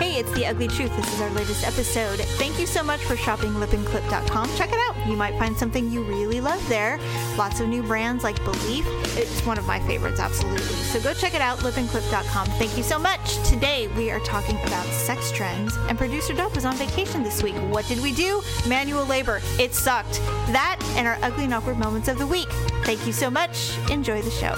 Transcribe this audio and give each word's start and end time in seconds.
Hey, 0.00 0.18
it's 0.18 0.32
The 0.32 0.46
Ugly 0.46 0.68
Truth. 0.68 0.96
This 0.96 1.12
is 1.12 1.20
our 1.20 1.28
latest 1.32 1.62
episode. 1.62 2.20
Thank 2.38 2.58
you 2.58 2.66
so 2.66 2.82
much 2.82 3.00
for 3.00 3.18
shopping 3.18 3.50
lipandclip.com. 3.50 4.48
Check 4.56 4.70
it 4.72 4.78
out. 4.88 5.06
You 5.06 5.14
might 5.14 5.38
find 5.38 5.54
something 5.54 5.90
you 5.90 6.02
really 6.04 6.40
love 6.40 6.66
there. 6.70 6.98
Lots 7.36 7.60
of 7.60 7.68
new 7.68 7.82
brands 7.82 8.24
like 8.24 8.36
belif. 8.36 8.86
It's 9.18 9.44
one 9.44 9.58
of 9.58 9.66
my 9.66 9.78
favorites, 9.80 10.18
absolutely. 10.18 10.62
So 10.62 11.02
go 11.02 11.12
check 11.12 11.34
it 11.34 11.42
out, 11.42 11.58
lipandclip.com. 11.58 12.46
Thank 12.46 12.78
you 12.78 12.82
so 12.82 12.98
much. 12.98 13.46
Today 13.46 13.88
we 13.88 14.10
are 14.10 14.20
talking 14.20 14.56
about 14.64 14.86
sex 14.86 15.30
trends, 15.32 15.76
and 15.90 15.98
producer 15.98 16.32
Dope 16.32 16.54
was 16.54 16.64
on 16.64 16.76
vacation 16.76 17.22
this 17.22 17.42
week. 17.42 17.56
What 17.68 17.86
did 17.86 18.00
we 18.00 18.14
do? 18.14 18.40
Manual 18.66 19.04
labor. 19.04 19.42
It 19.58 19.74
sucked. 19.74 20.14
That 20.50 20.78
and 20.96 21.06
our 21.06 21.18
ugly 21.20 21.44
and 21.44 21.52
awkward 21.52 21.78
moments 21.78 22.08
of 22.08 22.16
the 22.16 22.26
week. 22.26 22.48
Thank 22.84 23.06
you 23.06 23.12
so 23.12 23.28
much. 23.28 23.76
Enjoy 23.90 24.22
the 24.22 24.30
show. 24.30 24.56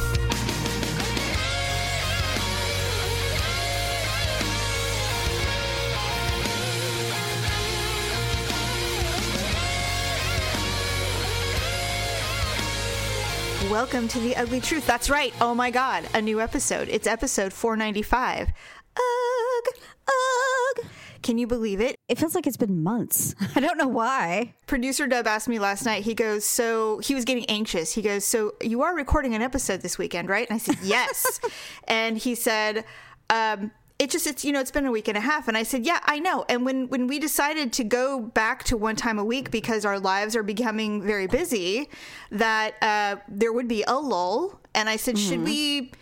Welcome 13.73 14.07
to 14.09 14.21
The 14.21 14.37
Ugly 14.37 14.61
Truth. 14.61 14.87
That's 14.87 15.09
right. 15.09 15.33
Oh 15.41 15.55
my 15.55 15.71
God. 15.71 16.05
A 16.12 16.21
new 16.21 16.43
episode. 16.43 16.91
It's 16.91 17.07
episode 17.07 17.55
495. 17.55 18.53
Ugh. 18.97 19.75
Ugh. 20.07 20.87
Can 21.23 21.39
you 21.39 21.47
believe 21.47 21.81
it? 21.81 21.97
It 22.07 22.19
feels 22.19 22.35
like 22.35 22.47
it's 22.47 22.59
been 22.59 22.83
months. 22.83 23.35
I 23.57 23.61
don't 23.61 23.79
know 23.79 23.89
why. 23.89 24.53
Producer 24.67 25.07
Dub 25.07 25.27
asked 25.27 25.48
me 25.48 25.59
last 25.59 25.87
night. 25.87 26.03
He 26.05 26.12
goes, 26.12 26.45
So 26.45 26.98
he 26.98 27.15
was 27.15 27.25
getting 27.25 27.47
anxious. 27.47 27.95
He 27.95 28.03
goes, 28.03 28.27
So 28.27 28.53
you 28.61 28.83
are 28.83 28.95
recording 28.95 29.35
an 29.35 29.41
episode 29.41 29.81
this 29.81 29.97
weekend, 29.97 30.29
right? 30.29 30.47
And 30.51 30.55
I 30.55 30.59
said, 30.59 30.77
Yes. 30.83 31.41
and 31.89 32.19
he 32.19 32.34
said, 32.34 32.84
um, 33.31 33.70
it 33.98 34.10
just 34.10 34.27
it's 34.27 34.45
you 34.45 34.52
know 34.52 34.60
it's 34.60 34.70
been 34.70 34.87
a 34.87 34.91
week 34.91 35.09
and 35.09 35.16
a 35.16 35.20
half. 35.20 35.48
And 35.48 35.56
i 35.56 35.62
said 35.62 35.84
yeah 35.87 36.00
i 36.05 36.19
know. 36.19 36.45
And 36.48 36.64
when 36.64 36.88
when 36.88 37.06
we 37.06 37.19
decided 37.19 37.73
to 37.74 37.84
go 37.84 38.20
back 38.20 38.64
to 38.64 38.77
one 38.77 38.96
time 38.96 39.19
a 39.19 39.25
week 39.25 39.50
because 39.50 39.84
our 39.84 39.98
lives 39.98 40.34
are 40.34 40.42
becoming 40.42 41.03
very 41.03 41.27
busy 41.27 41.89
that 42.30 42.75
uh, 42.83 43.17
there 43.28 43.52
would 43.52 43.69
be 43.69 43.84
a 43.86 43.94
lull. 43.94 44.61
And 44.75 44.89
i 44.89 44.97
said 44.97 45.19
should 45.19 45.44
we 45.44 45.92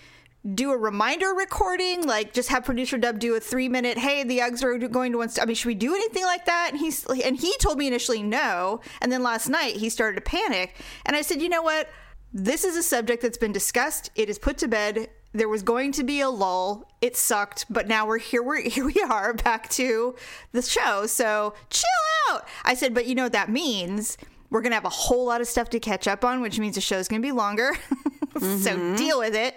do 0.54 0.72
a 0.72 0.76
reminder 0.76 1.34
recording? 1.34 2.06
Like 2.06 2.32
just 2.32 2.48
have 2.48 2.64
producer 2.64 2.96
dub 2.96 3.18
do 3.18 3.34
a 3.34 3.40
three 3.40 3.68
minute 3.68 3.98
hey 3.98 4.24
the 4.24 4.38
Uggs 4.38 4.62
are 4.62 4.78
going 4.88 5.12
to 5.12 5.18
one 5.18 5.28
st- 5.28 5.42
i 5.42 5.46
mean 5.46 5.54
should 5.54 5.68
we 5.68 5.74
do 5.74 5.94
anything 5.94 6.24
like 6.24 6.46
that? 6.46 6.68
And 6.70 6.80
he's 6.80 7.04
and 7.06 7.36
he 7.36 7.54
told 7.58 7.76
me 7.78 7.86
initially 7.86 8.22
no. 8.22 8.80
And 9.02 9.12
then 9.12 9.22
last 9.22 9.48
night 9.48 9.76
he 9.76 9.90
started 9.90 10.16
to 10.16 10.22
panic. 10.22 10.76
And 11.04 11.14
i 11.16 11.22
said 11.22 11.42
you 11.42 11.48
know 11.48 11.62
what? 11.62 11.88
This 12.32 12.64
is 12.64 12.76
a 12.76 12.82
subject 12.82 13.22
that's 13.22 13.38
been 13.38 13.52
discussed. 13.52 14.10
It 14.14 14.30
is 14.30 14.38
put 14.38 14.56
to 14.58 14.68
bed 14.68 15.10
there 15.32 15.48
was 15.48 15.62
going 15.62 15.92
to 15.92 16.04
be 16.04 16.20
a 16.20 16.28
lull. 16.28 16.88
It 17.00 17.16
sucked 17.16 17.66
but 17.70 17.88
now 17.88 18.06
we're 18.06 18.18
here 18.18 18.42
we're 18.42 18.60
here 18.68 18.84
we 18.84 19.00
are 19.08 19.34
back 19.34 19.68
to 19.70 20.14
the 20.52 20.62
show. 20.62 21.06
So 21.06 21.54
chill 21.70 21.84
out. 22.30 22.46
I 22.64 22.74
said 22.74 22.94
but 22.94 23.06
you 23.06 23.14
know 23.14 23.24
what 23.24 23.32
that 23.32 23.50
means? 23.50 24.18
We're 24.50 24.62
gonna 24.62 24.74
have 24.74 24.84
a 24.84 24.90
whole 24.90 25.26
lot 25.26 25.40
of 25.40 25.46
stuff 25.46 25.70
to 25.70 25.80
catch 25.80 26.08
up 26.08 26.24
on 26.24 26.40
which 26.40 26.58
means 26.58 26.74
the 26.74 26.80
show's 26.80 27.08
gonna 27.08 27.22
be 27.22 27.32
longer. 27.32 27.72
So 28.40 28.46
mm-hmm. 28.46 28.94
deal 28.94 29.18
with 29.18 29.34
it 29.34 29.56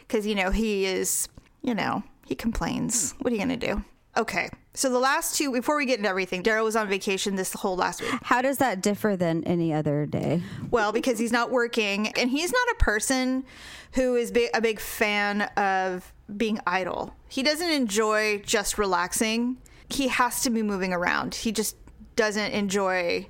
because 0.00 0.26
you 0.26 0.34
know 0.34 0.50
he 0.50 0.86
is 0.86 1.28
you 1.62 1.72
know 1.72 2.02
he 2.26 2.34
complains. 2.34 3.14
What 3.18 3.32
are 3.32 3.36
you 3.36 3.40
gonna 3.40 3.56
do 3.56 3.84
okay 4.16 4.48
so 4.74 4.90
the 4.90 4.98
last 4.98 5.36
two 5.36 5.52
before 5.52 5.76
we 5.76 5.86
get 5.86 5.98
into 5.98 6.08
everything 6.08 6.42
daryl 6.42 6.64
was 6.64 6.74
on 6.76 6.88
vacation 6.88 7.36
this 7.36 7.52
whole 7.52 7.76
last 7.76 8.00
week 8.00 8.10
How 8.22 8.42
does 8.42 8.58
that 8.58 8.80
differ 8.80 9.16
than 9.16 9.44
any 9.44 9.72
other 9.72 10.06
day? 10.06 10.42
well, 10.70 10.92
because 10.92 11.18
he's 11.18 11.32
not 11.32 11.50
working, 11.50 12.08
and 12.18 12.30
he's 12.30 12.52
not 12.52 12.68
a 12.72 12.74
person 12.76 13.44
who 13.92 14.16
is 14.16 14.32
a 14.52 14.60
big 14.60 14.80
fan 14.80 15.42
of 15.56 16.12
being 16.36 16.58
idle. 16.66 17.14
He 17.28 17.42
doesn't 17.44 17.70
enjoy 17.70 18.38
just 18.38 18.76
relaxing. 18.78 19.58
He 19.88 20.08
has 20.08 20.42
to 20.42 20.50
be 20.50 20.62
moving 20.62 20.92
around. 20.92 21.34
He 21.36 21.52
just 21.52 21.76
doesn't 22.16 22.52
enjoy. 22.52 23.26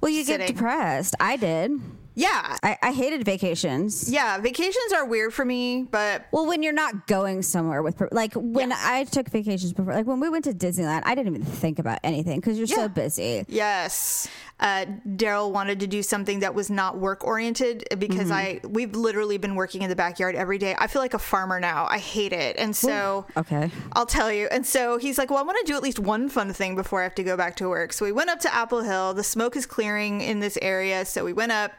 Well, 0.00 0.10
you 0.10 0.24
Sitting. 0.24 0.46
get 0.46 0.54
depressed. 0.54 1.14
I 1.20 1.36
did. 1.36 1.70
Yeah, 2.14 2.56
I, 2.62 2.76
I 2.82 2.92
hated 2.92 3.24
vacations. 3.24 4.10
yeah. 4.10 4.36
Vacations 4.38 4.92
are 4.94 5.04
weird 5.06 5.32
for 5.32 5.44
me, 5.44 5.86
but 5.90 6.26
Well, 6.30 6.46
when 6.46 6.62
you're 6.62 6.72
not 6.72 7.06
going 7.06 7.42
somewhere 7.42 7.82
with, 7.82 8.02
like 8.12 8.34
when 8.34 8.70
Yes. 8.70 8.82
I 8.84 9.04
took 9.04 9.28
vacations 9.30 9.72
before, 9.72 9.94
like 9.94 10.06
when 10.06 10.20
we 10.20 10.28
went 10.28 10.44
to 10.44 10.52
Disneyland, 10.52 11.02
I 11.04 11.14
didn't 11.14 11.34
even 11.34 11.46
think 11.46 11.78
about 11.78 12.00
anything 12.04 12.40
because 12.40 12.58
you're 12.58 12.66
Yeah. 12.66 12.76
so 12.76 12.88
busy. 12.88 13.44
Yes. 13.48 14.28
Uh, 14.60 14.84
Daryl 15.08 15.50
wanted 15.50 15.80
to 15.80 15.86
do 15.88 16.02
something 16.02 16.40
that 16.40 16.54
was 16.54 16.70
not 16.70 16.98
work 16.98 17.24
oriented 17.24 17.84
because 17.98 18.30
I 18.30 18.60
we've 18.62 18.94
literally 18.94 19.36
been 19.38 19.56
working 19.56 19.82
in 19.82 19.88
the 19.88 19.96
backyard 19.96 20.36
every 20.36 20.58
day. 20.58 20.76
I 20.78 20.86
feel 20.86 21.02
like 21.02 21.14
a 21.14 21.18
farmer 21.18 21.58
now. 21.58 21.86
I 21.90 21.98
hate 21.98 22.32
it. 22.32 22.56
And 22.58 22.76
so 22.76 23.26
Okay. 23.36 23.70
I'll 23.94 24.06
tell 24.06 24.30
you. 24.30 24.46
And 24.52 24.64
so 24.64 24.98
he's 24.98 25.18
like, 25.18 25.30
Well, 25.30 25.40
I 25.40 25.42
want 25.42 25.58
to 25.60 25.64
do 25.72 25.76
at 25.76 25.82
least 25.82 25.98
one 25.98 26.28
fun 26.28 26.52
thing 26.52 26.76
before 26.76 27.00
I 27.00 27.04
have 27.04 27.14
to 27.16 27.24
go 27.24 27.36
back 27.36 27.56
to 27.56 27.68
work. 27.68 27.92
So 27.92 28.04
we 28.04 28.12
went 28.12 28.30
up 28.30 28.38
to 28.40 28.54
Apple 28.54 28.82
Hill. 28.82 29.14
The 29.14 29.24
smoke 29.24 29.56
is 29.56 29.66
clearing 29.66 30.20
in 30.20 30.38
this 30.40 30.56
area. 30.62 31.04
So 31.06 31.24
we 31.24 31.32
went 31.32 31.50
up. 31.52 31.72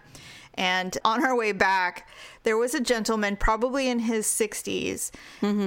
And 0.55 0.97
on 1.03 1.23
our 1.23 1.35
way 1.35 1.51
back, 1.51 2.07
there 2.43 2.57
was 2.57 2.73
a 2.73 2.79
gentleman, 2.79 3.35
probably 3.37 3.87
in 3.87 3.99
his 3.99 4.25
60s. 4.27 5.11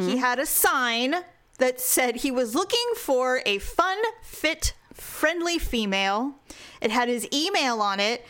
He 0.08 0.16
had 0.19 0.38
a 0.38 0.47
sign 0.47 1.16
that 1.58 1.80
said 1.80 2.16
he 2.16 2.30
was 2.30 2.54
looking 2.54 2.86
for 2.97 3.41
a 3.47 3.58
fun, 3.58 3.98
fit, 4.22 4.74
friendly 4.92 5.58
female. 5.58 6.34
It 6.80 6.91
had 6.91 7.08
his 7.08 7.26
email 7.32 7.80
on 7.80 7.98
it. 8.00 8.24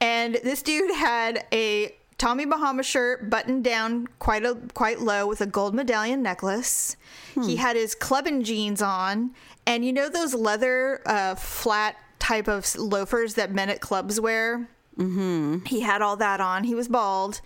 And 0.00 0.36
this 0.44 0.62
dude 0.62 0.94
had 0.94 1.44
a 1.52 1.94
Tommy 2.18 2.44
Bahama 2.46 2.82
shirt 2.82 3.28
buttoned 3.30 3.64
down 3.64 4.06
quite 4.18 4.44
a 4.44 4.56
quite 4.74 5.00
low 5.00 5.26
with 5.26 5.40
a 5.40 5.46
gold 5.46 5.74
medallion 5.74 6.22
necklace. 6.22 6.96
He 7.44 7.56
had 7.56 7.76
his 7.76 7.94
clubbing 7.94 8.42
jeans 8.42 8.82
on, 8.82 9.32
and 9.66 9.84
you 9.84 9.92
know 9.92 10.08
those 10.08 10.34
leather 10.34 11.00
uh, 11.06 11.34
flat 11.36 11.94
type 12.18 12.48
of 12.48 12.74
loafers 12.76 13.34
that 13.34 13.52
men 13.52 13.70
at 13.70 13.80
clubs 13.80 14.20
wear. 14.20 14.68
Mm-hmm. 14.98 15.64
He 15.64 15.80
had 15.80 16.02
all 16.02 16.16
that 16.16 16.40
on. 16.40 16.64
He 16.64 16.74
was 16.74 16.88
bald, 16.88 17.40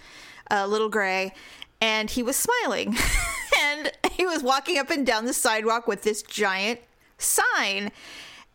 a 0.50 0.66
little 0.66 0.88
gray, 0.88 1.32
and 1.80 2.10
he 2.10 2.22
was 2.22 2.36
smiling. 2.36 2.96
and 3.62 3.92
he 4.12 4.24
was 4.24 4.42
walking 4.42 4.78
up 4.78 4.90
and 4.90 5.06
down 5.06 5.26
the 5.26 5.32
sidewalk 5.32 5.86
with 5.86 6.02
this 6.02 6.22
giant 6.22 6.80
sign. 7.18 7.92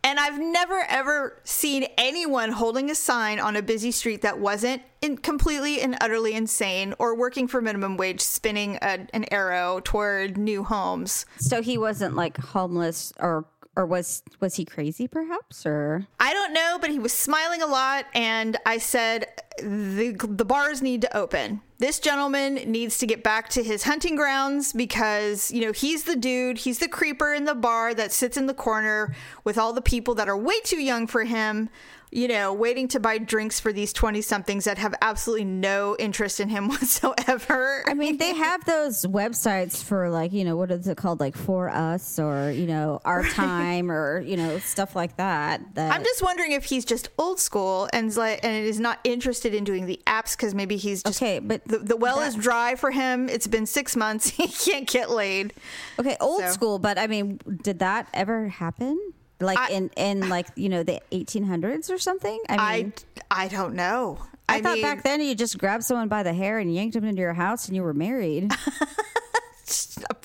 And 0.04 0.20
I've 0.20 0.38
never 0.38 0.84
ever 0.88 1.40
seen 1.42 1.86
anyone 1.98 2.52
holding 2.52 2.90
a 2.90 2.94
sign 2.94 3.40
on 3.40 3.56
a 3.56 3.62
busy 3.62 3.90
street 3.90 4.22
that 4.22 4.38
wasn't 4.38 4.82
in 5.02 5.18
completely 5.18 5.80
and 5.80 5.96
utterly 6.00 6.34
insane 6.34 6.94
or 6.98 7.16
working 7.16 7.48
for 7.48 7.60
minimum 7.60 7.96
wage, 7.96 8.20
spinning 8.20 8.78
a, 8.80 9.06
an 9.12 9.26
arrow 9.32 9.80
toward 9.82 10.38
new 10.38 10.62
homes. 10.62 11.26
So 11.38 11.62
he 11.62 11.78
wasn't 11.78 12.14
like 12.14 12.36
homeless 12.36 13.12
or 13.18 13.46
or 13.78 13.86
was 13.86 14.22
was 14.40 14.56
he 14.56 14.64
crazy 14.64 15.06
perhaps 15.06 15.64
or 15.64 16.06
I 16.18 16.32
don't 16.32 16.52
know, 16.52 16.78
but 16.80 16.90
he 16.90 16.98
was 16.98 17.12
smiling 17.12 17.62
a 17.62 17.66
lot, 17.66 18.06
and 18.12 18.58
I 18.66 18.78
said 18.78 19.26
the 19.58 20.16
the 20.18 20.44
bars 20.44 20.82
need 20.82 21.00
to 21.02 21.16
open. 21.16 21.62
This 21.78 22.00
gentleman 22.00 22.56
needs 22.56 22.98
to 22.98 23.06
get 23.06 23.22
back 23.22 23.48
to 23.50 23.62
his 23.62 23.84
hunting 23.84 24.16
grounds 24.16 24.72
because 24.72 25.52
you 25.52 25.64
know 25.64 25.72
he's 25.72 26.02
the 26.02 26.16
dude, 26.16 26.58
he's 26.58 26.80
the 26.80 26.88
creeper 26.88 27.32
in 27.32 27.44
the 27.44 27.54
bar 27.54 27.94
that 27.94 28.12
sits 28.12 28.36
in 28.36 28.46
the 28.46 28.54
corner 28.54 29.14
with 29.44 29.56
all 29.56 29.72
the 29.72 29.80
people 29.80 30.14
that 30.16 30.28
are 30.28 30.36
way 30.36 30.60
too 30.64 30.82
young 30.82 31.06
for 31.06 31.22
him. 31.22 31.70
You 32.10 32.26
know, 32.28 32.54
waiting 32.54 32.88
to 32.88 33.00
buy 33.00 33.18
drinks 33.18 33.60
for 33.60 33.72
these 33.72 33.92
twenty 33.92 34.22
somethings 34.22 34.64
that 34.64 34.78
have 34.78 34.94
absolutely 35.02 35.44
no 35.44 35.94
interest 35.98 36.40
in 36.40 36.48
him 36.48 36.68
whatsoever. 37.12 37.84
I 37.86 37.94
mean, 37.94 38.16
they 38.16 38.34
have 38.34 38.64
those 38.64 39.04
websites 39.04 39.82
for 39.82 40.08
like, 40.08 40.32
you 40.32 40.44
know, 40.44 40.56
what 40.56 40.70
is 40.70 40.88
it 40.88 40.96
called? 40.96 41.20
Like 41.20 41.36
for 41.36 41.68
us 41.68 42.18
or, 42.18 42.50
you 42.50 42.66
know, 42.66 43.00
our 43.04 43.24
time 43.24 43.90
or, 43.90 44.20
you 44.20 44.36
know, 44.36 44.58
stuff 44.58 44.96
like 44.96 45.16
that. 45.18 45.60
that 45.74 45.92
I'm 45.92 46.02
just 46.02 46.22
wondering 46.22 46.52
if 46.52 46.64
he's 46.64 46.84
just 46.84 47.10
old 47.18 47.38
school 47.40 47.88
and 47.92 48.06
is 48.08 48.16
like 48.16 48.40
and 48.42 48.64
is 48.66 48.80
not 48.80 48.98
interested 49.04 49.52
in 49.54 49.64
doing 49.64 49.86
the 49.86 50.00
apps 50.06 50.36
because 50.36 50.54
maybe 50.54 50.76
he's 50.76 51.02
just 51.02 51.20
Okay, 51.22 51.38
but 51.40 51.62
the, 51.66 51.78
the 51.78 51.96
well 51.96 52.20
that- 52.20 52.28
is 52.28 52.34
dry 52.36 52.74
for 52.74 52.90
him. 52.90 53.28
It's 53.28 53.46
been 53.46 53.66
six 53.66 53.94
months. 53.96 54.28
He 54.38 54.48
can't 54.48 54.86
get 54.88 55.10
laid. 55.10 55.52
Okay, 55.98 56.16
old 56.20 56.40
So- 56.42 56.50
school, 56.52 56.78
but 56.78 56.96
I 56.98 57.06
mean, 57.06 57.38
did 57.62 57.80
that 57.80 58.08
ever 58.14 58.48
happen? 58.48 58.98
Like 59.40 59.58
I- 59.58 59.70
in 59.70 59.90
in 59.96 60.28
like, 60.28 60.48
you 60.56 60.68
know, 60.68 60.82
the 60.82 61.00
1800s 61.12 61.90
or 61.90 61.98
something? 61.98 62.40
I 62.48 62.52
mean, 62.82 62.92
I 63.30 63.44
I 63.44 63.48
don't 63.48 63.74
know. 63.74 64.18
I, 64.50 64.62
thought 64.62 64.74
mean, 64.74 64.82
back 64.82 65.02
then 65.04 65.20
you 65.20 65.34
just 65.34 65.58
grabbed 65.58 65.84
someone 65.84 66.08
by 66.08 66.22
the 66.22 66.32
hair 66.32 66.58
and 66.58 66.74
yanked 66.74 66.94
them 66.94 67.04
into 67.04 67.20
your 67.20 67.34
house 67.34 67.66
and 67.66 67.76
you 67.76 67.82
were 67.82 67.92
married. 67.92 68.50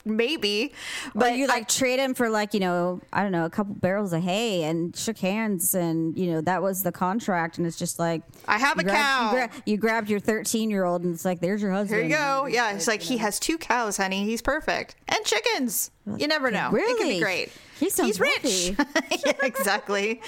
maybe, 0.06 0.72
But 1.14 1.20
but 1.20 1.38
you 1.38 1.48
like 1.48 1.68
trade 1.68 2.00
him 2.00 2.14
for 2.14 2.30
like, 2.30 2.54
you 2.54 2.60
know, 2.62 3.02
I 3.12 3.24
don't 3.24 3.32
know, 3.34 3.44
a 3.46 3.50
couple 3.50 3.74
barrels 3.76 4.14
of 4.14 4.22
hay 4.24 4.64
and 4.64 4.96
shook 4.96 5.18
hands 5.18 5.76
and, 5.76 6.18
you 6.18 6.32
know, 6.32 6.42
that 6.42 6.62
was 6.62 6.84
the 6.84 6.92
contract. 6.92 7.58
And 7.58 7.68
it's 7.68 7.78
just 7.78 8.00
like, 8.00 8.22
I 8.48 8.58
have 8.60 8.78
a 8.80 8.84
grabbed- 8.84 8.98
cow. 8.98 9.26
You, 9.26 9.32
gra- 9.48 9.50
you 9.66 9.78
grabbed 9.78 10.10
your 10.10 10.20
13 10.22 10.70
year 10.70 10.86
old 10.86 11.04
and 11.04 11.14
it's 11.14 11.26
like, 11.26 11.40
there's 11.42 11.62
your 11.62 11.72
husband. 11.72 12.02
here 12.02 12.10
you 12.10 12.16
go. 12.16 12.46
Yeah, 12.46 12.74
it's 12.74 12.88
like 12.88 13.02
he 13.02 13.18
has 13.18 13.40
two 13.40 13.58
cows, 13.58 13.98
honey. 13.98 14.24
He's 14.24 14.42
perfect, 14.42 14.96
and 15.10 15.18
chickens. 15.26 15.92
You 16.18 16.28
never 16.28 16.52
know. 16.52 16.68
It 16.68 16.72
could 16.72 16.76
Really? 16.78 17.14
be 17.16 17.20
great. 17.22 17.50
He 17.84 17.90
sounds 17.90 18.18
He's 18.18 18.20
rich. 18.20 18.76
yeah, 19.26 19.34
exactly. 19.42 20.22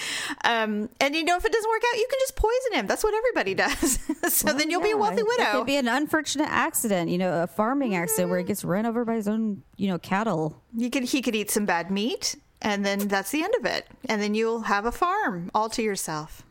Um, 0.44 0.90
and 1.00 1.16
you 1.16 1.24
know, 1.24 1.38
if 1.38 1.46
it 1.46 1.52
doesn't 1.52 1.70
work 1.70 1.82
out, 1.94 1.98
you 1.98 2.08
can 2.10 2.20
just 2.20 2.36
poison 2.36 2.74
him. 2.74 2.88
That's 2.88 3.04
what 3.04 3.14
everybody 3.14 3.54
does. 3.54 4.00
so 4.34 4.54
then 4.54 4.70
you'll 4.70 4.82
be 4.82 4.92
a 4.92 4.98
wealthy 4.98 5.24
widow. 5.24 5.44
It 5.44 5.52
could 5.52 5.66
be 5.66 5.78
an 5.78 5.88
unfortunate 5.88 6.50
accident, 6.50 7.10
you 7.10 7.18
know, 7.18 7.44
a 7.44 7.48
farming 7.48 7.96
accident 7.96 8.30
where 8.30 8.40
he 8.40 8.46
gets 8.46 8.64
run 8.66 8.86
over 8.86 9.06
by 9.06 9.16
his 9.16 9.28
own, 9.28 9.64
you 9.78 9.88
know, 9.88 9.98
cattle. 9.98 10.62
He 10.78 10.90
could 10.90 11.04
he 11.04 11.22
could 11.22 11.36
eat 11.36 11.50
some 11.50 11.66
bad 11.66 11.90
meat 11.90 12.36
and 12.62 12.86
then 12.86 13.08
that's 13.08 13.32
the 13.32 13.44
end 13.44 13.54
of 13.60 13.66
it. 13.66 13.88
And 14.10 14.22
then 14.22 14.34
you'll 14.34 14.62
have 14.62 14.86
a 14.86 14.92
farm 14.92 15.52
all 15.54 15.70
to 15.70 15.82
yourself. 15.82 16.44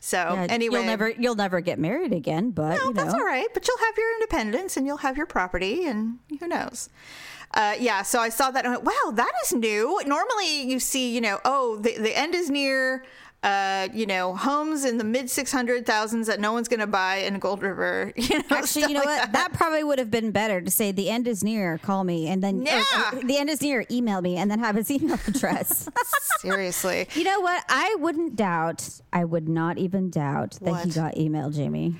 So 0.00 0.16
Yeah, 0.16 0.46
anyway, 0.50 0.78
you'll 0.78 0.86
never 0.86 1.08
you'll 1.10 1.36
never 1.36 1.60
get 1.60 1.78
married 1.78 2.12
again, 2.12 2.50
but 2.50 2.70
no, 2.70 2.74
you 2.74 2.84
know. 2.86 2.92
that's 2.92 3.14
all 3.14 3.24
right. 3.24 3.46
But 3.54 3.66
you'll 3.68 3.78
have 3.78 3.96
your 3.96 4.12
independence 4.14 4.76
and 4.76 4.84
you'll 4.84 4.96
have 4.98 5.16
your 5.16 5.26
property, 5.26 5.84
and 5.86 6.18
who 6.40 6.48
knows? 6.48 6.88
Uh, 7.54 7.74
yeah, 7.78 8.02
so 8.02 8.18
I 8.18 8.28
saw 8.30 8.50
that 8.50 8.64
and 8.64 8.74
I 8.74 8.78
went, 8.78 8.84
wow, 8.84 9.12
that 9.12 9.32
is 9.44 9.52
new. 9.52 10.00
Normally 10.06 10.62
you 10.62 10.78
see, 10.80 11.14
you 11.14 11.20
know, 11.20 11.38
oh, 11.44 11.76
the, 11.76 11.96
the 11.98 12.16
end 12.16 12.34
is 12.34 12.48
near. 12.50 13.04
Uh, 13.44 13.88
you 13.92 14.06
know, 14.06 14.36
homes 14.36 14.84
in 14.84 14.98
the 14.98 15.04
mid 15.04 15.28
six 15.28 15.50
hundred 15.50 15.84
thousands 15.84 16.28
that 16.28 16.38
no 16.38 16.52
one's 16.52 16.68
going 16.68 16.78
to 16.78 16.86
buy 16.86 17.16
in 17.16 17.40
Gold 17.40 17.60
River. 17.60 18.12
You 18.16 18.38
know, 18.38 18.44
Actually, 18.52 18.82
you 18.82 18.88
know 18.94 19.00
like 19.00 19.20
what? 19.20 19.32
That. 19.32 19.52
probably 19.52 19.82
would 19.82 19.98
have 19.98 20.12
been 20.12 20.30
better 20.30 20.60
to 20.60 20.70
say 20.70 20.92
the 20.92 21.10
end 21.10 21.26
is 21.26 21.42
near. 21.42 21.76
Call 21.78 22.04
me, 22.04 22.28
and 22.28 22.40
then 22.40 22.62
Yeah. 22.64 22.84
or 23.12 23.20
the 23.20 23.38
end 23.38 23.50
is 23.50 23.60
near. 23.60 23.84
Email 23.90 24.20
me, 24.20 24.36
and 24.36 24.48
then 24.48 24.60
have 24.60 24.76
his 24.76 24.88
email 24.92 25.18
address. 25.26 25.88
Seriously, 26.40 27.08
you 27.16 27.24
know 27.24 27.40
what? 27.40 27.64
I 27.68 27.96
wouldn't 27.98 28.36
doubt. 28.36 28.88
I 29.12 29.24
would 29.24 29.48
not 29.48 29.76
even 29.76 30.08
doubt 30.08 30.58
that 30.62 30.84
he 30.84 30.90
got 30.92 31.16
email, 31.18 31.50
Jamie. 31.50 31.96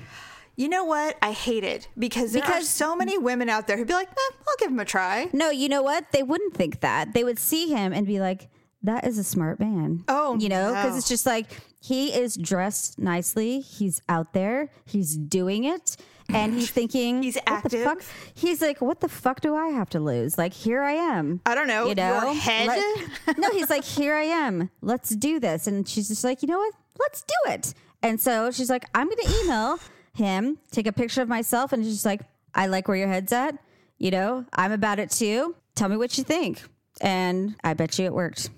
You 0.55 0.69
know 0.69 0.83
what? 0.85 1.17
I 1.21 1.31
hate 1.31 1.63
it 1.63 1.87
because 1.97 2.33
there 2.33 2.43
are 2.45 2.61
so 2.61 2.95
many 2.95 3.17
women 3.17 3.49
out 3.49 3.67
there 3.67 3.77
who'd 3.77 3.87
be 3.87 3.93
like, 3.93 4.09
eh, 4.09 4.35
"I'll 4.47 4.55
give 4.59 4.69
him 4.71 4.79
a 4.79 4.85
try." 4.85 5.29
No, 5.33 5.49
you 5.49 5.67
know 5.69 5.81
what? 5.81 6.11
They 6.11 6.23
wouldn't 6.23 6.53
think 6.53 6.81
that. 6.81 7.13
They 7.13 7.23
would 7.23 7.39
see 7.39 7.69
him 7.69 7.91
and 7.93 8.05
be 8.05 8.19
like, 8.19 8.49
"That 8.83 9.05
is 9.07 9.17
a 9.17 9.23
smart 9.23 9.59
man." 9.59 10.03
Oh, 10.07 10.37
you 10.37 10.49
know, 10.49 10.69
because 10.69 10.91
no. 10.91 10.97
it's 10.97 11.07
just 11.07 11.25
like 11.25 11.47
he 11.81 12.13
is 12.13 12.35
dressed 12.35 12.99
nicely. 12.99 13.61
He's 13.61 14.01
out 14.07 14.33
there. 14.33 14.69
He's 14.85 15.17
doing 15.17 15.63
it. 15.63 15.97
And 16.29 16.53
he's 16.53 16.71
thinking, 16.79 17.21
He's 17.23 17.35
"What 17.35 17.45
the 17.45 17.51
active." 17.51 17.83
fuck?" 17.83 18.01
He's 18.33 18.61
like, 18.61 18.79
"What 18.79 19.01
the 19.01 19.09
fuck 19.09 19.41
do 19.41 19.55
I 19.55 19.69
have 19.69 19.89
to 19.89 19.99
lose? 19.99 20.37
Like, 20.37 20.53
here 20.53 20.81
I 20.81 20.93
am." 20.93 21.41
I 21.45 21.55
don't 21.55 21.67
know, 21.67 21.87
You 21.87 21.95
know, 21.95 22.23
your 22.25 22.33
head? 22.35 22.67
Let- 22.67 23.37
no, 23.39 23.49
he's 23.57 23.69
like, 23.69 23.83
"Here 23.83 24.13
I 24.15 24.23
am. 24.23 24.69
Let's 24.81 25.09
do 25.09 25.39
this." 25.39 25.67
And 25.67 25.87
she's 25.87 26.07
just 26.09 26.23
like, 26.23 26.41
"You 26.43 26.47
know 26.47 26.59
what? 26.59 26.73
Let's 26.99 27.23
do 27.23 27.51
it." 27.51 27.73
And 28.01 28.21
so 28.21 28.51
she's 28.51 28.69
like, 28.69 28.85
"I'm 28.93 29.07
going 29.07 29.17
to 29.17 29.39
email 29.43 29.79
him, 30.13 30.57
take 30.71 30.87
a 30.87 30.91
picture 30.91 31.21
of 31.21 31.27
myself, 31.27 31.73
and 31.73 31.83
just 31.83 32.05
like, 32.05 32.21
I 32.53 32.67
like 32.67 32.87
where 32.87 32.97
your 32.97 33.07
head's 33.07 33.31
at. 33.33 33.57
You 33.97 34.11
know, 34.11 34.45
I'm 34.53 34.71
about 34.71 34.99
it 34.99 35.09
too. 35.11 35.55
Tell 35.75 35.89
me 35.89 35.97
what 35.97 36.17
you 36.17 36.23
think." 36.23 36.61
And 37.01 37.55
I 37.63 37.73
bet 37.73 37.97
you 37.97 38.05
it 38.05 38.13
worked. 38.13 38.49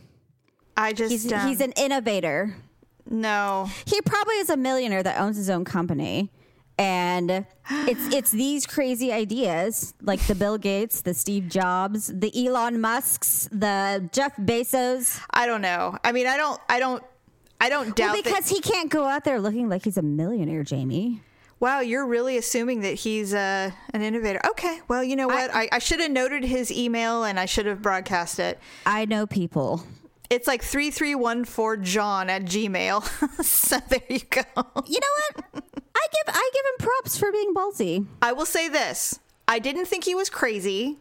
I 0.75 0.92
just 0.94 1.12
He's 1.12 1.31
um, 1.31 1.48
he's 1.48 1.62
an 1.62 1.72
innovator. 1.74 2.56
no. 3.10 3.69
He 3.86 4.02
probably 4.02 4.36
is 4.36 4.50
a 4.50 4.57
millionaire 4.57 5.04
that 5.04 5.19
owns 5.19 5.38
his 5.38 5.50
own 5.50 5.63
company. 5.63 6.30
And 6.78 7.31
it's 7.72 8.13
it's 8.13 8.31
these 8.31 8.66
crazy 8.66 9.13
ideas 9.13 9.94
like 10.01 10.19
the 10.28 10.36
Bill 10.36 10.58
Gates, 10.58 11.01
the 11.01 11.13
Steve 11.13 11.48
Jobs, 11.48 12.08
the 12.08 12.31
Elon 12.46 12.81
Musks, 12.81 13.48
the 13.54 14.10
Jeff 14.12 14.36
Bezos. 14.36 15.22
I 15.31 15.46
don't 15.46 15.62
know. 15.62 15.98
I 16.04 16.12
mean, 16.12 16.28
I 16.28 16.36
don't. 16.36 16.60
I 16.68 16.80
don't. 16.81 17.01
I 17.62 17.69
don't 17.69 17.96
doubt 17.96 18.08
Well, 18.08 18.16
that- 18.16 18.24
because 18.25 18.50
he 18.50 18.60
can't 18.60 18.90
go 18.90 19.06
out 19.06 19.24
there 19.24 19.40
looking 19.40 19.69
like 19.69 19.86
he's 19.86 19.96
a 19.98 20.01
millionaire, 20.01 20.63
Jamie. 20.66 21.22
Wow, 21.60 21.80
you're 21.80 22.06
really 22.06 22.38
assuming 22.38 22.81
that 22.81 22.96
he's 22.96 23.34
uh, 23.34 23.72
an 23.94 24.02
innovator. 24.02 24.42
Okay, 24.52 24.81
well, 24.88 25.04
you 25.04 25.16
know 25.16 25.28
what? 25.28 25.54
I, 25.54 25.69
I 25.72 25.80
should 25.80 26.00
have 26.02 26.12
noted 26.12 26.44
his 26.44 26.72
email 26.72 27.24
and 27.24 27.40
I 27.40 27.46
should 27.46 27.66
have 27.66 27.81
broadcast 27.81 28.40
it. 28.40 28.60
I 28.86 29.06
know 29.06 29.25
people. 29.25 29.84
It's 30.30 30.48
like 30.48 30.62
3314john 30.62 32.30
at 32.30 32.44
gmail. 32.44 33.44
so 33.44 33.78
there 33.90 34.02
you 34.10 34.19
go. 34.30 34.42
You 34.86 35.00
know 35.00 35.42
what? 35.54 35.63
I 35.96 36.07
give 36.12 36.36
I 36.36 36.50
give 36.54 36.66
him 36.66 36.88
props 36.88 37.18
for 37.18 37.31
being 37.31 37.54
ballsy. 37.54 38.06
I 38.22 38.34
will 38.34 38.46
say 38.46 38.68
this 38.68 39.19
I 39.48 39.60
didn't 39.60 39.86
think 39.86 40.04
he 40.04 40.16
was 40.16 40.30
crazy. 40.30 40.98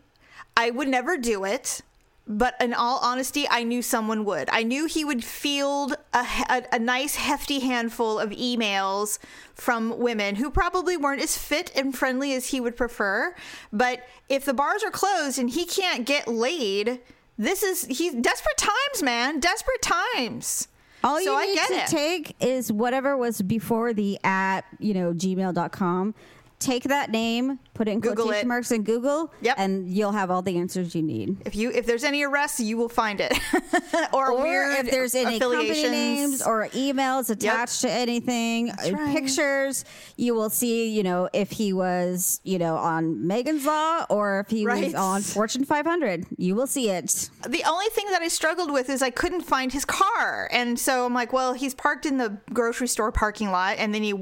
I 0.57 0.71
would 0.71 0.89
never 0.89 1.17
do 1.17 1.45
it. 1.45 1.83
But 2.27 2.55
in 2.59 2.73
all 2.73 2.99
honesty, 3.03 3.47
I 3.51 3.65
knew 3.65 3.83
someone 3.83 4.25
would. 4.25 4.49
I 4.51 4.63
knew 4.63 4.87
he 4.87 5.05
would 5.05 5.23
field 5.23 5.95
a, 6.15 6.27
a, 6.49 6.63
a 6.73 6.79
nice, 6.79 7.17
hefty 7.17 7.61
handful 7.61 8.19
of 8.19 8.31
emails 8.31 9.19
from 9.55 9.99
women 9.99 10.37
who 10.37 10.51
probably 10.51 10.97
weren't 10.97 11.21
as 11.21 11.37
fit 11.37 11.71
and 11.77 11.97
friendly 11.97 12.33
as 12.33 12.49
he 12.49 12.61
would 12.61 12.77
prefer. 12.77 13.35
But 13.73 14.07
if 14.31 14.47
the 14.47 14.55
bars 14.55 14.83
are 14.83 14.91
closed 14.91 15.39
and 15.39 15.51
he 15.51 15.67
can't 15.67 16.07
get 16.07 16.27
laid, 16.27 17.01
this 17.37 17.63
is 17.63 17.85
he's 17.87 18.15
desperate 18.15 18.57
times, 18.57 19.03
man. 19.03 19.39
Desperate 19.41 19.83
times. 19.83 20.69
All 21.03 21.21
you 21.21 21.27
So 21.27 21.37
I 21.37 21.47
need 21.47 21.55
get 21.57 21.69
to 21.69 21.75
it. 21.75 21.87
take 21.89 22.37
is 22.43 22.73
whatever 22.73 23.17
was 23.19 23.43
before 23.43 23.93
the 23.93 24.19
at, 24.25 24.63
you 24.79 24.95
know, 24.95 25.13
gmail.com. 25.13 26.15
Take 26.65 26.85
that 26.85 27.11
name, 27.11 27.59
put 27.75 27.89
it 27.89 27.91
in 27.91 28.01
Google 28.01 28.25
quotation 28.25 28.47
it. 28.47 28.49
marks 28.49 28.71
in 28.71 28.85
Google, 28.85 29.31
Yep. 29.43 29.57
and 29.59 29.93
you'll 29.93 30.13
have 30.13 30.31
all 30.31 30.41
the 30.41 30.57
answers 30.57 30.95
you 30.95 31.03
need. 31.03 31.37
If 31.45 31.55
you 31.55 31.71
if 31.71 31.85
there's 31.85 32.05
any 32.05 32.23
arrests, 32.23 32.59
you 32.59 32.79
will 32.79 32.89
find 32.89 33.21
it. 33.21 33.39
or, 34.15 34.31
Or 34.31 34.43
weird 34.43 34.79
if 34.87 34.91
there's 34.91 35.15
any 35.15 35.39
company 35.39 35.83
names 35.83 36.41
or 36.41 36.69
emails 36.69 37.29
attached 37.29 37.83
to 37.83 37.91
anything, 37.91 38.71
uh, 38.71 38.77
right. 38.93 39.15
pictures, 39.15 39.85
you 40.17 40.35
will 40.35 40.49
see, 40.49 40.89
you 40.89 41.03
know, 41.03 41.29
if 41.35 41.51
he 41.51 41.75
was, 41.75 42.41
you 42.45 42.59
know, 42.59 42.77
on 42.77 43.27
Megan's 43.27 43.67
Law 43.67 44.07
or 44.09 44.41
if 44.41 44.49
he 44.49 44.65
Right. 44.65 44.85
was 44.85 44.95
on 44.95 45.21
Fortune 45.21 45.65
500. 45.67 46.25
You 46.39 46.55
will 46.55 46.67
see 46.67 46.89
it. 46.89 47.29
the 47.47 47.63
only 47.65 47.87
thing 47.91 48.07
that 48.11 48.23
I 48.23 48.29
struggled 48.29 48.73
with 48.73 48.89
is 48.89 49.03
I 49.03 49.11
couldn't 49.11 49.43
find 49.43 49.71
his 49.71 49.85
car, 49.85 50.49
and 50.51 50.79
so 50.81 51.05
I'm 51.05 51.13
like, 51.13 51.35
well, 51.35 51.53
he's 51.53 51.75
parked 51.75 52.07
in 52.07 52.17
the 52.17 52.39
grocery 52.55 52.89
store 52.89 53.13
parking 53.13 53.51
lot, 53.51 53.77
and 53.79 53.95
then 53.95 54.03
he 54.03 54.15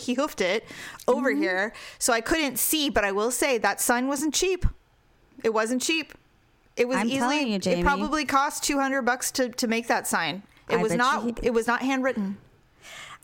he 0.00 0.14
hoofed 0.14 0.40
it 0.40 0.64
over 1.06 1.30
Mm-hmm. 1.32 1.42
here, 1.42 1.72
so 1.98 2.12
I 2.12 2.20
couldn't 2.20 2.58
see. 2.58 2.90
But 2.90 3.04
I 3.04 3.12
will 3.12 3.30
say 3.30 3.58
that 3.58 3.80
sign 3.80 4.08
wasn't 4.08 4.34
cheap. 4.34 4.66
It 5.42 5.52
wasn't 5.52 5.82
cheap. 5.82 6.14
It 6.76 6.88
was 6.88 6.96
I'm 6.96 7.08
easily. 7.08 7.52
you. 7.52 7.60
It 7.64 7.84
probably 7.84 8.24
cost 8.24 8.64
200 8.64 9.02
bucks 9.02 9.30
to 9.32 9.48
to 9.50 9.66
make 9.66 9.88
that 9.88 10.06
sign. 10.06 10.42
It 10.68 10.76
I 10.76 10.82
was 10.82 10.94
not. 10.94 11.38
it 11.42 11.52
was 11.52 11.66
not 11.66 11.82
handwritten. 11.82 12.38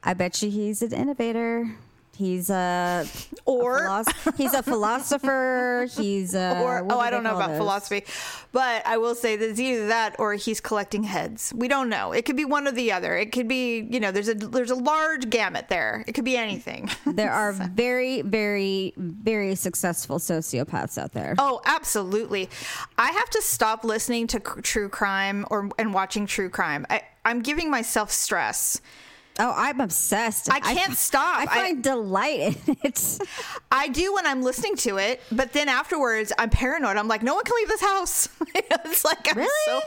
I 0.02 0.14
bet 0.14 0.42
you 0.42 0.50
he's 0.50 0.82
an 0.82 0.92
innovator. 0.92 1.76
He's 2.18 2.50
a 2.50 3.06
Or- 3.44 3.84
a 3.86 4.04
he's 4.36 4.52
a 4.52 4.62
philosopher. 4.64 5.86
He's 5.96 6.34
a 6.34 6.60
or 6.60 6.80
oh, 6.80 6.88
do 6.88 6.96
I 6.98 7.10
don't 7.10 7.22
know 7.22 7.36
about 7.36 7.50
those? 7.50 7.58
philosophy, 7.58 8.04
but 8.50 8.84
I 8.84 8.96
will 8.96 9.14
say 9.14 9.36
that 9.36 9.48
it's 9.50 9.60
either 9.60 9.86
that 9.86 10.16
or 10.18 10.34
he's 10.34 10.60
collecting 10.60 11.04
heads. 11.04 11.52
We 11.56 11.68
don't 11.68 11.88
know. 11.88 12.10
It 12.10 12.24
could 12.24 12.34
be 12.36 12.44
one 12.44 12.66
or 12.66 12.72
the 12.72 12.90
other. 12.90 13.16
It 13.16 13.30
could 13.30 13.46
be 13.46 13.86
you 13.88 14.00
know 14.00 14.10
there's 14.10 14.28
a 14.28 14.34
there's 14.34 14.72
a 14.72 14.74
large 14.74 15.30
gamut 15.30 15.68
there. 15.68 16.02
It 16.08 16.12
could 16.12 16.24
be 16.24 16.36
anything. 16.36 16.90
There 17.18 17.32
are 17.32 17.52
very, 17.52 18.22
very, 18.22 18.92
very 18.96 19.54
successful 19.54 20.18
sociopaths 20.18 20.98
out 20.98 21.12
there. 21.12 21.34
Oh, 21.38 21.60
absolutely. 21.64 22.48
I 22.96 23.10
have 23.12 23.30
to 23.30 23.42
stop 23.42 23.82
listening 23.84 24.26
to 24.28 24.38
c- 24.44 24.60
true 24.62 24.88
crime 24.88 25.46
or 25.50 25.70
and 25.78 25.94
watching 25.94 26.26
true 26.26 26.48
crime. 26.50 26.84
I, 26.90 27.02
I'm 27.24 27.42
giving 27.42 27.70
myself 27.70 28.10
stress. 28.10 28.80
Oh, 29.40 29.54
I'm 29.56 29.80
obsessed. 29.80 30.52
I 30.52 30.58
can't 30.60 30.96
stop. 30.96 31.38
I 31.38 31.42
I- 31.42 31.46
find 31.46 31.82
delight 31.84 32.40
in 32.66 32.76
it. 32.82 33.18
I 33.70 33.88
do 33.88 34.14
when 34.14 34.26
I'm 34.26 34.42
listening 34.42 34.76
to 34.76 34.96
it, 34.96 35.20
but 35.30 35.52
then 35.52 35.68
afterwards 35.68 36.32
I'm 36.38 36.50
paranoid. 36.50 36.96
I'm 36.96 37.06
like, 37.08 37.22
no 37.22 37.34
one 37.34 37.44
can 37.44 37.54
leave 37.56 37.68
this 37.68 37.80
house. 37.80 38.28
it's 38.54 39.04
like 39.04 39.28
I'm 39.30 39.38
Really? 39.38 39.48
so 39.66 39.80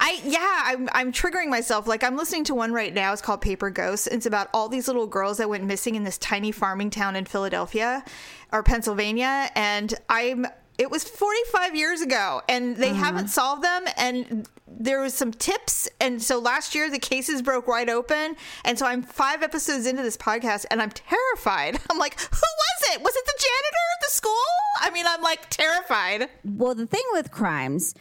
I 0.00 0.20
yeah, 0.24 0.62
I'm 0.64 0.88
I'm 0.92 1.12
triggering 1.12 1.48
myself. 1.48 1.86
Like 1.86 2.02
I'm 2.02 2.16
listening 2.16 2.44
to 2.44 2.54
one 2.54 2.72
right 2.72 2.94
now. 2.94 3.12
It's 3.12 3.20
called 3.22 3.40
Paper 3.42 3.70
Ghosts. 3.70 4.06
It's 4.06 4.26
about 4.26 4.48
all 4.54 4.68
these 4.68 4.86
little 4.88 5.06
girls 5.06 5.38
that 5.38 5.48
went 5.48 5.64
missing 5.64 5.94
in 5.96 6.04
this 6.04 6.16
tiny 6.18 6.52
farming 6.52 6.90
town 6.90 7.16
in 7.16 7.24
Philadelphia 7.26 8.04
or 8.52 8.62
Pennsylvania, 8.62 9.50
and 9.54 9.92
I'm 10.08 10.46
it 10.78 10.90
was 10.90 11.04
45 11.04 11.76
years 11.76 12.00
ago 12.00 12.42
and 12.48 12.76
they 12.76 12.92
haven't 12.92 13.28
solved 13.28 13.62
them 13.62 13.84
and 13.96 14.48
there 14.66 15.00
was 15.00 15.14
some 15.14 15.30
tips 15.32 15.88
and 16.00 16.20
so 16.22 16.38
last 16.40 16.74
year 16.74 16.90
the 16.90 16.98
cases 16.98 17.42
broke 17.42 17.68
wide 17.68 17.88
open 17.88 18.34
and 18.64 18.76
so 18.78 18.84
i'm 18.86 19.02
five 19.02 19.42
episodes 19.42 19.86
into 19.86 20.02
this 20.02 20.16
podcast 20.16 20.64
and 20.70 20.82
i'm 20.82 20.90
terrified. 20.90 21.78
I'm 21.90 21.98
like 21.98 22.18
who 22.20 22.28
was 22.30 22.94
it? 22.96 23.02
Was 23.02 23.14
it 23.14 23.24
the 23.24 23.38
janitor 23.38 23.84
at 23.94 24.00
the 24.06 24.10
school? 24.12 24.32
I 24.80 24.90
mean 24.90 25.06
i'm 25.08 25.22
like 25.22 25.48
terrified. 25.50 26.28
Well, 26.44 26.74
the 26.74 26.86
thing 26.86 27.04
with 27.12 27.30
crimes 27.30 27.94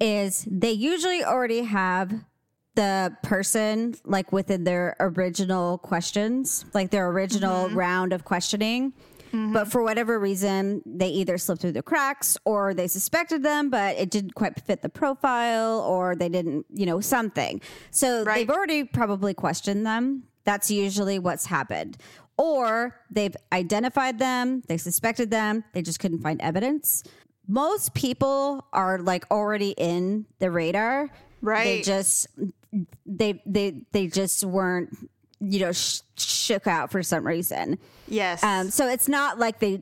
is 0.00 0.46
they 0.50 0.72
usually 0.72 1.22
already 1.22 1.62
have 1.62 2.12
the 2.74 3.16
person 3.22 3.94
like 4.04 4.32
within 4.32 4.64
their 4.64 4.96
original 4.98 5.78
questions, 5.78 6.64
like 6.74 6.90
their 6.90 7.08
original 7.08 7.66
Mm-hmm. 7.66 7.78
round 7.78 8.12
of 8.12 8.24
questioning. 8.24 8.92
But 9.52 9.66
for 9.70 9.82
whatever 9.82 10.18
reason, 10.18 10.82
they 10.86 11.08
either 11.08 11.38
slipped 11.38 11.60
through 11.62 11.72
the 11.72 11.82
cracks 11.82 12.36
or 12.44 12.72
they 12.72 12.86
suspected 12.86 13.42
them, 13.42 13.68
but 13.68 13.96
it 13.96 14.10
didn't 14.10 14.34
quite 14.34 14.60
fit 14.60 14.82
the 14.82 14.88
profile 14.88 15.80
or 15.80 16.14
they 16.14 16.28
didn't, 16.28 16.66
you 16.72 16.86
know, 16.86 17.00
something. 17.00 17.60
So 17.90 18.22
Right. 18.24 18.36
they've 18.46 18.50
already 18.54 18.84
probably 18.84 19.34
questioned 19.34 19.84
them. 19.84 20.24
That's 20.44 20.70
usually 20.70 21.18
what's 21.18 21.46
happened. 21.46 21.96
Or 22.38 23.00
they've 23.10 23.36
identified 23.52 24.18
them, 24.18 24.62
they 24.68 24.76
suspected 24.76 25.30
them, 25.30 25.64
they 25.72 25.82
just 25.82 25.98
couldn't 26.00 26.20
find 26.20 26.40
evidence. 26.40 27.02
Most 27.46 27.94
people 27.94 28.64
are 28.72 28.98
like 28.98 29.24
already 29.30 29.70
in 29.76 30.26
the 30.38 30.50
radar. 30.50 31.10
Right. 31.40 31.64
They 31.64 31.82
just 31.82 32.26
they 33.06 33.42
they 33.46 33.82
they 33.92 34.06
just 34.08 34.44
weren't 34.44 34.90
you 35.46 35.60
know 35.60 35.72
sh- 35.72 36.00
shook 36.16 36.66
out 36.66 36.90
for 36.90 37.02
some 37.02 37.26
reason. 37.26 37.78
yes 38.08 38.42
Um, 38.42 38.70
so 38.70 38.88
it's 38.88 39.08
not 39.08 39.38
like 39.38 39.58
they 39.60 39.80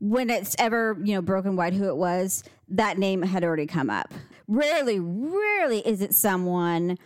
when 0.00 0.28
it's 0.30 0.54
ever 0.58 0.96
you 1.02 1.14
know 1.14 1.22
broken 1.22 1.56
wide 1.56 1.74
who 1.74 1.88
it 1.88 1.96
was 1.96 2.42
that 2.68 2.98
name 2.98 3.22
had 3.22 3.44
already 3.44 3.66
come 3.66 3.90
up. 3.90 4.12
rarely, 4.48 4.98
rarely 5.00 5.80
is 5.86 6.00
it 6.02 6.14
someone 6.14 6.98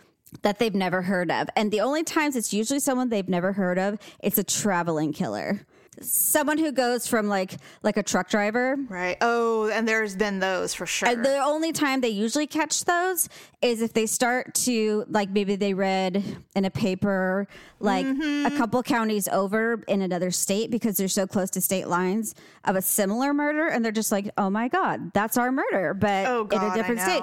that 0.43 0.59
they've 0.59 0.75
never 0.75 1.01
heard 1.01 1.31
of. 1.31 1.47
And 1.55 1.71
the 1.71 1.81
only 1.81 2.03
times 2.03 2.35
it's 2.35 2.53
usually 2.53 2.79
someone 2.79 3.09
they've 3.09 3.27
never 3.27 3.51
heard 3.53 3.79
of, 3.79 3.97
it's 4.21 4.37
a 4.37 4.43
traveling 4.43 5.11
killer. 5.11 5.65
Someone 6.01 6.57
who 6.57 6.71
goes 6.71 7.07
from 7.07 7.27
like 7.27 7.57
like 7.83 7.97
a 7.97 8.03
truck 8.03 8.29
driver. 8.29 8.75
Right. 8.87 9.17
Oh, 9.21 9.69
and 9.69 9.87
there's 9.87 10.15
been 10.15 10.39
those 10.39 10.73
for 10.73 10.85
sure. 10.85 11.09
And 11.09 11.23
the 11.25 11.37
only 11.39 11.71
time 11.71 12.01
they 12.01 12.09
usually 12.09 12.47
catch 12.47 12.85
those 12.85 13.29
is 13.61 13.81
if 13.81 13.93
they 13.93 14.05
start 14.05 14.53
to 14.55 15.05
like 15.09 15.29
maybe 15.29 15.55
they 15.55 15.73
read 15.73 16.23
in 16.55 16.65
a 16.65 16.69
paper 16.71 17.47
like 17.79 18.05
Mm-hmm. 18.05 18.45
a 18.53 18.57
couple 18.57 18.81
counties 18.83 19.27
over 19.29 19.83
in 19.87 20.01
another 20.01 20.31
state 20.31 20.71
because 20.71 20.97
they're 20.97 21.07
so 21.07 21.25
close 21.27 21.49
to 21.51 21.61
state 21.61 21.87
lines 21.87 22.35
of 22.65 22.75
a 22.75 22.81
similar 22.81 23.33
murder 23.33 23.67
and 23.67 23.83
they're 23.83 23.91
just 23.91 24.11
like, 24.11 24.29
"Oh 24.37 24.49
my 24.49 24.67
god, 24.67 25.11
that's 25.13 25.37
our 25.37 25.51
murder," 25.51 25.93
but 25.93 26.25
Oh, 26.25 26.47
in 26.51 26.61
a 26.61 26.73
different 26.73 27.01
state. 27.01 27.21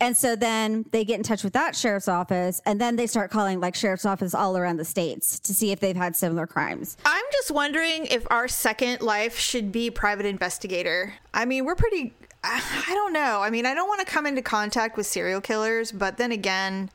And 0.00 0.16
so 0.16 0.36
then 0.36 0.84
they 0.92 1.04
get 1.04 1.16
in 1.16 1.22
touch 1.24 1.42
with 1.42 1.54
that 1.54 1.74
sheriff's 1.74 2.06
office 2.08 2.60
and 2.64 2.80
then 2.80 2.96
they 2.96 3.06
start 3.06 3.30
calling 3.30 3.58
like 3.60 3.74
sheriff's 3.74 4.04
office 4.06 4.32
all 4.34 4.56
around 4.56 4.76
the 4.76 4.84
states 4.84 5.40
to 5.40 5.52
see 5.52 5.72
if 5.72 5.80
they've 5.80 5.96
had 5.96 6.14
similar 6.14 6.46
crimes. 6.46 6.96
I'm 7.04 7.24
just 7.32 7.50
wondering 7.50 8.06
if 8.06 8.24
our 8.30 8.46
second 8.46 9.00
life 9.00 9.36
should 9.38 9.72
be 9.72 9.90
private 9.90 10.26
investigator. 10.26 11.14
I 11.34 11.44
mean, 11.46 11.64
we're 11.64 11.74
pretty. 11.74 12.14
I 12.44 12.92
don't 12.94 13.12
know. 13.12 13.42
I 13.42 13.50
mean, 13.50 13.66
I 13.66 13.74
don't 13.74 13.88
want 13.88 14.00
to 14.00 14.06
come 14.06 14.24
into 14.24 14.42
contact 14.42 14.96
with 14.96 15.06
serial 15.06 15.40
killers, 15.40 15.90
but 15.90 16.16
then 16.18 16.30
again, 16.30 16.90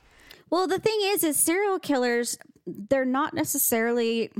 Well, 0.49 0.67
the 0.67 0.77
thing 0.79 0.97
is, 1.01 1.23
is 1.23 1.37
serial 1.37 1.79
killers, 1.79 2.37
they're 2.67 3.05
not 3.05 3.33
necessarily. 3.33 4.31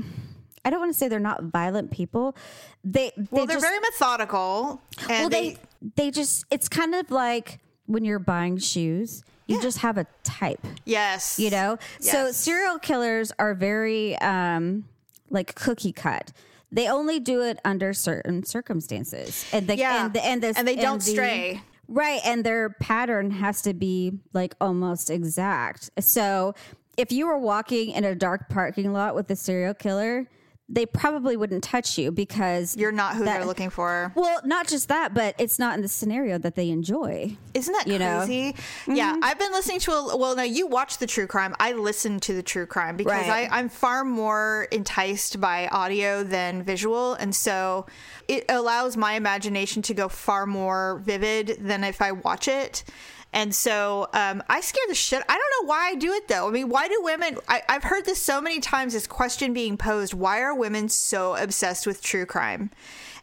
I 0.64 0.70
don't 0.70 0.78
want 0.78 0.92
to 0.92 0.98
say 0.98 1.08
they're 1.08 1.18
not 1.18 1.42
violent 1.42 1.90
people. 1.90 2.36
They, 2.84 3.12
they 3.16 3.26
well, 3.30 3.46
they're 3.46 3.56
just, 3.56 3.66
very 3.66 3.80
methodical, 3.80 4.80
and 5.10 5.10
well, 5.10 5.28
they, 5.28 5.58
they 5.96 6.10
just. 6.12 6.44
It's 6.50 6.68
kind 6.68 6.94
of 6.94 7.10
like 7.10 7.58
when 7.86 8.04
you're 8.04 8.18
buying 8.18 8.56
shoes, 8.58 9.22
you 9.46 9.60
just 9.60 9.78
have 9.78 9.98
a 9.98 10.06
type, 10.22 10.64
yes, 10.84 11.38
you 11.38 11.50
know. 11.50 11.78
So 12.00 12.32
serial 12.32 12.78
killers 12.78 13.32
are 13.38 13.54
very 13.54 14.16
um 14.18 14.84
like 15.30 15.54
cookie 15.54 15.92
cut. 15.92 16.32
They 16.72 16.88
only 16.88 17.20
do 17.20 17.42
it 17.42 17.58
under 17.64 17.92
certain 17.92 18.44
circumstances, 18.44 19.44
and 19.52 19.66
the 19.68 19.76
Yeah. 19.76 20.04
and 20.06 20.12
the, 20.14 20.24
and, 20.24 20.42
the, 20.42 20.54
And 20.56 20.66
they 20.66 20.76
don't 20.76 20.98
the- 21.02 21.10
stray. 21.10 21.62
Right, 21.86 22.20
and 22.24 22.42
their 22.44 22.70
pattern 22.70 23.30
has 23.30 23.60
to 23.62 23.74
be 23.74 24.12
like 24.32 24.54
almost 24.58 25.10
exact. 25.10 25.90
So 26.00 26.54
if 26.96 27.12
you 27.12 27.26
were 27.26 27.36
walking 27.38 27.90
in 27.90 28.04
a 28.04 28.14
dark 28.14 28.48
parking 28.48 28.94
lot 28.94 29.14
with 29.14 29.30
a 29.30 29.36
serial 29.36 29.74
killer, 29.74 30.26
they 30.68 30.86
probably 30.86 31.36
wouldn't 31.36 31.62
touch 31.62 31.98
you 31.98 32.10
because 32.10 32.74
you're 32.76 32.90
not 32.90 33.16
who 33.16 33.24
that- 33.24 33.38
they're 33.38 33.44
looking 33.46 33.68
for. 33.68 34.12
Well, 34.14 34.40
not 34.44 34.66
just 34.66 34.88
that, 34.88 35.12
but 35.12 35.34
it's 35.38 35.58
not 35.58 35.74
in 35.76 35.82
the 35.82 35.88
scenario 35.88 36.38
that 36.38 36.54
they 36.54 36.70
enjoy. 36.70 37.36
Isn't 37.52 37.72
that 37.74 37.86
you 37.86 37.98
know? 37.98 38.24
Mm-hmm. 38.26 38.94
Yeah, 38.94 39.14
I've 39.22 39.38
been 39.38 39.52
listening 39.52 39.80
to 39.80 39.92
a 39.92 40.16
well. 40.16 40.34
Now 40.34 40.42
you 40.42 40.66
watch 40.66 40.98
the 40.98 41.06
true 41.06 41.26
crime. 41.26 41.54
I 41.60 41.72
listen 41.72 42.18
to 42.20 42.32
the 42.32 42.42
true 42.42 42.64
crime 42.66 42.96
because 42.96 43.28
Right. 43.28 43.50
I, 43.50 43.58
I'm 43.58 43.68
far 43.68 44.04
more 44.04 44.66
enticed 44.72 45.40
by 45.40 45.68
audio 45.68 46.22
than 46.24 46.62
visual, 46.62 47.12
and 47.14 47.34
so 47.34 47.86
it 48.26 48.44
allows 48.48 48.96
my 48.96 49.14
imagination 49.14 49.82
to 49.82 49.94
go 49.94 50.08
far 50.08 50.46
more 50.46 51.02
vivid 51.04 51.58
than 51.60 51.84
if 51.84 52.00
I 52.00 52.12
watch 52.12 52.48
it. 52.48 52.84
And 53.34 53.52
so 53.52 54.08
um, 54.14 54.44
I 54.48 54.60
scare 54.60 54.84
the 54.86 54.94
shit. 54.94 55.22
I 55.28 55.36
don't 55.36 55.66
know 55.66 55.68
why 55.68 55.88
I 55.88 55.96
do 55.96 56.12
it 56.12 56.28
though. 56.28 56.48
I 56.48 56.52
mean, 56.52 56.68
why 56.68 56.86
do 56.86 56.98
women? 57.02 57.36
I, 57.48 57.62
I've 57.68 57.82
heard 57.82 58.04
this 58.04 58.22
so 58.22 58.40
many 58.40 58.60
times. 58.60 58.92
This 58.92 59.08
question 59.08 59.52
being 59.52 59.76
posed: 59.76 60.14
Why 60.14 60.40
are 60.40 60.54
women 60.54 60.88
so 60.88 61.34
obsessed 61.34 61.84
with 61.84 62.00
true 62.00 62.26
crime? 62.26 62.70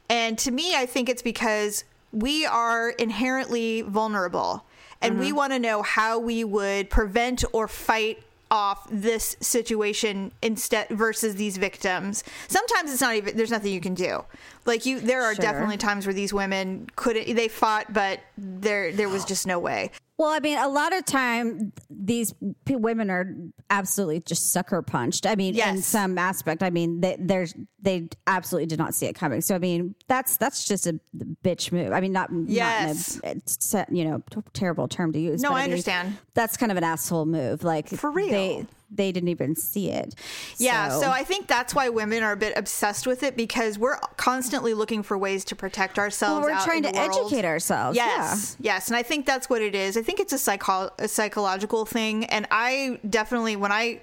And 0.09 0.37
to 0.39 0.51
me, 0.51 0.75
I 0.75 0.85
think 0.85 1.07
it's 1.07 1.21
because 1.21 1.85
we 2.11 2.45
are 2.45 2.89
inherently 2.89 3.81
vulnerable 3.83 4.65
and 5.01 5.17
we 5.17 5.31
want 5.31 5.53
to 5.53 5.59
know 5.59 5.81
how 5.81 6.19
we 6.19 6.43
would 6.43 6.89
prevent 6.89 7.43
or 7.53 7.67
fight 7.67 8.21
off 8.51 8.85
this 8.91 9.37
situation 9.39 10.31
instead 10.41 10.87
versus 10.89 11.35
these 11.35 11.57
victims. 11.57 12.23
Sometimes 12.49 12.91
it's 12.91 13.01
not 13.01 13.15
even 13.15 13.37
there's 13.37 13.49
nothing 13.49 13.71
you 13.73 13.81
can 13.81 13.93
do. 13.93 14.23
Like 14.65 14.85
you 14.85 14.99
there 14.99 15.23
are 15.23 15.33
Sure. 15.33 15.41
definitely 15.41 15.77
times 15.77 16.05
where 16.05 16.13
these 16.13 16.33
women 16.33 16.87
couldn't 16.97 17.33
they 17.35 17.47
fought 17.47 17.91
but 17.93 18.19
there 18.37 18.91
there 18.91 19.09
was 19.09 19.23
just 19.25 19.47
no 19.47 19.57
way. 19.57 19.89
Well, 20.21 20.29
I 20.29 20.39
mean, 20.39 20.59
a 20.59 20.67
lot 20.67 20.95
of 20.95 21.03
time 21.03 21.73
these 21.89 22.31
p- 22.65 22.75
women 22.75 23.09
are 23.09 23.35
absolutely 23.71 24.19
just 24.19 24.51
sucker 24.53 24.83
punched. 24.83 25.25
I 25.25 25.33
mean, 25.33 25.57
in 25.57 25.81
some 25.81 26.19
aspect, 26.19 26.61
I 26.61 26.69
mean, 26.69 27.01
they, 27.01 27.17
there's 27.19 27.55
they 27.81 28.07
absolutely 28.27 28.67
did 28.67 28.77
not 28.77 28.93
see 28.93 29.07
it 29.07 29.13
coming. 29.13 29.41
So, 29.41 29.55
I 29.55 29.57
mean, 29.57 29.95
that's 30.07 30.37
that's 30.37 30.65
just 30.67 30.85
a 30.85 30.99
bitch 31.43 31.71
move. 31.71 31.91
I 31.91 32.01
mean, 32.01 32.11
not 32.11 32.29
Yes. 32.45 33.15
not 33.15 33.33
a, 33.33 33.37
it's 33.37 33.75
you 33.89 34.05
know 34.05 34.21
t- 34.29 34.41
terrible 34.53 34.87
term 34.87 35.11
to 35.13 35.19
use. 35.19 35.41
No, 35.41 35.49
but 35.49 35.55
I 35.55 35.61
mean, 35.61 35.71
understand. 35.71 36.15
That's 36.35 36.55
kind 36.55 36.71
of 36.71 36.77
an 36.77 36.83
asshole 36.83 37.25
move. 37.25 37.63
Like 37.63 37.89
For 37.89 38.11
real. 38.11 38.29
they 38.29 38.65
they 38.93 39.11
didn't 39.13 39.29
even 39.29 39.55
see 39.55 39.89
it. 39.89 40.13
Yeah, 40.57 40.89
so 40.89 41.09
I 41.09 41.23
think 41.23 41.47
that's 41.47 41.73
why 41.73 41.87
women 41.89 42.23
are 42.23 42.33
a 42.33 42.37
bit 42.37 42.57
obsessed 42.57 43.07
with 43.07 43.23
it 43.23 43.37
because 43.37 43.79
we're 43.79 43.97
constantly 44.17 44.73
looking 44.73 45.01
for 45.01 45.17
ways 45.17 45.45
to 45.45 45.55
protect 45.55 45.97
ourselves. 45.97 46.45
well, 46.45 46.55
we're 46.57 46.63
trying 46.65 46.83
in 46.83 46.91
to 46.93 46.99
world. 46.99 47.11
educate 47.27 47.45
ourselves. 47.45 47.95
Yes, 47.95 48.57
yes, 48.59 48.87
and 48.89 48.95
I 48.97 49.03
think 49.03 49.25
that's 49.25 49.49
what 49.49 49.61
it 49.61 49.75
is. 49.75 49.95
I 49.95 50.01
think 50.01 50.19
it's 50.19 50.33
a 50.33 50.37
psycho 50.37 50.89
a 50.99 51.07
psychological 51.07 51.85
thing, 51.85 52.25
and 52.25 52.45
I 52.51 52.99
definitely 53.09 53.55
when 53.55 53.71
I, 53.71 54.01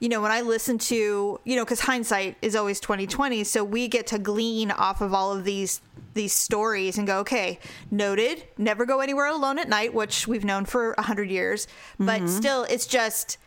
you 0.00 0.08
know, 0.08 0.20
when 0.20 0.32
I 0.32 0.40
listen 0.40 0.78
to 0.78 1.40
you 1.44 1.56
know, 1.56 1.64
because 1.64 1.80
hindsight 1.80 2.36
is 2.42 2.56
always 2.56 2.80
twenty 2.80 3.06
twenty, 3.06 3.44
so 3.44 3.62
we 3.62 3.86
get 3.88 4.08
to 4.08 4.18
glean 4.18 4.70
off 4.72 5.00
of 5.00 5.14
all 5.14 5.32
of 5.32 5.44
these 5.44 5.80
these 6.14 6.32
stories 6.32 6.98
and 6.98 7.06
go, 7.06 7.18
okay, 7.20 7.58
noted. 7.90 8.44
Never 8.58 8.84
go 8.86 9.00
anywhere 9.00 9.26
alone 9.26 9.58
at 9.58 9.68
night, 9.68 9.94
which 9.94 10.26
we've 10.28 10.44
known 10.44 10.64
for 10.64 10.92
a 10.98 11.02
hundred 11.02 11.30
years, 11.30 11.66
but 11.98 12.18
Mm-hmm. 12.22 12.26
still, 12.26 12.64
it's 12.64 12.86
just. 12.86 13.38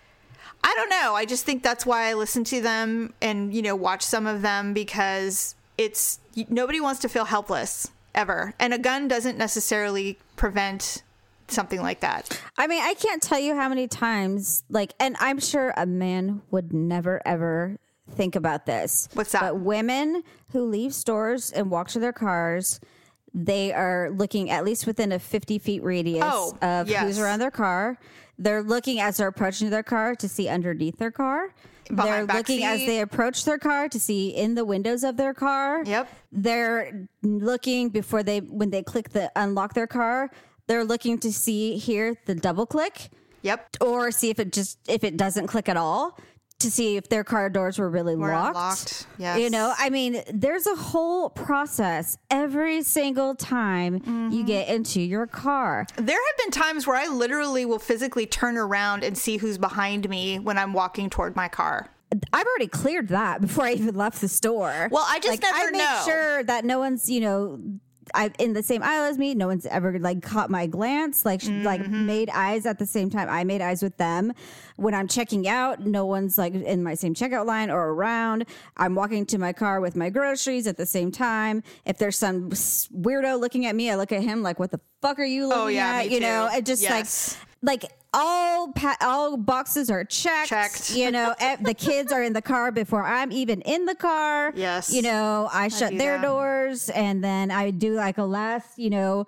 I 0.64 0.74
don't 0.76 0.90
know. 0.90 1.14
I 1.16 1.26
just 1.26 1.46
think 1.46 1.64
that's 1.64 1.86
why 1.86 2.10
I 2.10 2.14
listen 2.14 2.44
to 2.46 2.62
them 2.62 3.14
and 3.22 3.54
you 3.54 3.62
know 3.62 3.76
watch 3.76 4.02
some 4.02 4.28
of 4.28 4.42
them 4.42 4.74
because 4.74 5.56
it's 5.78 6.20
nobody 6.50 6.80
wants 6.82 7.00
to 7.02 7.10
feel 7.10 7.26
helpless 7.26 7.90
ever, 8.16 8.54
and 8.60 8.74
a 8.74 8.78
gun 8.80 9.08
doesn't 9.08 9.38
necessarily 9.38 10.18
prevent 10.36 11.04
something 11.50 11.82
like 11.82 12.00
that. 12.02 12.42
I 12.58 12.68
mean, 12.68 12.82
I 12.82 12.94
can't 12.96 13.22
tell 13.22 13.40
you 13.40 13.56
how 13.56 13.70
many 13.70 13.88
times, 13.88 14.64
like, 14.70 14.94
and 15.00 15.16
I'm 15.20 15.40
sure 15.40 15.74
a 15.78 15.86
man 15.86 16.42
would 16.52 16.74
never 16.74 17.22
ever 17.26 17.78
think 18.12 18.36
about 18.36 18.66
this. 18.66 19.08
What's 19.14 19.32
that? 19.34 19.42
But 19.42 19.60
women 19.60 20.24
who 20.52 20.64
leave 20.66 20.94
stores 20.94 21.52
and 21.52 21.70
walk 21.70 21.90
to 21.90 22.00
their 22.00 22.12
cars, 22.14 22.80
they 23.34 23.72
are 23.72 24.10
looking 24.10 24.50
at 24.50 24.66
least 24.66 24.88
within 24.88 25.12
a 25.12 25.20
50 25.20 25.60
feet 25.60 25.84
radius 25.84 26.24
Oh, 26.26 26.58
of 26.62 26.90
yes. 26.90 27.04
who's 27.04 27.20
around 27.20 27.40
their 27.40 27.52
car. 27.52 27.98
They're 28.40 28.62
looking 28.64 29.00
as 29.00 29.18
they're 29.18 29.28
approaching 29.28 29.70
their 29.70 29.84
car 29.84 30.16
to 30.16 30.28
see 30.30 30.48
underneath 30.48 30.98
their 30.98 31.12
car. 31.12 31.54
Behind 31.90 32.28
they're 32.30 32.38
looking 32.38 32.64
as 32.64 32.80
they 32.86 33.00
approach 33.00 33.46
their 33.46 33.58
car 33.58 33.88
to 33.90 34.00
see 34.00 34.30
in 34.30 34.56
the 34.56 34.66
windows 34.66 35.04
of 35.04 35.16
their 35.18 35.34
car. 35.34 35.84
Yep. 35.86 36.10
They're 36.32 37.08
looking 37.24 37.90
before 37.90 38.24
they 38.24 38.40
when 38.42 38.70
they 38.70 38.84
click 38.84 39.10
the 39.10 39.32
unlock 39.36 39.74
their 39.74 39.88
car. 39.88 40.30
They're 40.68 40.84
looking 40.84 41.18
to 41.20 41.32
see 41.32 41.78
here 41.78 42.16
the 42.26 42.36
double 42.36 42.66
click 42.66 43.10
Yep. 43.42 43.78
or 43.82 44.12
see 44.12 44.30
if 44.30 44.40
it 44.40 44.52
just 44.52 44.80
if 44.90 45.04
it 45.06 45.16
doesn't 45.16 45.48
click 45.48 45.70
at 45.70 45.78
all 45.78 46.20
to 46.60 46.72
see 46.72 46.98
if 46.98 47.08
their 47.10 47.24
car 47.24 47.50
doors 47.50 47.78
were 47.78 47.90
really 47.90 48.16
Were 48.16 48.32
locked. 48.32 48.56
unlocked, 48.56 49.08
yes. 49.20 49.40
You 49.40 49.50
know, 49.50 49.74
I 49.78 49.90
mean, 49.92 50.24
there's 50.34 50.66
a 50.66 50.76
whole 50.76 51.30
process 51.30 52.18
every 52.32 52.82
single 52.82 53.36
time 53.36 54.00
Mm-hmm. 54.00 54.32
you 54.32 54.44
get 54.44 54.68
into 54.68 55.00
your 55.02 55.28
car. 55.28 55.86
There 55.98 56.16
have 56.16 56.38
been 56.38 56.52
times 56.52 56.88
where 56.88 56.96
I 56.98 57.08
literally 57.08 57.66
will 57.66 57.80
physically 57.80 58.26
turn 58.26 58.58
around 58.58 59.04
and 59.04 59.18
see 59.18 59.38
who's 59.38 59.58
behind 59.58 60.10
me 60.10 60.40
when 60.40 60.58
I'm 60.58 60.74
walking 60.74 61.10
toward 61.10 61.36
my 61.36 61.48
car. 61.48 61.90
I've 62.34 62.46
already 62.48 62.68
cleared 62.68 63.10
that 63.10 63.42
before 63.42 63.66
I 63.66 63.74
even 63.74 63.96
left 63.96 64.22
the 64.22 64.28
store. 64.30 64.88
Well, 64.92 65.06
I 65.08 65.20
just 65.20 65.42
like, 65.44 65.54
I 65.54 65.58
never 65.60 65.72
make 65.72 65.82
know. 65.82 66.02
sure 66.06 66.44
that 66.44 66.66
no 66.66 66.80
one's, 66.80 67.10
you 67.10 67.20
know, 67.20 67.60
I 68.14 68.32
in 68.40 68.54
the 68.54 68.64
same 68.64 68.82
aisle 68.84 69.04
as 69.06 69.18
me. 69.18 69.34
No 69.36 69.48
one's 69.48 69.66
ever 69.66 69.98
like 70.00 70.22
caught 70.22 70.50
my 70.50 70.68
glance, 70.68 71.26
like 71.26 71.42
sh 71.42 71.48
like 71.50 71.82
Mm-hmm. 71.82 72.06
made 72.06 72.30
eyes 72.32 72.66
at 72.66 72.80
the 72.80 72.86
same 72.86 73.10
time. 73.10 73.28
I 73.30 73.44
made 73.44 73.62
eyes 73.62 73.82
with 73.84 73.98
them 73.98 74.34
when 74.76 74.94
I'm 74.94 75.08
checking 75.08 75.48
out. 75.48 75.86
No 75.86 76.06
one's 76.06 76.38
like 76.38 76.54
in 76.54 76.84
my 76.84 76.96
same 76.96 77.14
checkout 77.14 77.46
line 77.46 77.70
or 77.70 77.90
around. 77.90 78.46
I'm 78.78 78.96
walking 78.96 79.26
to 79.28 79.38
my 79.38 79.54
car 79.54 79.80
with 79.82 79.96
my 79.96 80.10
groceries 80.10 80.68
at 80.68 80.78
the 80.78 80.86
same 80.86 81.12
time. 81.12 81.64
If 81.86 81.98
there's 81.98 82.18
some 82.18 82.50
weirdo 82.52 83.40
looking 83.40 83.66
at 83.66 83.76
me, 83.76 83.90
I 83.92 83.96
look 83.96 84.12
at 84.12 84.22
him 84.24 84.44
like, 84.44 84.60
"What 84.60 84.72
the 84.72 84.80
fuck 85.02 85.20
are 85.20 85.26
you 85.26 85.48
looking 85.48 85.62
Oh, 85.64 85.68
yeah, 85.68 85.98
at?" 85.98 86.12
you 86.12 86.20
know, 86.20 86.48
too. 86.52 86.58
it 86.58 86.66
just 86.66 86.82
Yes. 86.84 87.38
like 87.64 87.82
like 87.84 87.92
all 88.18 88.72
pa- 88.72 88.98
all 89.02 89.38
boxes 89.38 89.90
are 89.92 90.04
checked. 90.04 90.50
Checked. 90.50 90.96
You 90.96 91.12
know, 91.12 91.36
the 91.62 91.74
kids 91.78 92.12
are 92.12 92.24
in 92.24 92.34
the 92.34 92.42
car 92.42 92.72
before 92.72 93.06
I'm 93.06 93.32
even 93.32 93.62
in 93.62 93.86
the 93.86 93.96
car. 93.96 94.52
Yes. 94.56 94.92
You 94.92 95.04
know, 95.04 95.48
I 95.54 95.68
shut 95.68 95.98
their 95.98 96.18
that. 96.18 96.24
doors 96.26 96.90
and 96.90 97.24
then 97.24 97.52
I 97.52 97.70
do 97.72 97.94
like 97.94 98.18
a 98.18 98.24
last, 98.24 98.78
you 98.80 98.90
know, 98.90 99.28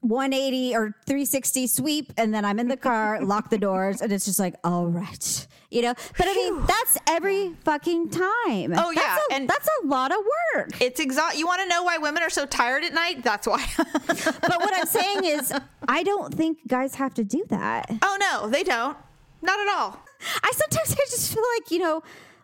180 0.00 0.74
or 0.74 0.94
360 1.06 1.66
sweep 1.66 2.12
and 2.16 2.32
then 2.32 2.44
I'm 2.44 2.58
in 2.58 2.68
the 2.68 2.76
car, 2.76 3.22
lock 3.22 3.50
the 3.50 3.58
doors, 3.58 4.00
and 4.00 4.10
it's 4.12 4.24
just 4.24 4.38
like, 4.38 4.54
all 4.64 4.86
right. 4.86 5.46
You 5.70 5.82
know? 5.82 5.94
But 6.18 6.26
I 6.28 6.34
mean, 6.34 6.66
that's 6.66 6.98
every 7.06 7.54
fucking 7.64 8.10
time. 8.10 8.74
Oh, 8.76 8.90
yeah, 8.90 9.00
That's 9.02 9.22
a, 9.30 9.34
and- 9.34 9.48
that's 9.48 9.68
a 9.82 9.86
lot 9.86 10.10
of 10.10 10.18
work. 10.54 10.80
It's 10.80 10.98
exhaust. 10.98 11.38
You 11.38 11.46
want 11.46 11.62
to 11.62 11.68
know 11.68 11.84
why 11.84 11.98
women 11.98 12.22
are 12.24 12.30
so 12.30 12.44
tired 12.44 12.82
at 12.82 12.92
night? 12.92 13.22
That's 13.22 13.46
why. 13.46 13.64
But 14.06 14.58
what 14.60 14.74
I'm 14.76 14.86
saying 14.86 15.24
is, 15.24 15.52
I 15.86 16.02
don't 16.02 16.34
think 16.34 16.58
guys 16.66 16.96
have 16.96 17.14
to 17.14 17.24
do 17.24 17.44
that. 17.50 17.88
oh 18.02 18.16
no, 18.20 18.48
they 18.48 18.64
don't. 18.64 18.96
Not 19.42 19.58
at 19.60 19.68
all. 19.68 19.98
I 20.42 20.52
sometimes 20.52 20.92
I 20.92 21.04
just 21.08 21.32
feel 21.32 21.44
like, 21.56 21.70
you 21.70 21.78
know, 21.78 22.02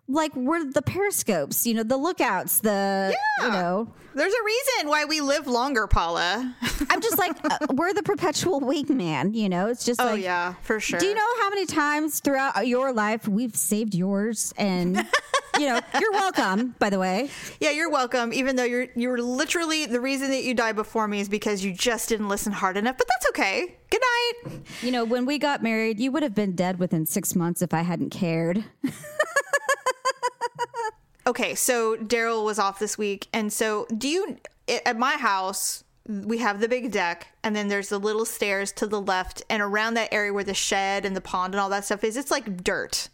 like 0.09 0.35
we're 0.37 0.65
the 0.65 0.83
periscopes, 0.83 1.67
you 1.67 1.75
know, 1.75 1.83
the 1.83 1.97
lookouts, 1.97 2.61
the, 2.61 3.15
you 3.43 3.49
know, 3.49 3.93
There's 4.15 4.33
a 4.33 4.45
reason 4.45 4.89
why 4.89 5.05
we 5.05 5.21
live 5.21 5.47
longer, 5.47 5.87
Paula. 5.87 6.55
I'm 6.91 7.01
just 7.01 7.19
like, 7.19 7.37
uh, 7.45 7.59
we're 7.75 7.93
the 7.93 8.03
perpetual 8.03 8.61
wingman, 8.61 9.35
you 9.35 9.49
know? 9.49 9.67
It's 9.67 9.85
just 9.85 10.01
oh 10.01 10.13
like, 10.13 10.23
yeah, 10.23 10.55
for 10.63 10.79
sure. 10.81 10.99
do 11.01 11.07
you 11.07 11.15
know 11.15 11.37
how 11.41 11.51
many 11.51 11.67
times 11.67 12.21
throughout 12.21 12.67
your 12.67 12.93
life 12.93 13.27
we've 13.27 13.57
saved 13.57 13.95
yours? 13.95 14.55
And, 14.57 14.97
you 15.59 15.67
know, 15.67 15.81
you're 16.01 16.13
welcome, 16.13 16.77
by 16.79 16.89
the 16.89 16.99
way. 16.99 17.29
Yeah, 17.61 17.71
you're 17.71 17.91
welcome. 17.91 18.33
Even 18.33 18.57
though 18.57 18.65
you're 18.65 18.87
you're 18.95 19.19
literally 19.19 19.87
the 19.87 20.01
reason 20.01 20.31
that 20.31 20.45
you 20.45 20.55
died 20.55 20.77
before 20.77 21.09
me 21.09 21.21
is 21.21 21.29
because 21.29 21.65
you 21.65 21.73
just 21.73 22.09
didn't 22.09 22.29
listen 22.29 22.53
hard 22.53 22.77
enough. 22.77 22.97
But 22.97 23.09
that's 23.09 23.29
okay. 23.31 23.77
Good 23.91 24.01
night. 24.01 24.61
You 24.83 24.93
know, 24.93 25.05
when 25.05 25.27
we 25.27 25.39
got 25.39 25.63
married, 25.63 25.99
you 25.99 26.13
would 26.13 26.23
have 26.23 26.35
been 26.35 26.55
dead 26.55 26.79
within 26.79 27.07
six 27.07 27.35
months 27.35 27.61
if 27.63 27.75
I 27.75 27.83
hadn't 27.83 28.11
cared. 28.11 28.65
Okay, 31.26 31.54
so 31.54 31.97
Daryl 31.97 32.45
was 32.45 32.59
off 32.59 32.78
this 32.78 32.97
week, 32.97 33.26
and 33.33 33.52
so 33.52 33.87
do 33.97 34.09
you 34.09 34.38
at 34.85 34.99
my 34.99 35.16
house? 35.16 35.83
We 36.09 36.38
have 36.38 36.61
the 36.61 36.68
big 36.68 36.92
deck, 36.92 37.26
and 37.42 37.56
then 37.56 37.66
there's 37.66 37.88
the 37.88 37.99
little 37.99 38.25
stairs 38.25 38.71
to 38.73 38.87
the 38.87 39.00
left, 39.00 39.42
and 39.50 39.61
around 39.61 39.95
that 39.95 40.14
area 40.14 40.33
where 40.33 40.45
the 40.45 40.54
shed 40.54 41.04
and 41.04 41.16
the 41.16 41.21
pond 41.21 41.54
and 41.54 41.61
all 41.61 41.68
that 41.71 41.85
stuff 41.85 42.04
is, 42.04 42.16
it's 42.16 42.30
like 42.30 42.62
dirt. 42.62 43.09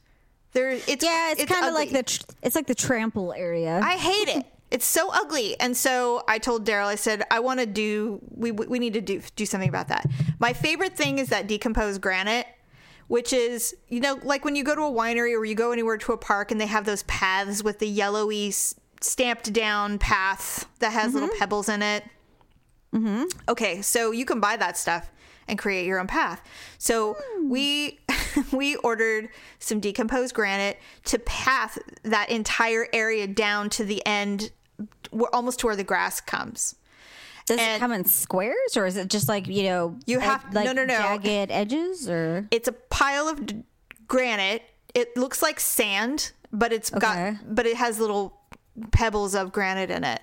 There, 0.52 0.72
it's 0.72 1.02
Yeah, 1.02 1.32
it's, 1.32 1.46
kind 1.46 1.64
of 1.64 1.72
like 1.72 1.90
the 1.90 2.02
tr- 2.02 2.22
it's 2.42 2.54
like 2.54 2.66
the 2.66 2.74
trample 2.74 3.32
area. 3.32 3.80
I 3.82 3.96
hate 3.96 4.28
it. 4.28 4.46
It's 4.70 4.86
so 4.86 5.10
ugly. 5.12 5.58
And 5.60 5.76
so 5.76 6.22
I 6.28 6.38
told 6.38 6.66
Daryl, 6.66 6.86
I 6.86 6.94
said, 6.94 7.24
I 7.30 7.40
want 7.40 7.60
to 7.60 7.66
do, 7.66 8.20
we, 8.34 8.52
we 8.52 8.78
need 8.78 8.94
to 8.94 9.02
do, 9.02 9.20
do 9.36 9.44
something 9.44 9.68
about 9.68 9.88
that. 9.88 10.06
My 10.38 10.54
favorite 10.54 10.96
thing 10.96 11.18
is 11.18 11.28
that 11.28 11.46
decomposed 11.46 12.00
granite, 12.00 12.46
which 13.12 13.34
is, 13.34 13.76
you 13.90 14.00
know, 14.00 14.18
like 14.22 14.42
when 14.42 14.56
you 14.56 14.64
go 14.64 14.74
to 14.74 14.80
a 14.80 14.90
winery 14.90 15.38
or 15.38 15.44
you 15.44 15.54
go 15.54 15.70
anywhere 15.70 15.98
to 15.98 16.14
a 16.14 16.16
park 16.16 16.50
and 16.50 16.58
they 16.58 16.64
have 16.64 16.86
those 16.86 17.02
paths 17.02 17.62
with 17.62 17.78
the 17.78 17.86
yellowy 17.86 18.50
stamped 19.02 19.52
down 19.52 19.98
path 19.98 20.66
that 20.78 20.94
has 20.94 21.12
little 21.12 21.28
pebbles 21.38 21.68
in 21.68 21.82
it. 21.82 22.04
Mm-hmm. 22.94 23.24
Okay, 23.50 23.82
so 23.82 24.12
you 24.12 24.24
can 24.24 24.40
buy 24.40 24.56
that 24.56 24.78
stuff 24.78 25.10
and 25.46 25.58
create 25.58 25.84
your 25.84 26.00
own 26.00 26.06
path. 26.06 26.40
So 26.78 27.18
we 27.42 28.00
we 28.50 28.76
ordered 28.76 29.28
some 29.58 29.78
decomposed 29.78 30.34
granite 30.34 30.78
to 31.04 31.18
path 31.18 31.76
that 32.04 32.30
entire 32.30 32.86
area 32.94 33.26
down 33.26 33.68
to 33.70 33.84
the 33.84 34.00
end, 34.06 34.52
almost 35.34 35.60
to 35.60 35.66
where 35.66 35.76
the 35.76 35.84
grass 35.84 36.22
comes. 36.22 36.76
Does 37.46 37.58
it 37.60 37.78
come 37.80 37.92
in 37.92 38.04
squares 38.04 38.76
or 38.76 38.86
is 38.86 38.96
it 38.96 39.08
just 39.08 39.28
like 39.28 39.46
you 39.46 39.64
know 39.64 39.98
You 40.06 40.20
have- 40.20 40.44
like 40.54 40.64
no, 40.66 40.72
no, 40.72 40.84
no. 40.84 40.94
jagged 40.96 41.50
edges 41.50 42.08
or 42.08 42.46
It's 42.50 42.68
a 42.68 42.72
pile 42.72 43.28
of 43.28 43.46
d- 43.46 43.62
granite. 44.06 44.62
It 44.94 45.16
looks 45.16 45.42
like 45.42 45.58
sand, 45.60 46.32
but 46.52 46.72
it's 46.72 46.92
Okay. 46.92 47.00
got 47.00 47.54
but 47.54 47.66
it 47.66 47.76
has 47.76 47.98
little 47.98 48.38
pebbles 48.90 49.34
of 49.34 49.52
granite 49.52 49.90
in 49.90 50.04
it. 50.04 50.20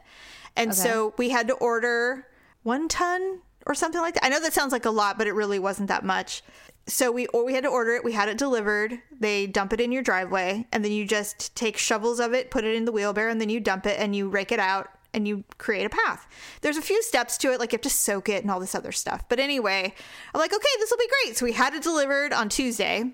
And 0.56 0.74
so 0.76 1.14
we 1.18 1.30
had 1.30 1.48
to 1.48 1.54
order 1.56 2.28
one 2.64 2.88
ton 2.88 3.40
or 3.66 3.76
something 3.76 4.02
like 4.02 4.16
that. 4.16 4.26
I 4.26 4.30
know 4.30 4.40
that 4.42 4.54
sounds 4.54 4.72
like 4.72 4.86
a 4.86 4.90
lot, 4.90 5.18
but 5.18 5.28
it 5.28 5.34
really 5.34 5.60
wasn't 5.60 5.88
that 5.90 6.04
much. 6.04 6.44
So 6.88 7.12
we 7.12 7.28
or 7.28 7.46
we 7.46 7.54
had 7.54 7.64
to 7.64 7.70
order 7.70 7.94
it. 7.96 8.04
We 8.04 8.14
had 8.14 8.30
it 8.30 8.38
delivered. 8.38 9.00
They 9.20 9.46
dump 9.46 9.74
it 9.74 9.80
in 9.80 9.92
your 9.92 10.02
driveway, 10.02 10.68
and 10.72 10.84
then 10.84 10.92
you 10.92 11.06
just 11.06 11.56
take 11.56 11.78
shovels 11.78 12.20
of 12.20 12.34
it, 12.34 12.50
put 12.50 12.64
it 12.64 12.76
in 12.76 12.86
the 12.86 12.92
wheelbarrow, 12.92 13.30
and 13.32 13.40
then 13.40 13.50
you 13.50 13.60
dump 13.60 13.86
it 13.86 14.00
and 14.00 14.16
you 14.16 14.28
rake 14.28 14.52
it 14.52 14.60
out 14.60 14.90
and 15.14 15.28
you 15.28 15.44
create 15.58 15.86
a 15.86 15.90
path. 15.90 16.28
There's 16.62 16.78
a 16.78 16.82
few 16.82 17.02
steps 17.04 17.38
to 17.40 17.52
it, 17.52 17.60
like 17.60 17.72
you 17.72 17.78
have 17.78 17.82
to 17.82 17.90
soak 17.90 18.30
it 18.30 18.44
and 18.44 18.52
all 18.52 18.60
this 18.60 18.76
other 18.76 18.92
stuff. 18.92 19.24
But 19.30 19.40
anyway, 19.40 19.94
I'm 20.34 20.40
like, 20.40 20.54
okay, 20.54 20.68
this 20.80 20.92
will 20.92 20.98
be 20.98 21.10
great. 21.24 21.38
So 21.38 21.46
we 21.46 21.54
had 21.54 21.74
it 21.74 21.84
delivered 21.84 22.34
on 22.34 22.50
Tuesday. 22.50 23.12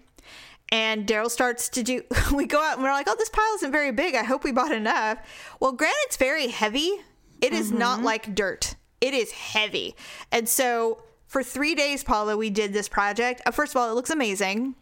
And 0.69 1.05
Daryl 1.05 1.29
starts 1.29 1.69
to 1.69 1.83
do. 1.83 2.01
We 2.33 2.47
go 2.47 2.59
out 2.59 2.73
and 2.73 2.83
we're 2.83 2.91
like, 2.91 3.07
"Oh, 3.07 3.15
this 3.17 3.29
pile 3.29 3.53
isn't 3.55 3.71
very 3.71 3.91
big. 3.91 4.15
I 4.15 4.23
hope 4.23 4.43
we 4.43 4.51
bought 4.51 4.71
enough." 4.71 5.19
Well, 5.59 5.73
granite's 5.73 6.17
very 6.17 6.47
heavy. 6.47 6.91
It 7.39 7.53
is 7.53 7.71
not 7.71 8.01
like 8.01 8.33
dirt. 8.33 8.75
It 8.99 9.13
is 9.13 9.31
heavy. 9.31 9.95
And 10.31 10.49
so 10.49 11.03
for 11.27 11.43
three 11.43 11.75
days, 11.75 12.03
Paula, 12.03 12.35
we 12.35 12.49
did 12.49 12.73
this 12.73 12.89
project. 12.89 13.41
Uh, 13.45 13.51
first 13.51 13.73
of 13.73 13.77
all, 13.77 13.91
it 13.91 13.93
looks 13.93 14.09
amazing. 14.09 14.73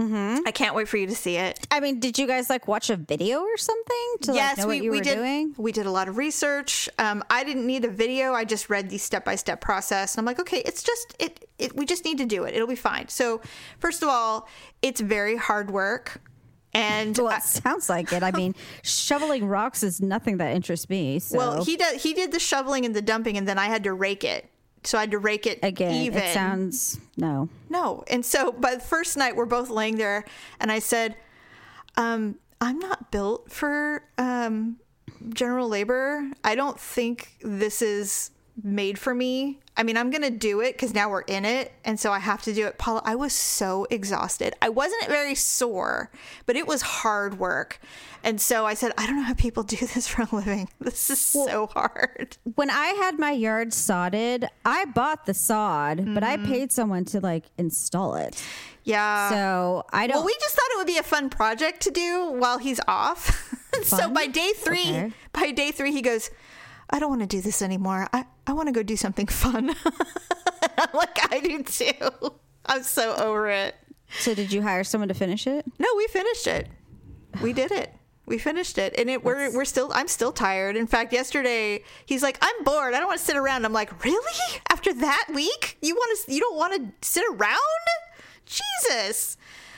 Mm-hmm. 0.00 0.46
I 0.46 0.50
can't 0.50 0.74
wait 0.74 0.88
for 0.88 0.96
you 0.96 1.06
to 1.06 1.14
see 1.14 1.36
it. 1.36 1.66
I 1.70 1.80
mean, 1.80 2.00
did 2.00 2.18
you 2.18 2.26
guys 2.26 2.48
like 2.48 2.66
watch 2.66 2.88
a 2.88 2.96
video 2.96 3.40
or 3.40 3.56
something 3.58 4.06
to 4.22 4.32
like 4.32 4.56
know 4.56 4.66
what 4.66 4.82
you 4.82 4.90
were 4.90 5.00
did. 5.00 5.16
doing? 5.16 5.54
We 5.58 5.72
did 5.72 5.84
a 5.84 5.90
lot 5.90 6.08
of 6.08 6.16
research. 6.16 6.88
Um, 6.98 7.22
I 7.28 7.44
didn't 7.44 7.66
need 7.66 7.84
a 7.84 7.90
video. 7.90 8.32
I 8.32 8.44
just 8.44 8.70
read 8.70 8.88
the 8.88 8.96
step 8.96 9.26
by 9.26 9.34
step 9.34 9.60
process, 9.60 10.14
and 10.14 10.20
I'm 10.20 10.24
like, 10.24 10.40
okay, 10.40 10.62
it's 10.64 10.82
just 10.82 11.14
it, 11.18 11.46
it. 11.58 11.76
We 11.76 11.84
just 11.84 12.04
need 12.06 12.16
to 12.18 12.26
do 12.26 12.44
it. 12.44 12.54
It'll 12.54 12.66
be 12.66 12.76
fine. 12.76 13.08
So, 13.08 13.42
first 13.78 14.02
of 14.02 14.08
all, 14.08 14.48
it's 14.80 15.02
very 15.02 15.36
hard 15.36 15.70
work, 15.70 16.22
and 16.72 17.16
Well, 17.18 17.28
I- 17.28 17.36
it 17.36 17.42
sounds 17.42 17.90
like 17.90 18.10
it. 18.12 18.22
I 18.22 18.30
mean, 18.30 18.54
shoveling 18.82 19.46
rocks 19.48 19.82
is 19.82 20.00
nothing 20.00 20.38
that 20.38 20.54
interests 20.54 20.88
me. 20.88 21.18
So 21.18 21.36
well, 21.36 21.64
he 21.64 21.76
did. 21.76 22.00
He 22.00 22.14
did 22.14 22.32
the 22.32 22.40
shoveling 22.40 22.86
and 22.86 22.96
the 22.96 23.02
dumping, 23.02 23.36
and 23.36 23.46
then 23.46 23.58
I 23.58 23.66
had 23.66 23.84
to 23.84 23.92
rake 23.92 24.24
it. 24.24 24.48
So 24.82 24.96
I 24.98 25.02
had 25.02 25.10
to 25.10 25.18
rake 25.18 25.46
it 25.46 25.58
again, 25.62 25.92
even. 25.92 26.22
it 26.22 26.32
sounds 26.32 26.98
no. 27.16 27.48
No. 27.68 28.02
And 28.08 28.24
so, 28.24 28.52
but 28.52 28.74
the 28.74 28.80
first 28.80 29.16
night 29.16 29.36
we're 29.36 29.44
both 29.44 29.68
laying 29.68 29.96
there, 29.96 30.24
and 30.58 30.72
I 30.72 30.78
said, 30.78 31.16
um, 31.96 32.36
I'm 32.60 32.78
not 32.78 33.10
built 33.10 33.50
for 33.50 34.04
um, 34.16 34.76
general 35.34 35.68
labor. 35.68 36.30
I 36.44 36.54
don't 36.54 36.78
think 36.80 37.36
this 37.42 37.82
is 37.82 38.30
made 38.62 38.98
for 38.98 39.14
me. 39.14 39.58
I 39.76 39.82
mean, 39.82 39.96
I'm 39.96 40.10
going 40.10 40.22
to 40.22 40.30
do 40.30 40.60
it 40.60 40.72
because 40.72 40.92
now 40.92 41.08
we're 41.08 41.22
in 41.22 41.44
it. 41.46 41.72
And 41.84 41.98
so 41.98 42.12
I 42.12 42.18
have 42.18 42.42
to 42.42 42.52
do 42.52 42.66
it. 42.66 42.76
Paula, 42.76 43.00
I 43.04 43.14
was 43.14 43.32
so 43.32 43.86
exhausted. 43.88 44.54
I 44.60 44.68
wasn't 44.68 45.06
very 45.06 45.34
sore, 45.34 46.10
but 46.44 46.56
it 46.56 46.66
was 46.66 46.82
hard 46.82 47.38
work. 47.38 47.80
And 48.22 48.38
so 48.40 48.66
I 48.66 48.74
said, 48.74 48.92
I 48.98 49.06
don't 49.06 49.16
know 49.16 49.22
how 49.22 49.32
people 49.34 49.62
do 49.62 49.76
this 49.76 50.06
for 50.06 50.22
a 50.22 50.28
living. 50.34 50.68
This 50.80 51.08
is 51.08 51.18
so 51.20 51.68
hard. 51.68 52.36
When 52.56 52.68
I 52.68 52.88
had 52.88 53.18
my 53.18 53.30
yard 53.32 53.72
sodded, 53.72 54.46
I 54.66 54.84
bought 54.86 55.24
the 55.24 55.34
sod, 55.34 56.12
but 56.14 56.22
I 56.22 56.36
Mm-hmm. 56.36 56.52
paid 56.52 56.72
someone 56.72 57.04
to 57.06 57.20
like 57.20 57.44
install 57.56 58.14
it. 58.16 58.42
Yeah. 58.84 59.30
So 59.30 59.86
I 59.92 60.06
don't. 60.06 60.16
Well, 60.16 60.26
we 60.26 60.34
just 60.40 60.54
thought 60.54 60.68
it 60.72 60.78
would 60.78 60.86
be 60.86 60.98
a 60.98 61.02
fun 61.02 61.30
project 61.30 61.80
to 61.82 61.90
do 61.90 62.30
while 62.32 62.58
he's 62.58 62.80
off. 62.88 63.54
so 63.82 64.10
by 64.10 64.26
day 64.26 64.52
three, 64.56 64.80
Okay. 64.88 65.12
by 65.32 65.50
day 65.52 65.70
three, 65.70 65.92
he 65.92 66.02
goes, 66.02 66.30
I 66.90 66.98
don't 66.98 67.08
want 67.08 67.22
to 67.22 67.26
do 67.26 67.40
this 67.40 67.62
anymore. 67.62 68.08
I, 68.12 68.24
I 68.46 68.52
want 68.52 68.68
to 68.68 68.72
go 68.72 68.82
do 68.82 68.96
something 68.96 69.26
fun. 69.26 69.70
I'm 70.78 70.88
like, 70.94 71.32
I 71.32 71.40
do 71.40 71.62
too. 71.62 72.34
I'm 72.66 72.82
so 72.82 73.14
over 73.16 73.48
it. 73.48 73.74
so 74.18 74.34
did 74.34 74.52
you 74.52 74.62
hire 74.62 74.84
someone 74.84 75.08
to 75.08 75.14
finish 75.14 75.46
it? 75.46 75.64
No, 75.78 75.88
we 75.96 76.06
finished 76.08 76.46
it. 76.46 76.68
We 77.40 77.52
did 77.52 77.70
it. 77.70 77.94
We 78.26 78.38
finished 78.38 78.78
it, 78.78 78.94
and 78.96 79.10
it 79.10 79.24
we're 79.24 79.52
we're 79.52 79.64
still. 79.64 79.90
I'm 79.92 80.06
still 80.06 80.30
tired. 80.30 80.76
In 80.76 80.86
fact, 80.86 81.12
yesterday 81.12 81.82
he's 82.06 82.22
like, 82.22 82.38
"I'm 82.40 82.62
bored. 82.62 82.94
I 82.94 82.98
don't 82.98 83.08
want 83.08 83.18
to 83.18 83.24
sit 83.24 83.36
around." 83.36 83.64
I'm 83.64 83.72
like, 83.72 84.04
"Really? 84.04 84.60
After 84.70 84.92
that 84.92 85.26
week, 85.34 85.78
you 85.82 85.96
want 85.96 86.16
to? 86.26 86.32
You 86.32 86.40
don't 86.40 86.56
want 86.56 86.74
to 86.74 87.08
sit 87.08 87.24
around? 87.28 87.58
Jesus!" 88.46 89.36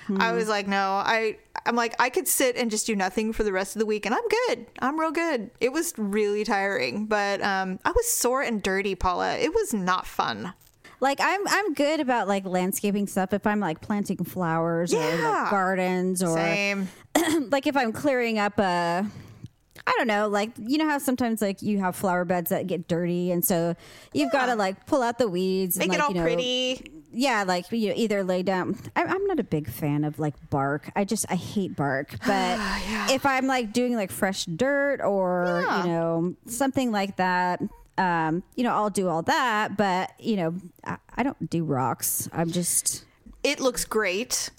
I 0.09 0.31
hmm. 0.31 0.37
was 0.37 0.49
like, 0.49 0.69
"No, 0.69 0.77
I." 0.77 1.39
I'm 1.67 1.77
like, 1.77 1.95
I 1.99 2.11
could 2.11 2.29
sit 2.29 2.57
and 2.57 2.71
just 2.71 2.87
do 2.87 2.97
nothing 2.97 3.33
for 3.33 3.45
the 3.45 3.53
rest 3.53 3.77
of 3.77 3.81
the 3.81 3.87
week, 3.87 4.07
and 4.07 4.15
I'm 4.15 4.29
good. 4.29 4.67
I'm 4.81 4.99
real 4.99 5.13
good. 5.13 5.51
It 5.61 5.73
was 5.73 5.95
really 5.97 6.45
tiring, 6.45 7.07
but 7.07 7.43
um, 7.43 7.79
I 7.85 7.91
was 7.91 8.09
sore 8.09 8.43
and 8.43 8.63
dirty, 8.63 8.95
Paula. 8.95 9.37
It 9.37 9.55
was 9.55 9.73
not 9.73 10.07
fun. 10.07 10.55
Like 11.01 11.19
I'm 11.21 11.41
I'm 11.49 11.75
good 11.75 11.99
about 11.99 12.29
like 12.29 12.47
landscaping 12.47 13.09
stuff 13.09 13.33
if 13.33 13.45
I'm 13.45 13.59
like 13.59 13.81
planting 13.81 14.23
flowers 14.23 14.95
or 14.95 15.01
like 15.01 15.51
gardens 15.51 16.23
or 16.23 16.37
Same. 16.37 16.89
like 17.51 17.67
if 17.67 17.77
I'm 17.77 17.93
clearing 17.93 18.39
up 18.39 18.57
a 18.61 19.05
I 19.85 19.95
don't 19.99 20.07
know, 20.07 20.29
like 20.29 20.53
you 20.59 20.79
know 20.79 20.89
how 20.89 20.99
sometimes 20.99 21.43
like 21.43 21.61
you 21.61 21.81
have 21.81 21.97
flower 21.97 22.25
beds 22.25 22.51
that 22.51 22.69
get 22.69 22.87
dirty 22.87 23.33
and 23.33 23.45
so 23.45 23.75
you've 24.13 24.31
got 24.31 24.47
to 24.47 24.55
like 24.55 24.87
pull 24.87 25.03
out 25.03 25.19
the 25.19 25.29
weeds 25.29 25.77
Make 25.77 25.89
and 25.89 25.97
it 25.97 26.01
all 26.01 26.11
you 26.11 26.15
know 26.15 26.23
pretty. 26.23 27.02
Yeah, 27.13 27.45
like 27.47 27.71
you 27.71 27.93
either 27.95 28.25
lay 28.25 28.43
down. 28.43 28.77
I, 28.97 29.05
I'm 29.05 29.27
not 29.27 29.39
a 29.39 29.45
big 29.45 29.69
fan 29.69 30.05
of 30.05 30.19
like 30.19 30.35
bark. 30.51 30.91
I 30.97 31.05
just 31.05 31.27
I 31.31 31.37
hate 31.37 31.77
bark. 31.77 32.15
But 32.27 32.59
if 33.11 33.27
I'm 33.27 33.47
like 33.47 33.73
doing 33.73 33.95
like 33.97 34.11
fresh 34.11 34.45
dirt 34.47 35.01
or 35.01 35.63
Yeah. 35.67 35.83
you 35.85 35.89
know 35.91 36.35
something 36.47 36.91
like 36.93 37.17
that, 37.17 37.61
um, 37.99 38.43
you 38.57 38.65
know, 38.65 38.75
I'll 38.75 38.91
do 38.91 39.09
all 39.09 39.23
that. 39.23 39.77
But 39.77 40.13
you 40.19 40.37
know, 40.37 40.55
I, 40.85 40.97
I 41.17 41.23
don't 41.23 41.51
do 41.51 41.65
rocks. 41.65 42.29
I'm 42.33 42.51
just. 42.51 43.05
It 43.45 43.61
looks 43.61 43.85
great. 43.85 44.51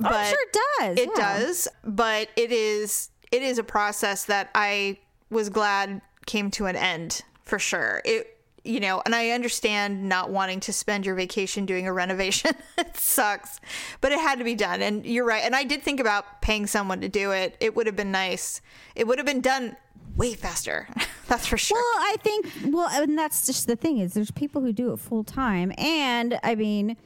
Oh, 0.00 0.08
but 0.10 0.26
sure 0.26 0.38
it 0.40 0.56
does. 0.78 0.98
It 0.98 1.10
yeah. 1.16 1.38
does, 1.38 1.68
but 1.84 2.28
it 2.36 2.52
is 2.52 3.10
it 3.32 3.42
is 3.42 3.58
a 3.58 3.64
process 3.64 4.26
that 4.26 4.50
I 4.54 4.98
was 5.30 5.48
glad 5.48 6.00
came 6.26 6.50
to 6.52 6.66
an 6.66 6.76
end 6.76 7.22
for 7.42 7.58
sure. 7.58 8.02
It 8.04 8.35
you 8.66 8.80
know, 8.80 9.02
and 9.04 9.14
I 9.14 9.30
understand 9.30 10.08
not 10.08 10.30
wanting 10.30 10.60
to 10.60 10.72
spend 10.72 11.06
your 11.06 11.14
vacation 11.14 11.66
doing 11.66 11.86
a 11.86 11.92
renovation. 12.02 12.52
it 12.78 12.96
sucks, 12.96 13.60
but 14.00 14.12
it 14.12 14.20
had 14.20 14.38
to 14.38 14.44
be 14.44 14.54
done. 14.54 14.82
And 14.82 15.06
you're 15.06 15.24
right. 15.24 15.42
And 15.44 15.54
I 15.54 15.64
did 15.64 15.82
think 15.82 16.00
about 16.00 16.42
paying 16.42 16.66
someone 16.66 17.00
to 17.00 17.08
do 17.08 17.30
it. 17.32 17.56
It 17.60 17.74
would 17.76 17.86
have 17.86 17.96
been 17.96 18.12
nice. 18.12 18.60
It 18.94 19.06
would 19.06 19.18
have 19.18 19.26
been 19.26 19.40
done 19.40 19.76
way 20.16 20.34
faster. 20.34 20.88
that's 21.28 21.46
for 21.46 21.58
sure. 21.58 21.78
Well, 21.78 22.02
I 22.02 22.16
think 22.22 22.46
well, 22.66 22.88
and 22.90 23.18
that's 23.18 23.46
just 23.46 23.66
the 23.66 23.76
thing 23.76 23.98
is 23.98 24.14
there's 24.14 24.30
people 24.30 24.62
who 24.62 24.72
do 24.72 24.92
it 24.92 24.98
full 24.98 25.24
time, 25.24 25.72
and 25.78 26.38
I 26.42 26.54
mean, 26.54 26.96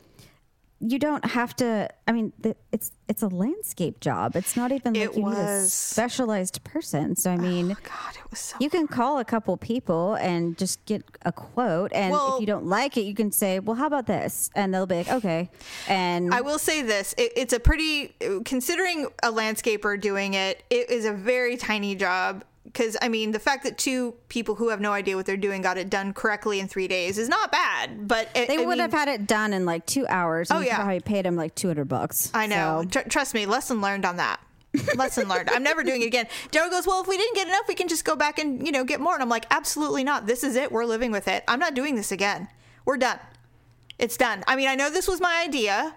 you 0.81 0.99
don't 0.99 1.25
have 1.25 1.55
to. 1.57 1.89
I 2.09 2.13
mean, 2.13 2.33
the, 2.39 2.57
it's 2.73 2.93
it's 3.07 3.23
a 3.23 3.29
landscape 3.29 4.01
job. 4.01 4.35
It's 4.35 4.57
not 4.57 4.73
even 4.73 4.95
like 4.95 5.11
It 5.11 5.17
you 5.17 5.29
need 5.29 5.37
a 5.37 5.65
specialized 5.65 6.65
person. 6.65 7.17
So 7.17 7.31
I 7.31 7.35
oh, 7.35 7.39
mean. 7.39 7.73
Oh, 7.73 7.77
God, 7.83 8.17
it 8.17 8.31
was 8.31 8.39
so. 8.39 8.57
You 8.61 8.71
can 8.71 8.89
call 8.89 9.19
a 9.19 9.25
couple 9.25 9.57
people 9.59 10.15
and 10.15 10.57
just 10.57 10.85
get 10.87 11.05
a 11.23 11.33
quote. 11.33 11.93
And 11.93 12.13
Well- 12.13 12.37
if 12.37 12.41
you 12.41 12.47
don't 12.47 12.67
like 12.67 12.97
it, 12.97 13.03
you 13.03 13.15
can 13.15 13.31
say, 13.31 13.59
well, 13.59 13.77
how 13.77 13.87
about 13.87 14.07
this? 14.07 14.51
And 14.55 14.73
they'll 14.73 14.87
be 14.87 14.97
like, 14.97 15.13
okay. 15.13 15.51
And 15.87 16.33
I 16.33 16.41
will 16.41 16.59
say 16.59 16.81
this: 16.81 17.15
it, 17.19 17.33
it's 17.37 17.53
a 17.53 17.61
pretty, 17.61 18.15
considering 18.45 19.07
a 19.23 19.31
landscaper 19.31 20.01
doing 20.01 20.35
it, 20.35 20.63
it 20.71 20.91
is 20.91 21.05
a 21.05 21.13
very 21.13 21.57
tiny 21.59 21.95
job. 21.95 22.45
Because 22.73 22.97
I 23.03 23.09
mean, 23.09 23.33
the 23.33 23.39
fact 23.39 23.65
that 23.65 23.79
two 23.79 24.15
people 24.29 24.55
who 24.55 24.69
have 24.69 24.81
no 24.81 24.93
idea 24.93 25.17
what 25.17 25.27
they're 25.27 25.37
doing 25.37 25.61
got 25.63 25.77
it 25.77 25.91
done 25.91 26.13
correctly 26.13 26.61
in 26.61 26.69
three 26.69 26.87
days 26.89 27.19
is 27.19 27.29
not 27.29 27.51
bad. 27.51 28.07
But 28.07 28.29
it, 28.35 28.47
they 28.49 28.55
I 28.59 28.61
would 28.61 28.69
mean, 28.69 28.79
have 28.81 28.93
had 28.93 29.09
it 29.09 29.27
done 29.27 29.53
in 29.53 29.65
like 29.67 29.87
two 29.87 30.07
hours. 30.09 30.51
Oh, 30.51 30.61
yeah. 30.61 30.77
probably 30.77 31.01
paid 31.01 31.25
them 31.25 31.35
like 31.37 31.55
200 31.55 31.87
bucks. 31.87 32.31
I 32.33 32.47
know. 32.47 32.83
So- 32.91 33.01
Tr- 33.01 33.09
trust 33.09 33.35
me, 33.35 33.47
lesson 33.47 33.81
learned 33.81 34.05
on 34.05 34.17
that. 34.19 34.41
lesson 34.95 35.29
learned. 35.29 35.51
I'm 35.51 35.65
never 35.65 35.83
doing 35.83 36.01
it 36.03 36.07
again. 36.07 36.27
Daryl 36.53 36.71
goes, 36.71 36.87
well, 36.87 37.01
if 37.03 37.09
we 37.09 37.17
didn't 37.17 37.35
get 37.35 37.49
enough, 37.49 37.67
we 37.67 37.75
can 37.75 37.89
just 37.89 38.05
go 38.05 38.15
back 38.15 38.39
and 38.39 38.65
you 38.65 38.71
know 38.71 38.85
get 38.85 39.01
more. 39.01 39.15
And 39.15 39.23
I'm 39.23 39.29
like, 39.29 39.47
absolutely 39.51 40.05
not. 40.05 40.27
This 40.27 40.45
is 40.45 40.55
it. 40.55 40.71
We're 40.71 40.85
living 40.85 41.11
with 41.11 41.27
it. 41.27 41.43
I'm 41.49 41.59
not 41.59 41.75
doing 41.75 41.97
this 41.97 42.13
again. 42.13 42.47
We're 42.85 42.97
done. 42.99 43.19
It's 43.99 44.17
done. 44.17 44.45
I 44.47 44.55
mean, 44.55 44.69
I 44.69 44.77
know 44.77 44.89
this 44.89 45.09
was 45.09 45.21
my 45.21 45.43
idea, 45.45 45.95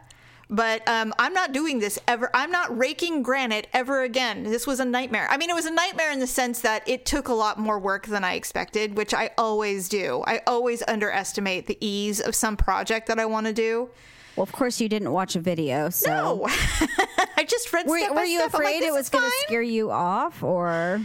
but 0.49 0.88
um, 0.88 1.13
I'm 1.17 1.34
not 1.34 1.51
doing 1.51 1.79
this 1.79 1.97
ever. 2.08 2.29
I'm 2.34 2.51
not 2.51 2.75
raking 2.77 3.23
granite 3.23 3.67
ever 3.73 4.03
again. 4.03 4.43
This 4.43 4.67
was 4.67 4.79
a 4.79 4.86
nightmare. 4.86 5.27
I 5.29 5.38
mean, 5.38 5.49
it 5.49 5.56
was 5.56 5.65
a 5.65 5.71
nightmare 5.71 6.12
in 6.12 6.19
the 6.19 6.27
sense 6.27 6.62
that 6.62 6.88
it 6.88 7.06
took 7.06 7.27
a 7.27 7.34
lot 7.34 7.58
more 7.60 7.79
work 7.79 8.06
than 8.08 8.23
I 8.23 8.34
expected, 8.34 8.95
which 8.97 9.13
I 9.13 9.32
always 9.38 9.89
do. 9.89 10.23
I 10.27 10.41
always 10.45 10.84
underestimate 10.88 11.67
the 11.67 11.77
ease 11.86 12.19
of 12.19 12.36
some 12.36 12.58
project 12.58 13.08
that 13.08 13.19
I 13.19 13.25
want 13.25 13.47
to 13.47 13.53
do. 13.53 13.89
well, 14.36 14.43
of 14.43 14.51
course, 14.51 14.79
you 14.82 14.89
didn't 14.89 15.12
watch 15.12 15.36
a 15.36 15.39
video. 15.39 15.89
So 15.89 16.10
No, 16.10 16.45
I 17.38 17.45
just 17.47 17.71
read. 17.73 17.86
were, 17.88 18.13
were 18.13 18.23
you 18.23 18.39
step. 18.39 18.53
Like, 18.53 18.62
afraid 18.63 18.82
"This 18.84 18.89
it 18.89 18.93
was 18.93 19.10
going 19.10 19.23
to 19.29 19.36
scare 19.47 19.62
you 19.62 19.91
off? 19.91 20.43
Or 20.43 21.01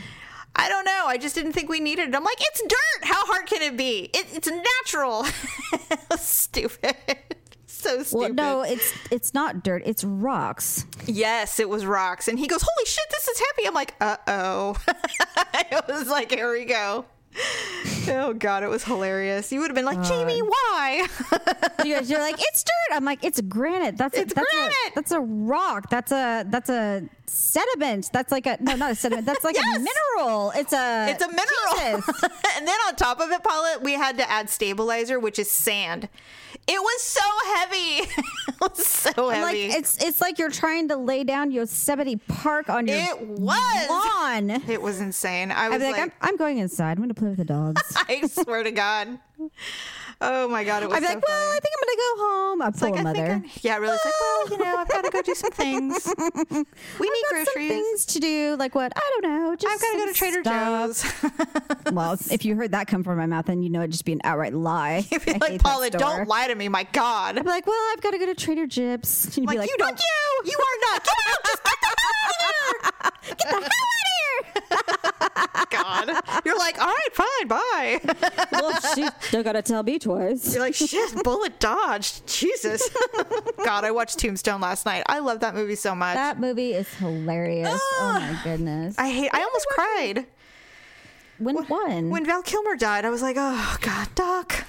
I 0.57 0.69
don't 0.69 0.85
know. 0.85 1.05
I 1.07 1.17
just 1.19 1.35
didn't 1.37 1.53
think 1.53 1.69
we 1.71 1.79
needed 1.81 2.09
it. 2.09 2.15
I'm 2.15 2.25
like, 2.25 2.39
it's 2.41 2.61
dirt. 2.63 3.05
How 3.05 3.25
hard 3.27 3.47
can 3.47 3.63
it 3.63 3.77
be? 3.77 4.11
It, 4.13 4.27
it's 4.35 4.49
natural. 4.51 5.25
stupid. 6.19 6.97
So 7.89 8.03
stupid. 8.03 8.19
well, 8.19 8.33
no, 8.35 8.63
it's 8.63 8.93
it's 9.11 9.35
not 9.35 9.63
dirt. 9.63 9.83
It's 9.87 10.03
rocks. 10.03 10.85
Yes, 11.07 11.61
it 11.61 11.69
was 11.69 11.87
rocks. 11.87 12.27
And 12.29 12.39
he 12.39 12.47
goes, 12.49 12.61
Holy 12.63 12.87
shit, 12.87 13.05
this 13.11 13.29
is 13.29 13.39
heavy. 13.39 13.69
I'm 13.69 13.75
like, 13.75 13.95
uh 14.01 14.17
oh. 14.27 14.77
it 15.55 15.85
was 15.89 16.09
like, 16.09 16.33
here 16.33 16.53
we 16.53 16.65
go. 16.65 17.05
Oh 18.09 18.33
god, 18.33 18.63
it 18.65 18.69
was 18.69 18.83
hilarious. 18.83 19.53
You 19.53 19.61
would 19.61 19.71
have 19.71 19.77
been 19.77 19.85
like, 19.85 20.03
Jamie, 20.03 20.41
why? 20.41 21.07
You 21.85 21.95
guys, 21.95 22.11
you're 22.11 22.19
like, 22.21 22.35
it's 22.37 22.65
dirt. 22.65 22.97
I'm 22.97 23.05
like, 23.05 23.23
it's 23.23 23.41
granite. 23.41 23.97
That's 23.97 24.19
a, 24.19 24.23
It's 24.23 24.35
that's 24.35 24.51
granite. 24.53 24.75
A, 24.89 24.95
that's 24.97 25.13
a 25.13 25.21
rock. 25.21 25.89
That's 25.89 26.11
a 26.11 26.45
that's 26.49 26.69
a 26.69 27.09
sediment. 27.27 28.11
That's 28.13 28.33
like 28.33 28.47
a 28.47 28.57
no, 28.61 28.75
not 28.75 28.91
a 28.91 28.95
sediment. 28.97 29.27
That's 29.27 29.45
like 29.45 29.55
Yes. 29.55 29.77
a 29.77 29.79
mineral. 29.79 30.51
It's 30.57 30.73
a 30.73 31.11
it's 31.11 31.23
a 31.23 31.29
mineral. 31.29 32.03
And 32.57 32.67
then 32.67 32.77
on 32.89 32.97
top 32.97 33.21
of 33.21 33.31
it, 33.31 33.45
Paula, 33.45 33.79
we 33.83 33.93
had 33.93 34.19
to 34.19 34.29
add 34.29 34.51
stabilizer, 34.51 35.21
which 35.21 35.39
is 35.39 35.49
sand. 35.49 36.09
It 36.71 36.81
was 36.81 37.03
so 37.03 37.21
heavy. 37.55 38.11
it 38.49 38.61
was 38.61 38.87
so 38.87 39.11
I'm 39.31 39.43
like 39.43 39.57
heavy. 39.57 39.73
it's 39.73 40.05
it's 40.05 40.21
like 40.21 40.39
you're 40.39 40.51
trying 40.51 40.89
to 40.89 40.97
lay 40.97 41.25
down 41.25 41.51
Yosemite 41.51 42.17
Park 42.17 42.69
on 42.69 42.87
your 42.87 42.99
it 42.99 43.21
was. 43.21 43.89
lawn. 43.89 44.51
It 44.69 44.83
was 44.83 45.01
insane. 45.01 45.51
I 45.51 45.71
was 45.71 45.77
I'd 45.77 45.79
be 45.79 45.85
like, 45.85 46.01
like, 46.01 46.13
I'm, 46.21 46.29
I'm 46.31 46.37
going 46.37 46.59
inside. 46.59 46.93
I'm 46.93 46.99
going 46.99 47.09
to 47.09 47.15
play 47.15 47.29
with 47.29 47.39
the 47.39 47.45
dogs. 47.47 47.83
I 48.09 48.27
swear 48.27 48.63
to 48.63 48.71
God. 48.71 49.19
Oh 50.21 50.49
my 50.49 50.65
God, 50.65 50.83
it 50.83 50.89
was 50.89 50.97
I'd 50.97 51.01
be 51.01 51.07
so 51.07 51.15
like, 51.15 51.29
well. 51.29 51.49
I 51.53 51.61
think 51.61 51.75
I'm 51.77 51.87
going 51.87 51.95
to 51.95 52.03
go 52.03 52.25
home. 52.25 52.63
I'm 52.63 52.73
full 52.73 52.91
like, 52.91 52.99
I 53.01 53.03
mother. 53.05 53.25
I'm- 53.27 53.45
yeah, 53.63 53.77
really. 53.77 53.95
It's 53.95 54.05
like, 54.05 54.15
well, 54.21 54.49
you 54.51 54.59
know, 54.65 54.77
I've 54.77 54.89
got 54.89 55.05
to 55.05 55.11
go 55.11 55.23
do 55.23 55.35
some 55.35 55.53
things. 55.53 56.13
We 56.99 57.09
need 57.09 57.23
Got 57.31 57.37
some 57.37 57.55
groceries. 57.55 57.69
things 57.71 58.05
to 58.07 58.19
do, 58.21 58.57
like 58.59 58.75
what? 58.75 58.93
I 58.97 59.01
don't 59.21 59.31
know. 59.31 59.55
Just 59.57 59.73
I've 59.73 59.81
got 59.81 59.93
to 59.93 59.99
go 59.99 60.07
to 60.07 60.13
Trader 60.15 60.41
stuff. 60.43 61.13
Joe's. 61.85 61.93
Well, 61.93 62.19
if 62.31 62.45
you 62.45 62.55
heard 62.55 62.73
that 62.73 62.87
come 62.87 63.03
from 63.03 63.17
my 63.17 63.25
mouth, 63.27 63.47
then 63.47 63.63
you 63.63 63.71
know 63.71 63.79
it'd 63.81 63.93
just 63.93 64.05
be 64.05 64.13
an 64.13 64.21
outright 64.25 64.53
lie. 64.53 65.07
You'd 65.11 65.25
be 65.25 65.35
I 65.35 65.39
like, 65.39 65.63
Paula, 65.63 65.89
don't 65.89 66.29
lie 66.29 66.49
to 66.49 66.55
me. 66.55 66.69
My 66.69 66.83
God. 66.93 67.39
I'd 67.39 67.45
be 67.45 67.49
like, 67.49 67.67
well, 67.67 67.81
I've 67.93 68.01
got 68.03 68.11
to 68.11 68.19
go 68.19 68.27
to 68.27 68.35
Trader 68.35 68.67
Joe's. 68.67 69.35
You'd 69.37 69.47
like, 69.47 69.55
be 69.55 69.59
like, 69.61 69.71
you 69.71 69.77
don't. 69.79 69.99
You. 69.99 70.51
You 70.51 70.59
are 70.59 70.93
not. 70.93 71.05
Get 71.05 71.15
out. 71.31 71.45
Just 71.47 71.63
get 71.65 71.77
the 71.81 71.87
hell 72.03 72.11
out 72.25 72.31
of 72.31 72.37
here. 72.43 73.35
Get 73.37 73.39
the 73.39 73.47
hell 73.49 73.63
out 73.63 74.83
of 74.83 74.89
here! 74.89 74.98
God. 75.71 76.11
You're 76.45 76.59
like, 76.59 76.81
all 76.81 76.87
right, 76.87 77.13
fine, 77.13 77.49
bye. 77.49 78.01
well, 78.53 78.81
she 78.95 79.09
still 79.21 79.43
got 79.43 79.53
to 79.53 79.63
tell 79.63 79.83
me 79.83 79.99
twice. 79.99 80.55
You're 80.55 80.63
like, 80.63 80.75
shit, 80.75 81.23
bullet 81.23 81.59
dodged. 81.61 82.27
Jesus. 82.27 82.89
God, 83.65 83.85
I 83.85 83.91
watched 83.91 84.19
Tombstone 84.19 84.61
last 84.61 84.87
night. 84.87 85.03
I 85.07 85.19
love 85.21 85.41
that 85.41 85.55
movie 85.55 85.75
so 85.75 85.95
much. 85.95 86.15
That 86.15 86.41
movie 86.41 86.73
is 86.75 86.89
hilarious. 86.95 87.69
oh 87.73 88.19
my 88.21 88.41
goodness. 88.45 88.97
I 88.99 89.09
hate. 89.11 89.31
I 89.33 89.43
almost 89.43 89.67
cried 89.69 90.27
when 91.39 91.57
one? 91.67 92.11
when 92.11 92.25
Val 92.25 92.43
Kilmer 92.43 92.77
died. 92.77 93.05
I 93.05 93.11
was 93.11 93.23
like, 93.23 93.37
oh 93.39 93.77
God, 93.81 94.09
Doc. 94.15 94.67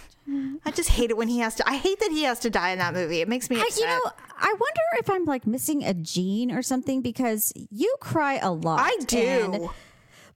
I 0.63 0.69
just 0.69 0.89
hate 0.89 1.09
it 1.09 1.17
when 1.17 1.27
he 1.27 1.39
has 1.39 1.55
to. 1.55 1.67
I 1.67 1.75
hate 1.75 1.99
that 2.01 2.11
he 2.11 2.21
has 2.23 2.39
to 2.41 2.51
die 2.51 2.69
in 2.69 2.77
that 2.77 2.93
movie. 2.93 3.21
It 3.21 3.27
makes 3.27 3.49
me 3.49 3.57
I, 3.57 3.61
upset. 3.61 3.79
you 3.79 3.87
know, 3.87 4.01
I 4.37 4.53
wonder 4.59 4.81
if 4.99 5.09
I'm 5.09 5.25
like 5.25 5.47
missing 5.47 5.83
a 5.83 5.95
gene 5.95 6.51
or 6.51 6.61
something 6.61 7.01
because 7.01 7.51
you 7.71 7.95
cry 7.99 8.35
a 8.35 8.51
lot. 8.51 8.79
I 8.79 8.95
do. 9.07 9.71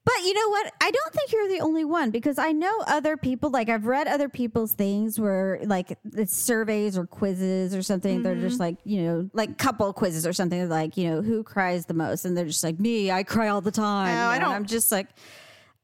But 0.05 0.13
you 0.25 0.33
know 0.33 0.49
what? 0.49 0.73
I 0.81 0.91
don't 0.91 1.13
think 1.13 1.31
you're 1.31 1.47
the 1.47 1.59
only 1.61 1.85
one 1.85 2.11
because 2.11 2.37
I 2.37 2.51
know 2.51 2.71
other 2.87 3.15
people. 3.17 3.49
Like 3.49 3.69
I've 3.69 3.85
read 3.85 4.07
other 4.07 4.27
people's 4.29 4.73
things 4.73 5.19
where 5.19 5.59
like 5.63 5.97
it's 6.13 6.35
surveys 6.35 6.97
or 6.97 7.05
quizzes 7.05 7.73
or 7.73 7.81
something. 7.81 8.21
They're 8.23 8.33
Mm-hmm. 8.35 8.47
just 8.47 8.59
like 8.59 8.77
you 8.83 9.03
know, 9.03 9.29
like 9.33 9.57
couple 9.57 9.91
quizzes 9.93 10.27
or 10.27 10.33
something. 10.33 10.67
Like 10.67 10.97
you 10.97 11.09
know, 11.09 11.21
who 11.21 11.43
cries 11.43 11.85
the 11.85 11.93
most? 11.93 12.25
And 12.25 12.35
they're 12.37 12.45
just 12.45 12.63
like 12.63 12.79
me. 12.79 13.11
I 13.11 13.23
cry 13.23 13.47
all 13.47 13.61
the 13.61 13.71
time. 13.71 14.13
You 14.15 14.21
I 14.23 14.39
don't- 14.39 14.51
I'm 14.53 14.65
just 14.65 14.91
like, 14.91 15.07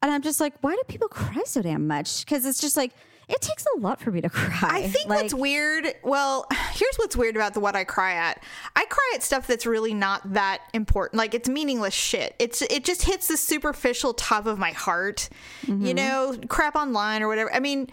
and 0.02 0.12
I'm 0.12 0.22
just 0.22 0.40
like, 0.40 0.54
why 0.62 0.76
do 0.76 0.82
people 0.88 1.08
cry 1.08 1.42
so 1.46 1.62
damn 1.62 1.88
much? 1.88 2.26
Because 2.26 2.46
it's 2.46 2.60
just 2.62 2.76
like 2.78 2.94
it 3.30 3.42
takes 3.42 3.66
a 3.76 3.80
lot 3.80 4.02
for 4.02 4.12
me 4.12 4.22
to 4.22 4.30
cry. 4.30 4.70
I 4.72 4.88
think 4.88 5.08
like, 5.08 5.22
what's 5.22 5.34
weird. 5.34 5.94
Well, 6.04 6.48
here's 6.74 6.96
what's 6.98 7.16
weird 7.16 7.36
about 7.36 7.54
the 7.54 7.60
what 7.60 7.76
I 7.76 7.84
cry 7.84 8.14
at. 8.14 8.44
I 8.76 8.86
cry 8.86 9.12
at 9.16 9.24
stuff 9.24 9.48
that's 9.48 9.66
really 9.66 9.94
not 9.94 10.34
that 10.34 10.62
important. 10.74 11.20
Like 11.20 11.34
it's 11.34 11.48
meaningless 11.48 11.94
shit. 11.94 12.36
It's 12.40 12.62
it 12.64 12.84
just 12.84 13.04
hits 13.04 13.28
the 13.28 13.38
superficial 13.38 14.14
top 14.14 14.46
of 14.46 14.58
my 14.58 14.72
heart. 14.72 15.30
Mm-hmm. 15.66 15.86
You 15.86 15.94
know, 15.94 16.36
crap 16.48 16.76
online 16.76 17.22
or 17.22 17.28
whatever. 17.28 17.54
I 17.54 17.60
mean, 17.60 17.90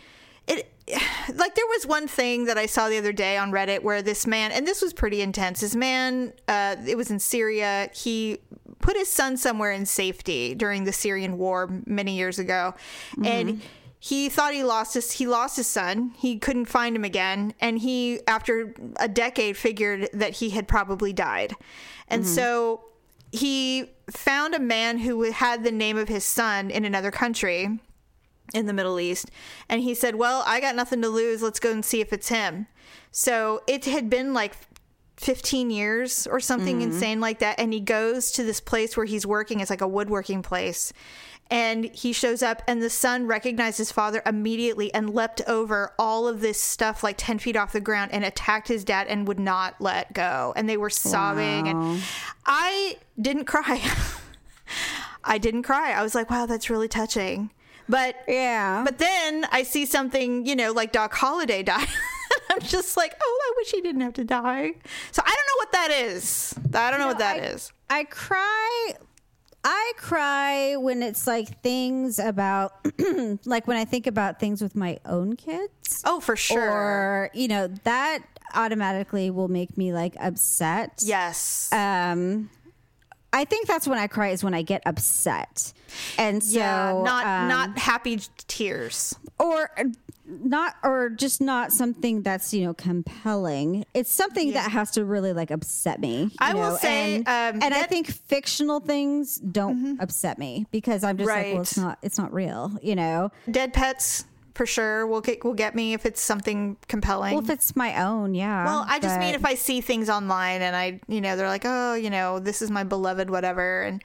it 0.46 0.72
like 1.34 1.54
there 1.54 1.66
was 1.66 1.86
one 1.86 2.08
thing 2.08 2.46
that 2.46 2.58
I 2.58 2.66
saw 2.66 2.88
the 2.88 2.98
other 2.98 3.12
day 3.12 3.36
on 3.36 3.52
Reddit 3.52 3.82
where 3.82 4.02
this 4.02 4.26
man 4.26 4.52
and 4.52 4.66
this 4.66 4.80
was 4.80 4.92
pretty 4.92 5.20
intense. 5.20 5.60
This 5.60 5.74
man, 5.76 6.32
uh, 6.48 6.76
it 6.86 6.96
was 6.96 7.10
in 7.10 7.18
Syria. 7.18 7.90
He 7.92 8.38
put 8.78 8.96
his 8.96 9.10
son 9.10 9.36
somewhere 9.36 9.72
in 9.72 9.86
safety 9.86 10.54
during 10.54 10.84
the 10.84 10.92
Syrian 10.92 11.38
war 11.38 11.68
many 11.86 12.16
years 12.16 12.38
ago, 12.38 12.74
and 13.24 13.60
he 13.98 14.28
thought 14.28 14.52
he 14.52 14.62
lost 14.62 14.94
his 14.94 15.12
he 15.12 15.26
lost 15.26 15.56
his 15.56 15.66
son 15.66 16.12
he 16.18 16.38
couldn't 16.38 16.66
find 16.66 16.94
him 16.94 17.04
again 17.04 17.54
and 17.60 17.78
he 17.78 18.20
after 18.26 18.74
a 18.98 19.08
decade 19.08 19.56
figured 19.56 20.08
that 20.12 20.34
he 20.34 20.50
had 20.50 20.68
probably 20.68 21.12
died 21.12 21.52
and 22.08 22.22
mm-hmm. 22.22 22.34
so 22.34 22.84
he 23.32 23.90
found 24.10 24.54
a 24.54 24.60
man 24.60 24.98
who 24.98 25.22
had 25.30 25.64
the 25.64 25.72
name 25.72 25.96
of 25.96 26.08
his 26.08 26.24
son 26.24 26.70
in 26.70 26.84
another 26.84 27.10
country 27.10 27.78
in 28.54 28.66
the 28.66 28.72
Middle 28.72 29.00
East. 29.00 29.30
And 29.68 29.82
he 29.82 29.94
said, 29.94 30.14
Well, 30.14 30.42
I 30.46 30.60
got 30.60 30.76
nothing 30.76 31.02
to 31.02 31.08
lose. 31.08 31.42
Let's 31.42 31.60
go 31.60 31.72
and 31.72 31.84
see 31.84 32.00
if 32.00 32.12
it's 32.12 32.28
him. 32.28 32.66
So 33.10 33.62
it 33.66 33.84
had 33.84 34.08
been 34.08 34.32
like 34.32 34.54
15 35.16 35.70
years 35.70 36.26
or 36.26 36.40
something 36.40 36.78
mm-hmm. 36.80 36.92
insane 36.92 37.20
like 37.20 37.38
that. 37.40 37.58
And 37.58 37.72
he 37.72 37.80
goes 37.80 38.30
to 38.32 38.44
this 38.44 38.60
place 38.60 38.96
where 38.96 39.06
he's 39.06 39.26
working. 39.26 39.60
It's 39.60 39.70
like 39.70 39.80
a 39.80 39.88
woodworking 39.88 40.42
place. 40.42 40.92
And 41.50 41.84
he 41.94 42.12
shows 42.12 42.42
up, 42.42 42.62
and 42.66 42.82
the 42.82 42.90
son 42.90 43.26
recognized 43.28 43.78
his 43.78 43.92
father 43.92 44.20
immediately 44.26 44.92
and 44.92 45.10
leapt 45.14 45.40
over 45.46 45.92
all 45.98 46.26
of 46.26 46.40
this 46.40 46.60
stuff 46.60 47.04
like 47.04 47.14
10 47.18 47.38
feet 47.38 47.54
off 47.56 47.72
the 47.72 47.80
ground 47.80 48.10
and 48.12 48.24
attacked 48.24 48.66
his 48.66 48.82
dad 48.84 49.06
and 49.06 49.28
would 49.28 49.38
not 49.38 49.76
let 49.80 50.12
go. 50.12 50.52
And 50.56 50.68
they 50.68 50.76
were 50.76 50.90
sobbing. 50.90 51.68
And 51.68 52.02
I 52.44 52.96
didn't 53.20 53.44
cry. 53.44 53.80
I 55.24 55.38
didn't 55.38 55.62
cry. 55.62 55.92
I 55.92 56.02
was 56.02 56.14
like, 56.14 56.30
wow, 56.30 56.46
that's 56.46 56.68
really 56.70 56.88
touching. 56.88 57.50
But 57.88 58.16
Yeah. 58.26 58.82
but 58.84 58.98
then 58.98 59.46
I 59.52 59.62
see 59.62 59.86
something, 59.86 60.44
you 60.46 60.56
know, 60.56 60.72
like 60.72 60.90
Doc 60.90 61.14
Holliday 61.14 61.62
died. 61.62 61.86
I'm 62.50 62.60
just 62.60 62.96
like, 62.96 63.14
oh, 63.22 63.40
I 63.44 63.52
wish 63.58 63.70
he 63.70 63.80
didn't 63.80 64.00
have 64.00 64.14
to 64.14 64.24
die. 64.24 64.72
So 65.12 65.22
I 65.24 65.28
don't 65.28 65.46
know 65.46 65.58
what 65.58 65.72
that 65.72 65.90
is. 65.92 66.54
I 66.74 66.90
don't 66.90 66.98
know 67.00 67.06
what 67.06 67.18
that 67.18 67.36
I- 67.40 67.46
is. 67.46 67.72
I 67.88 68.02
cry. 68.04 68.94
I 69.68 69.92
cry 69.96 70.76
when 70.76 71.02
it's 71.02 71.26
like 71.26 71.60
things 71.60 72.20
about, 72.20 72.86
like 73.44 73.66
when 73.66 73.76
I 73.76 73.84
think 73.84 74.06
about 74.06 74.38
things 74.38 74.62
with 74.62 74.76
my 74.76 75.00
own 75.04 75.34
kids. 75.34 76.02
Oh, 76.04 76.20
for 76.20 76.36
sure. 76.36 76.70
Or, 76.70 77.30
you 77.34 77.48
know, 77.48 77.66
that 77.82 78.20
automatically 78.54 79.28
will 79.28 79.48
make 79.48 79.76
me 79.76 79.92
like 79.92 80.14
upset. 80.20 81.02
yes. 81.04 81.68
Um, 81.72 82.48
I 83.36 83.44
think 83.44 83.66
that's 83.66 83.86
when 83.86 83.98
I 83.98 84.06
cry 84.06 84.28
is 84.30 84.42
when 84.42 84.54
I 84.54 84.62
get 84.62 84.82
upset. 84.86 85.72
And 86.18 86.42
so, 86.42 86.58
yeah, 86.58 87.00
not 87.04 87.26
um, 87.26 87.48
not 87.48 87.78
happy 87.78 88.20
tears. 88.48 89.14
or 89.38 89.70
not 90.28 90.74
or 90.82 91.08
just 91.10 91.40
not 91.40 91.72
something 91.72 92.22
that's 92.22 92.52
you 92.52 92.64
know 92.64 92.74
compelling 92.74 93.84
it's 93.94 94.10
something 94.10 94.48
Yeah. 94.48 94.54
that 94.64 94.70
has 94.72 94.90
to 94.92 95.04
really 95.04 95.32
like 95.32 95.52
upset 95.52 96.00
me 96.00 96.30
I 96.40 96.52
will 96.52 96.76
say, 96.78 97.16
and, 97.24 97.28
um, 97.28 97.62
and 97.62 97.72
i 97.72 97.84
think 97.84 98.08
fictional 98.08 98.80
things 98.80 99.36
don't 99.36 100.00
upset 100.00 100.36
me 100.36 100.66
because 100.72 101.04
i'm 101.04 101.16
just 101.16 101.28
like 101.30 101.52
well 101.52 101.62
it's 101.62 101.76
not 101.76 101.98
it's 102.02 102.18
not 102.18 102.32
real 102.34 102.76
you 102.82 102.96
know 102.96 103.30
Dead 103.48 103.72
pets 103.72 104.24
for 104.56 104.64
sure 104.66 105.06
will 105.06 105.20
get 105.20 105.44
will 105.44 105.54
get 105.54 105.74
me 105.74 105.92
if 105.92 106.06
it's 106.06 106.20
something 106.20 106.76
compelling. 106.88 107.34
well 107.34 107.44
if 107.44 107.50
it's 107.50 107.76
my 107.76 108.02
own 108.02 108.34
yeah 108.34 108.64
Well, 108.64 108.84
I 108.88 108.98
just 108.98 109.20
mean 109.20 109.34
if 109.34 109.44
I 109.44 109.54
see 109.54 109.80
things 109.82 110.08
online 110.08 110.62
and 110.62 110.74
I, 110.74 111.00
you 111.08 111.20
know, 111.20 111.36
they're 111.36 111.48
like, 111.48 111.64
oh, 111.66 111.92
you 111.94 112.08
know, 112.10 112.38
this 112.38 112.62
is 112.62 112.70
my 112.70 112.82
beloved, 112.82 113.28
whatever, 113.28 113.82
and 113.82 114.02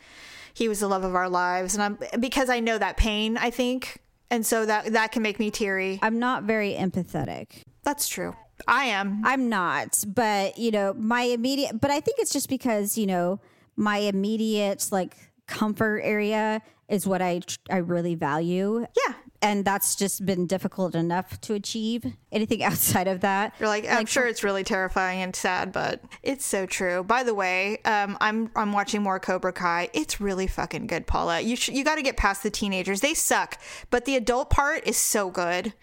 he 0.54 0.68
was 0.68 0.82
the 0.82 0.88
love 0.88 1.06
of 1.06 1.16
our 1.16 1.30
lives, 1.30 1.74
and 1.76 1.82
I'm 1.84 1.98
because 2.20 2.50
I 2.50 2.60
know 2.60 2.78
that 2.78 2.98
pain, 2.98 3.38
I 3.38 3.50
think, 3.50 4.00
and 4.30 4.46
so 4.46 4.66
that 4.66 4.92
that 4.94 5.12
can 5.14 5.22
make 5.24 5.40
me 5.40 5.50
teary. 5.52 6.00
i'm 6.02 6.20
not 6.20 6.44
very 6.44 6.74
empathetic 6.74 7.64
That's 7.84 8.08
true. 8.08 8.36
I 8.68 8.86
am. 8.86 9.22
I'm 9.26 9.50
not, 9.50 10.04
but 10.06 10.58
you 10.60 10.70
know, 10.72 10.94
my 10.94 11.24
immediate, 11.24 11.80
but 11.82 11.90
I 11.90 12.00
think 12.00 12.20
it's 12.20 12.32
just 12.34 12.48
because, 12.50 12.98
you 12.98 13.08
know, 13.08 13.40
my 13.76 13.98
immediate 13.98 14.88
like 14.92 15.16
comfort 15.48 16.02
area 16.04 16.62
is 16.88 17.08
what 17.08 17.22
I 17.22 17.40
tr- 17.40 17.58
I 17.72 17.78
really 17.78 18.16
value. 18.16 18.86
Yeah. 19.08 19.14
And 19.44 19.66
that's 19.66 19.96
just 19.96 20.24
been 20.26 20.46
difficult 20.46 20.94
enough 20.94 21.42
to 21.42 21.54
achieve. 21.56 22.06
Anything 22.32 22.64
outside 22.70 23.08
of 23.08 23.22
that, 23.22 23.54
You're 23.60 23.70
like, 23.70 23.88
I'm 23.90 24.06
sure 24.06 24.28
it's 24.28 24.44
really 24.44 24.64
terrifying 24.64 25.22
and 25.22 25.36
sad, 25.36 25.72
but 25.72 26.02
it's 26.22 26.46
so 26.46 26.66
true. 26.66 27.04
By 27.04 27.24
the 27.24 27.34
way, 27.34 27.80
um, 27.86 28.18
I'm 28.22 28.52
I'm 28.56 28.72
watching 28.72 29.02
more 29.02 29.20
Cobra 29.20 29.52
Kai. 29.54 29.90
It's 29.94 30.22
really 30.22 30.48
fucking 30.48 30.88
good, 30.88 31.08
Paula. 31.08 31.42
You 31.42 31.56
sh- 31.56 31.70
you 31.70 31.84
got 31.84 31.96
to 31.96 32.04
get 32.04 32.18
past 32.18 32.44
the 32.44 32.52
teenagers. 32.52 33.02
They 33.02 33.14
suck, 33.16 33.60
but 33.90 34.06
the 34.06 34.16
adult 34.16 34.50
part 34.52 34.86
is 34.88 34.98
so 34.98 35.30
good. 35.32 35.74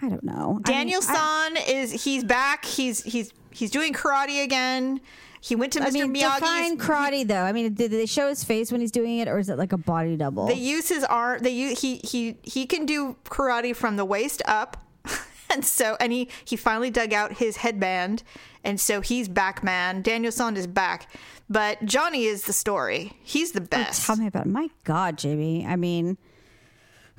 I 0.00 0.08
don't 0.08 0.24
know. 0.24 0.60
I 0.66 0.70
mean, 0.70 0.78
Daniel 0.78 1.02
San 1.02 1.56
is 1.56 2.04
he's 2.04 2.24
back. 2.24 2.64
He's 2.64 3.02
he's 3.02 3.32
he's 3.50 3.70
doing 3.70 3.92
karate 3.92 4.42
again. 4.42 5.00
He 5.40 5.56
went 5.56 5.72
to 5.72 5.80
Mr. 5.80 5.86
I 5.86 5.90
mean, 5.90 6.14
Miyagi's. 6.14 6.34
define 6.40 6.78
karate 6.78 7.26
though. 7.26 7.42
I 7.42 7.52
mean, 7.52 7.74
did 7.74 7.90
they 7.90 8.06
show 8.06 8.28
his 8.28 8.44
face 8.44 8.70
when 8.70 8.80
he's 8.80 8.92
doing 8.92 9.18
it, 9.18 9.28
or 9.28 9.38
is 9.38 9.48
it 9.48 9.58
like 9.58 9.72
a 9.72 9.78
body 9.78 10.16
double? 10.16 10.46
they 10.46 10.54
use 10.54 10.88
his 10.88 11.04
arm. 11.04 11.40
They 11.42 11.50
use 11.50 11.80
he 11.80 11.96
he 12.04 12.38
he 12.42 12.66
can 12.66 12.86
do 12.86 13.16
karate 13.24 13.74
from 13.74 13.96
the 13.96 14.04
waist 14.04 14.42
up, 14.44 14.84
and 15.50 15.64
so 15.64 15.96
and 16.00 16.12
he 16.12 16.28
he 16.44 16.56
finally 16.56 16.90
dug 16.90 17.12
out 17.12 17.34
his 17.34 17.56
headband, 17.58 18.22
and 18.62 18.80
so 18.80 19.00
he's 19.00 19.28
back, 19.28 19.62
man. 19.64 20.02
Daniel 20.02 20.32
San 20.32 20.56
is 20.56 20.66
back, 20.68 21.10
but 21.48 21.84
Johnny 21.84 22.24
is 22.24 22.44
the 22.44 22.52
story. 22.52 23.12
He's 23.22 23.52
the 23.52 23.62
oh, 23.62 23.66
best. 23.66 24.06
Tell 24.06 24.16
me 24.16 24.28
about. 24.28 24.46
It. 24.46 24.50
My 24.50 24.68
God, 24.84 25.18
Jamie. 25.18 25.66
I 25.66 25.74
mean, 25.74 26.18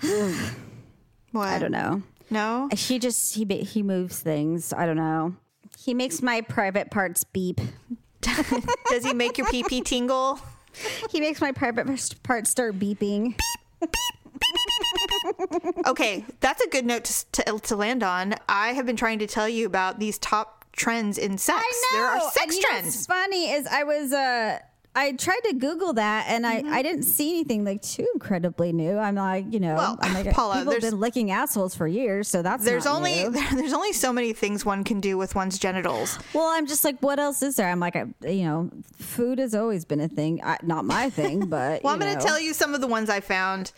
What? 1.33 1.47
I 1.47 1.57
don't 1.57 1.71
know. 1.71 2.03
No. 2.29 2.69
He 2.73 2.99
just 2.99 3.35
he 3.35 3.45
he 3.45 3.83
moves 3.83 4.19
things. 4.19 4.73
I 4.73 4.85
don't 4.85 4.97
know. 4.97 5.35
He 5.77 5.93
makes 5.93 6.21
my 6.21 6.41
private 6.41 6.91
parts 6.91 7.23
beep. 7.23 7.59
Does 8.21 9.05
he 9.05 9.13
make 9.13 9.37
your 9.37 9.47
pee 9.49 9.63
pee 9.63 9.81
tingle? 9.81 10.39
He 11.11 11.19
makes 11.19 11.41
my 11.41 11.51
private 11.51 11.85
parts 12.23 12.49
start 12.49 12.79
beeping. 12.79 13.35
Okay, 15.85 16.25
that's 16.39 16.63
a 16.63 16.69
good 16.69 16.85
note 16.85 17.03
to, 17.05 17.43
to, 17.43 17.59
to 17.59 17.75
land 17.75 18.03
on. 18.03 18.35
I 18.47 18.69
have 18.69 18.85
been 18.85 18.95
trying 18.95 19.19
to 19.19 19.27
tell 19.27 19.47
you 19.47 19.65
about 19.65 19.99
these 19.99 20.17
top 20.17 20.65
trends 20.71 21.17
in 21.17 21.37
sex. 21.37 21.63
There 21.91 22.05
are 22.05 22.19
sex 22.31 22.37
And 22.41 22.49
know 22.49 22.55
what's 22.57 22.81
trends. 22.81 23.05
funny 23.05 23.51
is 23.51 23.67
I 23.67 23.83
was 23.83 24.11
uh 24.13 24.59
I 24.95 25.13
tried 25.13 25.39
to 25.45 25.53
Google 25.53 25.93
that 25.93 26.25
and 26.27 26.45
I, 26.45 26.61
mm-hmm. 26.61 26.71
I 26.71 26.83
didn't 26.83 27.03
see 27.03 27.31
anything 27.31 27.65
like 27.65 27.81
too 27.81 28.07
incredibly 28.13 28.71
new. 28.71 28.97
I'm 28.97 29.15
like, 29.15 29.51
you 29.51 29.59
know, 29.59 29.75
Well, 29.75 29.97
I'm 30.01 30.13
like, 30.13 30.27
uh, 30.27 30.33
Paula, 30.33 30.57
people 30.57 30.73
have 30.73 30.81
been 30.81 30.99
licking 30.99 31.31
assholes 31.31 31.73
for 31.73 31.87
years, 31.87 32.27
so 32.27 32.43
that's 32.43 32.63
There's 32.63 32.85
not 32.85 32.97
only 32.97 33.23
new. 33.23 33.31
there's 33.55 33.73
only 33.73 33.93
so 33.93 34.13
many 34.13 34.33
things 34.33 34.63
one 34.63 34.83
can 34.83 34.99
do 34.99 35.17
with 35.17 35.33
one's 35.33 35.57
genitals. 35.57 36.19
Well, 36.33 36.47
I'm 36.47 36.67
just 36.67 36.83
like, 36.83 36.99
what 36.99 37.19
else 37.19 37.41
is 37.41 37.55
there? 37.55 37.69
I'm 37.69 37.79
like, 37.79 37.95
I, 37.95 38.05
you 38.27 38.43
know, 38.43 38.69
food 38.97 39.39
has 39.39 39.55
always 39.55 39.83
been 39.83 39.99
a 39.99 40.07
thing. 40.07 40.41
I, 40.43 40.57
not 40.61 40.85
my 40.85 41.09
thing, 41.09 41.45
but 41.47 41.83
Well, 41.83 41.93
I'm 41.93 41.99
going 41.99 42.15
to 42.15 42.23
tell 42.23 42.39
you 42.39 42.53
some 42.53 42.75
of 42.75 42.81
the 42.81 42.87
ones 42.87 43.09
I 43.09 43.19
found. 43.19 43.71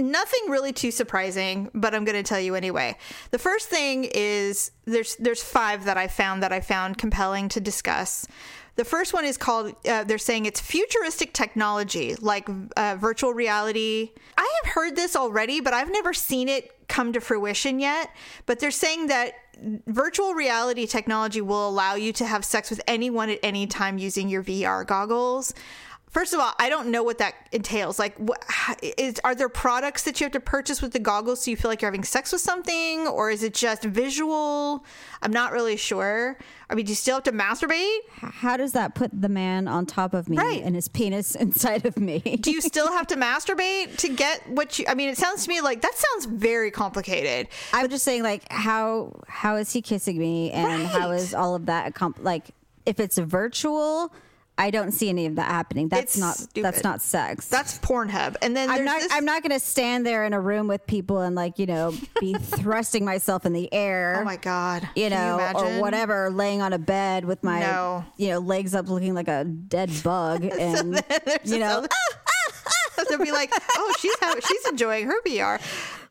Nothing 0.00 0.48
really 0.48 0.72
too 0.72 0.92
surprising, 0.92 1.70
but 1.74 1.92
I'm 1.92 2.04
going 2.04 2.14
to 2.14 2.22
tell 2.22 2.38
you 2.38 2.54
anyway. 2.54 2.96
The 3.32 3.38
first 3.38 3.68
thing 3.68 4.04
is 4.04 4.70
there's 4.84 5.16
there's 5.16 5.42
five 5.42 5.86
that 5.86 5.96
I 5.96 6.06
found 6.06 6.42
that 6.44 6.52
I 6.52 6.60
found 6.60 6.98
compelling 6.98 7.48
to 7.48 7.60
discuss. 7.60 8.24
The 8.78 8.84
first 8.84 9.12
one 9.12 9.24
is 9.24 9.36
called. 9.36 9.74
Uh, 9.84 10.04
they're 10.04 10.18
saying 10.18 10.46
it's 10.46 10.60
futuristic 10.60 11.32
technology, 11.32 12.14
like 12.14 12.48
uh, 12.76 12.96
virtual 12.96 13.34
reality. 13.34 14.12
I 14.36 14.60
have 14.62 14.72
heard 14.72 14.94
this 14.94 15.16
already, 15.16 15.60
but 15.60 15.74
I've 15.74 15.90
never 15.90 16.14
seen 16.14 16.48
it 16.48 16.86
come 16.86 17.12
to 17.14 17.20
fruition 17.20 17.80
yet. 17.80 18.14
But 18.46 18.60
they're 18.60 18.70
saying 18.70 19.08
that 19.08 19.32
virtual 19.88 20.34
reality 20.34 20.86
technology 20.86 21.40
will 21.40 21.68
allow 21.68 21.96
you 21.96 22.12
to 22.12 22.24
have 22.24 22.44
sex 22.44 22.70
with 22.70 22.80
anyone 22.86 23.30
at 23.30 23.40
any 23.42 23.66
time 23.66 23.98
using 23.98 24.28
your 24.28 24.44
VR 24.44 24.86
goggles. 24.86 25.54
First 26.10 26.32
of 26.32 26.40
all, 26.40 26.52
I 26.58 26.68
don't 26.70 26.88
know 26.90 27.02
what 27.02 27.18
that 27.18 27.34
entails. 27.52 27.98
Like, 27.98 28.16
what, 28.16 28.42
is 28.96 29.20
are 29.24 29.34
there 29.34 29.48
products 29.50 30.04
that 30.04 30.18
you 30.20 30.24
have 30.24 30.32
to 30.32 30.40
purchase 30.40 30.80
with 30.80 30.92
the 30.92 30.98
goggles 30.98 31.42
so 31.44 31.50
you 31.50 31.56
feel 31.56 31.70
like 31.70 31.82
you're 31.82 31.90
having 31.90 32.02
sex 32.04 32.32
with 32.32 32.40
something, 32.40 33.06
or 33.06 33.30
is 33.30 33.42
it 33.42 33.52
just 33.54 33.82
visual? 33.84 34.84
I'm 35.20 35.32
not 35.32 35.52
really 35.52 35.76
sure. 35.76 36.38
I 36.70 36.74
mean, 36.74 36.86
do 36.86 36.92
you 36.92 36.96
still 36.96 37.16
have 37.16 37.24
to 37.24 37.32
masturbate? 37.32 37.98
How 38.16 38.56
does 38.56 38.72
that 38.72 38.94
put 38.94 39.10
the 39.12 39.28
man 39.28 39.68
on 39.68 39.84
top 39.86 40.14
of 40.14 40.28
me 40.28 40.36
Right. 40.38 40.62
and 40.62 40.74
his 40.74 40.88
penis 40.88 41.34
inside 41.44 41.84
of 41.84 41.98
me? 41.98 42.20
Do 42.20 42.52
you 42.52 42.60
still 42.62 42.88
have 42.92 43.06
to 43.08 43.16
masturbate 43.28 43.96
to 43.98 44.08
get 44.08 44.48
what 44.48 44.78
you? 44.78 44.86
I 44.88 44.94
mean, 44.94 45.08
it 45.10 45.18
sounds 45.18 45.44
to 45.44 45.48
me 45.50 45.60
like 45.60 45.82
that 45.82 45.94
sounds 45.94 46.24
very 46.26 46.70
complicated. 46.70 47.48
I'm 47.72 47.88
just 47.90 48.04
saying, 48.04 48.22
like, 48.22 48.50
how 48.50 49.20
how 49.28 49.56
is 49.56 49.72
he 49.72 49.82
kissing 49.82 50.18
me, 50.18 50.52
and 50.52 50.86
how 50.86 51.10
Right. 51.10 51.20
is 51.20 51.34
all 51.34 51.54
of 51.54 51.66
that? 51.66 51.92
Like, 52.22 52.46
if 52.86 52.98
it's 52.98 53.18
virtual, 53.18 54.12
I 54.58 54.70
don't 54.70 54.90
see 54.92 55.08
any 55.08 55.26
of 55.26 55.36
that 55.36 55.50
happening. 55.50 55.88
That's 55.88 56.14
It's 56.14 56.18
not 56.18 56.36
stupid. 56.36 56.64
that's 56.64 56.82
not 56.84 57.00
sex. 57.00 57.46
That's 57.48 57.78
Pornhub, 57.78 58.36
and 58.42 58.56
then 58.56 58.68
I'm 58.70 58.84
not. 58.84 59.00
this- 59.00 59.12
I'm 59.12 59.24
not 59.24 59.42
going 59.42 59.52
to 59.52 59.64
stand 59.64 60.04
there 60.04 60.24
in 60.24 60.32
a 60.32 60.40
room 60.40 60.66
with 60.66 60.86
people 60.86 61.20
and 61.20 61.36
like 61.36 61.58
you 61.58 61.66
know 61.66 61.94
be 62.20 62.34
thrusting 62.40 63.04
myself 63.04 63.46
in 63.46 63.52
the 63.52 63.72
air. 63.72 64.18
Oh 64.20 64.24
my 64.24 64.36
god! 64.36 64.88
You 64.96 65.10
know, 65.10 65.38
or 65.54 65.80
whatever, 65.80 66.28
laying 66.30 66.60
on 66.60 66.72
a 66.72 66.78
bed 66.78 67.24
with 67.24 67.42
my, 67.44 67.60
No. 67.60 68.04
you 68.16 68.28
know, 68.30 68.38
legs 68.40 68.74
up, 68.74 68.88
looking 68.88 69.14
like 69.14 69.28
a 69.28 69.44
dead 69.44 69.90
bug, 70.02 70.44
and 70.58 71.02
you 71.44 71.58
know, 71.60 71.86
They'll 73.08 73.18
be 73.18 73.30
like, 73.32 73.52
"Oh, 73.76 73.94
she's 74.00 74.14
having, 74.20 74.42
she's 74.46 74.66
enjoying 74.66 75.06
her 75.06 75.20
VR." 75.22 75.60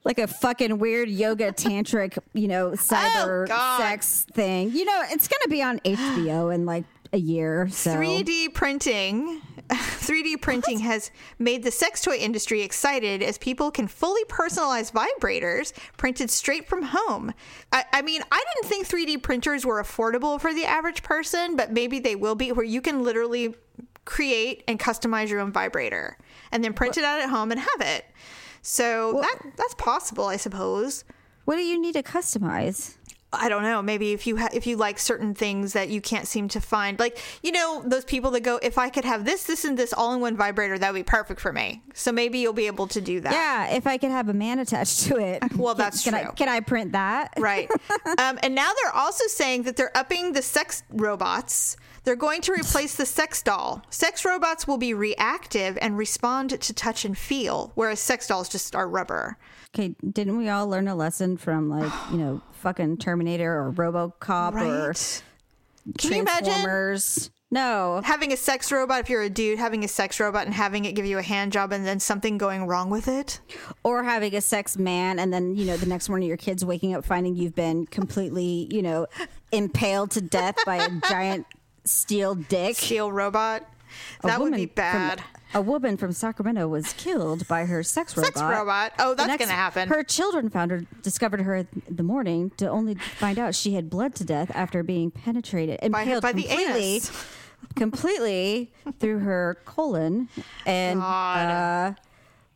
like 0.04 0.20
a 0.20 0.28
fucking 0.28 0.78
weird 0.80 1.10
yoga 1.10 1.52
tantric, 1.52 2.18
you 2.34 2.48
know, 2.48 2.68
oh, 2.68 2.72
cyber 2.76 3.46
Oh, 3.52 3.78
sex 3.78 4.26
thing. 4.32 4.72
You 4.72 4.86
know, 4.86 5.04
it's 5.10 5.28
gonna 5.28 5.50
be 5.50 5.62
on 5.62 5.80
HBO 5.80 6.54
in 6.56 6.66
like 6.66 6.86
a 7.14 7.18
year. 7.18 7.68
So 7.70 7.92
3D 7.92 8.54
printing 8.54 9.42
3D 9.70 10.42
printing 10.42 10.80
has 10.80 11.12
made 11.40 11.64
the 11.64 11.72
sex 11.72 12.02
toy 12.02 12.16
industry 12.16 12.62
excited 12.62 13.22
as 13.22 13.38
people 13.38 13.70
can 13.70 13.88
fully 13.88 14.24
personalize 14.26 14.92
vibrators 14.92 15.74
printed 15.98 16.30
straight 16.30 16.68
from 16.68 16.84
home. 16.84 17.34
I, 17.74 17.84
I 17.92 18.02
mean, 18.02 18.22
I 18.32 18.44
didn't 18.54 18.70
think 18.70 18.88
3D 18.88 19.22
printers 19.24 19.66
were 19.66 19.84
affordable 19.84 20.40
for 20.40 20.54
the 20.54 20.64
average 20.64 21.04
person, 21.04 21.58
but 21.58 21.74
maybe 21.74 22.00
they 22.00 22.16
will 22.16 22.36
be, 22.36 22.52
where 22.54 22.66
you 22.66 22.80
can 22.82 23.04
literally 23.04 23.56
create 24.06 24.64
and 24.70 24.80
customize 24.80 25.28
your 25.30 25.42
own 25.42 25.52
vibrator 25.52 26.18
and 26.54 26.64
then 26.64 26.72
print 26.72 26.98
it 26.98 27.04
out 27.04 27.20
at 27.20 27.30
home 27.30 27.52
and 27.52 27.60
have 27.60 27.82
it. 27.82 28.06
So 28.62 29.20
that 29.22 29.40
that's 29.58 29.76
possible, 29.76 30.26
I 30.26 30.38
suppose. 30.38 31.04
what 31.46 31.56
do 31.56 31.62
you 31.62 31.80
need 31.80 31.94
to 31.94 32.04
customize? 32.04 32.97
I 33.34 33.50
don't 33.50 33.64
know. 33.64 33.82
Maybe 33.82 34.14
if 34.14 34.26
you 34.26 34.38
ha- 34.38 34.48
if 34.54 34.66
you 34.66 34.78
like 34.78 34.98
certain 34.98 35.34
things 35.36 35.74
that 35.74 35.90
you 35.90 36.00
can't 36.00 36.26
seem 36.26 36.48
to 36.50 36.62
find, 36.62 36.98
like 36.98 37.18
you 37.44 37.52
know 37.52 37.84
those 37.86 38.06
people 38.06 38.32
that 38.32 38.40
go, 38.40 38.58
if 38.64 38.78
I 38.78 38.90
could 38.90 39.04
have 39.04 39.26
this, 39.26 39.44
this, 39.44 39.66
and 39.66 39.78
this 39.78 39.92
all 39.92 40.14
in 40.14 40.22
one 40.22 40.38
vibrator, 40.38 40.78
that 40.80 40.94
would 40.94 41.00
be 41.00 41.04
perfect 41.04 41.42
for 41.42 41.52
me. 41.52 41.82
So 41.94 42.14
maybe 42.14 42.40
you'll 42.40 42.54
be 42.54 42.68
able 42.68 42.88
to 42.88 43.02
do 43.02 43.20
that. 43.20 43.34
Yeah, 43.34 43.76
if 43.76 43.86
I 43.86 43.98
could 43.98 44.12
have 44.12 44.30
a 44.30 44.34
man 44.34 44.60
attached 44.60 45.02
to 45.08 45.18
it. 45.18 45.44
Well, 45.58 45.74
Can- 45.76 45.84
that's 45.84 46.04
can 46.04 46.14
I 46.14 46.24
true. 46.24 46.32
can 46.38 46.50
I 46.50 46.60
print 46.62 46.94
that? 46.94 47.34
Right. 47.38 47.70
um, 48.18 48.40
and 48.44 48.56
now 48.56 48.72
they're 48.82 48.96
also 48.96 49.26
saying 49.28 49.64
that 49.64 49.76
they're 49.76 49.96
upping 49.98 50.32
the 50.34 50.42
sex 50.42 50.84
robots. 50.90 51.76
They're 52.04 52.16
going 52.16 52.40
to 52.44 52.54
replace 52.54 52.96
the 52.96 53.06
sex 53.06 53.42
doll. 53.42 53.84
Sex 53.90 54.24
robots 54.24 54.66
will 54.68 54.78
be 54.78 54.94
reactive 54.94 55.78
and 55.82 55.98
respond 55.98 56.62
to 56.62 56.74
touch 56.74 57.04
and 57.04 57.18
feel, 57.18 57.72
whereas 57.76 58.00
sex 58.00 58.28
dolls 58.28 58.48
just 58.48 58.74
are 58.76 58.88
rubber. 58.88 59.38
Okay, 59.74 59.96
didn't 60.10 60.38
we 60.38 60.50
all 60.50 60.68
learn 60.68 60.88
a 60.88 60.96
lesson 60.96 61.38
from 61.38 61.70
like 61.70 61.92
you 62.12 62.18
know 62.18 62.42
fucking 62.54 62.98
Terminator 62.98 63.54
or 63.54 63.72
RoboCop 63.72 64.54
or 64.54 64.90
Right. 64.90 65.24
Can 65.98 66.14
you 66.14 66.22
imagine? 66.22 66.46
Transformers? 66.46 67.32
No. 67.50 68.02
Having 68.04 68.34
a 68.34 68.38
sex 68.38 68.72
robot, 68.72 69.00
if 69.00 69.10
you're 69.10 69.22
a 69.22 69.30
dude, 69.30 69.58
having 69.58 69.86
a 69.86 69.88
sex 69.88 70.20
robot 70.20 70.46
and 70.46 70.54
having 70.54 70.84
it 70.86 70.94
give 70.94 71.06
you 71.06 71.18
a 71.18 71.22
hand 71.22 71.54
job 71.54 71.72
and 71.72 71.86
then 71.86 72.00
something 72.00 72.38
going 72.38 72.68
wrong 72.68 72.90
with 72.90 73.08
it. 73.08 73.40
Or 73.84 74.04
having 74.04 74.36
a 74.36 74.42
sex 74.42 74.78
man 74.78 75.18
and 75.18 75.32
then, 75.32 75.56
you 75.56 75.66
know, 75.66 75.78
the 75.78 75.86
next 75.86 76.10
morning 76.10 76.28
your 76.28 76.38
kids 76.38 76.66
waking 76.66 76.94
up 76.94 77.06
finding 77.06 77.36
you've 77.36 77.56
been 77.56 77.86
completely, 77.86 78.68
you 78.70 78.82
know, 78.82 79.08
impaled 79.52 80.12
to 80.12 80.22
death 80.22 80.58
by 80.66 80.76
a 80.78 80.90
giant 81.10 81.46
steel 81.86 82.36
dick. 82.36 82.76
Steel 82.76 83.12
robot. 83.12 83.64
A 84.24 84.28
That 84.28 84.42
would 84.42 84.54
be 84.54 84.66
bad. 84.66 85.24
A 85.54 85.62
woman 85.62 85.98
from 85.98 86.12
Sacramento 86.12 86.68
was 86.68 86.94
killed 86.94 87.48
by 87.48 87.66
her 87.66 87.82
sex 87.82 88.16
robot. 88.18 88.34
Sex 88.34 88.42
robot. 88.42 88.94
Oh, 89.00 89.16
that's 89.16 89.28
next- 89.28 89.40
going 89.40 89.50
to 89.50 89.56
happen. 89.56 89.88
Her 89.90 90.04
children 90.04 90.50
found 90.50 90.72
her, 90.72 90.82
discovered 91.02 91.42
her 91.42 91.56
in 91.56 91.68
the 91.90 92.04
morning 92.04 92.52
to 92.58 92.68
only 92.70 92.96
find 92.96 93.40
out 93.40 93.56
she 93.56 93.74
had 93.74 93.90
bled 93.90 94.14
to 94.16 94.26
death 94.26 94.52
after 94.54 94.84
being 94.84 95.10
penetrated, 95.12 95.80
by, 95.92 96.02
impaled 96.02 96.22
by 96.22 96.34
the 96.34 96.44
completely, 96.44 96.96
anus. 96.96 97.26
completely 97.76 98.72
through 99.00 99.20
her 99.20 99.58
colon, 99.66 100.28
and 100.66 101.02
uh, 101.02 101.94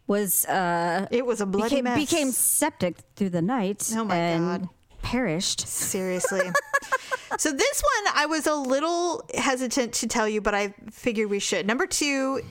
was 0.08 0.46
uh, 0.46 1.08
It 1.12 1.26
was 1.26 1.40
a 1.42 1.46
bloody 1.46 1.70
became, 1.76 1.84
mess. 1.86 1.98
became 1.98 2.32
septic 2.32 2.98
through 3.16 3.30
the 3.30 3.42
night. 3.42 3.90
Oh 3.96 4.04
my 4.04 4.16
and 4.16 4.62
God. 4.62 4.70
Perished. 5.02 5.62
Seriously. 5.68 6.42
so 7.38 7.52
this 7.52 7.82
one 7.82 8.14
I 8.16 8.26
was 8.28 8.46
a 8.48 8.54
little 8.54 9.28
hesitant 9.34 9.94
to 9.94 10.08
tell 10.08 10.28
you, 10.28 10.42
but 10.42 10.54
I 10.54 10.74
figured 10.92 11.30
we 11.30 11.40
should. 11.40 11.66
Number 11.66 11.88
two, 11.88 12.42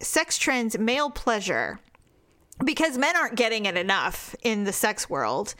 sex 0.00 0.38
trends, 0.38 0.78
male 0.78 1.10
pleasure. 1.10 1.80
Because 2.64 2.98
men 2.98 3.16
aren't 3.16 3.36
getting 3.36 3.66
it 3.66 3.76
enough 3.76 4.34
in 4.42 4.64
the 4.64 4.72
sex 4.72 5.08
world. 5.08 5.54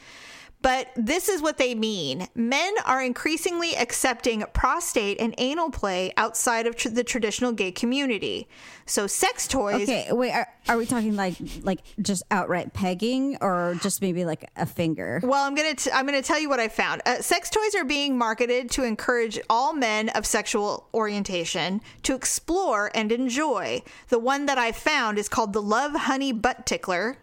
But 0.63 0.89
this 0.95 1.29
is 1.29 1.41
what 1.41 1.57
they 1.57 1.75
mean. 1.75 2.27
Men 2.35 2.75
are 2.85 3.03
increasingly 3.03 3.75
accepting 3.77 4.45
prostate 4.53 5.19
and 5.21 5.35
anal 5.39 5.71
play 5.71 6.13
outside 6.17 6.67
of 6.67 6.77
tr- 6.77 6.91
the 6.91 7.03
traditional 7.05 7.53
gay 7.53 7.73
community. 7.73 8.47
So 8.85 9.07
sex 9.07 9.49
toys 9.49 9.83
Okay, 9.89 10.09
wait. 10.11 10.33
Are, 10.33 10.49
are 10.69 10.77
we 10.77 10.85
talking 10.85 11.17
like 11.17 11.37
like 11.63 11.81
just 12.03 12.23
outright 12.31 12.75
pegging, 12.75 13.39
or 13.41 13.77
just 13.81 14.03
maybe 14.03 14.25
like 14.25 14.51
a 14.57 14.67
finger? 14.67 15.21
Well, 15.23 15.45
I'm 15.45 15.55
gonna 15.55 15.75
t- 15.75 15.91
I'm 15.93 16.05
gonna 16.05 16.23
tell 16.23 16.39
you 16.39 16.49
what 16.49 16.61
I 16.61 16.69
found. 16.69 17.01
Uh, 17.07 17.23
sex 17.23 17.49
toys 17.49 17.75
are 17.77 17.85
being 17.85 18.19
marketed 18.19 18.71
to 18.73 18.85
encourage 18.85 19.41
all 19.49 19.73
men 19.73 20.09
of 20.11 20.27
sexual 20.27 20.89
orientation 20.93 21.81
to 22.03 22.15
explore 22.15 22.91
and 22.95 23.13
enjoy. 23.13 23.83
The 24.09 24.19
one 24.19 24.47
that 24.47 24.59
I 24.59 24.73
found 24.73 25.19
is 25.19 25.29
called 25.29 25.53
the 25.53 25.63
Lovehoney 25.63 26.41
Butt 26.41 26.67
Tickler. 26.67 27.17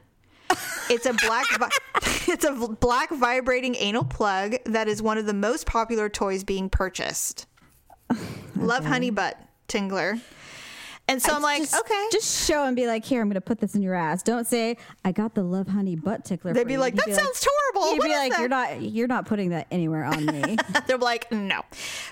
It's 0.90 1.06
a 1.06 1.14
black 1.14 1.46
vi- 1.60 1.70
it's 2.32 2.46
a 2.46 2.52
black 2.54 3.10
vibrating 3.12 3.76
anal 3.76 4.06
plug 4.06 4.56
that 4.66 4.88
is 4.88 5.02
one 5.02 5.18
of 5.18 5.26
the 5.26 5.34
most 5.34 5.66
popular 5.66 6.10
toys 6.10 6.44
being 6.44 6.70
purchased. 6.70 7.46
Lovehoney 8.58 9.14
Butt 9.14 9.38
Tingler. 9.68 10.22
And 11.10 11.22
so 11.22 11.34
I'm 11.34 11.42
like, 11.42 11.62
just, 11.62 11.80
okay. 11.80 12.08
just 12.12 12.48
show 12.48 12.66
and 12.66 12.76
be 12.76 12.86
like, 12.86 13.06
here, 13.06 13.22
I'm 13.22 13.28
going 13.28 13.36
to 13.36 13.42
put 13.42 13.60
this 13.60 13.76
in 13.76 13.82
your 13.82 13.96
ass. 13.96 14.24
Don't 14.24 14.46
say, 14.46 14.76
I 15.06 15.14
got 15.14 15.36
the 15.36 15.42
Lovehoney 15.42 16.02
butt 16.02 16.26
tickler. 16.26 16.52
They'd 16.54 16.68
be 16.68 16.74
you." 16.74 16.80
like, 16.80 16.96
You'd 16.96 17.06
"That 17.06 17.16
sounds 17.16 17.48
horrible. 17.50 17.92
You'd 17.92 18.00
What 18.00 18.08
be 18.08 18.14
like, 18.14 18.32
that?" 18.34 18.40
you're 18.42 18.50
not, 18.50 18.82
you're 18.82 19.08
not 19.08 19.26
putting 19.26 19.50
that 19.52 19.68
anywhere 19.72 20.04
on 20.04 20.26
me. 20.26 20.58
They're 20.88 20.98
like, 20.98 21.32
no. 21.32 21.62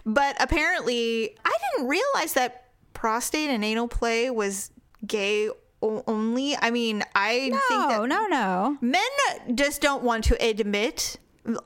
But 0.05 0.37
apparently, 0.39 1.35
I 1.43 1.51
didn't 1.73 1.89
realize 1.89 2.33
that 2.33 2.69
prostate 2.93 3.49
and 3.49 3.65
anal 3.65 3.89
play 3.89 4.29
was 4.31 4.71
gay 5.05 5.49
only. 5.81 6.55
I 6.57 6.71
mean, 6.71 7.03
I 7.13 7.51
think 7.51 7.53
no, 7.71 7.87
that 7.89 8.07
no, 8.07 8.27
no. 8.27 8.77
men 8.81 9.55
just 9.55 9.81
don't 9.81 10.03
want 10.03 10.23
to 10.25 10.35
admit. 10.45 11.17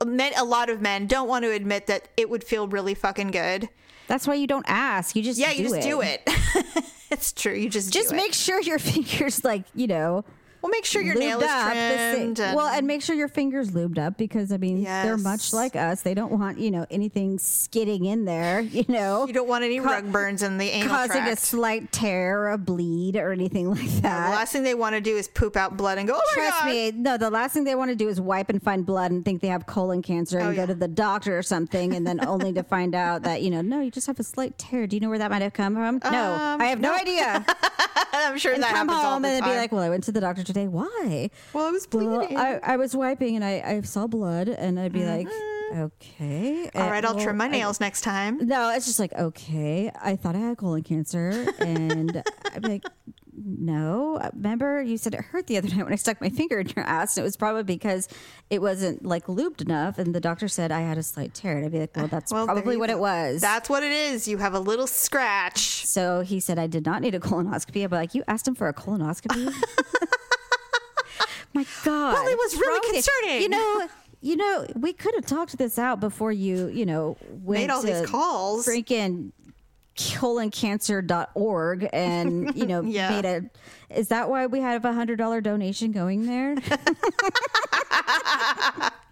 Men, 0.04 0.32
a 0.36 0.44
lot 0.44 0.68
of 0.68 0.80
men 0.82 1.06
don't 1.06 1.26
want 1.28 1.44
to 1.44 1.50
admit 1.52 1.86
that 1.86 2.08
it 2.16 2.28
would 2.28 2.44
feel 2.44 2.68
really 2.68 2.94
fucking 2.94 3.30
good. 3.30 3.68
That's 4.08 4.26
why 4.26 4.34
you 4.34 4.46
don't 4.46 4.66
ask. 4.68 5.16
You 5.16 5.22
just 5.22 5.38
Yeah, 5.38 5.52
you 5.52 5.62
just 5.68 5.76
it. 5.76 5.82
do 5.82 6.00
it. 6.02 6.22
it's 7.10 7.32
true. 7.32 7.54
You 7.54 7.70
just 7.70 7.92
Just 7.92 8.12
make 8.12 8.30
It. 8.30 8.34
sure 8.34 8.60
your 8.60 8.78
fingers, 8.90 9.42
like 9.44 9.64
you 9.74 9.86
know, 9.86 10.24
Well, 10.62 10.70
make 10.70 10.84
sure 10.84 11.00
your 11.02 11.14
lubed 11.14 11.20
nail 11.20 11.38
is 11.40 11.44
up. 11.48 11.74
and- 11.74 12.38
well, 12.38 12.66
and 12.68 12.86
make 12.86 13.02
sure 13.02 13.14
your 13.16 13.28
fingers 13.28 13.70
lubed 13.70 13.98
up 13.98 14.16
because 14.18 14.52
I 14.52 14.56
mean 14.58 14.84
they're 14.84 15.16
much 15.16 15.52
like 15.52 15.74
us. 15.76 16.02
They 16.02 16.14
don't 16.14 16.32
want 16.32 16.58
you 16.58 16.70
know 16.70 16.86
anything 16.90 17.38
skidding 17.38 18.04
in 18.04 18.24
there. 18.24 18.60
You 18.80 18.84
know, 18.88 19.26
you 19.26 19.32
don't 19.32 19.48
want 19.48 19.64
any 19.64 19.78
ca- 19.78 19.84
rug 19.84 20.10
burns 20.12 20.42
in 20.42 20.56
the 20.58 20.64
anal 20.68 20.88
causing 20.88 21.22
a 21.24 21.36
slight 21.36 21.92
tear 21.92 22.40
or 22.40 22.50
a 22.52 22.58
bleed 22.58 23.16
or 23.16 23.30
anything 23.32 23.68
like 23.74 23.88
that. 24.02 24.30
the 24.30 24.36
last 24.36 24.52
thing 24.52 24.62
they 24.62 24.74
want 24.74 24.94
to 24.94 25.00
do 25.00 25.16
is 25.16 25.28
poop 25.28 25.56
out 25.56 25.76
blood 25.76 25.98
and 25.98 26.08
go, 26.08 26.14
oh 26.16 26.30
Trust 26.34 26.64
me, 26.64 26.90
no. 26.92 27.16
The 27.16 27.30
last 27.30 27.52
thing 27.52 27.64
they 27.64 27.74
want 27.74 27.90
to 27.90 27.96
do 27.96 28.08
is 28.08 28.20
wipe 28.20 28.48
and 28.48 28.62
find 28.62 28.86
blood 28.86 29.10
and 29.10 29.24
think 29.24 29.42
they 29.42 29.48
have 29.48 29.66
colon 29.66 30.02
cancer 30.02 30.38
and 30.38 30.48
Oh, 30.48 30.52
go 30.52 30.62
yeah. 30.62 30.66
to 30.66 30.74
the 30.74 30.88
doctor 30.88 31.36
or 31.36 31.42
something, 31.42 31.94
and 31.94 32.06
then 32.06 32.24
only 32.26 32.52
to 32.54 32.62
find 32.62 32.94
out 32.94 33.22
that 33.22 33.42
you 33.42 33.50
know, 33.50 33.60
no, 33.60 33.80
you 33.80 33.90
just 33.90 34.06
have 34.06 34.18
a 34.20 34.24
slight 34.24 34.56
tear. 34.58 34.86
Do 34.86 34.96
you 34.96 35.00
know 35.00 35.08
where 35.10 35.18
that 35.18 35.30
might 35.30 35.42
have 35.42 35.52
come 35.52 35.74
from? 35.74 36.00
no, 36.10 36.32
Um, 36.34 36.60
I 36.60 36.66
have 36.66 36.80
no, 36.80 36.90
no. 36.92 36.96
idea. 36.98 37.44
I'm 38.12 38.38
sure 38.38 38.52
And 38.54 38.62
that 38.62 38.70
come 38.74 38.88
happens 38.88 39.04
all 39.04 39.12
home 39.14 39.22
the 39.22 39.28
and 39.28 39.42
time. 39.42 39.52
be 39.52 39.56
like, 39.56 39.72
"Well, 39.72 39.82
I 39.82 39.88
went 39.88 40.04
to 40.04 40.12
the 40.12 40.20
doctor 40.20 40.42
today. 40.52 40.68
Why? 40.68 41.30
well, 41.52 41.66
I 41.66 41.70
was 41.70 41.86
Well, 41.92 42.18
bleeding. 42.20 42.36
I, 42.36 42.58
I 42.62 42.76
was 42.76 42.96
wiping 42.96 43.36
and 43.36 43.44
I, 43.44 43.62
I 43.64 43.80
saw 43.82 44.06
blood, 44.06 44.48
and 44.48 44.78
I'd 44.78 44.92
be 44.92 45.04
like, 45.04 45.28
okay, 45.72 46.68
Mm-hmm. 46.70 46.78
all 46.80 46.90
right, 46.90 47.04
I'll 47.04 47.14
well, 47.14 47.24
trim 47.24 47.36
my 47.36 47.44
I- 47.46 47.48
nails 47.48 47.80
next 47.80 48.00
time. 48.02 48.46
no, 48.46 48.70
it's 48.74 48.86
just 48.86 48.98
like, 48.98 49.12
okay, 49.12 49.90
I 50.00 50.16
thought 50.16 50.34
I 50.36 50.40
had 50.40 50.58
colon 50.58 50.82
cancer. 50.82 51.46
And 51.60 52.22
I'm 52.54 52.62
like, 52.62 52.84
no. 53.42 54.20
Remember, 54.34 54.82
you 54.82 54.98
said 54.98 55.14
it 55.14 55.20
hurt 55.20 55.46
the 55.46 55.56
other 55.56 55.68
night 55.74 55.84
when 55.84 55.92
I 55.92 55.96
stuck 55.96 56.20
my 56.20 56.28
finger 56.28 56.58
in 56.58 56.68
your 56.76 56.84
ass. 56.84 57.16
And 57.16 57.22
it 57.22 57.24
was 57.24 57.36
probably 57.36 57.62
because 57.62 58.08
it 58.50 58.60
wasn't 58.60 59.04
like 59.04 59.26
lubed 59.26 59.62
enough. 59.62 59.98
And 59.98 60.14
the 60.14 60.20
doctor 60.20 60.48
said 60.48 60.70
I 60.72 60.80
had 60.80 60.98
a 60.98 61.02
slight 61.02 61.32
tear. 61.34 61.56
And 61.56 61.64
I'd 61.66 61.72
be 61.72 61.78
like, 61.80 61.96
well, 61.96 62.08
that's 62.08 62.32
Well, 62.32 62.44
probably 62.46 62.76
what 62.76 62.88
go. 62.88 62.96
it 62.96 62.98
was. 63.00 63.40
That's 63.40 63.70
what 63.70 63.82
it 63.82 63.92
is. 63.92 64.26
You 64.28 64.38
have 64.38 64.52
a 64.54 64.60
little 64.60 64.86
scratch. 64.88 65.86
so 65.86 66.20
he 66.20 66.40
said 66.40 66.58
I 66.58 66.66
did 66.66 66.84
not 66.84 67.00
need 67.00 67.14
a 67.14 67.20
colonoscopy. 67.20 67.82
I'd 67.84 67.90
be 67.90 67.96
like, 67.96 68.14
you 68.14 68.24
asked 68.28 68.46
him 68.46 68.54
for 68.56 68.68
a 68.68 68.74
colonoscopy? 68.74 69.54
my 71.60 71.66
God. 71.84 72.12
Well, 72.14 72.26
it 72.28 72.38
was 72.38 72.54
really 72.56 72.72
wrong 72.72 72.80
concerning. 72.94 73.42
You 73.42 73.48
know, 73.50 73.88
you 74.20 74.36
know, 74.36 74.66
we 74.76 74.92
could 74.92 75.14
have 75.14 75.26
talked 75.26 75.56
this 75.58 75.78
out 75.78 76.00
before 76.00 76.32
you, 76.32 76.68
you 76.68 76.86
know, 76.86 77.16
went 77.30 77.62
Made 77.62 77.70
all 77.70 77.80
to 77.82 77.86
these 77.86 78.06
calls. 78.08 78.66
freaking 78.66 79.32
coloncancer.org 79.96 81.88
and 81.92 82.54
you 82.56 82.64
know 82.66 82.80
Yeah. 82.82 83.10
made 83.10 83.24
a 83.26 83.42
is 83.94 84.08
that 84.08 84.30
why 84.30 84.46
we 84.46 84.60
have 84.60 84.84
a 84.86 84.92
hundred 84.94 85.16
dollar 85.16 85.40
donation 85.42 85.92
going 85.92 86.24
there 86.26 86.56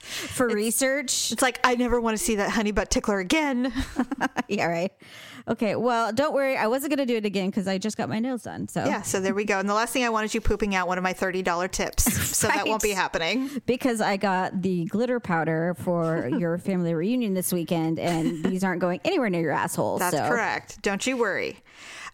for 0.00 0.48
research 0.48 1.32
It's 1.32 1.42
like 1.42 1.60
I 1.64 1.74
never 1.74 2.00
want 2.00 2.16
to 2.16 2.22
see 2.24 2.36
that 2.36 2.50
honey 2.50 2.72
butt 2.72 2.90
tickler 2.90 3.18
again. 3.18 3.72
yeah 4.48 4.66
right 4.66 4.92
okay 5.48 5.74
well 5.76 6.12
don't 6.12 6.34
worry 6.34 6.56
i 6.56 6.66
wasn't 6.66 6.90
going 6.90 6.98
to 6.98 7.10
do 7.10 7.16
it 7.16 7.24
again 7.24 7.48
because 7.50 7.66
i 7.66 7.78
just 7.78 7.96
got 7.96 8.08
my 8.08 8.18
nails 8.18 8.42
done 8.42 8.68
so 8.68 8.84
yeah, 8.84 9.02
so 9.02 9.20
there 9.20 9.34
we 9.34 9.44
go. 9.44 9.58
And 9.58 9.68
the 9.68 9.74
last 9.74 9.92
thing 9.92 10.04
I 10.04 10.10
wanted 10.10 10.34
you 10.34 10.40
pooping 10.40 10.74
out 10.74 10.86
one 10.88 10.98
of 10.98 11.04
my 11.04 11.12
thirty 11.12 11.42
dollar 11.42 11.68
tips. 11.68 12.04
So 12.38 12.46
that 12.46 12.66
won't 12.68 12.82
be 12.82 12.90
happening. 12.90 13.50
because 13.66 14.00
i 14.00 14.16
got 14.16 14.62
the 14.62 14.84
glitter 14.84 15.18
powder 15.18 15.74
for 15.80 16.28
your 16.38 16.58
family 16.58 16.94
reunion 16.94 17.34
this 17.34 17.52
weekend 17.52 17.98
and 17.98 18.44
these 18.44 18.62
aren't 18.62 18.80
going 18.80 19.00
anywhere 19.04 19.28
near 19.30 19.40
your 19.40 19.52
asshole 19.52 19.98
That's 19.98 20.16
so. 20.16 20.28
correct. 20.28 20.80
Don't 20.82 21.04
you 21.06 21.16
worry. 21.16 21.58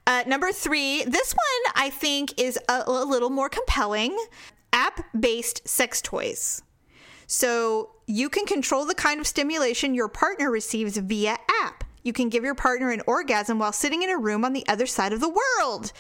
Uh, 0.07 0.23
number 0.27 0.53
three, 0.53 1.03
this 1.05 1.33
one 1.35 1.73
I 1.77 1.91
think 1.91 2.41
is 2.41 2.59
a, 2.69 2.85
a 2.87 3.05
little 3.05 3.31
more 3.31 3.49
compelling 3.49 4.17
app 4.73 5.05
based 5.19 5.67
sex 5.69 6.01
toys. 6.03 6.63
So 7.27 7.91
you 8.07 8.29
can 8.29 8.45
control 8.47 8.85
the 8.85 8.95
kind 8.95 9.21
of 9.21 9.27
stimulation 9.27 9.95
your 9.95 10.09
partner 10.09 10.51
receives 10.51 10.97
via 10.99 11.39
app. 11.63 11.84
You 12.05 12.13
can 12.13 12.29
give 12.29 12.45
your 12.45 12.55
partner 12.55 12.91
an 12.91 13.03
orgasm 13.07 13.59
while 13.59 13.73
sitting 13.73 14.03
in 14.03 14.11
a 14.11 14.19
room 14.19 14.45
on 14.45 14.53
the 14.53 14.67
other 14.69 14.87
side 14.87 15.13
of 15.13 15.21
the 15.21 15.35
world. 15.59 15.93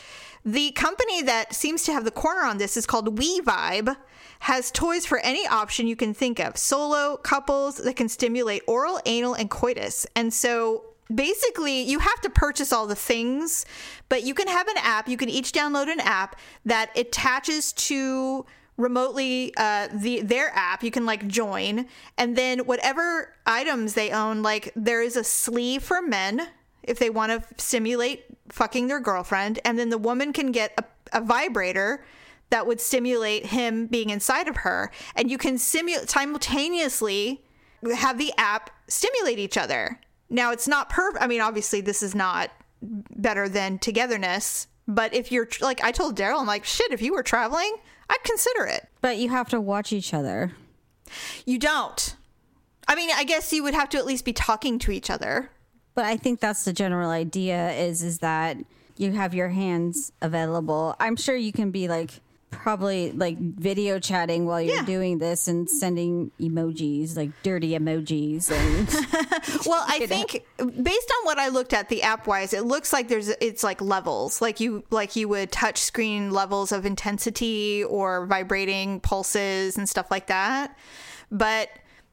The 0.45 0.71
company 0.73 1.23
that 1.23 1.55
seems 1.55 1.83
to 1.85 1.93
have 1.93 2.05
the 2.05 2.11
corner 2.11 2.43
on 2.43 2.59
this 2.59 2.77
is 2.77 2.87
called 2.87 3.19
We-Vibe. 3.19 3.97
Has 4.40 4.71
toys 4.71 5.07
for 5.07 5.19
any 5.21 5.47
option 5.47 5.87
you 5.87 5.97
can 5.97 6.12
think 6.12 6.38
of, 6.38 6.59
solo, 6.59 7.17
couples 7.17 7.79
that 7.79 7.97
can 7.97 8.11
stimulate 8.11 8.62
oral, 8.69 9.01
anal, 9.07 9.33
and 9.33 9.49
coitus. 9.49 10.07
And 10.14 10.35
so 10.35 10.85
basically 11.14 11.83
you 11.83 11.99
have 11.99 12.21
to 12.23 12.31
purchase 12.31 12.73
all 12.73 12.87
the 12.87 12.95
things 12.95 13.67
but 14.09 14.23
you 14.23 14.33
can 14.33 14.49
have 14.49 14.67
an 14.69 14.77
app 14.79 15.07
you 15.07 15.19
can 15.19 15.29
each 15.29 15.53
download 15.53 15.93
an 15.93 16.01
app 16.01 16.35
that 16.64 16.90
attaches 16.97 17.75
to 17.75 18.47
remotely 18.77 19.53
uh, 19.57 19.89
the 19.93 20.23
their 20.23 20.51
app 20.55 20.83
you 20.83 20.91
can 20.91 21.07
like 21.07 21.27
join. 21.27 21.87
And 22.19 22.37
then 22.37 22.61
whatever 22.61 23.35
items 23.47 23.95
they 23.95 24.11
own 24.11 24.43
like 24.43 24.73
there 24.75 25.03
is 25.03 25.17
a 25.17 25.25
sleeve 25.25 25.83
for 25.83 26.03
men 26.03 26.49
if 26.83 26.99
they 26.99 27.11
want 27.11 27.33
to 27.33 27.63
stimulate 27.63 28.25
fucking 28.49 28.89
their 28.89 29.01
girlfriend. 29.01 29.61
And 29.65 29.79
then 29.79 29.91
the 29.91 29.99
woman 29.99 30.33
can 30.33 30.53
get 30.53 30.75
a, 30.79 31.19
a 31.19 31.21
vibrator 31.21 32.05
that 32.51 32.67
would 32.67 32.81
stimulate 32.81 33.47
him 33.47 33.87
being 33.87 34.11
inside 34.11 34.49
of 34.49 34.57
her. 34.59 34.91
And 35.17 35.31
you 35.31 35.39
can 35.39 35.59
simulate 35.59 36.11
simultaneously 36.11 37.43
have 37.96 38.19
the 38.19 38.33
app 38.38 38.71
stimulate 38.88 39.38
each 39.38 39.57
other. 39.57 40.01
Now 40.31 40.53
it's 40.53 40.67
not 40.67 40.88
perfect 40.88 41.23
i 41.23 41.27
mean 41.27 41.40
obviously 41.40 41.81
this 41.81 42.03
is 42.03 42.15
not 42.15 42.51
better 42.83 43.48
than 43.48 43.79
togetherness 43.79 44.67
but 44.87 45.15
if 45.15 45.33
you're 45.33 45.48
like 45.61 45.83
i 45.83 45.90
told 45.90 46.17
daryl 46.17 46.40
i'm 46.40 46.46
like 46.46 46.65
shit 46.65 46.92
if 46.92 47.01
you 47.01 47.13
were 47.13 47.23
traveling 47.23 47.77
i'd 48.09 48.23
consider 48.25 48.65
it. 48.67 48.88
But 49.00 49.19
you 49.19 49.29
have 49.31 49.48
to 49.50 49.61
watch 49.61 49.92
each 49.92 50.15
other. 50.15 50.52
You 51.44 51.59
don't. 51.59 52.17
I 52.87 52.94
mean 52.94 53.11
i 53.15 53.25
guess 53.25 53.52
you 53.52 53.63
would 53.63 53.75
have 53.75 53.88
to 53.90 53.98
at 53.98 54.07
least 54.07 54.25
be 54.25 54.33
talking 54.33 54.79
to 54.81 54.90
each 54.90 55.11
other. 55.11 55.50
But 55.94 56.07
I 56.07 56.17
think 56.17 56.40
that's 56.40 56.65
the 56.65 56.73
general 56.73 57.11
idea 57.11 57.73
is 57.73 58.02
is 58.02 58.19
that 58.19 58.57
you 58.96 59.13
have 59.13 59.35
your 59.35 59.48
hands 59.48 60.13
available. 60.23 60.94
I'm 61.00 61.17
sure 61.17 61.37
you 61.37 61.52
can 61.52 61.71
be 61.71 61.88
like 61.88 62.21
probably 62.63 63.13
like 63.13 63.38
video 63.38 63.98
chatting 63.98 64.46
while 64.46 64.61
you're 64.61 64.77
Yeah. 64.77 64.85
doing 64.85 65.19
this 65.19 65.48
and 65.48 65.69
sending 65.69 66.31
emojis, 66.40 67.17
like 67.17 67.31
dirty 67.42 67.71
emojis 67.79 68.50
and 68.50 68.88
Well, 69.67 69.85
I 69.88 70.07
think 70.07 70.44
based 70.59 71.13
on 71.19 71.25
what 71.27 71.38
I 71.38 71.48
looked 71.48 71.73
at 71.73 71.88
the 71.88 72.02
app 72.02 72.27
wise, 72.27 72.52
it 72.52 72.65
looks 72.65 72.92
like 72.92 73.09
there's 73.09 73.29
it's 73.29 73.63
like 73.63 73.81
levels, 73.81 74.40
like 74.42 74.61
you 74.61 74.85
like 74.90 75.17
you 75.17 75.29
would 75.29 75.52
touch 75.52 75.79
screen 75.79 76.31
levels 76.31 76.73
of 76.73 76.87
intensity 76.87 77.85
or 77.85 78.27
vibrating 78.27 79.00
pulses 79.00 79.77
and 79.79 79.88
stuff 79.88 80.11
like 80.11 80.27
that. 80.29 80.77
But 81.31 81.69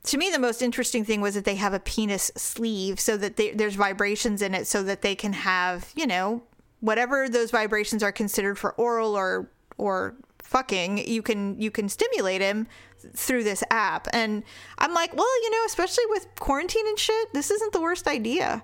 to 0.06 0.18
me, 0.18 0.32
the 0.32 0.40
most 0.40 0.62
interesting 0.62 1.06
thing 1.06 1.22
was 1.22 1.36
that 1.36 1.46
they 1.46 1.56
have 1.56 1.74
a 1.74 1.80
penis 1.80 2.32
sleeve 2.36 3.00
so 3.00 3.18
that 3.18 3.36
they, 3.38 3.52
there's 3.52 3.76
vibrations 3.76 4.42
in 4.42 4.56
it, 4.56 4.66
so 4.68 4.82
that 4.84 5.02
they 5.04 5.14
can 5.16 5.34
have 5.34 5.92
you 5.96 6.08
know 6.08 6.42
whatever 6.80 7.30
those 7.30 7.52
vibrations 7.52 8.02
are 8.02 8.12
considered 8.12 8.58
for 8.58 8.72
oral 8.74 9.16
or 9.16 9.50
or 9.78 10.16
fucking 10.52 10.98
you 10.98 11.22
can 11.22 11.60
you 11.60 11.72
can 11.72 11.88
stimulate 11.88 12.42
him 12.42 12.68
through 13.16 13.42
this 13.42 13.64
app 13.72 14.06
and 14.12 14.44
i'm 14.80 14.94
like 14.94 15.16
well 15.16 15.42
you 15.44 15.50
know 15.52 15.64
especially 15.66 16.04
with 16.10 16.28
quarantine 16.40 16.86
and 16.88 17.00
shit 17.00 17.34
this 17.34 17.50
isn't 17.50 17.72
the 17.72 17.80
worst 17.82 18.06
idea 18.06 18.62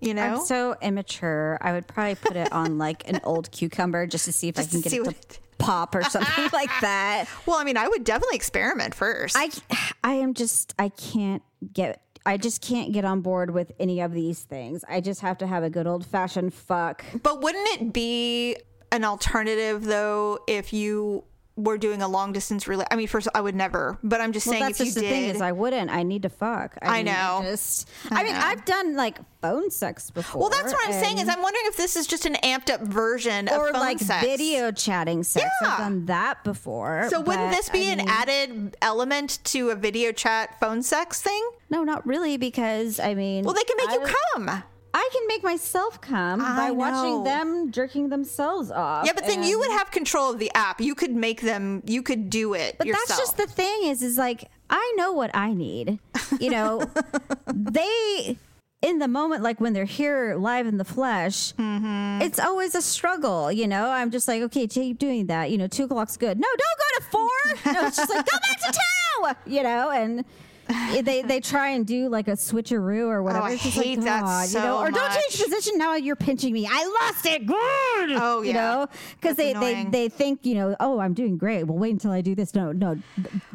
you 0.00 0.14
know 0.14 0.22
I'm 0.22 0.40
so 0.44 0.76
immature. 0.82 1.56
I 1.62 1.72
would 1.72 1.86
probably 1.86 2.14
put 2.16 2.36
it 2.36 2.52
on 2.52 2.78
like 2.78 3.08
an 3.08 3.20
old 3.24 3.50
cucumber 3.50 4.06
just 4.06 4.26
to 4.26 4.32
see 4.32 4.48
if 4.48 4.56
Just 4.56 4.68
I 4.68 4.72
can 4.72 4.80
get 4.82 4.92
it 4.92 5.06
what 5.06 5.28
to 5.30 5.38
pop 5.58 5.94
or 5.94 6.02
something 6.02 6.48
like 6.52 6.70
that. 6.82 7.26
well 7.46 7.56
i 7.56 7.64
mean 7.64 7.76
i 7.76 7.88
would 7.88 8.04
definitely 8.04 8.36
experiment 8.36 8.94
first 8.94 9.34
I 9.36 9.50
I 10.04 10.14
am 10.14 10.34
just 10.34 10.74
I 10.78 10.90
can't 10.90 11.42
get 11.72 12.00
I 12.26 12.36
just 12.36 12.62
can't 12.62 12.92
get 12.92 13.04
on 13.04 13.20
board 13.22 13.50
with 13.50 13.72
any 13.78 14.00
of 14.00 14.12
these 14.12 14.40
things. 14.40 14.82
I 14.88 15.02
just 15.02 15.20
have 15.20 15.36
to 15.38 15.46
have 15.46 15.62
a 15.62 15.68
good 15.68 15.86
old 15.86 16.06
fashioned 16.06 16.54
fuck. 16.54 17.04
but 17.22 17.42
wouldn't 17.42 17.68
it 17.80 17.92
be 17.92 18.56
an 18.94 19.04
alternative 19.04 19.84
though 19.84 20.38
if 20.46 20.72
you 20.72 21.24
were 21.56 21.78
doing 21.78 22.02
a 22.02 22.08
long 22.08 22.32
distance 22.32 22.66
relay 22.66 22.84
i 22.90 22.96
mean 22.96 23.06
first 23.06 23.28
i 23.32 23.40
would 23.40 23.54
never 23.54 23.96
but 24.02 24.20
i'm 24.20 24.32
just 24.32 24.44
Well, 24.44 24.54
saying 24.54 24.64
that's 24.64 24.80
if 24.80 24.86
you 24.88 24.92
did 24.94 25.08
thing 25.08 25.24
is 25.26 25.40
I 25.40 25.52
wouldn't. 25.52 25.88
I 25.88 26.02
need 26.02 26.22
to 26.22 26.28
fuck. 26.28 26.76
I 26.82 26.96
mean, 26.96 27.06
know. 27.06 27.42
just 27.44 27.88
I 28.10 28.20
I, 28.20 28.24
mean, 28.24 28.32
know. 28.32 28.40
I've 28.40 28.64
done 28.64 28.96
like 28.96 29.18
phone 29.40 29.70
sex 29.70 30.10
before. 30.10 30.40
well 30.40 30.50
that's 30.50 30.72
what 30.72 30.84
i'm 30.84 30.92
saying 30.92 31.18
is 31.18 31.28
i'm 31.28 31.42
wondering 31.42 31.64
if 31.66 31.76
this 31.76 31.94
is 31.94 32.08
just 32.08 32.26
an 32.26 32.34
amped 32.42 32.70
up 32.72 32.80
version 32.80 33.46
of 33.46 33.54
phone 33.54 33.72
like 33.74 34.00
sex. 34.00 34.26
video 34.26 34.72
chatting 34.72 35.22
sex. 35.22 35.46
Yeah. 35.62 35.68
I've 35.70 35.78
done 35.78 36.06
that 36.06 36.42
before. 36.42 37.06
so 37.08 37.20
wouldn't 37.20 37.52
this 37.52 37.68
be 37.68 37.86
I 37.88 37.92
an 37.92 37.98
mean- 37.98 38.08
added 38.08 38.76
element 38.82 39.38
to 39.44 39.70
a 39.70 39.76
video 39.76 40.10
chat 40.10 40.58
phone 40.58 40.82
sex 40.82 41.20
thing 41.22 41.42
No, 41.70 41.84
not 41.84 42.04
really, 42.04 42.36
because 42.36 42.98
I 42.98 43.14
mean, 43.14 43.44
well 43.44 43.54
they 43.54 43.62
can 43.62 43.76
make 43.76 43.90
I, 43.90 43.94
you 43.94 44.14
come 44.34 44.62
I 44.96 45.08
can 45.12 45.22
make 45.26 45.42
myself 45.42 46.00
come 46.00 46.40
I 46.40 46.54
by 46.56 46.70
watching 46.70 47.24
them 47.24 47.72
jerking 47.72 48.10
themselves 48.10 48.70
off. 48.70 49.04
Yeah, 49.06 49.12
but 49.12 49.26
then 49.26 49.42
you 49.42 49.58
would 49.58 49.70
have 49.72 49.90
control 49.90 50.30
of 50.32 50.38
the 50.38 50.52
app. 50.54 50.80
You 50.80 50.94
could 50.94 51.10
make 51.16 51.40
them. 51.40 51.82
You 51.84 52.00
could 52.02 52.30
do 52.30 52.54
it 52.54 52.76
But 52.78 52.86
yourself. 52.86 53.08
that's 53.08 53.18
just 53.20 53.36
the 53.36 53.46
thing 53.48 53.86
is 53.86 54.02
is 54.02 54.16
like 54.18 54.44
I 54.70 54.94
know 54.96 55.12
what 55.12 55.32
I 55.34 55.52
need. 55.52 55.98
You 56.40 56.50
know, 56.50 56.84
they 57.52 58.38
in 58.82 58.98
the 58.98 59.08
moment, 59.08 59.42
like 59.42 59.60
when 59.60 59.72
they're 59.72 59.84
here 59.84 60.36
live 60.38 60.66
in 60.66 60.76
the 60.78 60.84
flesh, 60.84 61.52
Mm-hmm. 61.54 62.22
it's 62.22 62.38
always 62.38 62.74
a 62.74 62.82
struggle. 62.82 63.50
You 63.50 63.66
know, 63.66 63.88
I'm 63.90 64.10
just 64.10 64.28
like, 64.28 64.42
okay, 64.42 64.66
keep 64.66 64.98
doing 64.98 65.26
that. 65.26 65.50
You 65.50 65.58
know, 65.58 65.66
two 65.66 65.84
o'clock's 65.84 66.16
good. 66.16 66.38
No, 66.38 66.46
don't 66.46 66.78
go 66.78 66.88
to 66.98 67.04
four. 67.10 67.72
No, 67.72 67.86
it's 67.88 67.96
just 67.96 68.10
like 68.10 68.26
go 68.26 68.36
back 68.38 68.60
to 68.60 68.72
two. 68.72 69.52
You 69.54 69.62
know, 69.64 69.90
and. 69.90 70.24
They 70.68 71.22
they 71.22 71.40
try 71.40 71.70
and 71.70 71.84
do 71.86 72.08
like 72.08 72.28
a 72.28 72.32
switcheroo 72.32 73.06
or 73.08 73.22
whatever. 73.22 73.44
Oh, 73.44 73.48
I 73.48 73.56
hate 73.56 73.98
like, 73.98 74.04
that 74.06 74.22
God, 74.22 74.42
you 74.42 74.48
so 74.48 74.60
know, 74.62 74.78
or 74.78 74.90
don't 74.90 75.10
change 75.12 75.42
position. 75.42 75.76
Now 75.76 75.96
you're 75.96 76.16
pinching 76.16 76.52
me. 76.52 76.66
I 76.70 76.84
lost 77.02 77.26
it. 77.26 77.46
Good. 77.46 77.56
Oh, 78.20 78.42
you 78.42 78.52
yeah. 78.52 78.54
know, 78.54 78.86
because 79.20 79.36
they, 79.36 79.52
they 79.54 79.72
annoying. 79.74 79.90
they 79.90 80.08
think 80.08 80.44
you 80.46 80.54
know, 80.54 80.76
oh, 80.80 81.00
I'm 81.00 81.12
doing 81.14 81.36
great. 81.36 81.64
Well, 81.64 81.78
wait 81.78 81.90
until 81.92 82.12
I 82.12 82.20
do 82.20 82.34
this. 82.34 82.54
No, 82.54 82.72
no, 82.72 82.96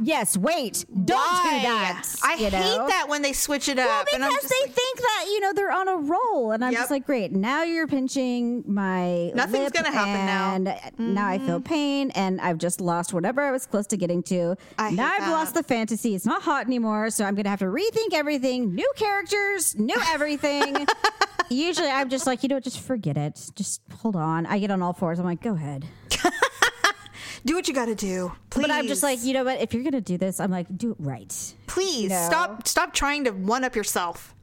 yes, 0.01 0.37
wait, 0.37 0.85
don't 1.05 1.17
Why? 1.17 1.59
do 1.59 1.67
that. 1.67 2.03
I 2.23 2.33
you 2.35 2.49
hate 2.49 2.53
know? 2.77 2.87
that 2.87 3.05
when 3.07 3.21
they 3.21 3.33
switch 3.33 3.69
it 3.69 3.79
up. 3.79 3.87
Well, 3.87 4.05
and 4.15 4.23
I'm 4.25 4.31
because 4.33 4.49
they 4.49 4.65
like, 4.67 4.75
think 4.75 4.99
that 4.99 5.25
you 5.29 5.39
know 5.39 5.53
they're 5.53 5.71
on 5.71 5.87
a 5.87 5.95
roll, 5.95 6.51
and 6.51 6.63
I'm 6.63 6.71
Yep. 6.73 6.81
just 6.81 6.91
like, 6.91 7.05
great. 7.05 7.31
Now 7.31 7.63
you're 7.63 7.87
pinching 7.87 8.63
my. 8.67 9.31
Nothing's 9.33 9.71
gonna 9.71 9.91
happen 9.91 10.25
now. 10.25 10.73
Mm-hmm. 10.73 11.13
now 11.13 11.27
I 11.27 11.39
feel 11.39 11.61
pain, 11.61 12.11
and 12.11 12.39
I've 12.41 12.57
just 12.57 12.81
lost 12.81 13.13
whatever 13.13 13.41
I 13.41 13.51
was 13.51 13.65
close 13.65 13.87
to 13.87 13.97
getting 13.97 14.21
to. 14.23 14.55
I 14.77 14.91
now 14.91 15.07
I've 15.11 15.21
that. 15.21 15.31
lost 15.31 15.53
the 15.53 15.63
fantasy. 15.63 16.15
It's 16.15 16.25
not 16.25 16.41
hot 16.41 16.65
anymore, 16.65 16.98
so 17.09 17.25
I'm 17.25 17.35
gonna 17.35 17.49
have 17.49 17.59
to 17.59 17.65
rethink 17.65 18.13
everything. 18.13 18.75
New 18.75 18.91
characters, 18.95 19.75
new 19.77 19.97
everything. 20.07 20.87
Usually, 21.49 21.87
I'm 21.87 22.09
just 22.09 22.27
like, 22.27 22.43
you 22.43 22.49
know, 22.49 22.59
just 22.59 22.79
forget 22.79 23.17
it. 23.17 23.39
Just 23.55 23.81
hold 24.01 24.15
on. 24.15 24.45
I 24.45 24.59
get 24.59 24.71
on 24.71 24.81
all 24.81 24.93
fours. 24.93 25.19
I'm 25.19 25.25
like, 25.25 25.41
go 25.41 25.53
ahead. 25.55 25.85
do 27.45 27.55
what 27.55 27.67
you 27.67 27.73
got 27.73 27.85
to 27.85 27.95
do. 27.95 28.31
Please. 28.49 28.61
But 28.61 28.71
I'm 28.71 28.87
just 28.87 29.01
like, 29.01 29.23
you 29.23 29.33
know 29.33 29.43
what? 29.43 29.59
If 29.59 29.73
you're 29.73 29.83
gonna 29.83 30.01
do 30.01 30.17
this, 30.17 30.39
I'm 30.39 30.51
like, 30.51 30.67
do 30.75 30.91
it 30.91 30.97
right. 30.99 31.55
please 31.67 32.09
know. 32.11 32.25
stop. 32.27 32.67
Stop 32.67 32.93
trying 32.93 33.23
to 33.25 33.31
one 33.31 33.63
up 33.63 33.75
yourself. 33.75 34.35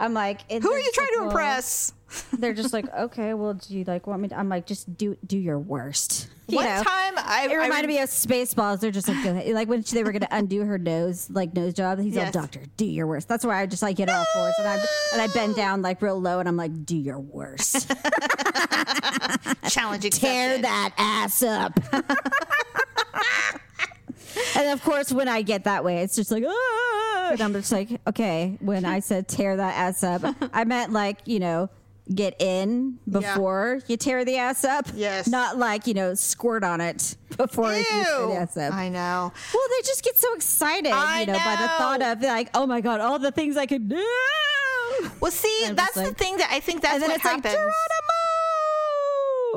I'm 0.00 0.14
like, 0.14 0.50
Who 0.50 0.72
are 0.72 0.78
you 0.78 0.90
trying 0.92 1.06
like, 1.08 1.14
to 1.14 1.18
well, 1.20 1.28
impress? 1.28 1.92
They're 2.38 2.54
just 2.54 2.72
like, 2.72 2.92
okay, 2.92 3.34
well, 3.34 3.54
do 3.54 3.72
you 3.78 3.84
like 3.84 4.06
want 4.08 4.22
me? 4.22 4.28
To? 4.28 4.38
I'm 4.38 4.48
like, 4.48 4.66
just 4.66 4.96
do 4.96 5.16
do 5.24 5.38
your 5.38 5.58
worst. 5.58 6.28
You 6.48 6.56
One 6.56 6.64
know? 6.64 6.82
time, 6.82 7.14
I 7.16 7.46
It 7.48 7.52
I 7.52 7.62
reminded 7.62 7.86
me 7.86 8.00
of 8.00 8.08
Spaceballs. 8.08 8.80
They're 8.80 8.90
just 8.90 9.06
like, 9.06 9.46
like 9.54 9.68
when 9.68 9.82
they 9.82 10.02
were 10.02 10.10
going 10.10 10.22
to 10.22 10.34
undo 10.36 10.64
her 10.64 10.78
nose, 10.78 11.30
like 11.30 11.54
nose 11.54 11.74
job. 11.74 12.00
He's 12.00 12.14
Yes. 12.16 12.34
all, 12.34 12.42
doctor, 12.42 12.62
do 12.76 12.84
your 12.84 13.06
worst. 13.06 13.28
That's 13.28 13.44
why 13.44 13.60
I 13.62 13.66
just 13.66 13.82
like 13.82 13.94
get 13.96 14.08
off 14.08 14.26
forwards 14.34 14.56
and 14.58 14.66
I 14.66 14.84
and 15.12 15.22
I 15.22 15.28
bend 15.28 15.54
down 15.54 15.82
like 15.82 16.02
real 16.02 16.20
low 16.20 16.40
and 16.40 16.48
I'm 16.48 16.56
like, 16.56 16.84
do 16.84 16.96
your 16.96 17.20
worst. 17.20 17.88
challenging. 19.68 20.10
Tear 20.10 20.58
that 20.58 20.92
ass 20.98 21.42
up. 21.44 21.78
And 24.56 24.70
of 24.70 24.82
course, 24.82 25.12
when 25.12 25.28
I 25.28 25.42
get 25.42 25.64
that 25.64 25.84
way, 25.84 26.02
it's 26.02 26.16
just 26.16 26.30
like, 26.30 26.44
ah! 26.46 27.30
and 27.32 27.40
I'm 27.40 27.52
just 27.52 27.72
like, 27.72 27.88
okay. 28.06 28.56
When 28.60 28.84
I 28.84 29.00
said 29.00 29.28
tear 29.28 29.56
that 29.56 29.76
ass 29.76 30.02
up, 30.02 30.22
I 30.52 30.64
meant 30.64 30.92
like, 30.92 31.18
you 31.26 31.38
know, 31.38 31.70
get 32.12 32.40
in 32.40 32.98
before 33.08 33.80
you 33.86 33.96
tear 33.96 34.24
the 34.24 34.36
ass 34.36 34.64
up. 34.64 34.86
Yes. 34.94 35.28
Not 35.28 35.58
like, 35.58 35.86
you 35.86 35.94
know, 35.94 36.14
squirt 36.14 36.64
on 36.64 36.80
it 36.80 37.16
before 37.36 37.74
you 37.74 37.84
tear 37.84 38.26
the 38.26 38.34
ass 38.34 38.56
up. 38.56 38.74
I 38.74 38.88
know. 38.88 39.32
well, 39.54 39.62
they 39.70 39.82
just 39.86 40.02
get 40.04 40.16
so 40.16 40.34
excited, 40.34 40.92
I 40.92 41.20
you 41.20 41.26
know, 41.26 41.34
by 41.34 41.56
the 41.56 41.68
thought 41.68 42.02
of 42.02 42.22
like, 42.22 42.50
oh 42.54 42.66
my 42.66 42.80
God, 42.80 43.00
all 43.00 43.18
the 43.18 43.32
things 43.32 43.56
I 43.56 43.66
could 43.66 43.88
do. 43.88 44.06
Well, 45.20 45.30
see, 45.30 45.70
that's 45.72 45.94
just 45.94 46.04
the 46.04 46.14
thing 46.14 46.36
that 46.38 46.50
I 46.50 46.60
think 46.60 46.82
that's 46.82 47.00
what 47.00 47.10
like, 47.10 47.20
happens. 47.20 47.54
Geronimo! 47.54 47.99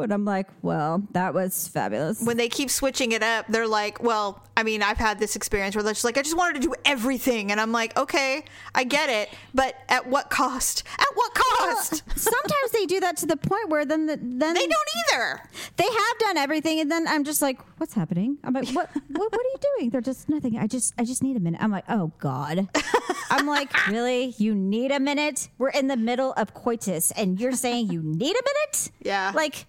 And 0.01 0.11
I'm 0.11 0.25
like, 0.25 0.47
well, 0.61 1.03
that 1.11 1.33
was 1.33 1.67
fabulous. 1.67 2.21
when 2.21 2.37
they 2.37 2.49
keep 2.49 2.69
switching 2.69 3.11
it 3.11 3.21
up, 3.23 3.45
they're 3.47 3.67
like, 3.67 4.01
well, 4.01 4.41
I 4.55 4.63
mean, 4.63 4.83
I've 4.83 4.97
had 4.97 5.19
this 5.19 5.35
experience 5.35 5.75
where 5.75 5.83
they're 5.83 5.93
just 5.93 6.03
like, 6.03 6.17
I 6.17 6.21
just 6.21 6.37
wanted 6.37 6.61
to 6.61 6.67
do 6.67 6.75
everything. 6.85 7.51
And 7.51 7.59
I'm 7.59 7.71
like, 7.71 7.97
okay, 7.97 8.43
I 8.75 8.83
get 8.83 9.09
it. 9.09 9.29
But 9.53 9.75
at 9.89 10.07
what 10.07 10.29
cost? 10.29 10.83
At 10.99 11.07
what 11.15 11.33
cost? 11.33 12.03
Sometimes 12.15 12.71
they 12.71 12.85
do 12.85 12.99
that 12.99 13.17
to 13.17 13.25
the 13.25 13.37
point 13.37 13.69
where 13.69 13.85
then 13.85 14.05
the, 14.05 14.17
then 14.17 14.53
They 14.53 14.67
don't 14.67 14.89
either. 15.13 15.41
they 15.77 15.85
have 15.85 16.17
done 16.19 16.37
everything 16.37 16.79
and 16.79 16.91
then 16.91 17.07
I'm 17.07 17.23
just 17.23 17.41
like, 17.41 17.59
what's 17.79 17.93
happening? 17.93 18.37
I'm 18.43 18.53
like, 18.53 18.69
what 18.69 18.89
what, 19.09 19.31
what 19.31 19.33
are 19.33 19.43
you 19.43 19.57
doing? 19.77 19.89
They're 19.89 20.01
just 20.01 20.29
nothing. 20.29 20.57
I 20.57 20.67
just 20.67 20.93
I 20.97 21.03
just 21.05 21.23
need 21.23 21.35
a 21.37 21.39
minute. 21.39 21.61
I'm 21.63 21.71
like, 21.71 21.85
oh 21.89 22.11
God. 22.19 22.67
I'm 23.29 23.47
like, 23.47 23.87
really? 23.87 24.35
You 24.37 24.53
need 24.55 24.91
a 24.91 24.99
minute? 24.99 25.49
We're 25.57 25.69
in 25.69 25.87
the 25.87 25.97
middle 25.97 26.33
of 26.33 26.53
coitus 26.53 27.11
and 27.11 27.39
you're 27.39 27.51
saying 27.53 27.91
you 27.91 28.01
need 28.03 28.35
a 28.35 28.43
minute? 28.43 28.91
Yeah. 29.01 29.31
Like 29.33 29.65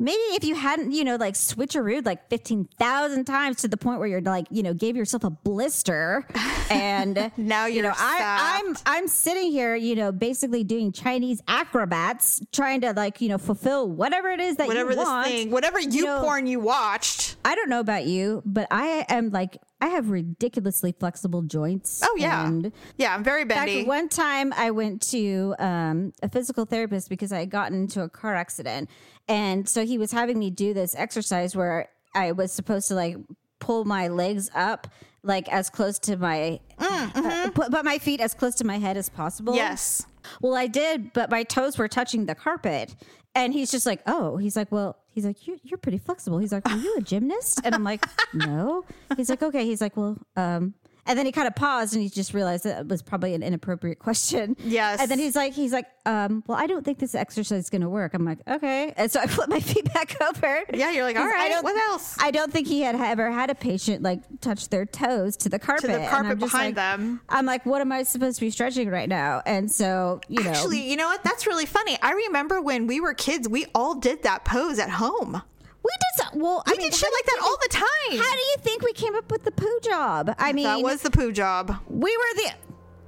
Maybe 0.00 0.20
if 0.36 0.44
you 0.44 0.54
hadn't, 0.54 0.92
you 0.92 1.02
know, 1.02 1.16
like 1.16 1.34
switcherooed 1.34 2.06
like 2.06 2.28
15,000 2.30 3.24
times 3.24 3.56
to 3.58 3.68
the 3.68 3.76
point 3.76 3.98
where 3.98 4.06
you're 4.08 4.20
like, 4.20 4.46
you 4.50 4.62
know, 4.62 4.72
gave 4.72 4.96
yourself 4.96 5.24
a 5.24 5.30
blister 5.30 6.24
and 6.70 7.32
Now 7.36 7.66
you 7.66 7.82
know, 7.82 7.92
I, 7.96 8.62
I'm. 8.64 8.76
I'm 8.86 9.08
sitting 9.08 9.50
here, 9.50 9.74
you 9.74 9.96
know, 9.96 10.12
basically 10.12 10.62
doing 10.62 10.92
Chinese 10.92 11.42
acrobats, 11.48 12.40
trying 12.52 12.80
to 12.82 12.92
like, 12.92 13.20
you 13.20 13.28
know, 13.28 13.38
fulfill 13.38 13.88
whatever 13.88 14.28
it 14.28 14.40
is 14.40 14.56
that 14.56 14.66
Whatever 14.68 14.90
you 14.90 14.96
this 14.96 15.04
want. 15.06 15.26
thing, 15.26 15.50
whatever 15.50 15.80
you 15.80 16.04
know- 16.04 16.20
porn 16.20 16.46
you 16.46 16.60
watched. 16.60 17.36
I 17.44 17.54
don't 17.54 17.68
know 17.68 17.80
about 17.80 18.04
you, 18.06 18.42
but 18.44 18.68
I 18.70 19.04
am 19.08 19.30
like, 19.30 19.58
I 19.80 19.88
have 19.88 20.10
ridiculously 20.10 20.92
flexible 20.92 21.42
joints. 21.42 22.00
Oh 22.04 22.16
yeah, 22.18 22.46
And 22.46 22.72
yeah. 22.96 23.14
I'm 23.14 23.22
very 23.22 23.42
in 23.42 23.48
fact, 23.48 23.66
bendy. 23.66 23.84
one 23.84 24.08
time 24.08 24.52
I 24.56 24.70
went 24.72 25.02
to 25.10 25.54
um, 25.58 26.12
a 26.22 26.28
physical 26.28 26.64
therapist 26.64 27.08
because 27.08 27.32
I 27.32 27.40
had 27.40 27.50
gotten 27.50 27.82
into 27.82 28.02
a 28.02 28.08
car 28.08 28.34
accident. 28.34 28.90
And 29.28 29.68
so 29.68 29.84
he 29.84 29.98
was 29.98 30.10
having 30.10 30.38
me 30.38 30.50
do 30.50 30.74
this 30.74 30.94
exercise 30.96 31.54
where 31.54 31.88
I 32.14 32.32
was 32.32 32.52
supposed 32.52 32.88
to 32.88 32.94
like 32.94 33.16
pull 33.60 33.84
my 33.84 34.08
legs 34.08 34.50
up 34.54 34.88
like 35.22 35.48
as 35.52 35.68
close 35.68 35.98
to 36.00 36.16
my 36.16 36.60
uh, 36.78 37.50
put, 37.54 37.70
put 37.70 37.84
my 37.84 37.98
feet 37.98 38.20
as 38.20 38.34
close 38.34 38.54
to 38.56 38.64
my 38.64 38.78
head 38.78 38.96
as 38.96 39.08
possible. 39.08 39.54
yes. 39.54 40.04
Well, 40.42 40.56
I 40.56 40.66
did, 40.66 41.12
but 41.12 41.30
my 41.30 41.42
toes 41.42 41.78
were 41.78 41.88
touching 41.88 42.26
the 42.26 42.34
carpet. 42.34 42.94
And 43.34 43.52
he's 43.52 43.70
just 43.70 43.86
like, 43.86 44.02
oh, 44.06 44.36
he's 44.36 44.56
like, 44.56 44.72
well, 44.72 44.96
he's 45.06 45.24
like, 45.24 45.46
you're, 45.46 45.58
you're 45.62 45.78
pretty 45.78 45.98
flexible. 45.98 46.38
He's 46.38 46.52
like, 46.52 46.68
are 46.68 46.76
you 46.76 46.96
a 46.96 47.00
gymnast? 47.00 47.60
And 47.64 47.74
I'm 47.74 47.84
like, 47.84 48.04
no. 48.32 48.84
He's 49.16 49.30
like, 49.30 49.42
okay. 49.42 49.64
He's 49.64 49.80
like, 49.80 49.96
well, 49.96 50.18
um, 50.36 50.74
And 51.08 51.18
then 51.18 51.26
he 51.26 51.32
kind 51.32 51.48
of 51.48 51.56
paused 51.56 51.94
and 51.94 52.02
he 52.02 52.08
just 52.08 52.34
realized 52.34 52.64
that 52.64 52.80
it 52.82 52.88
was 52.88 53.02
probably 53.02 53.34
an 53.34 53.42
inappropriate 53.42 53.98
question. 53.98 54.56
Yes. 54.62 55.00
And 55.00 55.10
then 55.10 55.18
he's 55.18 55.34
like, 55.34 55.54
he's 55.54 55.72
like, 55.72 55.86
um, 56.06 56.44
well, 56.46 56.56
I 56.58 56.66
don't 56.66 56.84
think 56.84 56.98
this 56.98 57.14
exercise 57.14 57.64
is 57.64 57.70
going 57.70 57.80
to 57.82 57.88
work. 57.88 58.14
I'm 58.14 58.24
like, 58.24 58.38
okay. 58.46 58.92
And 58.96 59.10
so 59.10 59.18
I 59.20 59.26
flip 59.34 59.48
my 59.48 59.58
feet 59.60 59.92
back 59.92 60.20
over. 60.28 60.64
Yeah, 60.72 60.90
you're 60.92 61.04
like, 61.04 61.16
all 61.16 61.24
right. 61.26 61.46
I 61.46 61.48
don't- 61.48 61.64
what 61.64 61.76
else? 61.90 62.16
I 62.20 62.30
don't 62.30 62.52
think 62.52 62.68
he 62.68 62.82
had 62.82 62.94
ever 62.94 63.30
had 63.30 63.50
a 63.50 63.54
patient 63.54 64.02
like 64.02 64.20
touch 64.40 64.68
their 64.68 64.86
toes 64.86 65.36
to 65.38 65.48
the 65.48 65.58
carpet. 65.58 65.90
And 65.90 66.08
carpet 66.08 66.32
I'm 66.32 66.38
just 66.40 66.52
behind 66.52 66.76
like- 66.76 66.96
them. 66.98 67.20
I'm 67.28 67.46
like, 67.46 67.64
what 67.66 67.80
am 67.80 67.90
I 67.90 68.02
supposed 68.02 68.36
to 68.38 68.44
be 68.44 68.50
stretching 68.50 68.88
right 68.90 69.08
now? 69.08 69.42
And 69.46 69.70
so, 69.72 70.20
you 70.28 70.44
know, 70.44 70.50
Actually, 70.50 70.88
you 70.90 70.96
know 70.96 71.06
what? 71.08 71.24
That's 71.24 71.46
really 71.46 71.66
funny. 71.66 71.98
I 72.02 72.12
remember 72.12 72.60
when 72.60 72.86
we 72.86 73.00
were 73.00 73.14
kids, 73.14 73.48
we 73.48 73.64
all 73.74 73.94
did 73.94 74.22
that 74.24 74.44
pose 74.44 74.78
at 74.78 74.90
home. 74.90 75.40
We 75.82 75.90
did 75.90 76.24
so, 76.24 76.38
well, 76.38 76.62
We 76.66 76.72
I 76.74 76.76
mean, 76.76 76.90
did 76.90 76.94
shit 76.98 77.10
like 77.12 77.24
that 77.26 77.40
all 77.42 77.56
the 77.62 77.68
time. 77.70 78.18
How 78.18 78.32
do 78.32 78.38
you 78.40 78.56
think 78.60 78.82
we 78.82 78.92
came 78.92 79.14
up 79.14 79.30
with 79.30 79.44
the 79.44 79.52
poo 79.52 79.78
job? 79.82 80.34
I 80.38 80.52
mean, 80.52 80.64
that 80.64 80.82
was 80.82 81.02
the 81.02 81.10
poo 81.10 81.32
job. 81.32 81.76
we 81.88 82.16
were 82.16 82.34
the 82.42 82.50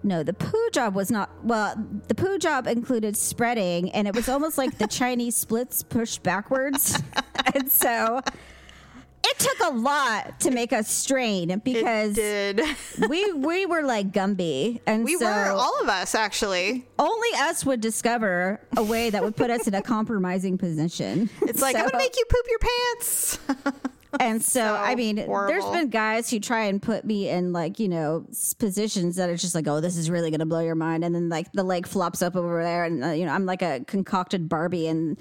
no 0.03 0.23
the 0.23 0.33
poo 0.33 0.71
job 0.73 0.95
was 0.95 1.11
not 1.11 1.29
well 1.45 1.75
the 2.09 2.15
poo 2.15 2.39
job 2.39 2.67
included 2.67 3.15
spreading 3.19 3.91
and 3.91 4.09
it 4.09 4.15
was 4.15 4.31
almost 4.31 4.57
like 4.57 4.79
the 4.79 4.87
chinese 5.01 5.37
splits 5.37 5.83
pushed 5.83 6.23
backwards 6.23 6.99
and 7.55 7.71
so 7.71 8.23
it 9.23 9.39
took 9.39 9.61
a 9.69 9.71
lot 9.77 10.41
to 10.41 10.51
make 10.51 10.73
us 10.73 10.91
strain 10.91 11.61
because 11.65 12.17
we 13.09 13.33
we 13.33 13.67
were 13.67 13.83
like 13.83 14.13
gumby 14.13 14.81
and 14.87 15.05
We 15.05 15.17
so 15.19 15.27
were 15.27 15.51
all 15.51 15.81
of 15.83 15.89
us 15.89 16.15
actually. 16.15 16.87
only 16.99 17.29
us 17.39 17.65
would 17.67 17.81
discover 17.81 18.61
a 18.77 18.83
way 18.83 19.11
that 19.11 19.23
would 19.23 19.37
put 19.37 19.51
us 19.51 19.67
in 19.69 19.75
a 19.75 19.83
compromising 19.83 20.59
position 20.59 21.29
It's 21.43 21.61
like 21.63 21.77
I'm 21.77 21.85
gonna 21.87 21.99
make 21.99 22.17
you 22.17 22.25
poop 22.29 22.47
your 22.49 22.59
pants. 22.59 23.39
And 24.19 24.43
so, 24.45 24.75
I 24.75 24.95
mean, 24.97 25.17
there's 25.17 25.65
been 25.67 25.89
guys 25.91 26.29
who 26.31 26.41
try 26.41 26.65
and 26.65 26.83
put 26.83 27.05
me 27.05 27.29
in 27.29 27.53
like, 27.53 27.79
you 27.79 27.89
know, 27.89 28.27
positions 28.59 29.17
that 29.17 29.31
are 29.31 29.37
just 29.37 29.55
like, 29.55 29.69
oh, 29.69 29.81
this 29.81 29.97
is 29.97 30.11
really 30.11 30.31
going 30.31 30.41
to 30.41 30.47
blow 30.47 30.61
your 30.61 30.75
mind. 30.75 31.05
And 31.05 31.15
then 31.15 31.29
like 31.29 31.53
the 31.53 31.63
leg 31.63 31.87
flops 31.87 32.23
up 32.23 32.35
over 32.37 32.63
there. 32.63 32.85
And, 32.85 33.05
uh, 33.05 33.09
you 33.11 33.25
know, 33.27 33.33
I'm 33.33 33.47
like 33.47 33.63
a 33.63 33.85
concocted 33.87 34.49
Barbie. 34.49 34.89
And, 34.89 35.17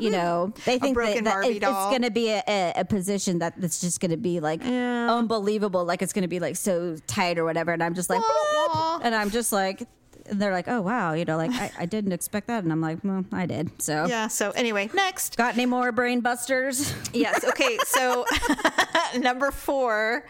you 0.00 0.10
know, 0.10 0.52
they 0.66 0.78
think 0.78 0.96
that, 0.96 1.24
that 1.24 1.44
it- 1.44 1.56
it's 1.56 1.62
going 1.64 2.02
to 2.02 2.10
be 2.10 2.30
a, 2.30 2.42
a, 2.46 2.72
a 2.76 2.84
position 2.84 3.38
that 3.38 3.54
that's 3.60 3.80
just 3.80 4.00
going 4.00 4.10
to 4.10 4.16
be 4.16 4.40
like 4.40 4.62
unbelievable. 4.62 5.84
Like 5.84 6.02
it's 6.02 6.12
going 6.12 6.22
to 6.22 6.28
be 6.28 6.40
like 6.40 6.56
so 6.56 6.96
tight 7.06 7.38
or 7.38 7.44
whatever. 7.44 7.72
And 7.72 7.82
I'm 7.82 7.94
just 7.94 8.10
like, 8.10 8.20
Wah, 8.20 8.26
what? 8.28 8.74
wah. 8.74 9.00
And 9.02 9.14
I'm 9.14 9.30
just 9.30 9.52
like, 9.52 9.86
they're 10.30 10.52
like, 10.52 10.68
oh, 10.68 10.80
wow. 10.80 11.12
You 11.12 11.24
know, 11.24 11.36
like 11.36 11.50
I, 11.52 11.70
I 11.80 11.86
didn't 11.86 12.12
expect 12.12 12.46
that. 12.48 12.64
And 12.64 12.72
I'm 12.72 12.80
like, 12.80 12.98
well, 13.04 13.24
I 13.32 13.46
did. 13.46 13.70
So. 13.82 14.06
yeah. 14.06 14.28
So 14.28 14.50
anyway, 14.52 14.90
next. 14.94 15.36
Got 15.36 15.54
any 15.54 15.66
more 15.66 15.92
brain 15.92 16.20
busters? 16.20 16.92
Yes. 17.12 17.44
Okay. 17.44 17.78
So 17.86 18.24
number 19.18 19.50
four. 19.50 20.26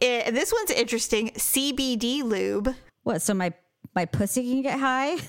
eh, 0.00 0.30
this 0.30 0.52
one's 0.52 0.70
interesting. 0.70 1.30
CBD 1.30 2.22
lube. 2.22 2.74
What? 3.02 3.22
So 3.22 3.34
my 3.34 3.52
my 3.94 4.04
pussy 4.04 4.42
can 4.42 4.62
get 4.62 4.78
high? 4.78 5.16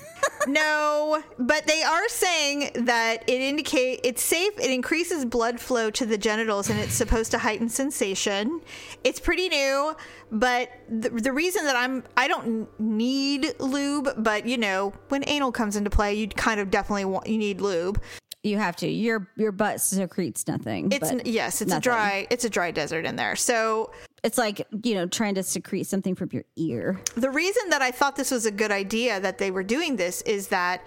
No, 0.47 1.24
but 1.38 1.68
they 1.68 1.84
are 1.84 2.07
saying 2.09 2.72
that 2.86 3.24
it 3.28 3.41
indicate 3.41 3.99
it's 4.03 4.24
safe. 4.24 4.53
It 4.59 4.72
increases 4.72 5.26
blood 5.26 5.59
flow 5.59 5.91
to 5.91 6.05
the 6.05 6.18
genitals, 6.18 6.70
and 6.70 6.80
it's 6.80 6.93
supposed 6.93 7.32
to 7.32 7.38
heighten 7.38 7.70
sensation. 7.70 8.62
It's 9.03 9.20
pretty 9.20 9.49
new, 9.49 9.95
but 10.32 10.70
the, 10.89 11.09
the 11.09 11.32
reason 11.32 11.66
that 11.66 11.76
I'm 11.76 12.03
I 12.18 12.28
don't 12.28 12.68
need 12.80 13.53
lube, 13.59 14.09
but 14.18 14.45
you 14.45 14.57
know 14.57 14.93
when 15.09 15.24
anal 15.28 15.51
comes 15.51 15.76
into 15.76 15.89
play, 15.89 16.14
you 16.16 16.28
kind 16.28 16.59
of 16.59 16.72
definitely 16.72 17.05
want 17.05 17.28
you 17.28 17.38
need 17.38 17.62
lube. 17.62 18.01
You 18.43 18.57
have 18.57 18.75
to. 18.77 18.87
Your 18.87 19.29
your 19.35 19.51
butt 19.51 19.81
secretes 19.81 20.47
nothing. 20.47 20.91
It's 20.91 21.11
yes, 21.25 21.61
it's 21.61 21.69
nothing. 21.69 21.77
a 21.77 21.81
dry 21.81 22.27
it's 22.29 22.43
a 22.43 22.49
dry 22.49 22.71
desert 22.71 23.05
in 23.05 23.15
there. 23.15 23.35
So 23.35 23.91
It's 24.23 24.37
like 24.37 24.65
you 24.83 24.95
know 24.95 25.05
trying 25.07 25.35
to 25.35 25.43
secrete 25.43 25.85
something 25.85 26.15
from 26.15 26.29
your 26.31 26.45
ear. 26.55 26.99
the 27.15 27.29
reason 27.29 27.69
that 27.69 27.81
I 27.81 27.91
thought 27.91 28.15
this 28.15 28.31
was 28.31 28.45
a 28.45 28.51
good 28.51 28.71
idea 28.71 29.19
that 29.19 29.37
they 29.37 29.51
were 29.51 29.63
doing 29.63 29.95
this 29.95 30.21
is 30.23 30.47
that 30.47 30.85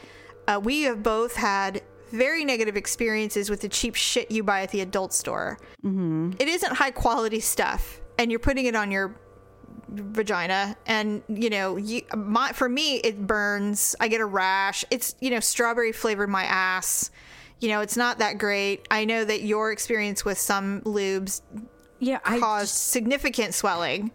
uh, 0.49 0.61
we 0.63 0.83
have 0.83 1.03
both 1.03 1.37
had 1.37 1.83
very 2.11 2.45
negative 2.45 2.77
experiences 2.77 3.51
with 3.51 3.61
the 3.61 3.69
cheap 3.69 3.95
shit 3.95 4.31
you 4.31 4.43
buy 4.43 4.63
at 4.63 4.71
the 4.71 4.81
adult 4.81 5.13
store. 5.13 5.59
Mm-hmm. 5.85 6.33
isn't 6.39 6.73
high 6.73 6.91
quality 6.91 7.41
stuff, 7.41 8.01
and 8.19 8.31
you're 8.31 8.41
putting 8.41 8.67
it 8.67 8.77
on 8.77 8.91
your 8.91 9.17
vagina 9.89 10.77
and 10.87 11.23
you 11.29 11.51
know 11.51 11.77
you 11.77 12.03
my 12.17 12.51
for 12.53 12.69
me 12.69 12.97
it 12.97 13.27
burns 13.27 13.95
i 14.01 14.09
get 14.09 14.21
a 14.21 14.25
rash 14.25 14.85
it's 14.91 15.15
you 15.21 15.31
know 15.31 15.39
strawberry 15.41 15.93
flavored 15.93 16.29
my 16.29 16.45
ass 16.45 17.11
you 17.65 17.71
know 17.71 17.81
it's 17.81 17.97
not 17.97 18.19
that 18.19 18.37
great 18.39 18.87
i 18.91 19.05
know 19.07 19.25
that 19.25 19.41
your 19.43 19.73
experience 19.73 20.23
with 20.25 20.37
some 20.39 20.81
lubes 20.83 21.41
Yeah, 21.99 22.21
I 22.25 22.39
caused 22.39 22.75
significant 22.75 23.55
swelling 23.55 24.11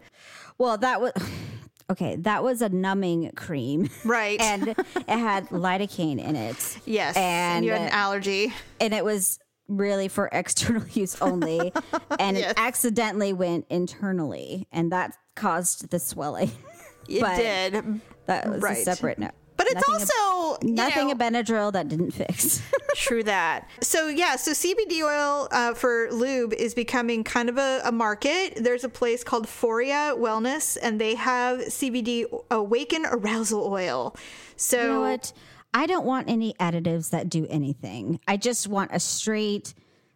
well 0.59 0.77
that 0.77 1.01
was 1.01 1.13
okay. 1.91 2.17
That 2.17 2.43
was 2.43 2.61
a 2.61 2.69
numbing 2.69 3.31
cream, 3.35 3.89
right 4.05 4.39
and 4.39 4.67
it 4.67 4.77
had 5.07 5.49
lidocaine 5.65 6.19
in 6.23 6.35
it. 6.35 6.77
Yes, 6.85 7.15
and 7.17 7.25
and 7.57 7.65
you 7.65 7.71
had 7.71 7.81
an 7.81 7.89
allergy. 7.89 8.53
and 8.79 8.93
it 8.93 9.03
was 9.03 9.39
really 9.67 10.07
for 10.07 10.29
external 10.31 10.85
use 10.89 11.19
only, 11.21 11.71
and 12.19 12.37
Yes. 12.37 12.51
it 12.51 12.59
accidentally 12.59 13.33
went 13.33 13.65
internally, 13.71 14.67
and 14.71 14.91
that 14.91 15.15
caused 15.35 15.89
the 15.89 15.97
swelling. 15.99 16.51
It 17.07 17.21
but- 17.21 17.37
did, 17.37 18.01
That 18.27 18.47
was 18.51 18.61
Right. 18.61 18.77
a 18.77 18.83
separate 18.83 19.17
note. 19.17 19.31
But 19.59 19.67
it's 19.67 19.85
Nothing 19.89 19.95
ab- 19.95 20.01
also 20.01 20.65
you 20.65 20.73
nothing 20.73 21.07
know, 21.07 21.13
a 21.13 21.15
Benadryl 21.17 21.73
that 21.73 21.89
didn't 21.89 22.11
fix. 22.11 22.61
true 22.95 23.23
that. 23.23 23.67
So 23.81 24.07
yeah, 24.07 24.37
so 24.37 24.51
CBD 24.51 25.01
oil 25.01 25.49
uh, 25.51 25.73
for 25.73 26.09
lube 26.11 26.53
is 26.53 26.73
becoming 26.73 27.25
kind 27.25 27.49
of 27.49 27.57
a, 27.57 27.81
a 27.83 27.91
market. 27.91 28.53
There's 28.55 28.85
a 28.85 28.89
place 28.89 29.21
called 29.21 29.47
Foria 29.47 30.17
Wellness, 30.17 30.77
and 30.81 30.99
they 30.99 31.15
have 31.15 31.59
CBD 31.59 32.23
Awaken 32.49 33.05
Arousal 33.05 33.67
Oil. 33.67 34.15
So 34.55 34.81
you 34.81 34.87
know 34.87 35.01
what? 35.01 35.33
I 35.73 35.87
don't 35.87 36.05
want 36.05 36.29
any 36.29 36.53
additives 36.53 37.09
that 37.09 37.27
do 37.27 37.45
anything. 37.49 38.21
I 38.29 38.37
just 38.37 38.65
want 38.69 38.91
a 38.93 38.99
straight 39.01 39.73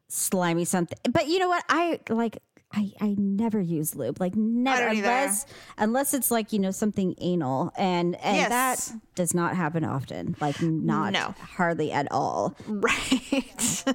slimy 0.08 0.64
something. 0.64 0.98
But 1.12 1.28
you 1.28 1.40
know 1.40 1.50
what? 1.50 1.66
I 1.68 2.00
like 2.10 2.38
I, 2.76 2.92
I 3.00 3.16
never 3.20 3.62
use 3.62 3.96
lube. 3.96 4.20
Like 4.20 4.36
never 4.36 4.88
unless 4.88 5.46
unless 5.78 6.14
it's 6.14 6.32
like, 6.32 6.52
you 6.52 6.60
know, 6.60 6.72
something 6.72 7.14
anal 7.22 7.72
and 7.78 8.16
and 8.16 8.36
Yes. 8.38 8.50
that 8.90 8.98
does 9.16 9.34
not 9.36 9.56
happen 9.56 9.84
often. 9.86 10.36
Like 10.42 10.60
not 10.62 11.14
No. 11.14 11.36
hardly 11.40 11.92
at 11.92 12.12
all. 12.12 12.56
right. 12.68 13.84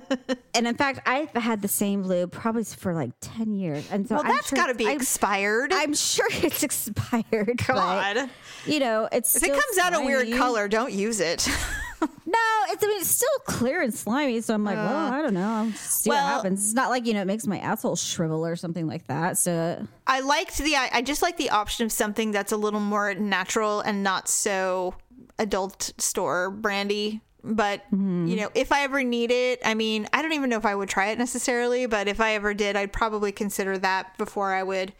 And 0.54 0.66
in 0.66 0.74
fact, 0.74 1.00
I've 1.06 1.30
had 1.30 1.62
the 1.62 1.68
same 1.68 2.02
lube 2.02 2.32
probably 2.32 2.64
for 2.64 2.92
like 2.92 3.12
10 3.20 3.54
years. 3.54 3.88
And 3.92 4.08
so 4.08 4.16
well, 4.16 4.24
I'm 4.24 4.30
that's 4.32 4.48
sure- 4.48 4.56
got 4.56 4.66
to 4.68 4.74
be 4.74 4.86
I'm- 4.86 4.96
expired. 4.96 5.72
I'm 5.72 5.94
sure 5.94 6.26
it's 6.32 6.62
expired. 6.64 7.22
but, 7.66 7.66
God. 7.66 8.30
you 8.66 8.80
know, 8.80 9.08
it's 9.12 9.36
if 9.36 9.44
it 9.44 9.50
comes 9.50 9.78
out 9.80 9.94
a 9.94 10.04
weird 10.04 10.32
color, 10.32 10.66
don't 10.66 10.92
use 10.92 11.20
it. 11.20 11.48
No, 12.00 12.38
it's 12.68 12.84
I 12.84 12.86
mean 12.86 13.00
it's 13.00 13.10
still 13.10 13.28
clear 13.46 13.80
and 13.80 13.92
slimy. 13.94 14.40
So 14.42 14.52
I'm 14.54 14.62
like, 14.64 14.76
well, 14.76 15.12
I 15.12 15.22
don't 15.22 15.34
know. 15.34 15.48
I'll 15.48 15.72
see 15.72 16.10
Uh, 16.10 16.14
well- 16.14 16.24
what 16.24 16.32
happens. 16.34 16.64
It's 16.64 16.74
not 16.74 16.90
like 16.90 17.06
you 17.06 17.14
know 17.14 17.22
it 17.22 17.26
makes 17.26 17.46
my 17.46 17.58
asshole 17.58 17.96
shrivel 17.96 18.44
or 18.46 18.54
something 18.56 18.86
like 18.86 19.06
that. 19.06 19.38
So 19.38 19.86
I 20.06 20.20
liked 20.20 20.58
the 20.58 20.76
I, 20.76 20.90
I 20.92 21.02
just 21.02 21.22
like 21.22 21.36
the 21.38 21.50
option 21.50 21.86
of 21.86 21.92
something 21.92 22.30
that's 22.30 22.52
a 22.52 22.56
little 22.56 22.80
more 22.80 23.14
natural 23.14 23.80
and 23.80 24.02
not 24.02 24.28
so 24.28 24.94
adult 25.38 25.92
store 25.98 26.50
brandy. 26.50 27.20
But 27.44 27.84
you 27.92 28.36
know, 28.36 28.50
if 28.54 28.72
I 28.72 28.82
ever 28.82 29.02
need 29.02 29.30
it, 29.30 29.60
I 29.64 29.72
mean, 29.74 30.06
I 30.12 30.20
don't 30.20 30.32
even 30.32 30.50
know 30.50 30.58
if 30.58 30.66
I 30.66 30.74
would 30.74 30.88
try 30.88 31.06
it 31.10 31.18
necessarily, 31.18 31.86
but 31.86 32.06
if 32.08 32.20
I 32.20 32.34
ever 32.34 32.52
did, 32.52 32.76
I'd 32.76 32.92
probably 32.92 33.32
consider 33.32 33.78
that 33.78 34.18
before 34.18 34.52
I 34.52 34.62
would. 34.64 34.92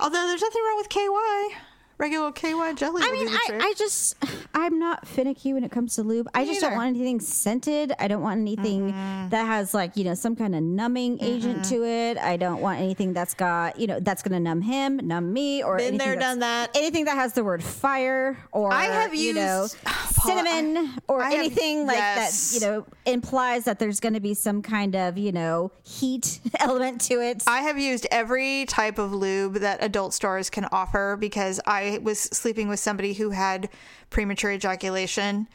Although 0.00 0.26
there's 0.26 0.40
nothing 0.40 0.62
wrong 0.62 0.76
with 0.78 0.88
KY, 0.88 1.56
regular 2.02 2.32
KY 2.32 2.74
jelly. 2.74 3.02
I 3.04 3.12
mean, 3.12 3.28
I. 3.28 3.58
I 3.62 3.74
just 3.78 4.16
I'm 4.54 4.78
not 4.78 5.06
finicky 5.06 5.52
when 5.54 5.62
it 5.64 5.70
comes 5.70 5.94
to 5.94 6.02
lube. 6.02 6.28
I 6.34 6.44
just 6.44 6.60
don't 6.60 6.74
want 6.74 6.88
anything 6.96 7.20
scented. 7.20 7.92
I 7.98 8.08
don't 8.08 8.22
want 8.22 8.40
anything 8.40 8.72
Mm-hmm. 8.92 9.28
that 9.30 9.46
has 9.46 9.72
like 9.74 9.96
you 9.96 10.04
know 10.04 10.14
some 10.14 10.34
kind 10.36 10.54
of 10.54 10.62
numbing 10.62 11.22
agent 11.22 11.64
to 11.66 11.84
it. 11.84 12.18
I 12.18 12.36
don't 12.36 12.60
want 12.60 12.80
anything 12.80 13.12
that's 13.12 13.34
got 13.34 13.78
you 13.78 13.86
know 13.86 14.00
that's 14.00 14.22
going 14.22 14.32
to 14.32 14.40
numb 14.40 14.60
him, 14.62 14.96
numb 14.96 15.32
me, 15.32 15.62
or 15.62 15.76
Been 15.76 15.88
anything 15.94 16.06
there, 16.08 16.16
done 16.18 16.38
that. 16.40 16.70
Anything 16.76 17.04
that 17.04 17.14
has 17.16 17.32
the 17.34 17.44
word 17.44 17.62
fire 17.62 18.36
or 18.50 18.72
I 18.72 18.84
have 18.84 19.14
you 19.14 19.32
know 19.34 19.62
used- 19.62 19.76
Paula, 19.84 20.44
cinnamon 20.44 20.90
or 21.08 21.22
I 21.22 21.30
have- 21.30 21.38
anything 21.38 21.86
like 21.86 21.96
yes. 21.96 22.50
that. 22.52 22.60
You 22.60 22.66
know 22.66 22.86
implies 23.06 23.64
that 23.64 23.78
there's 23.78 24.00
going 24.00 24.14
to 24.14 24.20
be 24.20 24.34
some 24.34 24.62
kind 24.62 24.94
of 24.96 25.16
you 25.18 25.32
know 25.32 25.70
heat 25.84 26.40
element 26.60 27.00
to 27.02 27.14
it. 27.20 27.42
I 27.46 27.60
have 27.62 27.78
used 27.78 28.06
every 28.10 28.64
type 28.66 28.98
of 28.98 29.12
lube 29.12 29.54
that 29.54 29.82
adult 29.82 30.14
stores 30.14 30.50
can 30.50 30.64
offer 30.66 31.16
because 31.18 31.60
I 31.66 31.91
was 31.98 32.20
sleeping 32.20 32.68
with 32.68 32.80
somebody 32.80 33.14
who 33.14 33.30
had 33.30 33.68
premature 34.10 34.52
ejaculation, 34.52 35.48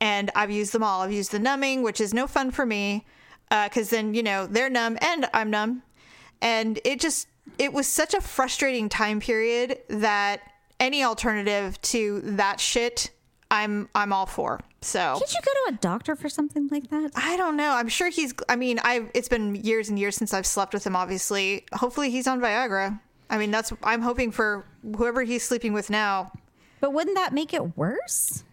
and 0.00 0.30
I've 0.34 0.50
used 0.50 0.72
them 0.72 0.82
all. 0.82 1.02
I've 1.02 1.12
used 1.12 1.32
the 1.32 1.38
numbing, 1.38 1.82
which 1.82 2.00
is 2.00 2.14
no 2.14 2.26
fun 2.26 2.50
for 2.50 2.66
me, 2.66 3.06
uh, 3.50 3.68
because 3.68 3.90
then 3.90 4.14
you 4.14 4.22
know 4.22 4.46
they're 4.46 4.70
numb 4.70 4.98
and 5.00 5.28
I'm 5.32 5.50
numb, 5.50 5.82
and 6.40 6.80
it 6.84 7.00
just 7.00 7.28
it 7.58 7.72
was 7.72 7.86
such 7.86 8.14
a 8.14 8.20
frustrating 8.20 8.88
time 8.88 9.20
period 9.20 9.78
that 9.88 10.40
any 10.80 11.02
alternative 11.02 11.80
to 11.82 12.20
that 12.22 12.60
shit, 12.60 13.10
I'm 13.50 13.88
I'm 13.94 14.12
all 14.12 14.26
for. 14.26 14.60
So 14.80 15.18
Did 15.18 15.34
you 15.34 15.40
go 15.44 15.70
to 15.70 15.74
a 15.76 15.78
doctor 15.78 16.14
for 16.14 16.28
something 16.28 16.68
like 16.68 16.88
that? 16.90 17.10
I 17.16 17.36
don't 17.36 17.56
know. 17.56 17.72
I'm 17.72 17.88
sure 17.88 18.10
he's. 18.10 18.32
I 18.48 18.56
mean, 18.56 18.78
I. 18.84 19.08
It's 19.14 19.28
been 19.28 19.56
years 19.56 19.88
and 19.88 19.98
years 19.98 20.16
since 20.16 20.32
I've 20.32 20.46
slept 20.46 20.72
with 20.72 20.86
him. 20.86 20.94
Obviously, 20.94 21.66
hopefully 21.72 22.10
he's 22.10 22.26
on 22.26 22.40
Viagra. 22.40 23.00
I 23.28 23.38
mean, 23.38 23.50
that's. 23.50 23.72
I'm 23.82 24.02
hoping 24.02 24.30
for 24.30 24.66
whoever 24.96 25.22
he's 25.22 25.42
sleeping 25.42 25.72
with 25.72 25.90
now. 25.90 26.32
But 26.80 26.92
wouldn't 26.92 27.16
that 27.16 27.32
make 27.32 27.52
it 27.52 27.76
worse? 27.76 28.44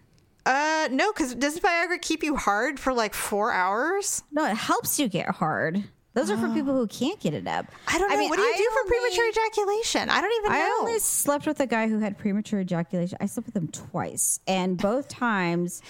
Uh, 0.45 0.87
no, 0.91 1.11
because 1.11 1.33
doesn't 1.35 1.63
Viagra 1.63 2.01
keep 2.01 2.23
you 2.23 2.35
hard 2.35 2.79
for 2.79 2.93
like 2.93 3.13
four 3.13 3.51
hours? 3.51 4.23
No, 4.31 4.45
it 4.45 4.55
helps 4.55 4.99
you 4.99 5.07
get 5.07 5.29
hard. 5.29 5.83
Those 6.15 6.31
are 6.31 6.37
for 6.37 6.47
people 6.47 6.73
who 6.73 6.87
can't 6.87 7.19
get 7.19 7.33
it 7.33 7.45
up. 7.45 7.65
I 7.89 7.99
don't 7.99 8.09
know. 8.09 8.27
what 8.27 8.37
do 8.37 8.41
you 8.41 8.53
I 8.53 8.57
do 8.57 8.69
for 8.71 8.87
premature 8.87 9.27
ejaculation? 9.27 10.09
I 10.09 10.21
don't 10.21 10.31
even 10.45 10.51
I 10.53 10.77
only 10.79 10.97
slept 10.99 11.45
with 11.45 11.59
a 11.59 11.67
guy 11.67 11.89
who 11.89 11.99
had 11.99 12.17
premature 12.17 12.61
ejaculation. 12.61 13.17
I 13.19 13.25
slept 13.25 13.47
with 13.47 13.55
him 13.55 13.67
twice, 13.67 14.39
and 14.47 14.77
both 14.81 15.09
times 15.09 15.81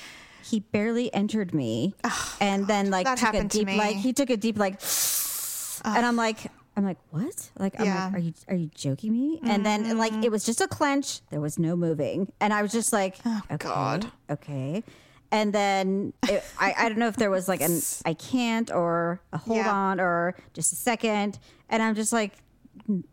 he 0.44 0.62
barely 0.62 1.14
entered 1.14 1.54
me, 1.54 1.94
and 2.42 2.66
then 2.66 2.90
like 2.90 3.06
that 3.06 3.20
took 3.20 3.36
a 3.36 3.42
to 3.44 3.48
deep 3.48 3.68
me. 3.68 3.78
like 3.78 3.98
he 3.98 4.14
took 4.14 4.32
a 4.32 4.38
deep 4.38 4.58
like, 4.58 4.82
and 5.86 6.06
I'm 6.06 6.16
like. 6.16 6.52
I'm 6.78 6.84
like, 6.84 6.98
what? 7.12 7.50
Like, 7.58 7.80
I'm 7.80 7.86
Yeah. 7.86 8.06
like, 8.06 8.16
are 8.16 8.20
you 8.20 8.34
are 8.50 8.56
you 8.56 8.70
joking 8.76 9.12
me? 9.14 9.40
And 9.44 9.66
then 9.66 9.98
like 9.98 10.14
it 10.24 10.32
was 10.32 10.44
just 10.46 10.60
a 10.62 10.68
clench. 10.68 11.22
There 11.30 11.40
was 11.42 11.58
no 11.58 11.76
moving, 11.76 12.32
and 12.42 12.54
I 12.54 12.62
was 12.62 12.72
just 12.72 12.92
like, 12.94 13.16
oh, 13.26 13.42
okay, 13.52 13.68
Oh, 13.68 13.74
God. 13.74 14.12
okay. 14.30 14.84
And 15.32 15.52
then 15.54 16.14
it, 16.30 16.44
I 16.60 16.74
I 16.78 16.90
don't 16.90 16.98
know 17.00 17.08
if 17.08 17.16
there 17.16 17.32
was 17.32 17.48
like 17.48 17.62
an 17.62 17.80
I 18.06 18.14
can't 18.14 18.72
or 18.72 19.20
a 19.34 19.38
hold 19.38 19.58
Yeah. 19.58 19.72
on 19.72 20.00
or 20.00 20.36
just 20.54 20.72
a 20.74 20.76
second, 20.76 21.40
and 21.70 21.82
I'm 21.82 21.96
just 21.96 22.12
like, 22.14 22.34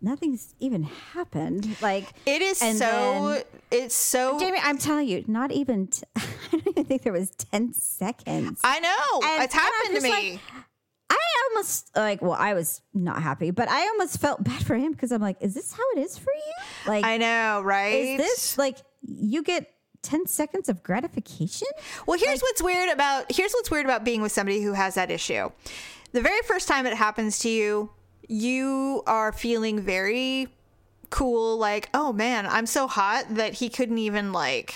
nothing's 0.00 0.54
even 0.60 0.82
happened. 1.14 1.76
Like 1.80 2.12
it 2.26 2.42
is 2.42 2.58
so. 2.58 2.68
then- 2.68 3.42
it's 3.70 3.94
so. 3.94 4.38
Jamie, 4.38 4.58
I'm 4.62 4.76
telling 4.76 5.08
you, 5.08 5.24
not 5.26 5.50
even. 5.52 5.86
T- 5.86 6.02
I 6.16 6.22
don't 6.52 6.66
even 6.68 6.84
think 6.84 7.02
there 7.02 7.12
was 7.12 7.30
ten 7.30 7.72
seconds. 7.72 8.60
I 8.62 8.80
know 8.80 9.28
And- 9.28 9.44
it's 9.44 9.54
happened 9.54 9.96
to 9.96 10.02
me. 10.02 10.10
like, 10.10 10.40
I 11.12 11.48
almost 11.50 11.94
like. 11.94 12.22
Well, 12.22 12.32
I 12.32 12.54
was 12.54 12.80
not 12.94 13.22
happy, 13.22 13.50
but 13.50 13.68
I 13.68 13.86
almost 13.88 14.20
felt 14.20 14.42
bad 14.50 14.64
for 14.64 14.76
him 14.76 14.92
because 14.92 15.12
I'm 15.12 15.20
like, 15.20 15.36
is 15.40 15.54
this 15.54 15.72
how 15.72 15.82
it 15.96 16.00
is 16.00 16.18
for 16.18 16.32
you? 16.32 16.90
Like, 16.90 17.04
I 17.04 17.16
know, 17.16 17.62
right? 17.62 17.94
is 17.94 18.18
this 18.18 18.58
like 18.58 18.78
you 19.02 19.42
get 19.42 19.72
ten 20.02 20.26
seconds 20.26 20.68
of 20.68 20.82
gratification? 20.82 21.68
Well, 22.06 22.18
here's 22.18 22.40
what's 22.40 22.62
weird 22.62 22.90
about 22.90 23.30
here's 23.30 23.52
what's 23.52 23.70
weird 23.70 23.84
about 23.84 24.04
being 24.04 24.22
with 24.22 24.32
somebody 24.32 24.62
who 24.62 24.72
has 24.72 24.94
that 24.94 25.10
issue. 25.10 25.50
The 26.12 26.20
very 26.20 26.42
first 26.42 26.68
time 26.68 26.86
it 26.86 26.94
happens 26.94 27.38
to 27.40 27.48
you, 27.48 27.90
you 28.28 29.02
are 29.06 29.32
feeling 29.32 29.80
very 29.80 30.48
cool 31.10 31.56
like, 31.58 31.88
"Oh 31.94 32.12
man, 32.12 32.46
I'm 32.46 32.66
so 32.66 32.86
hot 32.86 33.26
that 33.30 33.54
he 33.54 33.68
couldn't 33.68 33.98
even 33.98 34.32
like 34.32 34.74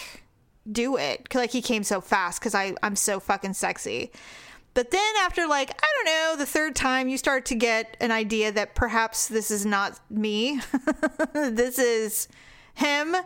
do 0.71 0.97
it. 0.97 1.35
Like 1.35 1.51
he 1.51 1.63
came 1.63 1.83
so 1.85 2.01
fast 2.01 2.41
cuz 2.43 2.55
I 2.55 2.75
I'm 2.83 2.97
so 2.97 3.21
fucking 3.21 3.55
sexy." 3.55 4.11
But 4.77 4.91
then 4.91 5.15
after 5.23 5.47
like, 5.47 5.71
I 5.71 5.87
don't 5.97 6.05
know, 6.05 6.37
the 6.37 6.45
third 6.47 6.77
time 6.77 7.09
you 7.09 7.17
start 7.17 7.47
to 7.47 7.55
get 7.55 7.97
an 7.99 8.11
idea 8.13 8.53
that 8.53 8.75
perhaps 8.75 9.27
this 9.27 9.51
is 9.51 9.65
not 9.65 9.99
me. 10.11 10.61
this 11.33 11.79
is 11.79 12.29
him. 12.75 13.17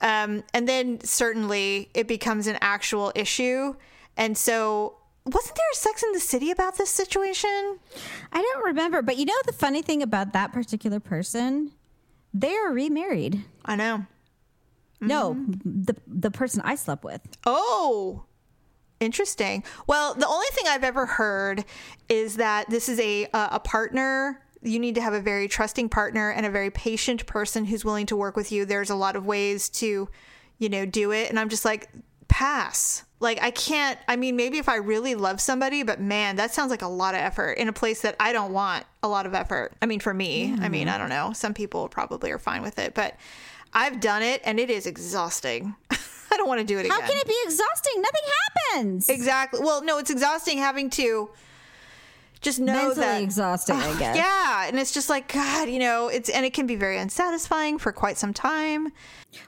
Um, 0.00 0.44
and 0.54 0.68
then 0.68 1.00
certainly 1.02 1.90
it 1.92 2.06
becomes 2.06 2.46
an 2.46 2.56
actual 2.60 3.10
issue. 3.16 3.74
And 4.16 4.38
so, 4.38 4.94
wasn't 5.24 5.56
there 5.56 5.66
a 5.72 5.76
Sex 5.76 6.04
in 6.04 6.12
the 6.12 6.20
City 6.20 6.52
about 6.52 6.78
this 6.78 6.90
situation? 6.90 7.78
I 8.32 8.40
don't 8.40 8.64
remember, 8.66 9.02
but 9.02 9.16
you 9.16 9.24
know 9.24 9.34
the 9.44 9.52
funny 9.52 9.82
thing 9.82 10.02
about 10.04 10.34
that 10.34 10.52
particular 10.52 11.00
person, 11.00 11.72
they 12.32 12.54
are 12.54 12.70
remarried. 12.72 13.42
I 13.64 13.74
know. 13.74 14.06
No, 15.00 15.34
Mm-hmm. 15.34 15.82
the 15.82 15.96
the 16.06 16.30
person 16.30 16.62
I 16.64 16.76
slept 16.76 17.02
with. 17.02 17.20
Oh, 17.44 18.25
interesting. 19.00 19.64
Well, 19.86 20.14
the 20.14 20.26
only 20.26 20.46
thing 20.52 20.64
I've 20.68 20.84
ever 20.84 21.06
heard 21.06 21.64
is 22.08 22.36
that 22.36 22.70
this 22.70 22.88
is 22.88 22.98
a 23.00 23.28
a 23.32 23.60
partner. 23.60 24.40
You 24.62 24.78
need 24.78 24.94
to 24.96 25.00
have 25.00 25.12
a 25.12 25.20
very 25.20 25.48
trusting 25.48 25.88
partner 25.90 26.30
and 26.30 26.44
a 26.44 26.50
very 26.50 26.70
patient 26.70 27.26
person 27.26 27.66
who's 27.66 27.84
willing 27.84 28.06
to 28.06 28.16
work 28.16 28.36
with 28.36 28.50
you. 28.50 28.64
There's 28.64 28.90
a 28.90 28.96
lot 28.96 29.14
of 29.14 29.26
ways 29.26 29.68
to, 29.70 30.08
you 30.58 30.68
know, 30.68 30.86
do 30.86 31.12
it. 31.12 31.28
And 31.30 31.38
I'm 31.38 31.48
just 31.48 31.64
like, 31.64 31.88
pass. 32.28 33.04
Like 33.20 33.42
I 33.42 33.50
can't. 33.50 33.98
I 34.08 34.16
mean, 34.16 34.36
maybe 34.36 34.58
if 34.58 34.68
I 34.68 34.76
really 34.76 35.14
love 35.14 35.40
somebody, 35.40 35.82
but 35.82 36.00
man, 36.00 36.36
that 36.36 36.52
sounds 36.52 36.70
like 36.70 36.82
a 36.82 36.88
lot 36.88 37.14
of 37.14 37.20
effort 37.20 37.52
in 37.52 37.68
a 37.68 37.72
place 37.72 38.02
that 38.02 38.16
I 38.20 38.32
don't 38.32 38.52
want 38.52 38.84
a 39.02 39.08
lot 39.08 39.24
of 39.24 39.34
effort. 39.34 39.72
I 39.80 39.86
mean, 39.86 40.00
for 40.00 40.12
me, 40.12 40.54
I 40.60 40.68
mean, 40.68 40.88
I 40.88 40.98
don't 40.98 41.08
know. 41.08 41.32
Some 41.32 41.54
people 41.54 41.88
probably 41.88 42.30
are 42.30 42.38
fine 42.38 42.62
with 42.62 42.78
it, 42.78 42.92
but 42.94 43.14
I've 43.72 44.00
done 44.00 44.22
it 44.22 44.42
and 44.44 44.60
it 44.60 44.68
is 44.68 44.86
exhausting. 44.86 45.74
I 46.36 46.38
don't 46.38 46.48
want 46.48 46.60
to 46.60 46.66
do 46.66 46.76
it 46.76 46.80
again. 46.80 46.90
How 46.90 46.98
again. 46.98 47.10
can 47.12 47.18
it 47.18 47.26
be 47.26 47.36
exhausting? 47.44 48.02
Nothing 48.02 48.22
happens. 48.74 49.08
Exactly. 49.08 49.60
Well, 49.62 49.82
no, 49.82 49.96
it's 49.96 50.10
exhausting 50.10 50.58
having 50.58 50.90
to 50.90 51.30
just 52.42 52.60
know 52.60 52.74
Mentally 52.74 52.94
that 52.96 53.22
exhausting, 53.22 53.76
I 53.76 53.98
guess. 53.98 54.16
Yeah, 54.16 54.68
and 54.68 54.78
it's 54.78 54.92
just 54.92 55.08
like 55.08 55.32
God, 55.32 55.70
you 55.70 55.78
know, 55.78 56.08
it's 56.08 56.28
and 56.28 56.44
it 56.44 56.52
can 56.52 56.66
be 56.66 56.76
very 56.76 56.98
unsatisfying 56.98 57.78
for 57.78 57.90
quite 57.90 58.18
some 58.18 58.34
time. 58.34 58.92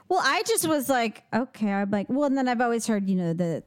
Well, 0.07 0.21
I 0.23 0.41
just 0.47 0.67
was 0.67 0.89
like, 0.89 1.23
okay. 1.33 1.71
I'm 1.71 1.91
like, 1.91 2.07
well, 2.09 2.25
and 2.25 2.35
then 2.37 2.47
I've 2.47 2.61
always 2.61 2.87
heard, 2.87 3.07
you 3.07 3.15
know, 3.15 3.33
that 3.33 3.65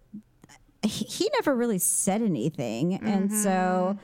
he, 0.83 1.05
he 1.05 1.31
never 1.35 1.55
really 1.55 1.79
said 1.79 2.23
anything, 2.23 2.95
and 2.95 3.31
Mm-hmm. 3.31 3.43
so. 3.43 3.99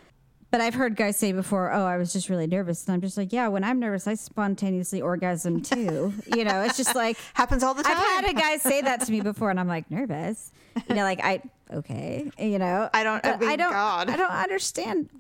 But 0.51 0.63
I've 0.63 0.73
heard 0.75 0.97
guys 0.97 1.17
say 1.19 1.33
before, 1.33 1.73
"Oh, 1.73 1.85
I 1.85 1.99
was 1.99 2.13
just 2.13 2.31
really 2.31 2.47
nervous," 2.47 2.87
and 2.87 2.95
I'm 2.95 3.03
just 3.03 3.19
like, 3.19 3.33
"Yeah, 3.35 3.49
when 3.49 3.65
I'm 3.65 3.79
nervous, 3.79 4.07
I 4.07 4.15
spontaneously 4.15 5.03
orgasm 5.03 5.61
too." 5.61 6.15
you 6.35 6.45
know, 6.45 6.63
it's 6.63 6.77
just 6.79 6.95
like 6.95 7.19
Happens 7.35 7.63
all 7.63 7.75
the 7.75 7.83
time. 7.83 7.97
I've 7.99 8.25
had 8.25 8.31
a 8.31 8.33
guy 8.35 8.57
say 8.57 8.81
that 8.81 9.03
to 9.03 9.13
me 9.13 9.21
before, 9.33 9.51
and 9.51 9.61
I'm 9.61 9.69
like 9.69 9.91
nervous. 9.91 10.51
You 10.89 10.95
know, 10.95 11.03
like 11.03 11.21
I 11.23 11.43
okay, 11.73 12.31
you 12.39 12.59
know, 12.59 12.89
I 12.95 13.05
don't- 13.05 13.25
I 13.27 13.37
mean, 13.37 13.49
I 13.51 13.57
don't, 13.57 13.73
God. 13.73 14.09
I 14.09 14.17
don't 14.17 14.31
understand. 14.31 15.11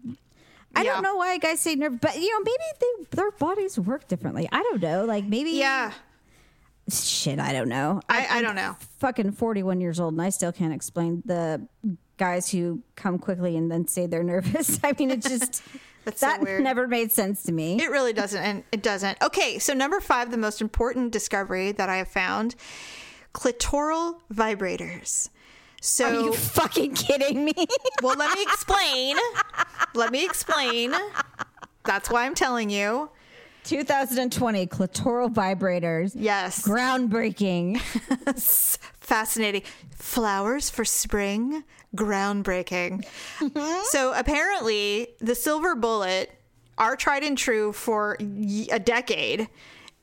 I 0.74 0.82
Yeah. 0.82 0.94
don't 0.94 1.02
know 1.02 1.16
why 1.16 1.36
guys 1.38 1.60
say 1.60 1.74
nervous, 1.74 1.98
but 2.00 2.16
you 2.16 2.30
know, 2.32 2.40
maybe 2.44 2.64
they 2.80 3.16
their 3.16 3.30
bodies 3.32 3.78
work 3.78 4.08
differently. 4.08 4.48
I 4.50 4.62
don't 4.62 4.80
know, 4.80 5.04
like 5.04 5.24
maybe 5.26 5.50
yeah, 5.50 5.92
shit. 6.88 7.38
I 7.38 7.52
don't 7.52 7.68
know. 7.68 8.00
I, 8.08 8.26
I 8.38 8.42
don't 8.42 8.54
know. 8.54 8.76
Fucking 8.98 9.32
41 9.32 9.80
years 9.80 10.00
old, 10.00 10.14
and 10.14 10.22
I 10.22 10.30
still 10.30 10.52
can't 10.52 10.72
explain 10.72 11.22
the 11.26 11.66
guys 12.18 12.50
who 12.50 12.82
come 12.96 13.18
quickly 13.18 13.56
and 13.56 13.70
then 13.70 13.86
say 13.86 14.06
they're 14.06 14.22
nervous. 14.34 14.78
I 14.84 14.92
mean, 14.98 15.10
it 15.10 15.22
just 15.22 15.62
That's 16.04 16.20
so 16.20 16.26
that 16.26 16.40
weird. 16.42 16.62
never 16.62 16.86
made 16.88 17.12
sense 17.12 17.42
to 17.44 17.52
me. 17.52 17.80
It 17.82 17.90
really 17.90 18.12
doesn't, 18.12 18.42
and 18.42 18.64
it 18.72 18.82
doesn't. 18.82 19.20
Okay, 19.22 19.58
so 19.58 19.72
number 19.74 20.00
five, 20.00 20.30
the 20.30 20.36
most 20.38 20.60
important 20.60 21.12
discovery 21.12 21.72
that 21.72 21.88
I 21.88 21.96
have 21.98 22.08
found: 22.08 22.54
clitoral 23.34 24.16
vibrators. 24.32 25.28
So, 25.80 26.06
Are 26.06 26.12
you 26.24 26.32
fucking 26.58 26.94
kidding 26.94 27.44
me? 27.44 27.52
well, 28.02 28.16
let 28.16 28.34
me 28.36 28.42
explain. 28.42 29.16
let 29.94 30.10
me 30.10 30.24
explain. 30.24 30.92
That's 31.84 32.10
why 32.10 32.24
I'm 32.26 32.34
telling 32.34 32.68
you. 32.70 33.10
2020 33.64 34.66
clitoral 34.68 35.32
vibrators. 35.32 36.12
Yes. 36.14 36.66
Groundbreaking. 36.66 37.80
Fascinating. 39.08 39.62
Flowers 39.90 40.70
for 40.70 40.84
spring, 40.84 41.64
groundbreaking. 41.96 43.04
so 43.84 44.12
apparently, 44.14 45.08
the 45.18 45.34
silver 45.34 45.74
bullet, 45.74 46.30
our 46.76 46.94
tried 46.94 47.24
and 47.24 47.36
true 47.36 47.72
for 47.72 48.16
a 48.20 48.78
decade, 48.78 49.48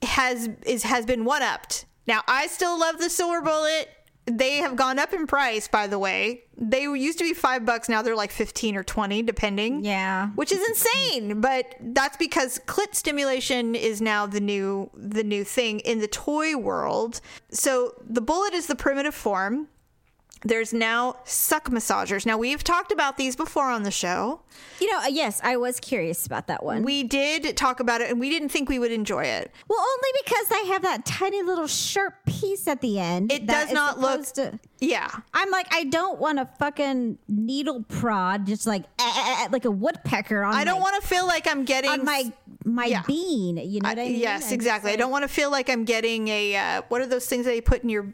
has 0.01 0.49
is 0.65 0.83
has 0.83 1.05
been 1.05 1.23
one 1.23 1.43
upped. 1.43 1.85
Now 2.07 2.21
I 2.27 2.47
still 2.47 2.77
love 2.79 2.97
the 2.97 3.09
silver 3.09 3.41
bullet. 3.41 3.89
They 4.25 4.57
have 4.57 4.75
gone 4.75 4.97
up 4.97 5.13
in 5.13 5.27
price, 5.27 5.67
by 5.67 5.85
the 5.85 5.99
way. 5.99 6.45
They 6.57 6.81
used 6.83 7.19
to 7.19 7.23
be 7.23 7.33
five 7.33 7.63
bucks. 7.65 7.87
Now 7.87 8.01
they're 8.01 8.15
like 8.15 8.31
fifteen 8.31 8.75
or 8.75 8.83
twenty, 8.83 9.21
depending. 9.21 9.83
Yeah. 9.85 10.29
which 10.29 10.51
is 10.51 10.67
insane. 10.67 11.41
But 11.41 11.75
that's 11.79 12.17
because 12.17 12.59
clit 12.65 12.95
stimulation 12.95 13.75
is 13.75 14.01
now 14.01 14.25
the 14.25 14.39
new 14.39 14.89
the 14.95 15.23
new 15.23 15.43
thing 15.43 15.79
in 15.81 15.99
the 15.99 16.07
toy 16.07 16.57
world. 16.57 17.21
So 17.51 17.93
the 18.03 18.21
bullet 18.21 18.53
is 18.53 18.67
the 18.67 18.75
primitive 18.75 19.13
form. 19.13 19.67
There's 20.43 20.73
now 20.73 21.15
suck 21.23 21.69
massagers. 21.71 22.25
Now 22.25 22.37
we've 22.37 22.63
talked 22.63 22.91
about 22.91 23.17
these 23.17 23.35
before 23.35 23.65
on 23.71 23.81
the 23.83 23.89
show. 23.91 24.41
You 24.79 24.91
know, 24.91 24.99
uh, 24.99 25.07
yes, 25.09 25.41
I 25.43 25.57
was 25.57 25.79
curious 25.79 26.25
about 26.27 26.47
that 26.47 26.63
one. 26.63 26.83
We 26.83 27.03
did 27.03 27.57
talk 27.57 27.79
about 27.79 28.01
it, 28.01 28.11
and 28.11 28.19
we 28.19 28.29
didn't 28.29 28.49
think 28.49 28.69
we 28.69 28.77
would 28.77 28.91
enjoy 28.91 29.23
it. 29.23 29.51
well, 29.67 29.79
only 29.79 30.09
because 30.23 30.47
they 30.49 30.67
have 30.67 30.81
that 30.83 31.03
tiny 31.05 31.41
little 31.41 31.65
sharp 31.67 32.13
piece 32.27 32.67
at 32.67 32.81
the 32.81 32.99
end. 32.99 33.31
It 33.31 33.47
does 33.47 33.71
not 33.71 33.99
look- 33.99 34.25
To, 34.33 34.59
Yeah, 34.79 35.09
I'm 35.33 35.49
like, 35.49 35.67
I 35.73 35.85
don't 35.85 36.19
want 36.19 36.37
a 36.39 36.47
fucking 36.59 37.17
needle 37.27 37.83
prod, 37.83 38.45
just 38.45 38.67
like 38.67 38.83
eh, 38.99 39.03
eh, 39.15 39.35
eh, 39.45 39.47
like 39.51 39.65
a 39.65 39.71
woodpecker 39.71 40.43
on. 40.43 40.53
I 40.53 40.63
don't 40.63 40.81
want 40.81 41.01
to 41.01 41.07
feel 41.07 41.25
like 41.25 41.47
I'm 41.47 41.65
getting 41.65 41.89
on 41.89 42.05
my 42.05 42.31
my 42.63 42.85
Yeah. 42.85 43.03
bean. 43.07 43.57
You 43.57 43.79
know 43.81 43.89
what 43.89 43.97
I, 43.99 44.03
I- 44.03 44.05
mean? 44.09 44.19
yes, 44.19 44.47
I'm 44.49 44.53
exactly. 44.53 44.91
I 44.91 44.95
don't 44.95 45.11
want 45.11 45.23
to 45.23 45.27
feel 45.27 45.49
like 45.49 45.69
I'm 45.69 45.85
getting 45.85 46.27
a 46.27 46.55
uh, 46.55 46.81
what 46.89 47.01
are 47.01 47.05
those 47.07 47.25
things 47.25 47.45
that 47.45 47.55
you 47.55 47.61
put 47.61 47.81
in 47.83 47.89
your 47.89 48.13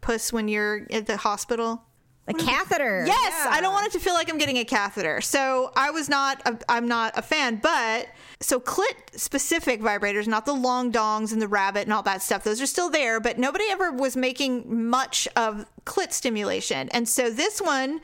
puss 0.00 0.32
when 0.32 0.48
you're 0.48 0.86
at 0.90 1.06
the 1.06 1.16
hospital? 1.16 1.82
a 2.28 2.34
catheter. 2.34 3.02
Yes, 3.06 3.32
Yeah. 3.44 3.50
I 3.50 3.60
don't 3.60 3.72
want 3.72 3.86
it 3.86 3.92
to 3.92 3.98
feel 3.98 4.14
like 4.14 4.30
I'm 4.30 4.38
getting 4.38 4.58
a 4.58 4.64
catheter. 4.64 5.20
So 5.20 5.72
I 5.74 5.90
was 5.90 6.08
not, 6.08 6.40
a, 6.46 6.56
I'm 6.68 6.86
not 6.86 7.18
a 7.18 7.22
fan. 7.22 7.56
But 7.56 8.06
so 8.38 8.60
clit 8.60 8.94
specific 9.16 9.80
vibrators, 9.80 10.28
not 10.28 10.46
the 10.46 10.52
long 10.52 10.92
dongs 10.92 11.32
and 11.32 11.42
the 11.42 11.48
rabbit 11.48 11.84
and 11.84 11.92
all 11.92 12.02
that 12.04 12.22
stuff. 12.22 12.44
Those 12.44 12.60
are 12.60 12.66
still 12.66 12.88
there, 12.88 13.18
but 13.18 13.38
nobody 13.38 13.64
ever 13.68 13.90
was 13.90 14.16
making 14.16 14.86
much 14.88 15.26
of 15.34 15.66
clit 15.86 16.12
stimulation. 16.12 16.88
And 16.90 17.08
so 17.08 17.30
this 17.30 17.60
one 17.60 18.00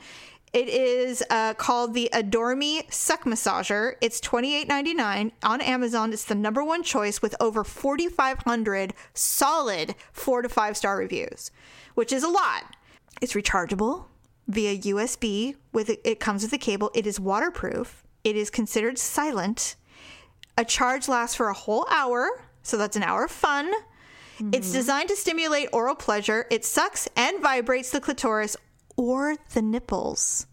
It 0.51 0.67
is 0.67 1.23
uh, 1.29 1.53
called 1.53 1.93
the 1.93 2.09
Adorime 2.11 2.91
Suck 2.91 3.23
Massager. 3.23 3.93
It's 4.01 4.19
twenty 4.19 4.55
eight 4.55 4.67
ninety 4.67 4.93
nine 4.93 5.31
on 5.43 5.61
Amazon. 5.61 6.11
It's 6.11 6.25
the 6.25 6.35
number 6.35 6.63
one 6.63 6.83
choice 6.83 7.21
with 7.21 7.35
over 7.39 7.63
forty 7.63 8.07
five 8.09 8.39
hundred 8.39 8.93
solid 9.13 9.95
four 10.11 10.41
to 10.41 10.49
five 10.49 10.75
star 10.75 10.97
reviews, 10.97 11.51
which 11.97 12.13
is 12.13 12.21
a 12.21 12.29
lot. 12.29 12.75
It's 13.21 13.33
rechargeable 13.33 14.05
via 14.47 14.77
USB. 14.77 15.55
With 15.73 15.89
it, 15.89 15.99
it 16.03 16.19
comes 16.19 16.43
with 16.43 16.53
a 16.53 16.59
cable. 16.59 16.91
It 16.93 17.07
is 17.07 17.19
waterproof. 17.19 18.03
It 18.23 18.35
is 18.35 18.51
considered 18.51 18.99
silent. 18.99 19.75
A 20.59 20.63
charge 20.63 21.07
lasts 21.07 21.35
for 21.35 21.49
a 21.49 21.55
whole 21.55 21.87
hour, 21.89 22.43
so 22.61 22.77
that's 22.77 22.95
an 22.95 23.01
hour 23.01 23.23
of 23.25 23.31
fun. 23.31 23.71
It's 24.37 24.67
mm-hmm. 24.67 24.77
designed 24.77 25.09
to 25.09 25.15
stimulate 25.15 25.69
oral 25.73 25.95
pleasure. 25.95 26.45
It 26.51 26.63
sucks 26.63 27.09
and 27.15 27.41
vibrates 27.41 27.89
the 27.89 27.99
clitoris 27.99 28.55
or 28.95 29.35
the 29.55 29.63
nipples 29.63 30.45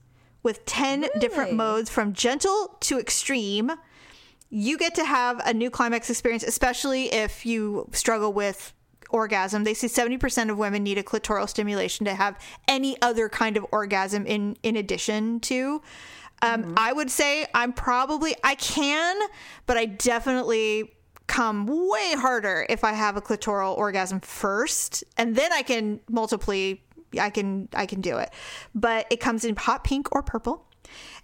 with 0.42 0.64
10 0.64 1.08
different 1.20 1.52
modes 1.52 1.90
from 1.90 2.14
gentle 2.14 2.78
to 2.80 2.98
extreme. 2.98 3.70
You 4.48 4.78
get 4.78 4.94
to 4.94 5.04
have 5.04 5.42
a 5.44 5.52
new 5.52 5.68
climax 5.68 6.08
experience, 6.08 6.42
especially 6.42 7.12
if 7.12 7.44
you 7.44 7.90
struggle 7.92 8.32
with 8.32 8.72
orgasm. 9.14 9.64
They 9.64 9.74
say 9.74 9.86
70% 9.86 10.50
of 10.50 10.58
women 10.58 10.82
need 10.82 10.98
a 10.98 11.02
clitoral 11.02 11.48
stimulation 11.48 12.04
to 12.04 12.14
have 12.14 12.38
any 12.68 13.00
other 13.00 13.28
kind 13.30 13.56
of 13.56 13.64
orgasm 13.72 14.26
in 14.26 14.56
in 14.62 14.76
addition 14.76 15.40
to 15.40 15.80
um, 16.44 16.74
I 16.76 16.92
would 16.92 17.10
say 17.10 17.46
I'm 17.54 17.72
probably 17.72 18.34
I 18.44 18.54
can, 18.56 19.16
but 19.66 19.76
I 19.76 19.86
definitely 19.86 20.92
come 21.26 21.66
way 21.66 22.14
harder 22.16 22.66
if 22.68 22.84
I 22.84 22.92
have 22.92 23.16
a 23.16 23.22
clitoral 23.22 23.76
orgasm 23.76 24.20
first, 24.20 25.04
and 25.16 25.36
then 25.36 25.52
I 25.52 25.62
can 25.62 26.00
multiply. 26.08 26.74
I 27.18 27.30
can 27.30 27.68
I 27.72 27.86
can 27.86 28.00
do 28.00 28.18
it, 28.18 28.30
but 28.74 29.06
it 29.10 29.20
comes 29.20 29.44
in 29.44 29.56
hot 29.56 29.84
pink 29.84 30.14
or 30.14 30.22
purple, 30.22 30.66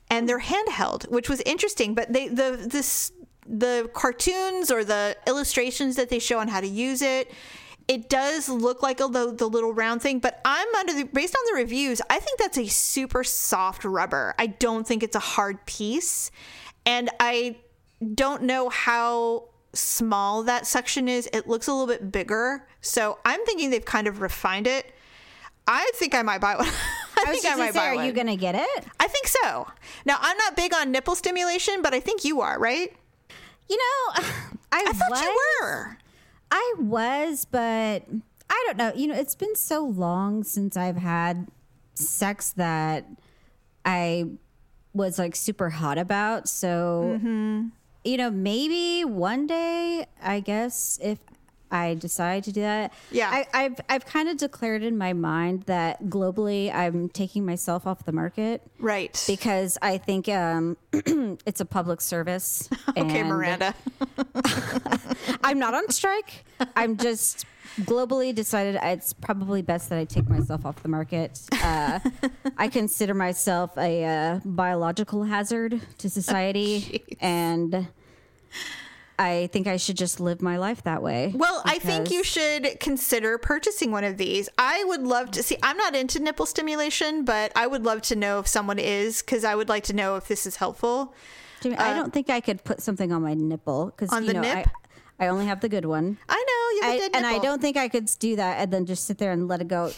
and 0.08 0.28
they're 0.28 0.40
handheld, 0.40 1.10
which 1.10 1.28
was 1.28 1.40
interesting. 1.42 1.94
But 1.94 2.12
they 2.12 2.28
the 2.28 2.66
this 2.70 3.12
the 3.46 3.90
cartoons 3.92 4.70
or 4.70 4.84
the 4.84 5.16
illustrations 5.26 5.96
that 5.96 6.08
they 6.08 6.20
show 6.20 6.38
on 6.38 6.48
how 6.48 6.60
to 6.60 6.68
use 6.68 7.02
it. 7.02 7.30
It 7.90 8.08
does 8.08 8.48
look 8.48 8.84
like 8.84 9.00
a 9.00 9.08
the, 9.08 9.32
the 9.32 9.48
little 9.48 9.74
round 9.74 10.00
thing, 10.00 10.20
but 10.20 10.40
I'm 10.44 10.72
under 10.76 10.92
the 10.92 11.02
based 11.02 11.34
on 11.34 11.42
the 11.50 11.60
reviews, 11.60 12.00
I 12.08 12.20
think 12.20 12.38
that's 12.38 12.56
a 12.56 12.68
super 12.68 13.24
soft 13.24 13.84
rubber. 13.84 14.32
I 14.38 14.46
don't 14.46 14.86
think 14.86 15.02
it's 15.02 15.16
a 15.16 15.20
hard 15.20 15.66
piece, 15.66 16.30
and 16.86 17.10
I 17.18 17.56
don't 18.14 18.44
know 18.44 18.68
how 18.68 19.48
small 19.72 20.44
that 20.44 20.68
section 20.68 21.08
is. 21.08 21.28
It 21.32 21.48
looks 21.48 21.66
a 21.66 21.72
little 21.72 21.88
bit 21.88 22.12
bigger, 22.12 22.64
so 22.80 23.18
I'm 23.24 23.44
thinking 23.44 23.70
they've 23.70 23.84
kind 23.84 24.06
of 24.06 24.20
refined 24.20 24.68
it. 24.68 24.94
I 25.66 25.90
think 25.96 26.14
I 26.14 26.22
might 26.22 26.40
buy 26.40 26.54
one. 26.54 26.68
I, 27.16 27.24
I 27.26 27.30
was 27.32 27.40
think 27.40 27.52
I 27.52 27.58
might 27.58 27.72
say, 27.72 27.80
buy 27.80 27.86
are 27.88 27.96
one. 27.96 28.06
you 28.06 28.12
gonna 28.12 28.36
get 28.36 28.54
it? 28.54 28.84
I 29.00 29.08
think 29.08 29.26
so. 29.26 29.66
Now 30.04 30.18
I'm 30.20 30.36
not 30.36 30.54
big 30.54 30.72
on 30.72 30.92
nipple 30.92 31.16
stimulation, 31.16 31.82
but 31.82 31.92
I 31.92 31.98
think 31.98 32.24
you 32.24 32.40
are, 32.40 32.56
right? 32.56 32.96
You 33.68 33.76
know, 33.76 34.22
I, 34.70 34.84
I 34.86 34.92
thought 34.92 35.10
was, 35.10 35.22
you 35.22 35.38
were. 35.60 35.98
I 36.50 36.74
was, 36.78 37.44
but 37.44 38.04
I 38.48 38.64
don't 38.66 38.76
know. 38.76 38.92
You 38.94 39.06
know, 39.08 39.14
it's 39.14 39.34
been 39.34 39.54
so 39.56 39.84
long 39.84 40.42
since 40.44 40.76
I've 40.76 40.96
had 40.96 41.46
sex 41.94 42.52
that 42.52 43.06
I 43.84 44.26
was 44.92 45.18
like 45.18 45.36
super 45.36 45.70
hot 45.70 45.98
about. 45.98 46.48
So, 46.48 47.18
Mm-hmm. 47.18 47.68
you 48.04 48.16
know, 48.16 48.30
maybe 48.30 49.04
one 49.04 49.46
day, 49.46 50.06
I 50.22 50.40
guess, 50.40 50.98
if 51.02 51.18
I 51.70 51.94
decide 51.94 52.44
to 52.44 52.52
do 52.52 52.62
that. 52.62 52.92
Yeah. 53.10 53.30
I, 53.30 53.46
I've 53.54 53.80
I've 53.88 54.06
kind 54.06 54.28
of 54.28 54.36
declared 54.36 54.82
in 54.82 54.98
my 54.98 55.12
mind 55.12 55.62
that 55.64 56.04
globally 56.04 56.72
I'm 56.74 57.08
taking 57.08 57.44
myself 57.46 57.86
off 57.86 58.04
the 58.04 58.12
market 58.12 58.62
Right. 58.78 59.22
because 59.26 59.78
I 59.82 59.98
think 59.98 60.28
um, 60.28 60.76
it's 60.92 61.60
a 61.60 61.64
public 61.64 62.00
service. 62.00 62.68
okay, 62.96 63.22
Miranda. 63.22 63.74
I'm 65.44 65.58
not 65.58 65.74
on 65.74 65.88
strike. 65.90 66.44
I'm 66.76 66.96
just 66.96 67.44
globally 67.82 68.34
decided 68.34 68.76
it's 68.82 69.12
probably 69.12 69.62
best 69.62 69.88
that 69.90 69.98
I 69.98 70.04
take 70.04 70.28
myself 70.28 70.66
off 70.66 70.82
the 70.82 70.88
market. 70.88 71.40
Uh, 71.62 72.00
I 72.58 72.68
consider 72.68 73.14
myself 73.14 73.76
a 73.78 74.04
uh, 74.04 74.40
biological 74.44 75.24
hazard 75.24 75.80
to 75.98 76.10
society, 76.10 77.04
and 77.20 77.88
I 79.20 79.50
think 79.52 79.66
I 79.66 79.76
should 79.76 79.98
just 79.98 80.18
live 80.18 80.40
my 80.40 80.56
life 80.56 80.82
that 80.84 81.02
way. 81.02 81.30
Well, 81.34 81.60
I 81.66 81.78
think 81.78 82.10
you 82.10 82.24
should 82.24 82.80
consider 82.80 83.36
purchasing 83.36 83.92
one 83.92 84.02
of 84.02 84.16
these. 84.16 84.48
I 84.56 84.82
would 84.84 85.02
love 85.02 85.30
to 85.32 85.42
see. 85.42 85.58
I'm 85.62 85.76
not 85.76 85.94
into 85.94 86.20
nipple 86.20 86.46
stimulation, 86.46 87.26
but 87.26 87.52
I 87.54 87.66
would 87.66 87.84
love 87.84 88.00
to 88.02 88.16
know 88.16 88.38
if 88.38 88.46
someone 88.46 88.78
is 88.78 89.20
because 89.20 89.44
I 89.44 89.54
would 89.54 89.68
like 89.68 89.84
to 89.84 89.92
know 89.92 90.16
if 90.16 90.26
this 90.26 90.46
is 90.46 90.56
helpful. 90.56 91.14
Jimmy, 91.60 91.76
I 91.76 91.92
don't 91.92 92.14
think 92.14 92.30
I 92.30 92.40
could 92.40 92.64
put 92.64 92.80
something 92.80 93.12
on 93.12 93.20
my 93.20 93.34
nipple 93.34 93.92
because 93.94 94.10
uh, 94.10 94.16
On 94.16 94.22
you 94.22 94.28
the 94.28 94.34
know 94.34 94.40
nip? 94.40 94.70
I, 95.18 95.26
I 95.26 95.28
only 95.28 95.44
have 95.44 95.60
the 95.60 95.68
good 95.68 95.84
one. 95.84 96.16
I 96.26 96.36
know 96.36 96.88
you 96.88 96.92
have 96.92 97.12
a 97.12 97.16
I, 97.16 97.18
and 97.18 97.26
I 97.26 97.38
don't 97.40 97.60
think 97.60 97.76
I 97.76 97.88
could 97.88 98.10
do 98.18 98.36
that 98.36 98.60
and 98.60 98.72
then 98.72 98.86
just 98.86 99.04
sit 99.04 99.18
there 99.18 99.32
and 99.32 99.48
let 99.48 99.60
it 99.60 99.68
go. 99.68 99.82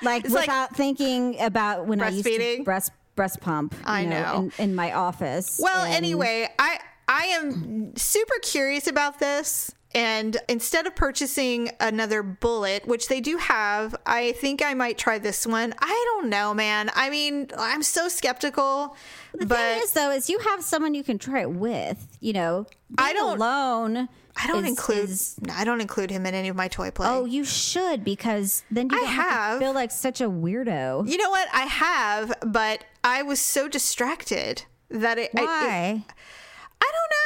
like 0.00 0.24
It's 0.24 0.32
like 0.32 0.46
without 0.46 0.76
thinking 0.76 1.40
about 1.40 1.88
when 1.88 2.00
I 2.00 2.10
used 2.10 2.24
to 2.24 2.62
breast 2.62 2.92
breast 3.16 3.40
pump. 3.40 3.74
I 3.84 4.04
know. 4.04 4.52
in, 4.58 4.70
in 4.70 4.74
my 4.76 4.92
office. 4.92 5.58
Well, 5.60 5.84
And 5.84 5.94
anyway, 5.94 6.48
I 6.58 6.78
I 7.16 7.24
am 7.26 7.96
super 7.96 8.34
curious 8.42 8.86
about 8.86 9.18
this. 9.18 9.72
And 9.94 10.36
instead 10.48 10.86
of 10.86 10.94
purchasing 10.94 11.70
another 11.80 12.22
bullet, 12.22 12.86
which 12.86 13.08
they 13.08 13.22
do 13.22 13.38
have, 13.38 13.96
I 14.04 14.32
think 14.32 14.62
I 14.62 14.74
might 14.74 14.98
try 14.98 15.18
this 15.18 15.46
one. 15.46 15.72
I 15.78 16.04
don't 16.20 16.28
know, 16.28 16.52
man. 16.52 16.90
I 16.94 17.08
mean, 17.08 17.48
I'm 17.56 17.82
so 17.82 18.08
skeptical. 18.08 18.94
the 19.32 19.46
but 19.46 19.56
thing 19.56 19.82
is, 19.82 19.92
though, 19.92 20.10
is 20.10 20.28
you 20.28 20.38
have 20.40 20.62
someone 20.62 20.92
you 20.92 21.02
can 21.02 21.18
try 21.18 21.40
it 21.40 21.50
with. 21.50 22.18
You 22.20 22.34
know, 22.34 22.66
I 22.98 23.14
don't- 23.14 23.36
alone. 23.38 24.08
I 24.38 24.46
don't 24.48 24.64
is- 24.64 24.70
include 24.72 25.08
is- 25.08 25.36
I 25.50 25.64
don't 25.64 25.80
include 25.80 26.10
him 26.10 26.26
in 26.26 26.34
any 26.34 26.48
of 26.48 26.56
my 26.56 26.68
toy 26.68 26.90
play. 26.90 27.08
oh, 27.08 27.24
you 27.24 27.42
should 27.46 28.04
because 28.04 28.64
then 28.70 28.90
you 28.90 29.00
I 29.00 29.04
have, 29.06 29.30
have. 29.30 29.58
feel 29.60 29.72
like 29.72 29.90
such 29.90 30.20
a 30.20 30.28
weirdo. 30.28 31.08
You 31.10 31.16
know 31.16 31.30
what? 31.30 31.48
I 31.54 31.62
have, 31.62 32.34
but 32.44 32.84
I 33.02 33.22
was 33.22 33.40
so 33.40 33.66
distracted 33.66 34.64
that 34.90 35.16
it. 35.16 35.30
I, 35.34 35.42
Why? 35.42 35.46
I 35.48 35.90
don't 35.92 36.04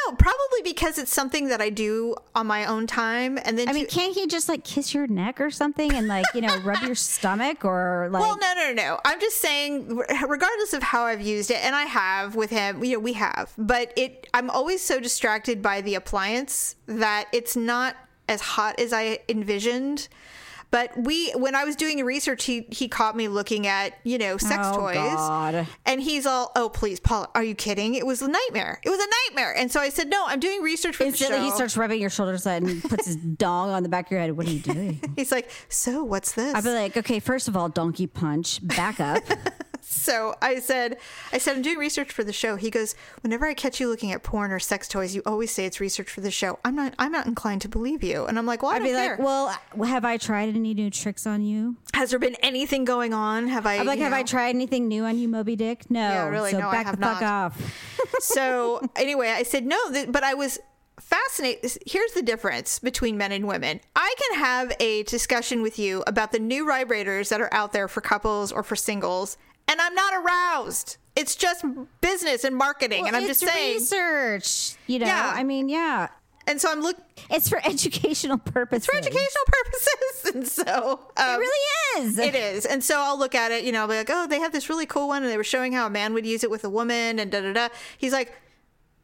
know. 0.07 0.17
Probably 0.17 0.63
because 0.65 0.99
it's 0.99 1.13
something 1.13 1.49
that 1.49 1.61
I 1.61 1.71
do 1.71 2.15
on 2.35 2.47
my 2.47 2.65
own 2.67 2.87
time, 2.87 3.39
and 3.45 3.59
then 3.59 3.69
I 3.69 3.73
mean, 3.73 3.87
can't 3.87 4.15
he 4.15 4.27
just 4.27 4.49
like 4.49 4.65
kiss 4.65 4.95
your 4.95 5.07
neck 5.07 5.41
or 5.41 5.51
something 5.51 5.93
and 5.93 6.09
like 6.09 6.27
you 6.35 6.41
know 6.41 6.57
rub 6.65 6.83
your 6.83 6.95
stomach 6.95 7.65
or 7.65 8.09
like? 8.11 8.21
Well, 8.21 8.39
no, 8.39 8.55
no, 8.55 8.73
no, 8.73 8.75
no. 8.75 9.01
I'm 9.05 9.21
just 9.21 9.41
saying, 9.41 9.97
regardless 9.97 10.73
of 10.73 10.83
how 10.83 11.05
I've 11.05 11.21
used 11.21 11.51
it, 11.51 11.59
and 11.65 11.75
I 11.75 11.85
have 11.85 12.35
with 12.35 12.51
him, 12.51 12.85
you 12.85 12.95
know, 12.95 13.01
we 13.01 13.15
have, 13.15 13.53
but 13.57 13.93
it, 13.97 14.27
I'm 14.35 14.51
always 14.51 14.83
so 14.83 15.01
distracted 15.01 15.63
by 15.63 15.81
the 15.81 15.95
appliance 15.95 16.77
that 16.87 17.29
it's 17.33 17.57
not 17.57 17.97
as 18.29 18.41
hot 18.41 18.79
as 18.79 18.93
I 18.93 19.21
envisioned. 19.29 20.09
But 20.71 20.97
we, 20.97 21.33
when 21.33 21.55
I 21.55 21.65
was 21.65 21.75
doing 21.75 22.05
research, 22.05 22.45
he 22.45 22.67
he 22.71 22.87
caught 22.87 23.17
me 23.17 23.27
looking 23.29 23.67
at 23.67 23.95
you 24.05 24.19
know 24.19 24.37
sex 24.37 24.63
Oh, 24.67 24.79
toys, 24.81 24.95
God. 24.97 25.67
and 25.85 26.01
he's 26.01 26.27
all, 26.27 26.53
"Oh, 26.55 26.69
please, 26.69 27.01
Paul, 27.01 27.29
are 27.35 27.43
you 27.43 27.55
kidding? 27.55 27.95
It 27.95 28.07
was 28.07 28.23
a 28.23 28.29
nightmare. 28.29 28.81
It 28.85 28.91
was 28.91 29.01
a 29.01 29.09
nightmare." 29.31 29.57
And 29.57 29.71
so 29.71 29.81
I 29.81 29.89
said, 29.89 30.09
"No, 30.09 30.25
I'm 30.27 30.39
doing 30.39 30.63
research 30.63 30.97
for 30.97 31.05
the 31.05 31.17
show." 31.17 31.41
he 31.43 31.51
starts 31.51 31.77
rubbing 31.77 32.01
your 32.01 32.11
shoulders 32.11 32.47
and 32.47 32.83
puts 32.89 33.07
his 33.07 33.17
dong 33.17 33.71
on 33.71 33.83
the 33.83 33.89
back 33.89 34.07
of 34.07 34.13
your 34.13 34.21
head. 34.21 34.37
What 34.37 34.47
are 34.47 34.51
you 34.51 34.61
doing? 34.61 35.01
He's 35.17 35.33
like, 35.33 35.51
"So 35.69 36.05
what's 36.05 36.33
this?" 36.33 36.55
I'd 36.55 36.63
be 36.65 36.71
like, 36.71 36.97
okay, 36.97 37.19
first 37.19 37.49
of 37.49 37.57
all, 37.57 37.69
donkey 37.69 38.07
punch, 38.07 38.65
back 38.67 39.01
up. 39.01 39.23
So 39.83 40.35
I 40.43 40.59
said, 40.61 40.99
I 41.33 41.39
said, 41.39 41.57
I'm 41.57 41.63
doing 41.63 41.79
research 41.79 42.11
for 42.13 42.23
the 42.25 42.33
show. 42.33 42.57
He 42.57 42.71
goes, 42.71 42.95
whenever 43.23 43.47
I 43.47 43.55
catch 43.55 43.81
you 43.81 43.89
looking 43.89 44.13
at 44.13 44.23
porn 44.23 44.51
or 44.53 44.59
sex 44.59 44.89
toys, 44.89 45.15
you 45.15 45.23
always 45.27 45.51
say 45.51 45.67
it's 45.67 45.81
research 45.81 46.11
for 46.11 46.21
the 46.21 46.31
show. 46.31 46.59
I'm 46.65 46.75
not, 46.77 46.95
I'm 46.99 47.13
not 47.13 47.27
inclined 47.27 47.63
to 47.63 47.69
believe 47.69 48.03
you. 48.03 48.25
And 48.27 48.39
I'm 48.39 48.47
like, 48.47 48.63
well, 48.63 48.71
I 48.73 48.77
I'd 48.77 48.79
don't 48.81 48.89
be 48.89 48.93
care. 48.95 49.17
like, 49.17 49.19
well, 49.75 49.89
have 49.89 50.05
I 50.05 50.17
tried 50.17 50.51
any 50.55 50.75
new 50.75 50.91
tricks 50.91 51.27
on 51.27 51.43
you? 51.43 51.77
Has 51.95 52.11
there 52.11 52.19
been 52.19 52.37
anything 52.37 52.85
going 52.85 53.15
on? 53.15 53.49
Have 53.49 53.67
I? 53.67 53.77
I'm 53.79 53.87
like, 53.87 53.99
have 54.01 54.13
I 54.13 54.23
tried 54.23 54.55
anything 54.55 54.89
new 54.89 55.05
on 55.05 55.19
you, 55.19 55.29
Moby 55.29 55.57
Dick? 55.57 55.91
No. 55.91 56.01
Yeah, 56.01 56.29
really, 56.29 56.51
So 56.53 56.59
no, 56.61 56.69
I 56.69 56.73
back 56.73 56.87
have 56.87 56.97
the 57.01 57.07
fuck 57.07 57.21
not. 57.21 57.47
off. 57.53 57.75
so 58.21 58.81
anyway, 58.97 59.29
I 59.31 59.43
said 59.43 59.67
no, 59.67 59.79
th- 59.93 60.11
but 60.13 60.23
I 60.25 60.35
was 60.35 60.59
fascinated. 60.99 61.79
Here's 61.87 62.13
the 62.13 62.23
difference 62.23 62.79
between 62.79 63.17
men 63.17 63.33
and 63.33 63.47
women. 63.47 63.81
I 63.97 64.15
can 64.19 64.39
have 64.41 64.73
a 64.81 65.03
discussion 65.05 65.63
with 65.63 65.79
you 65.79 66.03
about 66.07 66.33
the 66.33 66.39
new 66.39 66.67
vibrators 66.67 67.31
that 67.31 67.41
are 67.41 67.53
out 67.53 67.73
there 67.73 67.89
for 67.89 68.01
couples 68.01 68.53
or 68.53 68.63
for 68.63 68.77
singles, 68.77 69.37
and 69.71 69.81
I'm 69.81 69.95
not 69.95 70.13
aroused. 70.15 70.97
It's 71.17 71.35
just 71.37 71.65
business 72.01 72.45
and 72.45 72.55
marketing, 72.57 73.07
and 73.07 73.17
I'm 73.17 73.27
just 73.27 73.41
saying. 73.41 73.75
research. 73.79 74.75
You 74.87 74.99
know, 75.01 75.07
Yeah. 75.07 75.33
I 75.35 75.43
mean, 75.45 75.69
yeah, 75.69 76.09
And 76.47 76.61
so 76.61 76.71
I'm 76.71 76.81
looking. 76.81 77.05
it's 77.31 77.49
for 77.49 77.61
educational 77.65 78.39
purposes. 78.39 78.87
for 78.87 78.97
educational 78.97 79.45
purposes. 79.47 80.35
And 80.35 80.47
so 80.47 81.01
um, 81.17 81.35
It 81.35 81.39
really 81.39 82.05
is. 82.07 82.19
it 82.19 82.35
is. 82.35 82.65
And 82.67 82.83
so 82.85 83.01
I'll 83.01 83.19
look 83.19 83.35
at 83.35 83.51
it, 83.53 83.65
you 83.65 83.73
know, 83.73 83.81
I'll 83.83 83.89
be 83.89 83.97
like, 83.97 84.11
oh, 84.11 84.27
they 84.27 84.39
have 84.41 84.53
this 84.53 84.69
really 84.69 84.87
cool 84.87 85.09
one, 85.09 85.23
and 85.23 85.31
they 85.31 85.37
were 85.37 85.45
showing 85.45 85.73
how 85.73 85.87
a 85.87 85.91
man 85.91 86.15
would 86.15 86.27
use 86.27 86.45
it 86.45 86.51
with 86.51 86.65
a 86.65 86.71
woman, 86.71 87.19
and 87.19 87.31
da 87.31 87.41
da 87.41 87.53
da. 87.53 87.69
He's 87.99 88.13
like, 88.13 88.33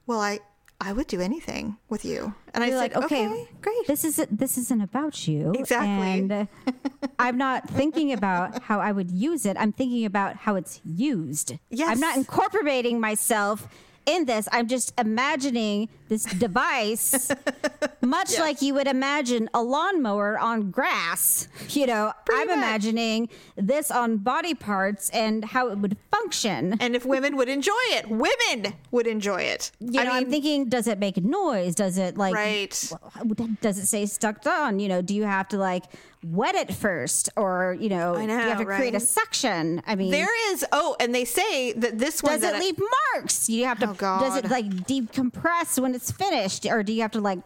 well, 0.07 0.21
I 0.21 0.39
I 0.81 0.93
would 0.93 1.07
do 1.07 1.21
anything 1.21 1.79
with 1.89 2.05
you. 2.05 2.35
And 2.53 2.63
I 2.63 2.69
You're 2.69 2.79
said, 2.81 2.95
like, 2.95 3.05
okay, 3.05 3.27
okay, 3.27 3.49
great. 3.63 3.87
This 3.87 4.05
is 4.05 4.25
this 4.31 4.59
isn't 4.59 4.83
about 4.83 5.27
you. 5.27 5.53
Exactly. 5.59 6.19
And 6.19 6.33
uh, 6.33 6.47
I'm 7.19 7.39
not 7.39 7.69
thinking 7.69 8.13
about 8.13 8.63
how 8.63 8.81
I 8.81 8.93
would 8.93 9.11
use 9.11 9.47
it. 9.47 9.57
I'm 9.59 9.73
thinking 9.73 10.05
about 10.05 10.37
how 10.37 10.55
it's 10.57 10.81
used. 10.85 11.55
Yes. 11.71 11.89
I'm 11.91 12.01
not 12.01 12.17
incorporating 12.17 13.01
myself 13.01 13.69
in 14.05 14.27
this. 14.27 14.49
I'm 14.53 14.69
just 14.69 14.93
imagining 14.99 15.89
this 16.09 16.25
device, 16.25 17.31
much 18.03 18.35
Yeah. 18.35 18.41
like 18.41 18.63
you 18.63 18.75
would 18.75 18.87
imagine 18.87 19.49
a 19.55 19.63
lawnmower 19.63 20.39
on 20.39 20.71
grass. 20.71 21.49
You 21.71 21.87
know, 21.87 22.13
Pretty 22.25 22.43
I'm 22.43 22.49
much. 22.49 22.57
imagining 22.59 23.29
this 23.57 23.91
on 23.91 24.19
body 24.19 24.55
parts 24.55 25.11
and 25.11 25.45
how 25.45 25.69
it 25.69 25.79
would 25.79 25.97
function. 26.11 26.77
and 26.81 26.95
if 26.97 27.05
women 27.05 27.37
would 27.37 27.49
enjoy 27.49 27.73
it, 27.89 28.09
women 28.09 28.75
would 28.91 29.07
enjoy 29.07 29.43
it. 29.43 29.71
You 29.81 30.03
know, 30.05 30.13
I 30.13 30.17
I 30.17 30.19
mean, 30.19 30.25
am 30.25 30.31
thinking, 30.31 30.69
does 30.69 30.87
it 30.87 30.99
make 30.99 31.17
noise? 31.23 31.75
Does 31.75 31.99
it 31.99 32.17
like, 32.17 32.35
Right. 32.35 32.93
does 33.61 33.79
it 33.79 33.87
say 33.87 34.07
stuck 34.07 34.47
on? 34.47 34.79
You 34.79 34.89
know, 34.89 35.03
do 35.03 35.15
you 35.15 35.25
have 35.25 35.49
to 35.49 35.59
like 35.59 35.85
wet 36.25 36.55
it 36.57 36.73
first, 36.75 37.29
or 37.37 37.77
you 37.79 37.89
know, 37.89 38.15
I 38.15 38.27
do 38.27 38.33
you 38.33 38.39
have 38.39 38.59
know, 38.59 38.65
to 38.65 38.77
create 38.77 38.95
a 38.95 39.01
suction? 39.01 39.83
I 39.87 39.95
mean, 39.95 40.11
there 40.11 40.53
is, 40.53 40.65
oh, 40.73 40.97
and 40.99 41.15
they 41.15 41.25
say 41.25 41.73
that 41.75 41.99
this 41.99 42.23
one 42.23 42.41
does 42.41 42.43
it 42.43 42.59
leave 42.59 42.79
marks? 43.15 43.49
You 43.49 43.65
have 43.67 43.79
to. 43.81 43.91
Oh, 43.91 44.21
Does 44.21 44.37
it 44.37 44.51
like 44.51 44.67
decompress 44.67 45.79
when 45.79 45.95
it's 45.97 46.13
finished, 46.13 46.65
or 46.67 46.83
do 46.83 46.93
you 46.93 47.03
have 47.03 47.11
to 47.13 47.21
like 47.21 47.41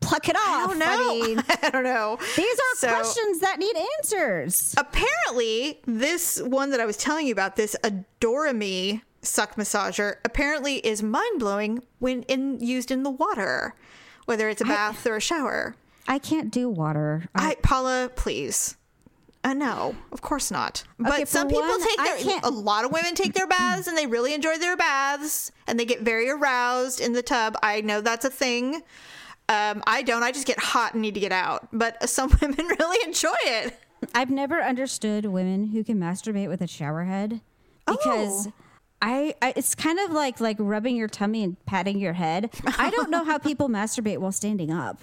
pluck 0.00 0.28
it 0.28 0.36
off? 0.36 0.42
I 0.42 0.66
don't 0.66 0.78
know. 0.78 1.14
mean, 1.26 1.38
I 1.62 1.70
don't 1.70 1.84
know. 1.84 2.18
these 2.36 2.58
are 2.58 2.76
So- 2.76 2.88
questions 2.88 3.40
that 3.40 3.58
need 3.58 3.74
answers. 3.98 4.74
apparently 4.78 5.80
this 5.86 6.40
one 6.40 6.70
that 6.70 6.80
I 6.80 6.86
was 6.86 6.96
telling 6.96 7.26
you 7.26 7.32
about, 7.32 7.56
this 7.56 7.74
Adorime 7.82 9.02
suck 9.22 9.54
massager, 9.56 10.16
apparently 10.24 10.76
is 10.78 11.02
mind 11.02 11.38
blowing 11.38 11.82
when 11.98 12.22
in 12.24 12.58
used 12.60 12.90
in 12.90 13.02
the 13.04 13.10
water, 13.10 13.74
whether 14.24 14.48
it's 14.48 14.60
a 14.60 14.64
bath 14.64 15.06
or 15.06 15.16
a 15.16 15.20
shower. 15.20 15.74
I 16.08 16.18
can't 16.18 16.50
do 16.50 16.68
water. 16.68 17.28
I 17.34 17.54
Paula, 17.62 18.10
please. 18.16 18.76
Uh, 19.44 19.54
no, 19.54 19.96
of 20.12 20.20
course 20.22 20.50
not. 20.52 20.84
But 20.98 21.14
Okay, 21.14 21.24
some 21.24 21.48
people 21.48 21.62
one, 21.62 21.80
take 21.82 21.98
I 21.98 22.04
their. 22.04 22.16
can't- 22.18 22.44
A 22.44 22.50
lot 22.50 22.84
of 22.84 22.92
women 22.92 23.14
take 23.14 23.34
their 23.34 23.46
baths 23.48 23.88
and 23.88 23.98
they 23.98 24.06
really 24.06 24.34
enjoy 24.34 24.56
their 24.58 24.76
baths 24.76 25.50
and 25.66 25.78
they 25.80 25.84
get 25.84 26.02
very 26.02 26.30
aroused 26.30 27.00
in 27.00 27.12
the 27.12 27.22
tub. 27.22 27.56
I 27.62 27.80
know 27.80 28.00
that's 28.00 28.24
a 28.24 28.30
thing. 28.30 28.82
Um, 29.48 29.82
I 29.86 30.02
don't. 30.02 30.22
I 30.22 30.30
just 30.30 30.46
get 30.46 30.58
hot 30.60 30.92
and 30.94 31.02
need 31.02 31.14
to 31.14 31.20
get 31.20 31.32
out. 31.32 31.68
But 31.72 32.08
some 32.08 32.30
women 32.40 32.66
really 32.78 33.04
enjoy 33.04 33.34
it. 33.44 33.74
I've 34.14 34.30
never 34.30 34.60
understood 34.62 35.26
women 35.26 35.66
who 35.68 35.82
can 35.82 35.98
masturbate 35.98 36.48
with 36.48 36.60
a 36.60 36.66
shower 36.68 37.04
head 37.04 37.40
because 37.86 38.46
Oh. 38.48 38.52
I, 39.04 39.34
I 39.42 39.52
it's 39.56 39.74
kind 39.74 39.98
of 39.98 40.12
like 40.12 40.40
like 40.40 40.56
rubbing 40.60 40.94
your 40.94 41.08
tummy 41.08 41.42
and 41.42 41.56
patting 41.66 41.98
your 41.98 42.12
head. 42.12 42.50
I 42.78 42.90
don't 42.90 43.10
know 43.10 43.24
how 43.24 43.38
people 43.50 43.68
masturbate 43.68 44.18
while 44.18 44.30
standing 44.32 44.70
up. 44.70 45.02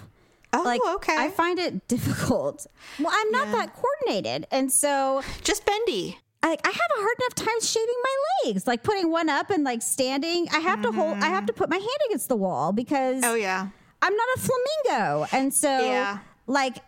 Oh, 0.52 0.62
like, 0.62 0.80
okay. 0.96 1.16
I 1.16 1.28
find 1.30 1.58
it 1.58 1.86
difficult. 1.94 2.66
Well, 2.98 3.12
I'm 3.14 3.30
not 3.30 3.48
Yeah. 3.48 3.52
that 3.56 3.72
coordinated, 3.74 4.46
and 4.50 4.70
so 4.72 5.22
Just 5.42 5.64
bendy. 5.64 6.18
like 6.42 6.60
I 6.66 6.70
have 6.70 6.90
a 6.98 7.00
hard 7.00 7.16
enough 7.20 7.34
time 7.36 7.60
shaving 7.60 7.94
my 8.02 8.16
legs. 8.50 8.66
Like 8.66 8.82
putting 8.82 9.10
one 9.10 9.28
up 9.28 9.50
and 9.50 9.62
like 9.64 9.82
standing, 9.82 10.48
I 10.52 10.58
have 10.58 10.82
to 10.82 10.90
hold. 10.92 11.18
I 11.18 11.26
have 11.28 11.46
to 11.46 11.52
put 11.52 11.68
my 11.68 11.76
hand 11.76 11.88
against 12.08 12.28
the 12.28 12.36
wall 12.36 12.72
because 12.72 13.22
Mm-hmm. 13.22 13.30
Oh 13.30 13.34
yeah. 13.34 13.68
I'm 14.02 14.16
not 14.16 14.28
a 14.36 14.40
flamingo. 14.40 15.26
And 15.30 15.52
so, 15.52 15.68
Yeah. 15.68 16.18
like, 16.46 16.78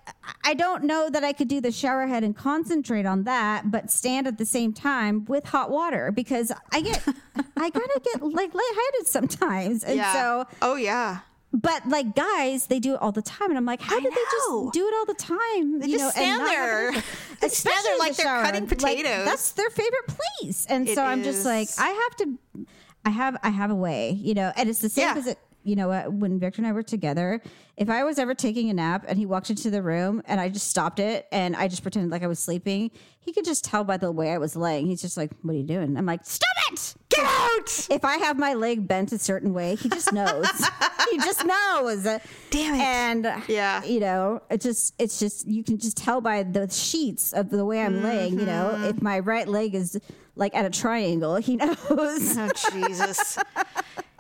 I 0.45 0.55
don't 0.55 0.85
know 0.85 1.11
that 1.11 1.23
I 1.23 1.33
could 1.35 1.47
do 1.49 1.61
the 1.61 1.71
shower 1.71 2.07
head 2.07 2.25
and 2.25 2.35
concentrate 2.35 3.05
on 3.05 3.25
that, 3.25 3.71
but 3.71 3.91
stand 3.91 4.27
at 4.27 4.39
the 4.39 4.47
same 4.47 4.73
time 4.73 5.27
with 5.27 5.45
hot 5.45 5.71
water 5.71 6.11
because 6.11 6.51
I 6.73 6.81
get, 6.81 7.07
I 7.57 7.69
gotta 7.71 8.01
get 8.03 8.23
like 8.23 8.55
lightheaded 8.55 9.07
sometimes. 9.07 9.85
And 9.85 9.97
Yeah. 9.99 10.13
so, 10.15 10.47
oh 10.63 10.77
yeah. 10.77 11.19
But 11.53 11.87
like 11.89 12.15
guys, 12.17 12.67
they 12.67 12.79
do 12.81 12.95
it 12.95 13.03
all 13.03 13.13
the 13.13 13.23
time. 13.23 13.51
And 13.51 13.59
I'm 13.59 13.67
like, 13.67 13.81
how 13.81 13.97
I 13.97 14.01
do 14.01 14.09
they 14.11 14.17
just 14.17 14.73
do 14.73 14.87
it 14.89 14.95
all 14.95 15.07
the 15.07 15.15
time? 15.15 15.81
They 15.81 15.87
you 15.89 15.99
just 15.99 16.05
know, 16.17 16.23
stand 16.25 16.47
there. 16.47 16.93
They 16.93 17.49
stand 17.49 17.75
there 17.85 17.95
Especially 17.95 17.99
like 17.99 18.11
the 18.13 18.17
they're 18.23 18.27
shower. 18.27 18.43
cutting 18.45 18.61
Like, 18.69 18.79
potatoes. 18.79 19.25
that's 19.25 19.53
their 19.53 19.71
favorite 19.71 20.07
place. 20.41 20.67
And 20.67 20.89
It 20.89 20.95
so 20.95 21.03
I'm 21.03 21.23
just 21.23 21.45
like. 21.45 21.69
I 21.79 21.89
have 21.89 22.17
to, 22.19 22.67
I 23.05 23.11
have, 23.11 23.37
I 23.43 23.51
have 23.51 23.71
a 23.71 23.75
way, 23.75 24.11
you 24.13 24.35
know, 24.35 24.53
and 24.57 24.69
it's 24.71 24.79
the 24.81 24.89
same 24.89 25.09
Yeah. 25.09 25.15
as 25.21 25.27
it 25.27 25.39
you 25.65 25.77
know 25.77 25.89
what? 25.89 26.13
When 26.13 26.39
Victor 26.39 26.61
and 26.61 26.67
I 26.67 26.73
were 26.73 26.83
together, 26.83 27.41
if 27.77 27.89
I 27.91 28.05
was 28.05 28.19
ever 28.19 28.35
taking 28.35 28.69
a 28.71 28.75
nap 28.75 29.05
and 29.09 29.19
he 29.19 29.27
walked 29.27 29.51
into 29.51 29.71
the 29.71 29.83
room 29.83 30.23
and 30.27 30.41
I 30.41 30.49
just 30.49 30.69
stopped 30.69 30.99
it 30.99 31.27
and 31.33 31.55
I 31.57 31.69
just 31.69 31.83
pretended 31.83 32.11
like 32.11 32.23
I 32.23 32.27
was 32.27 32.39
sleeping, 32.39 32.91
he 33.21 33.33
could 33.33 33.45
just 33.45 33.65
tell 33.65 33.85
by 33.85 33.97
the 33.97 34.11
way 34.11 34.33
I 34.33 34.39
was 34.39 34.57
laying. 34.57 34.87
He's 34.87 35.01
just 35.01 35.17
like, 35.17 35.31
"What 35.43 35.55
are 35.55 35.57
you 35.59 35.63
doing?" 35.63 35.97
I'm 35.97 36.07
like, 36.07 36.25
"Stop 36.25 36.49
it! 36.73 36.95
Get 37.09 37.25
out! 37.25 37.87
If 37.91 38.05
I 38.05 38.17
have 38.19 38.39
my 38.39 38.55
leg 38.55 38.89
bent 38.89 39.13
a 39.13 39.19
certain 39.19 39.53
way, 39.55 39.77
he 39.77 39.89
just 39.89 40.13
knows. 40.13 40.47
he 41.11 41.19
just 41.19 41.45
knows. 41.45 42.03
Damn 42.51 42.75
it. 42.75 42.81
And 42.81 43.43
Yeah. 43.49 43.85
you 43.85 44.01
know, 44.01 44.43
it 44.51 44.61
just 44.61 44.95
it's 44.99 45.19
just 45.21 45.47
you 45.47 45.63
can 45.63 45.79
just 45.79 45.97
tell 45.97 46.21
by 46.21 46.43
the 46.43 46.69
sheets 46.71 47.33
of 47.33 47.51
the 47.51 47.65
way 47.65 47.83
I'm 47.83 48.03
laying. 48.03 48.39
You 48.41 48.47
know, 48.47 48.71
Mm-hmm. 48.75 48.85
if 48.85 49.03
my 49.03 49.19
right 49.21 49.47
leg 49.47 49.75
is 49.75 49.99
like 50.35 50.55
at 50.55 50.65
a 50.65 50.71
triangle, 50.71 51.37
he 51.37 51.57
knows. 51.63 51.79
Oh 51.91 52.49
Jesus. 52.73 53.39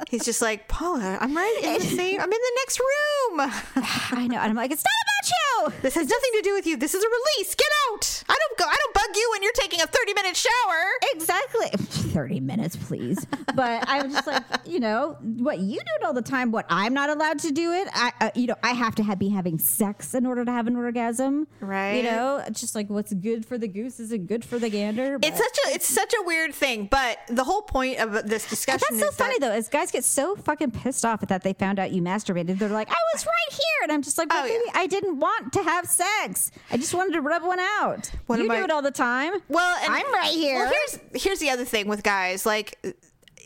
He's 0.08 0.24
just 0.24 0.42
like 0.42 0.68
Paula. 0.68 1.18
I'm 1.20 1.36
right 1.36 1.60
in 1.62 1.74
the 1.74 1.80
same. 1.80 2.20
I'm 2.20 2.24
in 2.24 2.30
the 2.30 2.52
next 2.60 2.80
room. 2.80 3.40
I 4.18 4.26
know, 4.28 4.38
and 4.38 4.50
I'm 4.50 4.56
like, 4.56 4.70
it's 4.70 4.84
not 4.84 4.92
about 5.02 5.72
you. 5.72 5.80
This 5.82 5.94
has 5.94 6.08
nothing 6.08 6.30
to 6.34 6.42
do 6.42 6.54
with 6.54 6.66
you. 6.66 6.76
This 6.76 6.94
is 6.94 7.02
a 7.02 7.06
release. 7.06 7.54
Get 7.54 7.68
out. 7.90 8.24
I 8.28 8.36
don't 8.38 8.58
go. 8.58 8.64
I 8.66 8.76
don't 8.76 8.94
bug 8.94 9.16
you 9.16 9.28
when 9.32 9.42
you're 9.42 9.52
taking 9.52 9.80
a 9.80 9.86
30 9.86 10.14
minute 10.14 10.36
shower. 10.36 10.84
Exactly. 11.14 11.68
30 12.12 12.40
minutes, 12.40 12.76
please. 12.76 13.26
But 13.54 13.84
I'm 13.86 14.12
just 14.12 14.26
like, 14.26 14.42
you 14.66 14.80
know, 14.80 15.16
what 15.20 15.58
you 15.58 15.76
do 15.78 15.84
it 16.00 16.04
all 16.04 16.12
the 16.12 16.22
time, 16.22 16.50
what 16.50 16.66
I'm 16.68 16.94
not 16.94 17.10
allowed 17.10 17.38
to 17.40 17.52
do 17.52 17.72
it. 17.72 17.88
I, 17.94 18.12
uh, 18.20 18.30
you 18.34 18.46
know, 18.46 18.56
I 18.62 18.70
have 18.72 18.94
to 18.96 19.02
have, 19.02 19.18
be 19.18 19.28
having 19.28 19.58
sex 19.58 20.14
in 20.14 20.26
order 20.26 20.44
to 20.44 20.50
have 20.50 20.66
an 20.66 20.76
orgasm. 20.76 21.46
Right. 21.60 21.96
You 21.96 22.02
know, 22.04 22.42
it's 22.46 22.60
just 22.60 22.74
like 22.74 22.90
what's 22.90 23.12
good 23.12 23.46
for 23.46 23.56
the 23.56 23.68
goose 23.68 24.00
isn't 24.00 24.26
good 24.26 24.44
for 24.44 24.58
the 24.58 24.68
gander. 24.68 25.18
It's 25.22 25.38
such 25.38 25.58
a 25.66 25.74
it's 25.74 25.86
such 25.86 26.12
a 26.12 26.22
weird 26.24 26.54
thing, 26.54 26.86
but 26.90 27.18
the 27.28 27.44
whole 27.44 27.62
point 27.62 27.98
of 27.98 28.12
this 28.28 28.48
discussion 28.48 28.86
That's 28.90 29.02
so 29.02 29.10
funny 29.12 29.38
that, 29.38 29.48
though, 29.48 29.54
is 29.54 29.68
guys 29.68 29.91
get 29.92 30.04
so 30.04 30.34
fucking 30.36 30.70
pissed 30.72 31.04
off 31.04 31.22
at 31.22 31.28
that 31.28 31.42
they 31.42 31.52
found 31.52 31.78
out 31.78 31.92
you 31.92 32.02
masturbated. 32.02 32.58
They're 32.58 32.68
like, 32.68 32.88
I 32.90 32.96
was 33.14 33.24
right 33.26 33.52
here. 33.52 33.82
And 33.84 33.92
I'm 33.92 34.02
just 34.02 34.18
like, 34.18 34.28
well, 34.30 34.42
Oh, 34.44 34.46
yeah. 34.46 34.58
baby, 34.58 34.70
I 34.74 34.86
didn't 34.86 35.18
want 35.20 35.52
to 35.52 35.62
have 35.62 35.86
sex. 35.86 36.50
I 36.70 36.76
just 36.76 36.94
wanted 36.94 37.12
to 37.14 37.20
rub 37.20 37.42
one 37.42 37.60
out. 37.60 38.10
One 38.26 38.40
you 38.40 38.46
my- 38.48 38.56
do 38.58 38.64
it 38.64 38.70
all 38.70 38.82
the 38.82 38.90
time. 38.90 39.34
Well, 39.48 39.78
and, 39.84 39.92
I'm 39.92 40.12
right 40.12 40.32
here. 40.32 40.56
Well, 40.64 40.72
here's 41.12 41.22
here's 41.24 41.38
the 41.38 41.50
other 41.50 41.64
thing 41.64 41.88
with 41.88 42.02
guys, 42.02 42.44
like 42.46 42.78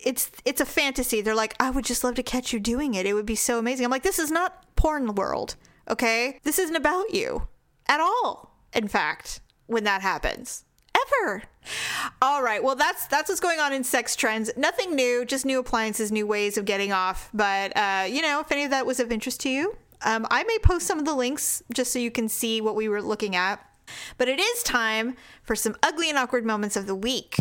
it's 0.04 0.30
it's 0.44 0.60
a 0.60 0.66
fantasy. 0.66 1.20
They're 1.20 1.34
like, 1.34 1.54
I 1.58 1.70
would 1.70 1.84
just 1.84 2.04
love 2.04 2.14
to 2.16 2.22
catch 2.22 2.52
you 2.52 2.60
doing 2.60 2.94
it. 2.94 3.06
It 3.06 3.14
would 3.14 3.26
be 3.26 3.34
so 3.34 3.58
amazing. 3.58 3.84
I'm 3.84 3.90
like, 3.90 4.02
this 4.04 4.18
is 4.18 4.30
not 4.30 4.64
porn 4.76 5.14
world, 5.14 5.56
okay? 5.88 6.38
This 6.44 6.58
isn't 6.58 6.76
about 6.76 7.12
you 7.12 7.48
at 7.88 8.00
all. 8.00 8.56
In 8.72 8.88
fact, 8.88 9.40
when 9.66 9.84
that 9.84 10.02
happens. 10.02 10.64
Ever. 11.22 11.42
All 12.22 12.42
right. 12.42 12.62
Well, 12.62 12.76
that's 12.76 13.06
that's 13.06 13.28
what's 13.28 13.40
going 13.40 13.60
on 13.60 13.72
in 13.72 13.84
sex 13.84 14.16
trends. 14.16 14.50
Nothing 14.56 14.94
new, 14.94 15.24
just 15.24 15.44
new 15.44 15.58
appliances, 15.58 16.12
new 16.12 16.26
ways 16.26 16.56
of 16.56 16.64
getting 16.64 16.92
off. 16.92 17.28
But 17.34 17.76
uh, 17.76 18.06
you 18.08 18.22
know, 18.22 18.40
if 18.40 18.50
any 18.52 18.64
of 18.64 18.70
that 18.70 18.86
was 18.86 19.00
of 19.00 19.10
interest 19.12 19.40
to 19.40 19.48
you, 19.48 19.76
um, 20.02 20.26
I 20.30 20.44
may 20.44 20.58
post 20.58 20.86
some 20.86 20.98
of 20.98 21.04
the 21.04 21.14
links 21.14 21.62
just 21.72 21.92
so 21.92 21.98
you 21.98 22.10
can 22.10 22.28
see 22.28 22.60
what 22.60 22.74
we 22.74 22.88
were 22.88 23.02
looking 23.02 23.36
at. 23.36 23.60
But 24.18 24.28
it 24.28 24.40
is 24.40 24.62
time 24.62 25.16
for 25.42 25.54
some 25.54 25.76
ugly 25.82 26.08
and 26.08 26.18
awkward 26.18 26.44
moments 26.44 26.76
of 26.76 26.86
the 26.86 26.94
week. 26.94 27.36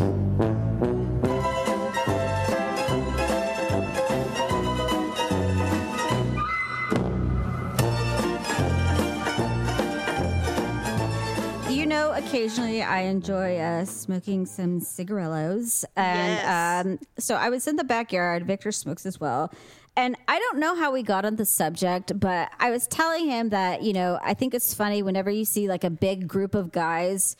Occasionally 12.26 12.82
I 12.82 13.01
enjoy 13.01 13.57
uh, 13.57 13.86
smoking 13.86 14.45
some 14.45 14.80
cigarillos. 14.80 15.86
And 15.95 16.32
Yes. 16.34 16.86
um, 16.86 16.99
so 17.19 17.36
I 17.36 17.49
was 17.49 17.67
in 17.67 17.76
the 17.76 17.84
backyard. 17.84 18.45
Victor 18.47 18.71
smokes 18.71 19.05
as 19.05 19.19
well. 19.19 19.53
And 19.95 20.17
I 20.28 20.39
don't 20.39 20.57
know 20.59 20.76
how 20.76 20.91
we 20.91 21.03
got 21.03 21.23
on 21.23 21.36
the 21.38 21.45
subject, 21.45 22.19
but 22.19 22.49
I 22.59 22.71
was 22.71 22.88
telling 22.88 23.28
him 23.30 23.49
that, 23.49 23.84
you 23.84 23.93
know, 23.93 24.19
I 24.21 24.34
think 24.34 24.53
it's 24.53 24.73
funny 24.73 25.03
whenever 25.03 25.30
you 25.30 25.45
see 25.45 25.69
like 25.69 25.84
a 25.84 25.89
big 25.89 26.28
group 26.28 26.53
of 26.55 26.71
guys, 26.71 27.38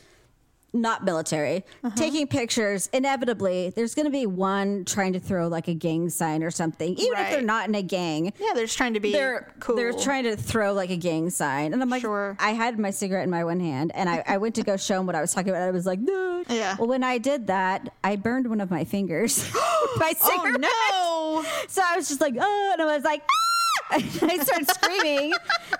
not 0.76 1.04
military, 1.04 1.64
Uh-huh. 1.82 1.94
taking 1.96 2.26
pictures, 2.26 2.88
inevitably 2.92 3.70
there's 3.74 3.94
going 3.94 4.06
to 4.06 4.10
be 4.12 4.26
one 4.26 4.84
trying 4.84 5.12
to 5.14 5.20
throw 5.20 5.48
like 5.48 5.68
a 5.68 5.74
gang 5.74 6.08
sign 6.10 6.42
or 6.42 6.50
something, 6.50 6.94
even 6.96 7.18
if 7.18 7.30
they're 7.30 7.42
not 7.42 7.68
in 7.68 7.74
a 7.74 7.82
gang 7.82 8.32
Yeah, 8.38 8.52
they're 8.54 8.64
just 8.66 8.76
trying 8.76 8.94
to 8.94 9.00
be 9.00 9.12
they're 9.12 9.52
cool. 9.60 9.76
they're 9.76 9.92
trying 9.92 10.24
to 10.24 10.36
throw 10.36 10.72
like 10.72 10.90
a 10.90 10.96
gang 10.96 11.30
sign, 11.30 11.72
and 11.72 11.82
I'm 11.82 11.88
like, 11.90 12.02
Sure. 12.02 12.36
I 12.38 12.50
had 12.52 12.78
my 12.78 12.90
cigarette 12.90 13.24
in 13.24 13.30
my 13.30 13.44
one 13.44 13.60
hand, 13.60 13.92
and 13.94 14.08
I, 14.08 14.22
I 14.26 14.36
went 14.38 14.54
to 14.56 14.62
go 14.62 14.76
show 14.86 15.00
him 15.00 15.06
what 15.06 15.14
I 15.14 15.20
was 15.20 15.32
talking 15.32 15.50
about. 15.50 15.62
I 15.62 15.70
was 15.70 15.86
like, 15.86 16.00
no. 16.00 16.44
Yeah. 16.48 16.76
Well, 16.78 16.88
when 16.88 17.02
I 17.04 17.18
did 17.18 17.46
that, 17.48 17.88
I 18.04 18.16
burned 18.16 18.48
one 18.48 18.60
of 18.60 18.70
my 18.70 18.84
fingers. 18.84 19.44
my 19.96 20.12
oh 20.22 20.56
no! 20.58 21.44
So 21.68 21.82
I 21.84 21.96
was 21.96 22.08
just 22.08 22.20
like, 22.20 22.34
oh, 22.38 22.70
and 22.72 22.82
I 22.82 22.84
was 22.94 23.04
like. 23.04 23.22
Ah! 23.22 23.45
I 23.90 24.00
started 24.00 24.68
screaming 24.68 25.32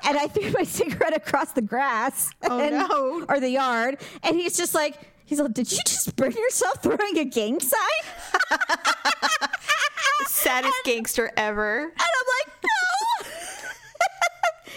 and 0.07 0.17
I 0.17 0.29
threw 0.29 0.51
my 0.53 0.63
cigarette 0.65 1.17
across 1.17 1.53
the 1.53 1.63
grass 1.63 2.31
oh, 2.45 2.61
and, 2.61 2.77
no. 2.77 3.25
or 3.29 3.41
the 3.41 3.49
yard. 3.49 3.99
And 4.23 4.37
he's 4.37 4.57
just 4.57 4.75
like, 4.75 4.97
he's 5.25 5.41
like, 5.41 5.53
did 5.53 5.71
you 5.71 5.79
just 5.87 6.15
burn 6.15 6.33
yourself 6.33 6.83
throwing 6.83 7.19
a 7.19 7.25
gang 7.25 7.59
sign? 7.61 7.81
Saddest 10.27 10.75
and, 10.87 10.95
gangster 10.95 11.33
ever. 11.37 11.83
And 11.83 11.93
I'm 11.99 12.27
like, 12.39 12.55
no. 12.63 13.29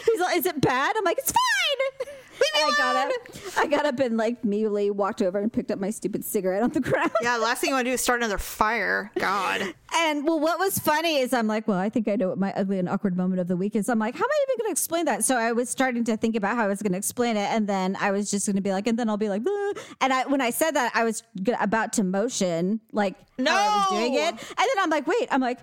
he's 0.06 0.20
like, 0.20 0.38
is 0.38 0.46
it 0.46 0.60
bad? 0.62 0.96
I'm 0.98 1.04
like, 1.04 1.20
it's 1.20 1.32
fine. 1.32 2.08
I 2.56 2.74
got 2.78 2.96
up. 2.96 3.12
I 3.58 3.68
got 3.68 3.86
up 3.86 4.00
and 4.00 4.18
like 4.18 4.38
immediately 4.44 4.92
walked 4.92 5.22
over 5.22 5.40
and 5.40 5.52
picked 5.52 5.72
up 5.72 5.80
my 5.80 5.90
stupid 5.90 6.24
cigarette 6.26 6.62
on 6.64 6.70
the 6.72 6.80
ground. 6.90 7.12
Yeah, 7.22 7.38
the 7.38 7.44
last 7.44 7.62
thing 7.62 7.70
you 7.70 7.76
want 7.76 7.86
to 7.86 7.92
do 7.92 7.94
is 7.96 8.02
start 8.02 8.20
another 8.20 8.38
fire. 8.38 9.12
God. 9.18 9.74
And 9.96 10.26
well, 10.26 10.40
what 10.40 10.60
was 10.60 10.78
funny 10.80 11.18
is 11.18 11.34
I'm 11.34 11.48
like, 11.48 11.68
well, 11.68 11.78
I 11.80 11.90
think 11.90 12.08
I 12.08 12.16
know 12.16 12.30
what 12.30 12.38
my 12.38 12.54
ugly 12.56 12.80
and 12.80 12.88
awkward 12.88 13.18
moment 13.18 13.40
of 13.42 13.48
the 13.48 13.58
week 13.58 13.76
is. 13.76 13.90
I'm 13.90 14.00
like, 14.00 14.14
how 14.16 14.24
am 14.24 14.30
I 14.30 14.46
even 14.48 14.58
going 14.60 14.68
to 14.70 14.72
explain 14.72 15.06
that? 15.06 15.24
So 15.26 15.36
I 15.36 15.52
was 15.52 15.70
starting 15.70 16.04
to 16.06 16.18
think 16.18 16.36
about 16.36 16.56
how 16.56 16.64
I 16.66 16.68
was 16.68 16.82
going 16.82 16.92
to 16.92 16.98
explain 16.98 17.38
it, 17.38 17.50
and 17.50 17.68
then 17.68 17.98
I 18.00 18.12
was 18.12 18.30
just 18.30 18.46
going 18.46 18.56
to 18.56 18.62
be 18.62 18.72
like, 18.72 18.88
and 18.88 18.98
then 19.00 19.10
I'll 19.10 19.18
be 19.18 19.30
like, 19.30 19.44
"Blah." 19.44 19.72
and 20.02 20.14
I 20.14 20.26
when 20.28 20.42
I 20.42 20.52
said 20.52 20.72
that, 20.72 20.92
I 20.96 21.04
was 21.04 21.24
g- 21.42 21.54
about 21.60 21.94
to 21.94 22.04
motion 22.04 22.80
like 22.92 23.16
how 23.38 23.46
I 23.48 23.78
was 23.90 24.00
doing 24.00 24.14
it, 24.16 24.30
and 24.30 24.38
then 24.58 24.78
I'm 24.80 24.90
like, 24.90 25.08
wait, 25.08 25.28
I'm 25.32 25.42
like. 25.42 25.60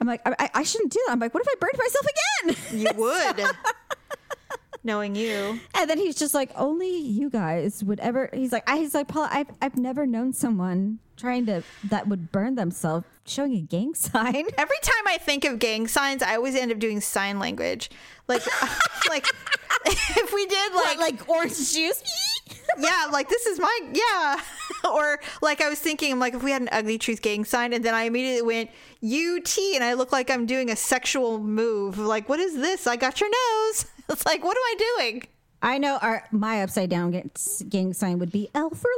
I'm 0.00 0.08
like, 0.08 0.22
I, 0.26 0.50
I 0.52 0.62
shouldn't 0.64 0.92
do 0.92 1.00
that. 1.06 1.12
I'm 1.12 1.20
like, 1.20 1.32
what 1.32 1.42
if 1.46 1.48
I 1.48 1.54
burned 1.60 1.78
myself 1.78 2.06
again? 2.66 2.80
You 2.80 2.90
would. 2.96 3.54
Knowing 4.84 5.14
you. 5.14 5.58
And 5.74 5.88
then 5.88 5.96
he's 5.96 6.14
just 6.14 6.34
like, 6.34 6.50
only 6.56 6.94
you 6.94 7.30
guys 7.30 7.82
would 7.82 7.98
ever. 8.00 8.28
He's 8.32 8.52
like, 8.52 8.68
I, 8.68 8.76
he's 8.76 8.94
like, 8.94 9.08
Paula, 9.08 9.30
I've, 9.32 9.48
I've 9.62 9.76
never 9.78 10.06
known 10.06 10.34
someone 10.34 10.98
trying 11.16 11.46
to 11.46 11.62
that 11.84 12.06
would 12.06 12.30
burn 12.30 12.56
themselves 12.56 13.06
showing 13.26 13.54
a 13.54 13.60
gang 13.60 13.94
sign. 13.94 14.44
Every 14.58 14.76
time 14.82 15.06
I 15.06 15.18
think 15.18 15.44
of 15.44 15.58
gang 15.58 15.88
signs, 15.88 16.22
I 16.22 16.36
always 16.36 16.54
end 16.54 16.70
up 16.70 16.78
doing 16.78 17.00
sign 17.00 17.38
language. 17.38 17.90
Like, 18.28 18.42
like 19.08 19.26
if 19.86 20.32
we 20.32 20.46
did 20.46 20.74
like, 20.74 20.98
like 20.98 21.28
orange 21.28 21.72
juice. 21.72 22.02
Yeah, 22.78 23.08
like 23.12 23.28
this 23.28 23.46
is 23.46 23.58
my 23.58 23.80
yeah. 23.92 24.40
or 24.92 25.20
like 25.42 25.60
I 25.60 25.68
was 25.68 25.78
thinking, 25.78 26.12
I'm 26.12 26.18
like 26.18 26.34
if 26.34 26.42
we 26.42 26.50
had 26.50 26.62
an 26.62 26.68
ugly 26.72 26.98
truth 26.98 27.22
gang 27.22 27.44
sign, 27.44 27.72
and 27.72 27.84
then 27.84 27.94
I 27.94 28.04
immediately 28.04 28.42
went 28.42 28.70
UT, 29.02 29.58
and 29.74 29.84
I 29.84 29.94
look 29.94 30.12
like 30.12 30.30
I'm 30.30 30.46
doing 30.46 30.70
a 30.70 30.76
sexual 30.76 31.38
move. 31.38 31.98
Like, 31.98 32.28
what 32.28 32.40
is 32.40 32.54
this? 32.54 32.86
I 32.86 32.96
got 32.96 33.20
your 33.20 33.30
nose. 33.30 33.86
It's 34.06 34.26
like, 34.26 34.44
what 34.44 34.54
am 34.54 34.62
I 34.62 34.74
doing? 34.98 35.22
I 35.62 35.78
know 35.78 35.96
our 36.02 36.28
my 36.30 36.62
upside 36.62 36.90
down 36.90 37.10
gang- 37.70 37.94
sign 37.94 38.18
would 38.18 38.30
be 38.30 38.50
L 38.54 38.68
for 38.68 38.90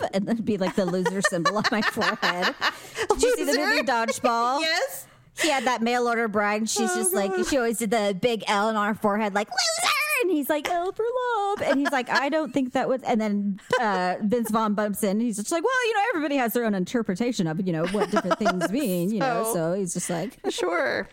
love, 0.00 0.10
and 0.12 0.26
that'd 0.26 0.44
be 0.44 0.58
like 0.58 0.74
the 0.74 0.84
loser 0.84 1.22
symbol 1.22 1.56
on 1.56 1.64
my 1.70 1.80
forehead. 1.80 2.56
Did 3.08 3.22
you 3.22 3.36
see 3.36 3.44
the 3.44 3.56
movie 3.56 3.82
Dodgeball? 3.82 4.60
Yes. 4.60 5.06
He 5.40 5.48
had 5.48 5.64
that 5.66 5.80
mail 5.80 6.08
order 6.08 6.26
bride. 6.26 6.62
And 6.62 6.68
she's 6.68 6.90
oh, 6.90 6.96
just 6.96 7.14
like 7.14 7.30
she 7.48 7.56
always 7.56 7.78
did 7.78 7.92
the 7.92 8.18
big 8.20 8.42
L 8.48 8.76
on 8.76 8.88
her 8.88 8.94
forehead, 8.94 9.34
like 9.34 9.48
loser. 9.48 9.92
And 10.22 10.30
he's 10.30 10.48
like 10.48 10.68
L 10.68 10.92
for 10.92 11.04
love, 11.36 11.62
and 11.62 11.78
he's 11.80 11.90
like, 11.92 12.08
I 12.10 12.28
don't 12.28 12.52
think 12.52 12.72
that 12.72 12.88
was." 12.88 13.02
And 13.02 13.20
then 13.20 13.60
uh, 13.80 14.16
Vince 14.22 14.50
Vaughn 14.50 14.74
bumps 14.74 15.02
in. 15.02 15.10
And 15.12 15.22
he's 15.22 15.36
just 15.36 15.52
like, 15.52 15.62
well, 15.62 15.86
you 15.86 15.94
know, 15.94 16.00
everybody 16.14 16.36
has 16.36 16.52
their 16.54 16.64
own 16.64 16.74
interpretation 16.74 17.46
of 17.46 17.64
you 17.66 17.72
know 17.72 17.86
what 17.88 18.10
different 18.10 18.38
things 18.38 18.70
mean, 18.72 19.10
you 19.10 19.20
know. 19.20 19.44
So- 19.44 19.54
So 19.54 19.72
he's 19.74 19.94
just 19.94 20.10
like, 20.10 20.38
Sure. 20.50 21.08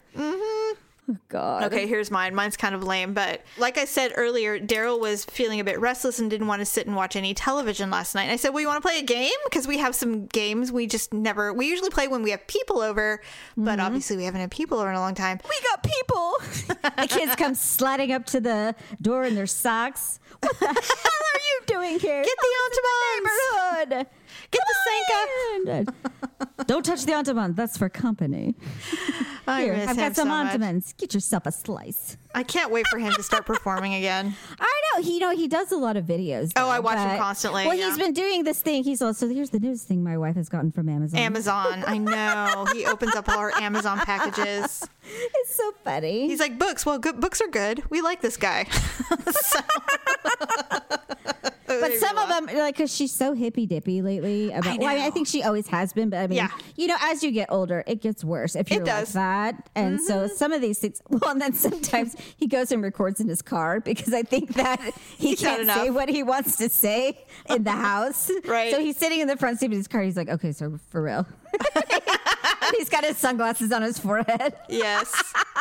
God. 1.29 1.63
Okay, 1.65 1.87
here's 1.87 2.09
mine. 2.09 2.33
Mine's 2.33 2.57
kind 2.57 2.73
of 2.73 2.83
lame, 2.83 3.13
but 3.13 3.41
like 3.57 3.77
I 3.77 3.85
said 3.85 4.13
earlier, 4.15 4.59
Daryl 4.59 4.99
was 4.99 5.25
feeling 5.25 5.59
a 5.59 5.63
bit 5.63 5.79
restless 5.79 6.19
and 6.19 6.29
didn't 6.29 6.47
want 6.47 6.61
to 6.61 6.65
sit 6.65 6.87
and 6.87 6.95
watch 6.95 7.15
any 7.15 7.33
television 7.33 7.89
last 7.89 8.15
night. 8.15 8.23
And 8.23 8.31
I 8.31 8.35
said, 8.37 8.49
"Well, 8.49 8.61
you 8.61 8.67
want 8.67 8.81
to 8.81 8.87
play 8.87 8.99
a 8.99 9.03
game? 9.03 9.31
Because 9.45 9.67
we 9.67 9.77
have 9.77 9.95
some 9.95 10.25
games 10.27 10.71
we 10.71 10.87
just 10.87 11.13
never. 11.13 11.53
We 11.53 11.67
usually 11.67 11.89
play 11.89 12.07
when 12.07 12.23
we 12.23 12.31
have 12.31 12.45
people 12.47 12.81
over, 12.81 13.21
but 13.55 13.71
mm-hmm. 13.71 13.81
obviously 13.81 14.17
we 14.17 14.25
haven't 14.25 14.41
had 14.41 14.51
people 14.51 14.79
over 14.79 14.89
in 14.89 14.95
a 14.95 14.99
long 14.99 15.15
time. 15.15 15.39
we 15.47 15.55
got 15.69 15.83
people. 15.83 16.33
the 17.01 17.07
kids 17.07 17.35
come 17.35 17.55
sliding 17.55 18.11
up 18.11 18.25
to 18.27 18.39
the 18.39 18.75
door 19.01 19.25
in 19.25 19.35
their 19.35 19.47
socks. 19.47 20.19
What 20.41 20.59
the 20.59 20.65
hell 20.65 20.75
are 20.75 21.39
you 21.39 21.61
doing 21.67 21.99
here? 21.99 22.23
Get 22.23 22.37
the 22.37 22.47
oh, 22.47 22.65
Come 22.75 23.85
neighborhood. 23.85 24.07
Get 24.51 24.61
the 24.67 24.75
Sanka. 25.65 25.93
Don't 26.65 26.85
touch 26.85 27.05
the 27.05 27.11
Entenmann. 27.11 27.55
That's 27.55 27.77
for 27.77 27.89
company. 27.89 28.55
I 29.47 29.61
Here, 29.63 29.73
I've 29.87 29.95
got 29.95 30.15
some 30.15 30.29
so. 30.29 30.93
Get 30.97 31.13
yourself 31.13 31.45
a 31.45 31.51
slice. 31.51 32.17
I 32.33 32.43
can't 32.43 32.71
wait 32.71 32.87
for 32.87 32.97
him 32.97 33.13
to 33.13 33.23
start 33.23 33.45
performing 33.45 33.93
again. 33.93 34.35
I 34.59 34.81
know. 34.95 35.03
He, 35.03 35.15
you 35.15 35.19
know, 35.19 35.31
he 35.35 35.47
does 35.47 35.71
a 35.71 35.77
lot 35.77 35.97
of 35.97 36.05
videos. 36.05 36.51
Oh, 36.55 36.67
I 36.67 36.77
though, 36.77 36.81
watch 36.81 36.97
him 36.97 37.17
constantly, 37.17 37.65
Well, 37.65 37.75
yeah. 37.75 37.89
he's 37.89 37.97
been 37.97 38.13
doing 38.13 38.43
this 38.43 38.61
thing. 38.61 38.83
He's 38.83 39.01
also 39.01 39.27
here's 39.27 39.51
the 39.51 39.59
newest 39.59 39.87
thing 39.87 40.03
my 40.03 40.17
wife 40.17 40.35
has 40.35 40.49
gotten 40.49 40.71
from 40.71 40.89
Amazon. 40.89 41.19
Amazon, 41.19 41.83
I 41.85 41.97
know 41.97 42.65
he 42.73 42.85
opens 42.85 43.15
up 43.15 43.29
all 43.29 43.37
our 43.37 43.51
Amazon 43.57 43.99
packages. 43.99 44.87
It's 45.07 45.55
so 45.55 45.71
funny. 45.83 46.27
He's 46.27 46.39
like, 46.39 46.57
books. 46.57 46.83
Well, 46.83 46.97
good 46.97 47.21
books 47.21 47.39
are 47.39 47.47
good. 47.47 47.83
We 47.91 48.01
like 48.01 48.21
this 48.21 48.37
guy. 48.37 48.63
So- 49.29 49.59
But 51.79 51.93
some 51.93 52.17
of 52.17 52.29
them, 52.29 52.45
like, 52.57 52.75
because 52.75 52.93
she's 52.95 53.13
so 53.13 53.33
hippy 53.33 53.65
dippy 53.65 54.01
lately. 54.01 54.51
About, 54.51 54.65
I 54.65 54.77
well, 54.77 54.89
I, 54.89 54.95
mean, 54.95 55.03
I 55.03 55.09
think 55.09 55.27
she 55.27 55.43
always 55.43 55.67
has 55.67 55.93
been, 55.93 56.09
but 56.09 56.17
I 56.17 56.27
mean, 56.27 56.37
Yeah. 56.37 56.49
you 56.75 56.87
know, 56.87 56.97
as 57.01 57.23
you 57.23 57.31
get 57.31 57.47
older, 57.51 57.83
it 57.87 58.01
gets 58.01 58.23
worse 58.23 58.55
if 58.55 58.71
It 58.71 58.75
you're 58.75 58.85
like 58.85 58.95
does. 58.99 59.09
Mm-hmm. 59.09 59.17
that. 59.19 59.69
And 59.75 60.01
so 60.01 60.27
some 60.27 60.51
of 60.53 60.61
these 60.61 60.79
things, 60.79 61.01
well, 61.09 61.31
and 61.31 61.41
then 61.41 61.53
sometimes 61.53 62.15
he 62.37 62.47
goes 62.47 62.71
and 62.71 62.81
records 62.81 63.19
in 63.19 63.27
his 63.27 63.41
car 63.41 63.79
because 63.79 64.13
I 64.13 64.23
think 64.23 64.53
that 64.55 64.79
he 65.17 65.29
He's 65.29 65.39
can't 65.41 65.67
say 65.67 65.89
what 65.89 66.09
he 66.09 66.23
wants 66.23 66.57
to 66.57 66.69
say 66.69 67.25
in 67.49 67.63
the 67.63 67.71
house. 67.71 68.29
Right. 68.45 68.71
So 68.71 68.79
he's 68.79 68.97
sitting 68.97 69.19
in 69.21 69.27
the 69.27 69.37
front 69.37 69.59
seat 69.59 69.67
of 69.67 69.71
his 69.73 69.87
car. 69.87 70.01
He's 70.01 70.15
like, 70.17 70.29
okay, 70.29 70.51
so 70.51 70.77
for 70.89 71.01
real. 71.01 71.25
he's 72.77 72.89
got 72.89 73.03
his 73.03 73.17
sunglasses 73.17 73.71
on 73.71 73.81
his 73.81 73.97
forehead. 73.99 74.53
yes, 74.69 75.13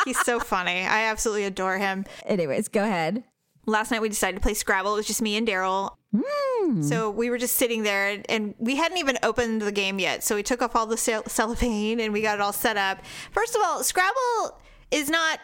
he's 0.05 0.19
so 0.21 0.39
funny. 0.41 0.81
I 0.83 1.05
absolutely 1.05 1.45
adore 1.45 1.79
him. 1.79 2.05
Anyways, 2.27 2.69
go 2.69 2.83
ahead. 2.83 3.25
last 3.67 3.91
night 3.91 4.03
we 4.03 4.09
decided 4.09 4.37
to 4.37 4.41
play 4.43 4.55
Scrabble. 4.55 4.93
It 4.95 4.97
was 4.99 5.07
just 5.07 5.23
me 5.23 5.37
and 5.37 5.47
Daryl. 5.47 5.97
Mm. 6.15 6.85
So 6.85 7.11
we 7.11 7.31
were 7.31 7.39
just 7.39 7.57
sitting 7.57 7.83
there 7.83 8.09
and, 8.09 8.27
and 8.31 8.55
we 8.59 8.77
hadn't 8.77 8.99
even 8.99 9.19
opened 9.23 9.63
the 9.63 9.73
game 9.73 9.99
yet. 9.99 10.23
So 10.23 10.37
we 10.37 10.43
took 10.43 10.63
off 10.63 10.77
all 10.77 10.87
the 10.87 10.97
cell- 10.97 11.27
cellophane 11.27 12.01
and 12.01 12.13
we 12.13 12.23
got 12.23 12.37
it 12.37 12.41
all 12.41 12.53
set 12.53 12.77
up. 12.77 13.01
First 13.33 13.55
of 13.57 13.63
all, 13.65 13.83
Scrabble 13.83 14.61
is 14.91 15.11
not 15.11 15.41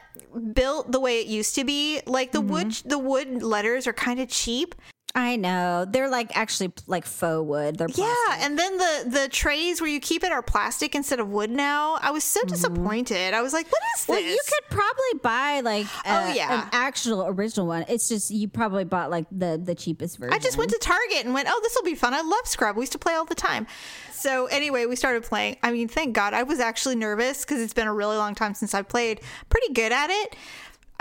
built 0.52 0.92
the 0.92 1.00
way 1.00 1.20
it 1.20 1.26
used 1.26 1.54
to 1.56 1.64
be. 1.64 2.00
Like 2.06 2.32
the 2.32 2.40
mm-hmm. 2.40 2.52
wood 2.52 2.72
the 2.84 2.98
wood 2.98 3.42
letters 3.42 3.86
are 3.86 3.92
kind 3.92 4.20
of 4.20 4.28
cheap. 4.28 4.74
I 5.14 5.36
know. 5.36 5.86
They're 5.88 6.08
like 6.08 6.36
actually 6.36 6.72
like 6.86 7.04
faux 7.04 7.46
wood. 7.46 7.78
They're 7.78 7.88
Yeah, 7.94 8.14
and 8.38 8.58
then 8.58 8.78
the 8.78 9.04
the 9.06 9.28
trays 9.28 9.80
where 9.80 9.90
you 9.90 9.98
keep 10.00 10.22
it 10.22 10.30
are 10.30 10.42
plastic 10.42 10.94
instead 10.94 11.18
of 11.18 11.28
wood 11.28 11.50
now. 11.50 11.98
I 12.00 12.10
was 12.10 12.22
so 12.22 12.40
mm-hmm. 12.40 12.50
disappointed. 12.50 13.34
I 13.34 13.42
was 13.42 13.52
like, 13.52 13.66
what 13.70 13.82
is 13.96 14.06
this? 14.06 14.08
Well, 14.08 14.20
you 14.20 14.40
could 14.48 14.70
probably 14.70 15.20
buy 15.22 15.60
like 15.60 15.86
oh, 16.06 16.10
a, 16.10 16.30
Oh, 16.30 16.32
yeah. 16.32 16.62
an 16.62 16.68
actual 16.72 17.26
original 17.26 17.66
one. 17.66 17.84
It's 17.88 18.08
just 18.08 18.30
you 18.30 18.48
probably 18.48 18.84
bought 18.84 19.10
like 19.10 19.26
the 19.32 19.60
the 19.62 19.74
cheapest 19.74 20.18
version. 20.18 20.32
I 20.32 20.38
just 20.38 20.56
went 20.56 20.70
to 20.70 20.78
Target 20.78 21.24
and 21.24 21.34
went, 21.34 21.48
oh, 21.50 21.60
this 21.62 21.74
will 21.74 21.84
be 21.84 21.96
fun. 21.96 22.14
I 22.14 22.20
love 22.20 22.46
Scrub. 22.46 22.76
We 22.76 22.82
used 22.82 22.92
to 22.92 22.98
play 22.98 23.14
all 23.14 23.24
the 23.24 23.34
time. 23.34 23.66
So 24.12 24.46
anyway, 24.46 24.86
we 24.86 24.96
started 24.96 25.24
playing. 25.24 25.56
I 25.62 25.72
mean, 25.72 25.88
thank 25.88 26.14
God. 26.14 26.34
I 26.34 26.42
was 26.42 26.60
actually 26.60 26.96
nervous 26.96 27.44
because 27.44 27.60
it's 27.60 27.72
been 27.72 27.86
a 27.86 27.94
really 27.94 28.16
long 28.16 28.34
time 28.34 28.54
since 28.54 28.74
I 28.74 28.82
played. 28.82 29.22
Pretty 29.48 29.72
good 29.72 29.92
at 29.92 30.10
it. 30.10 30.36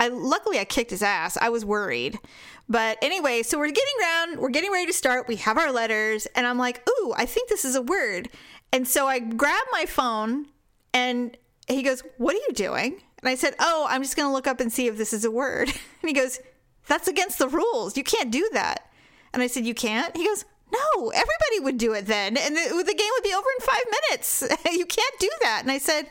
I 0.00 0.08
luckily 0.08 0.58
I 0.58 0.64
kicked 0.64 0.90
his 0.90 1.02
ass. 1.02 1.36
I 1.40 1.50
was 1.50 1.64
worried. 1.64 2.18
But 2.68 2.98
anyway, 3.02 3.42
so 3.42 3.58
we're 3.58 3.66
getting 3.66 3.84
around, 4.00 4.40
we're 4.40 4.48
getting 4.48 4.72
ready 4.72 4.86
to 4.86 4.92
start. 4.92 5.28
We 5.28 5.36
have 5.36 5.58
our 5.58 5.70
letters, 5.72 6.26
and 6.34 6.46
I'm 6.46 6.56
like, 6.56 6.88
ooh, 6.88 7.12
I 7.16 7.26
think 7.26 7.48
this 7.48 7.64
is 7.64 7.74
a 7.74 7.82
word. 7.82 8.28
And 8.72 8.86
so 8.86 9.06
I 9.06 9.18
grab 9.18 9.64
my 9.72 9.86
phone 9.86 10.46
and 10.94 11.36
he 11.68 11.82
goes, 11.82 12.02
What 12.18 12.34
are 12.34 12.38
you 12.38 12.52
doing? 12.54 13.02
And 13.20 13.28
I 13.28 13.34
said, 13.34 13.54
Oh, 13.58 13.86
I'm 13.88 14.02
just 14.02 14.16
gonna 14.16 14.32
look 14.32 14.46
up 14.46 14.60
and 14.60 14.72
see 14.72 14.86
if 14.86 14.96
this 14.96 15.12
is 15.12 15.24
a 15.24 15.30
word. 15.30 15.68
And 16.02 16.08
he 16.08 16.14
goes, 16.14 16.40
That's 16.86 17.08
against 17.08 17.38
the 17.38 17.48
rules. 17.48 17.96
You 17.96 18.04
can't 18.04 18.30
do 18.30 18.48
that. 18.54 18.90
And 19.34 19.42
I 19.42 19.48
said, 19.48 19.66
You 19.66 19.74
can't? 19.74 20.16
He 20.16 20.26
goes, 20.26 20.44
No, 20.72 21.10
everybody 21.10 21.60
would 21.60 21.78
do 21.78 21.92
it 21.92 22.06
then. 22.06 22.36
And 22.36 22.56
the, 22.56 22.84
the 22.86 22.94
game 22.94 23.10
would 23.14 23.24
be 23.24 23.34
over 23.34 23.48
in 23.58 23.66
five 23.66 23.84
minutes. 24.08 24.42
you 24.72 24.86
can't 24.86 25.18
do 25.18 25.30
that. 25.42 25.60
And 25.62 25.70
I 25.70 25.78
said, 25.78 26.06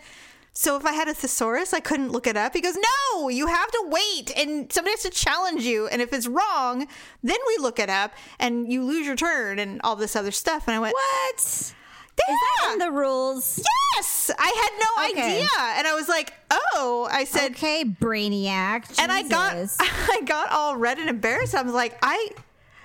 So 0.59 0.75
if 0.75 0.85
I 0.85 0.91
had 0.91 1.07
a 1.07 1.13
thesaurus, 1.13 1.73
I 1.73 1.79
couldn't 1.79 2.11
look 2.11 2.27
it 2.27 2.35
up? 2.35 2.53
He 2.53 2.59
goes, 2.59 2.75
No, 2.75 3.29
you 3.29 3.47
have 3.47 3.71
to 3.71 3.83
wait 3.87 4.29
and 4.35 4.69
somebody 4.69 4.91
has 4.91 5.03
to 5.03 5.09
challenge 5.09 5.63
you. 5.63 5.87
And 5.87 6.01
if 6.01 6.11
it's 6.11 6.27
wrong, 6.27 6.85
then 7.23 7.37
we 7.47 7.57
look 7.63 7.79
it 7.79 7.89
up 7.89 8.11
and 8.39 8.69
you 8.69 8.83
lose 8.83 9.05
your 9.07 9.15
turn 9.15 9.57
and 9.57 9.79
all 9.85 9.95
this 9.95 10.17
other 10.17 10.31
stuff. 10.31 10.67
And 10.67 10.75
I 10.75 10.79
went, 10.79 10.95
What? 10.95 11.73
Yeah. 12.17 12.33
Is 12.33 12.39
that 12.57 12.73
in 12.73 12.79
the 12.79 12.91
rules? 12.91 13.63
Yes, 13.95 14.29
I 14.37 14.51
had 14.61 15.13
no 15.13 15.21
Okay. 15.21 15.35
idea, 15.37 15.77
and 15.77 15.87
I 15.87 15.93
was 15.95 16.09
like, 16.09 16.33
"Oh," 16.51 17.07
I 17.09 17.23
said, 17.23 17.51
Okay, 17.51 17.85
brainiac. 17.85 18.99
and 18.99 19.09
I 19.09 19.21
got, 19.23 19.55
I 19.79 20.21
got 20.25 20.49
all 20.51 20.75
red 20.75 20.99
and 20.99 21.09
embarrassed. 21.09 21.55
I 21.55 21.61
was 21.61 21.73
like, 21.73 21.97
I, 22.03 22.31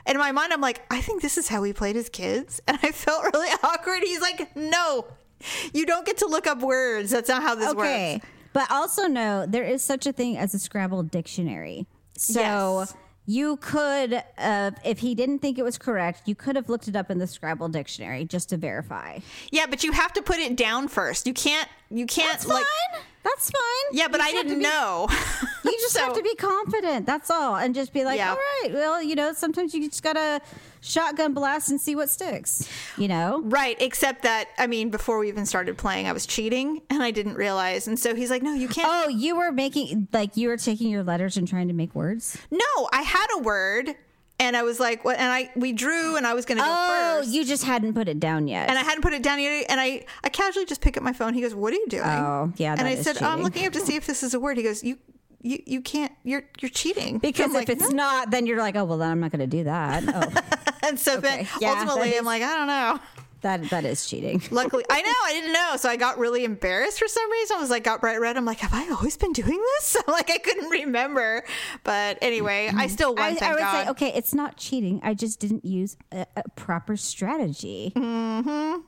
in 0.06 0.16
my 0.18 0.30
mind, 0.30 0.52
I'm 0.52 0.60
like, 0.60 0.82
I 0.88 1.00
think 1.00 1.20
this 1.22 1.36
is 1.36 1.48
how 1.48 1.60
we 1.62 1.72
played 1.72 1.96
as 1.96 2.08
kids, 2.08 2.60
and 2.68 2.78
I 2.84 2.92
felt 2.92 3.24
really 3.34 3.48
awkward. 3.64 4.04
He's 4.04 4.20
like, 4.20 4.54
No, 4.54 5.06
you 5.72 5.86
don't 5.86 6.06
get 6.06 6.18
to 6.18 6.26
look 6.26 6.46
up 6.46 6.60
words. 6.60 7.10
That's 7.10 7.28
not 7.28 7.42
how 7.42 7.54
this 7.54 7.68
works. 7.74 7.80
okay. 7.80 8.14
works. 8.14 8.26
But 8.52 8.70
also 8.70 9.06
know 9.08 9.46
there 9.46 9.64
is 9.64 9.82
such 9.82 10.06
a 10.06 10.12
thing 10.12 10.36
as 10.36 10.54
a 10.54 10.58
Scrabble 10.58 11.02
dictionary. 11.02 11.86
So 12.16 12.40
Yes. 12.80 12.94
you 13.26 13.56
could, 13.56 14.22
uh, 14.38 14.70
if 14.84 15.00
he 15.00 15.16
didn't 15.16 15.40
think 15.40 15.58
it 15.58 15.64
was 15.64 15.76
correct, 15.76 16.22
you 16.26 16.36
could 16.36 16.54
have 16.54 16.68
looked 16.68 16.86
it 16.86 16.94
up 16.94 17.10
in 17.10 17.18
the 17.18 17.26
Scrabble 17.26 17.68
dictionary 17.68 18.24
just 18.24 18.50
to 18.50 18.56
verify. 18.56 19.18
Yeah, 19.50 19.66
but 19.68 19.82
you 19.82 19.90
have 19.90 20.12
to 20.12 20.22
put 20.22 20.38
it 20.38 20.56
down 20.56 20.86
first. 20.86 21.26
You 21.26 21.34
can't. 21.34 21.68
You 21.90 22.06
can't 22.06 22.32
That's 22.32 22.46
like. 22.46 22.64
fine. 22.92 23.02
That's 23.22 23.50
fine. 23.50 23.96
Yeah, 23.98 24.08
but 24.08 24.20
You 24.20 24.26
I 24.26 24.30
just 24.32 24.36
have 24.36 24.42
to 24.44 24.48
didn't 24.48 24.58
be- 24.58 24.64
know. 24.64 25.08
You 25.64 25.80
just 25.80 25.96
have 25.96 26.12
to 26.14 26.22
be 26.22 26.34
confident. 26.36 27.04
That's 27.06 27.30
all, 27.30 27.56
and 27.56 27.74
just 27.74 27.92
be 27.92 28.04
like, 28.04 28.18
Yeah. 28.18 28.30
all 28.30 28.36
right. 28.36 28.72
Well, 28.72 29.02
you 29.02 29.14
know, 29.16 29.32
sometimes 29.32 29.74
you 29.74 29.88
just 29.88 30.02
gotta 30.04 30.40
shotgun 30.82 31.32
blast 31.34 31.70
and 31.70 31.80
see 31.80 31.96
what 31.96 32.10
sticks. 32.10 32.68
You 32.98 33.08
know. 33.08 33.40
Right, 33.44 33.76
except 33.80 34.22
that 34.22 34.48
I 34.58 34.66
mean, 34.68 34.90
before 34.90 35.18
we 35.18 35.28
even 35.28 35.46
started 35.46 35.76
playing, 35.78 36.06
I 36.06 36.12
was 36.12 36.26
cheating 36.26 36.82
and 36.90 37.02
I 37.02 37.10
didn't 37.10 37.34
realize. 37.34 37.88
And 37.88 37.98
so 37.98 38.14
he's 38.14 38.30
like, 38.30 38.42
"No, 38.42 38.52
you 38.54 38.68
can't." 38.68 38.88
Oh, 38.88 39.08
you 39.08 39.36
were 39.36 39.50
making 39.50 40.06
like 40.12 40.36
you 40.36 40.48
were 40.48 40.58
taking 40.58 40.90
your 40.90 41.02
letters 41.02 41.36
and 41.38 41.48
trying 41.48 41.68
to 41.68 41.74
make 41.74 41.94
words. 41.94 42.36
No, 42.52 42.88
I 42.92 43.02
had 43.02 43.26
a 43.34 43.38
word, 43.40 43.94
and 44.40 44.56
I 44.56 44.62
was 44.62 44.80
like, 44.80 45.04
"What?" 45.04 45.16
And 45.18 45.30
I 45.32 45.50
we 45.56 45.72
drew, 45.72 46.16
and 46.16 46.26
I 46.26 46.34
was 46.34 46.44
going 46.44 46.58
to 46.58 46.64
go 46.64 46.70
Oh, 46.70 47.16
first, 47.20 47.30
you 47.30 47.44
just 47.44 47.64
hadn't 47.64 47.94
put 47.94 48.08
it 48.08 48.18
down 48.20 48.48
yet. 48.48 48.68
and 48.68 48.78
I 48.78 48.82
hadn't 48.82 49.02
put 49.02 49.12
it 49.12 49.22
down 49.22 49.40
yet. 49.40 49.66
And 49.68 49.80
I 49.80 50.04
I 50.22 50.28
casually 50.28 50.66
just 50.66 50.80
pick 50.80 50.96
up 50.96 51.02
my 51.02 51.12
phone. 51.12 51.34
He 51.34 51.40
goes, 51.40 51.54
"What 51.54 51.72
are 51.72 51.76
you 51.76 51.86
doing?" 51.88 52.04
Oh, 52.04 52.52
yeah, 52.56 52.74
And 52.76 52.86
I 52.88 52.92
is 52.92 53.04
said, 53.04 53.18
oh, 53.22 53.26
"I'm 53.26 53.42
looking 53.42 53.66
up 53.66 53.72
to 53.74 53.80
see 53.80 53.96
if 53.96 54.06
this 54.06 54.22
is 54.22 54.34
a 54.34 54.40
word." 54.40 54.56
He 54.56 54.62
goes, 54.62 54.82
"You." 54.84 54.98
You, 55.46 55.62
you 55.66 55.82
can't 55.82 56.10
you're 56.22 56.44
you're 56.62 56.70
cheating 56.70 57.18
because 57.18 57.48
if 57.48 57.52
like, 57.52 57.68
it's 57.68 57.90
"No." 57.90 57.96
not, 57.96 58.30
then 58.30 58.46
you're 58.46 58.56
like, 58.56 58.76
oh 58.76 58.84
well, 58.84 58.96
then 58.96 59.10
I'm 59.10 59.20
not 59.20 59.30
going 59.30 59.40
to 59.40 59.46
do 59.46 59.64
that. 59.64 60.02
Oh, 60.08 60.66
and 60.88 60.98
so 60.98 61.18
then 61.18 61.46
Yeah, 61.60 61.72
ultimately 61.80 62.12
that 62.12 62.18
I'm 62.20 62.24
like 62.24 62.42
I 62.42 62.54
don't 62.56 62.66
know 62.66 62.98
that 63.44 63.62
that 63.70 63.84
is 63.84 64.06
cheating. 64.06 64.42
Luckily, 64.50 64.84
I 64.90 65.00
know 65.02 65.12
I 65.24 65.32
didn't 65.32 65.52
know, 65.52 65.76
so 65.76 65.88
I 65.88 65.96
got 65.96 66.18
really 66.18 66.44
embarrassed 66.44 66.98
for 66.98 67.06
some 67.06 67.30
reason. 67.30 67.56
I 67.56 67.60
was 67.60 67.70
like, 67.70 67.84
got 67.84 68.00
bright 68.00 68.20
red. 68.20 68.36
I'm 68.36 68.44
like, 68.44 68.58
have 68.58 68.74
I 68.74 68.90
always 68.90 69.16
been 69.16 69.32
doing 69.32 69.62
this? 69.76 69.96
like, 70.08 70.30
I 70.30 70.38
couldn't 70.38 70.70
remember. 70.70 71.44
But 71.84 72.18
anyway, 72.22 72.68
I 72.68 72.70
mm-hmm. 72.70 72.88
still 72.88 73.14
won. 73.14 73.38
I, 73.40 73.46
I 73.46 73.50
would 73.52 73.58
God. 73.60 73.84
say, 73.84 73.90
okay, 73.90 74.12
it's 74.14 74.34
not 74.34 74.56
cheating. 74.56 75.00
I 75.02 75.14
just 75.14 75.38
didn't 75.38 75.64
use 75.64 75.96
a, 76.10 76.26
a 76.36 76.48
proper 76.56 76.96
strategy. 76.96 77.92
Mm-hmm. 77.94 78.80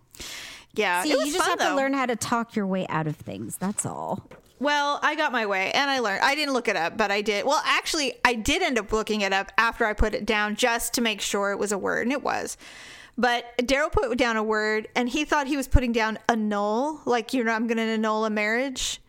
yeah, 0.75 1.03
See, 1.03 1.11
you 1.11 1.27
just 1.27 1.39
fun, 1.39 1.51
have 1.51 1.59
though. 1.59 1.71
to 1.71 1.77
learn 1.77 1.93
how 1.93 2.07
to 2.07 2.17
talk 2.17 2.57
your 2.57 2.67
way 2.67 2.87
out 2.89 3.07
of 3.07 3.17
things. 3.17 3.57
That's 3.59 3.87
all. 3.87 4.29
Well, 4.59 4.99
I 5.03 5.17
got 5.17 5.33
my 5.33 5.45
way, 5.45 5.71
and 5.73 5.91
I 5.91 5.99
learned. 5.99 6.23
I 6.23 6.35
didn't 6.35 6.55
look 6.55 6.69
it 6.69 6.77
up, 6.77 6.97
but 6.97 7.11
I 7.11 7.21
did. 7.21 7.45
Well, 7.45 7.61
actually, 7.67 8.15
I 8.25 8.33
did 8.33 8.63
end 8.63 8.79
up 8.79 8.91
looking 8.91 9.21
it 9.21 9.35
up 9.35 9.53
after 9.59 9.85
I 9.85 9.93
put 9.93 10.15
it 10.15 10.25
down, 10.25 10.57
just 10.57 10.95
to 10.95 11.03
make 11.03 11.21
sure 11.21 11.53
it 11.53 11.59
was 11.59 11.73
a 11.73 11.79
word, 11.79 12.07
and 12.07 12.13
it 12.13 12.23
was. 12.23 12.57
But 13.19 13.57
Daryl 13.59 13.91
put 13.91 14.17
down 14.19 14.37
a 14.37 14.43
word, 14.43 14.89
and 14.95 15.09
he 15.09 15.25
thought 15.25 15.47
he 15.47 15.57
was 15.57 15.69
putting 15.69 15.93
down 15.93 16.19
annul, 16.29 17.01
like 17.07 17.33
you 17.33 17.43
know, 17.45 17.53
I'm 17.53 17.67
going 17.67 17.79
to 17.79 17.83
annul 17.83 18.25
a 18.25 18.31
marriage. 18.31 19.01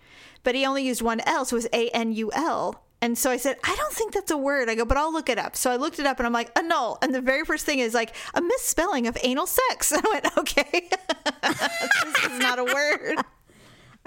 But 0.43 0.55
he 0.55 0.65
only 0.65 0.85
used 0.85 1.01
one 1.01 1.19
L, 1.25 1.43
so 1.43 1.55
it 1.55 1.57
was 1.57 1.67
A 1.73 1.89
N 1.89 2.13
U 2.13 2.31
L. 2.33 2.83
And 3.01 3.17
so 3.17 3.29
I 3.29 3.37
said, 3.37 3.57
I 3.63 3.75
don't 3.75 3.93
think 3.93 4.13
that's 4.13 4.31
a 4.31 4.37
word. 4.37 4.69
I 4.69 4.75
go, 4.75 4.83
but 4.83 4.97
I'll 4.97 5.13
look 5.13 5.29
it 5.29 5.37
up. 5.37 5.55
So 5.55 5.69
I 5.69 5.75
looked 5.75 5.99
it 5.99 6.07
up 6.07 6.17
and 6.17 6.25
I'm 6.25 6.33
like, 6.33 6.57
annul. 6.57 6.97
And 7.01 7.13
the 7.13 7.21
very 7.21 7.45
first 7.45 7.63
thing 7.63 7.77
is 7.77 7.93
like 7.93 8.15
a 8.33 8.41
misspelling 8.41 9.05
of 9.05 9.15
anal 9.23 9.45
sex. 9.45 9.91
And 9.91 10.01
I 10.05 10.09
went, 10.09 10.37
okay, 10.37 10.89
this 11.43 12.23
is 12.25 12.39
not 12.39 12.57
a 12.57 12.63
word. 12.63 13.17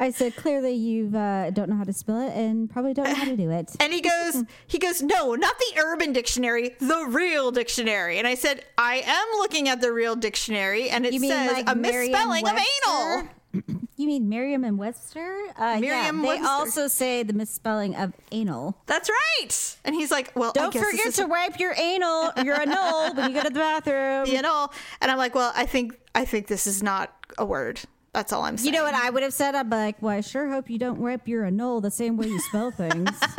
I 0.00 0.10
said 0.10 0.34
clearly 0.34 0.72
you 0.72 1.14
uh, 1.14 1.50
don't 1.50 1.68
know 1.68 1.76
how 1.76 1.84
to 1.84 1.92
spell 1.92 2.26
it 2.26 2.32
and 2.34 2.70
probably 2.70 2.94
don't 2.94 3.04
know 3.04 3.14
how 3.14 3.26
to 3.26 3.36
do 3.36 3.50
it. 3.50 3.76
And 3.80 3.92
he 3.92 4.00
goes, 4.00 4.44
he 4.66 4.78
goes, 4.78 5.02
no, 5.02 5.34
not 5.34 5.54
the 5.58 5.80
Urban 5.80 6.14
Dictionary, 6.14 6.70
the 6.80 7.06
real 7.06 7.50
dictionary. 7.52 8.18
And 8.18 8.26
I 8.26 8.34
said, 8.34 8.64
I 8.78 9.02
am 9.04 9.38
looking 9.38 9.68
at 9.68 9.82
the 9.82 9.92
real 9.92 10.16
dictionary, 10.16 10.88
and 10.88 11.04
it 11.04 11.12
You 11.12 11.20
mean 11.20 11.30
says 11.30 11.52
like 11.52 11.70
a 11.70 11.74
misspelling 11.74 12.48
of 12.48 12.58
anal. 12.58 13.28
You 13.96 14.06
mean 14.06 14.30
Merriam 14.30 14.64
and 14.64 14.78
Webster? 14.78 15.36
Uh, 15.58 15.78
yeah, 15.78 15.80
they 15.80 15.88
Merriam-Webster. 15.88 16.46
also 16.46 16.88
say 16.88 17.22
the 17.22 17.34
misspelling 17.34 17.94
of 17.96 18.14
anal. 18.32 18.78
That's 18.86 19.10
right. 19.10 19.76
And 19.84 19.94
he's 19.94 20.10
like, 20.10 20.32
well, 20.34 20.52
Don't 20.52 20.72
forget 20.72 21.12
to 21.14 21.26
wipe 21.26 21.60
your 21.60 21.74
anal, 21.76 22.32
your 22.42 22.58
anal 22.58 23.12
when 23.12 23.28
you 23.28 23.36
go 23.36 23.42
to 23.42 23.50
the 23.50 23.60
bathroom. 23.60 24.24
the 24.24 24.36
anal. 24.36 24.72
And 25.02 25.10
I'm 25.10 25.18
like, 25.18 25.34
well, 25.34 25.52
I 25.54 25.66
think, 25.66 25.98
I 26.14 26.24
think 26.24 26.46
this 26.46 26.66
is 26.66 26.82
not 26.82 27.14
a 27.36 27.44
word. 27.44 27.80
That's 28.12 28.32
all 28.32 28.42
I'm 28.42 28.56
saying. 28.56 28.72
You 28.72 28.78
know 28.78 28.84
what 28.84 28.94
I 28.94 29.10
would 29.10 29.22
have 29.22 29.32
said? 29.32 29.54
I'd 29.54 29.70
be 29.70 29.76
like, 29.76 30.02
well, 30.02 30.16
I 30.16 30.20
sure 30.20 30.48
hope 30.48 30.68
you 30.68 30.78
don't 30.78 31.00
wipe 31.00 31.28
your 31.28 31.44
anal 31.44 31.80
the 31.80 31.90
same 31.90 32.16
way 32.16 32.26
you 32.26 32.40
spell 32.40 32.70
things. 32.70 33.10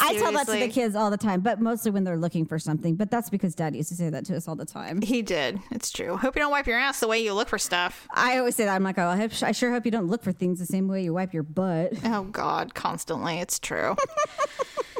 I 0.00 0.18
tell 0.18 0.32
that 0.32 0.46
to 0.46 0.52
the 0.52 0.68
kids 0.68 0.94
all 0.94 1.10
the 1.10 1.16
time, 1.16 1.40
but 1.40 1.60
mostly 1.60 1.90
when 1.90 2.04
they're 2.04 2.18
looking 2.18 2.44
for 2.44 2.58
something. 2.58 2.96
But 2.96 3.10
that's 3.10 3.30
because 3.30 3.54
dad 3.54 3.74
used 3.74 3.88
to 3.88 3.94
say 3.94 4.10
that 4.10 4.26
to 4.26 4.36
us 4.36 4.46
all 4.46 4.56
the 4.56 4.66
time. 4.66 5.00
He 5.00 5.22
did. 5.22 5.60
It's 5.70 5.90
true. 5.90 6.16
Hope 6.16 6.36
you 6.36 6.42
don't 6.42 6.50
wipe 6.50 6.66
your 6.66 6.78
ass 6.78 7.00
the 7.00 7.08
way 7.08 7.22
you 7.22 7.32
look 7.32 7.48
for 7.48 7.58
stuff. 7.58 8.06
I 8.12 8.38
always 8.38 8.54
say 8.54 8.66
that. 8.66 8.74
I'm 8.74 8.82
like, 8.82 8.98
oh, 8.98 9.06
I, 9.08 9.16
hope, 9.16 9.30
I 9.42 9.52
sure 9.52 9.70
hope 9.70 9.86
you 9.86 9.90
don't 9.90 10.08
look 10.08 10.22
for 10.22 10.32
things 10.32 10.58
the 10.58 10.66
same 10.66 10.88
way 10.88 11.04
you 11.04 11.14
wipe 11.14 11.32
your 11.32 11.42
butt. 11.42 11.92
Oh 12.04 12.24
God, 12.24 12.74
constantly. 12.74 13.38
It's 13.38 13.58
true. 13.58 13.96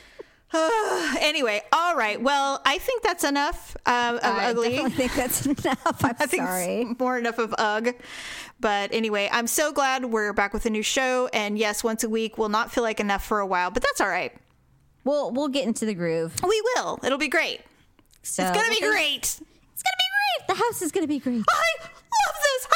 anyway, 1.20 1.62
all 1.72 1.96
right. 1.96 2.20
Well, 2.20 2.60
I 2.64 2.78
think 2.78 3.02
that's 3.02 3.24
enough 3.24 3.76
um, 3.86 4.16
of 4.16 4.24
I 4.24 4.50
ugly. 4.50 4.70
definitely 4.70 4.90
think 4.96 5.14
that's 5.14 5.46
enough. 5.66 6.04
I'm 6.04 6.16
I 6.18 6.26
think 6.26 6.42
sorry. 6.44 6.82
it's 6.82 6.98
more 7.00 7.18
enough 7.18 7.38
of 7.38 7.54
ugh. 7.58 7.90
But 8.60 8.92
anyway, 8.92 9.28
I'm 9.32 9.46
so 9.46 9.72
glad 9.72 10.04
we're 10.06 10.32
back 10.32 10.54
with 10.54 10.64
a 10.66 10.70
new 10.70 10.82
show. 10.82 11.28
And 11.32 11.58
yes, 11.58 11.82
once 11.82 12.04
a 12.04 12.08
week 12.08 12.38
will 12.38 12.48
not 12.48 12.72
feel 12.72 12.84
like 12.84 13.00
enough 13.00 13.24
for 13.24 13.40
a 13.40 13.46
while, 13.46 13.70
but 13.70 13.82
that's 13.82 14.00
all 14.00 14.08
right. 14.08 14.32
We'll 15.04 15.32
we'll 15.32 15.48
get 15.48 15.66
into 15.66 15.84
the 15.86 15.94
groove. 15.94 16.34
We 16.42 16.62
will. 16.76 16.98
It'll 17.02 17.18
be 17.18 17.28
great. 17.28 17.60
So 18.22 18.42
It's 18.42 18.52
gonna 18.56 18.70
be 18.70 18.80
great. 18.80 19.18
It's 19.18 19.38
gonna 19.82 19.98
be 19.98 20.46
great. 20.46 20.48
The 20.48 20.54
house 20.64 20.82
is 20.82 20.92
gonna 20.92 21.06
be 21.06 21.18
great. 21.18 21.42
I 21.50 21.88
love 22.26 22.36
this 22.42 22.68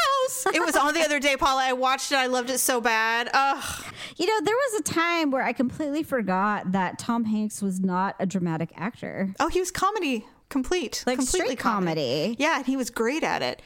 house. 0.44 0.54
It 0.56 0.64
was 0.64 0.76
on 0.76 0.94
the 0.94 1.00
other 1.00 1.18
day, 1.20 1.36
Paula. 1.36 1.62
I 1.64 1.72
watched 1.72 2.12
it. 2.12 2.16
I 2.16 2.26
loved 2.26 2.50
it 2.50 2.58
so 2.58 2.80
bad. 2.80 3.28
Ugh. 3.32 3.84
You 4.16 4.26
know, 4.26 4.40
there 4.44 4.54
was 4.54 4.80
a 4.80 4.82
time 4.84 5.30
where 5.30 5.42
I 5.42 5.52
completely 5.52 6.02
forgot 6.02 6.72
that 6.72 6.98
Tom 6.98 7.24
Hanks 7.24 7.62
was 7.62 7.80
not 7.80 8.16
a 8.18 8.26
dramatic 8.26 8.70
actor. 8.76 9.34
Oh, 9.40 9.48
he 9.48 9.60
was 9.60 9.70
comedy 9.70 10.26
complete, 10.48 11.04
Like 11.06 11.18
completely 11.18 11.46
straight 11.50 11.58
comedy. 11.58 12.36
Yeah, 12.38 12.56
and 12.58 12.66
he 12.66 12.76
was 12.76 12.90
great 12.90 13.22
at 13.22 13.42
it. 13.42 13.60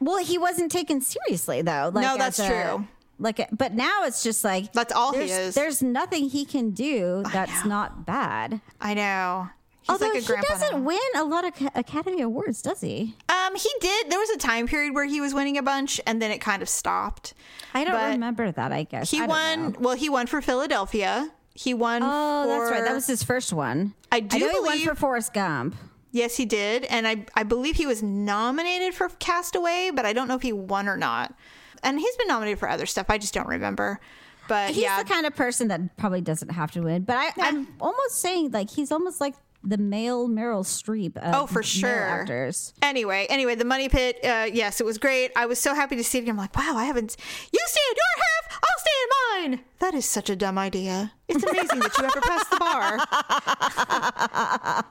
Well, 0.00 0.18
he 0.18 0.36
wasn't 0.38 0.70
taken 0.72 1.00
seriously 1.00 1.62
though. 1.62 1.90
Like, 1.94 2.04
No, 2.04 2.16
that's 2.18 2.38
a- 2.38 2.46
true. 2.48 2.86
Like, 3.20 3.48
but 3.56 3.72
now 3.72 4.02
it's 4.02 4.24
just 4.24 4.42
like 4.42 4.72
That's 4.72 4.92
all 4.92 5.12
he 5.12 5.20
there's, 5.20 5.30
is. 5.30 5.54
There's 5.54 5.82
nothing 5.82 6.28
he 6.28 6.44
can 6.44 6.70
do 6.72 7.22
that's 7.32 7.64
not 7.64 8.04
bad. 8.04 8.60
I 8.80 8.94
know. 8.94 9.48
He's 9.82 9.90
Although 9.90 10.06
like 10.08 10.28
a 10.28 10.36
he 10.36 10.42
doesn't 10.48 10.72
now. 10.72 10.78
win 10.80 10.98
a 11.14 11.22
lot 11.24 11.44
of 11.46 11.52
Academy 11.76 12.22
Awards, 12.22 12.60
does 12.62 12.80
he? 12.80 13.14
Um, 13.54 13.60
he 13.60 13.70
did. 13.80 14.10
There 14.10 14.18
was 14.18 14.30
a 14.30 14.36
time 14.38 14.66
period 14.66 14.94
where 14.94 15.04
he 15.04 15.20
was 15.20 15.32
winning 15.34 15.56
a 15.58 15.62
bunch, 15.62 16.00
and 16.06 16.20
then 16.20 16.30
it 16.30 16.40
kind 16.40 16.62
of 16.62 16.68
stopped. 16.68 17.34
I 17.72 17.84
don't 17.84 17.92
But 17.94 18.10
remember 18.10 18.50
that. 18.52 18.72
I 18.72 18.82
guess 18.84 19.10
He 19.10 19.20
I 19.20 19.26
won. 19.26 19.72
know. 19.72 19.78
Well, 19.80 19.96
he 19.96 20.08
won 20.08 20.26
for 20.26 20.40
Philadelphia. 20.42 21.30
He 21.54 21.72
won. 21.74 22.02
Oh, 22.02 22.46
that's 22.48 22.70
right. 22.72 22.84
That 22.84 22.94
was 22.94 23.06
his 23.06 23.22
first 23.22 23.52
one. 23.52 23.94
I 24.10 24.20
do 24.20 24.36
I 24.36 24.40
know 24.40 24.46
he 24.48 24.52
believe- 24.54 24.86
won 24.86 24.94
for 24.94 25.00
Forrest 25.00 25.32
Gump. 25.34 25.76
Yes, 26.10 26.36
he 26.36 26.44
did, 26.44 26.84
and 26.84 27.08
I 27.08 27.26
I 27.34 27.42
believe 27.42 27.74
he 27.76 27.86
was 27.86 28.00
nominated 28.02 28.94
for 28.94 29.08
Castaway, 29.18 29.90
but 29.92 30.04
I 30.06 30.12
don't 30.12 30.28
know 30.28 30.36
if 30.36 30.42
he 30.42 30.52
won 30.52 30.88
or 30.88 30.96
not. 30.96 31.34
And 31.82 31.98
he's 31.98 32.16
been 32.16 32.28
nominated 32.28 32.58
for 32.60 32.68
other 32.68 32.86
stuff. 32.86 33.06
I 33.08 33.18
just 33.18 33.34
don't 33.34 33.48
remember. 33.48 33.98
But 34.46 34.70
He's 34.70 34.82
yeah, 34.84 35.02
the 35.02 35.08
kind 35.08 35.26
of 35.26 35.34
person 35.34 35.68
that 35.68 35.96
probably 35.96 36.20
doesn't 36.20 36.50
have 36.50 36.70
to 36.72 36.82
win. 36.82 37.02
But 37.02 37.16
I, 37.16 37.32
I'm 37.38 37.66
almost 37.80 38.20
saying 38.20 38.50
like 38.52 38.70
he's 38.70 38.92
almost 38.92 39.20
like 39.20 39.34
the 39.66 39.78
male 39.78 40.28
Meryl 40.28 40.62
Streep. 40.64 41.16
Of 41.16 41.34
Oh, 41.34 41.46
for 41.46 41.62
sure. 41.62 42.02
actors. 42.04 42.74
Anyway, 42.82 43.26
anyway, 43.30 43.54
the 43.54 43.64
money 43.64 43.88
pit. 43.88 44.18
Uh, 44.22 44.46
yes, 44.52 44.80
it 44.80 44.84
was 44.84 44.98
great. 44.98 45.32
I 45.36 45.46
was 45.46 45.58
so 45.58 45.74
happy 45.74 45.96
to 45.96 46.04
see 46.04 46.18
it. 46.18 46.28
I'm 46.28 46.36
like, 46.36 46.54
wow, 46.56 46.74
I 46.76 46.84
haven't. 46.84 47.16
You 47.52 47.60
stay 47.66 47.80
in 47.90 47.96
your 47.96 48.24
half, 48.24 48.60
I'll 48.62 48.78
stay 48.78 48.90
in 49.02 49.50
mine. 49.52 49.64
That 49.80 49.94
is 49.94 50.08
such 50.08 50.28
a 50.30 50.36
dumb 50.36 50.58
idea. 50.58 51.12
It's 51.28 51.42
amazing 51.42 51.78
that 51.80 51.96
you 51.98 52.04
ever 52.04 52.20
passed 52.20 52.50
the 52.50 52.58
bar. 52.58 52.98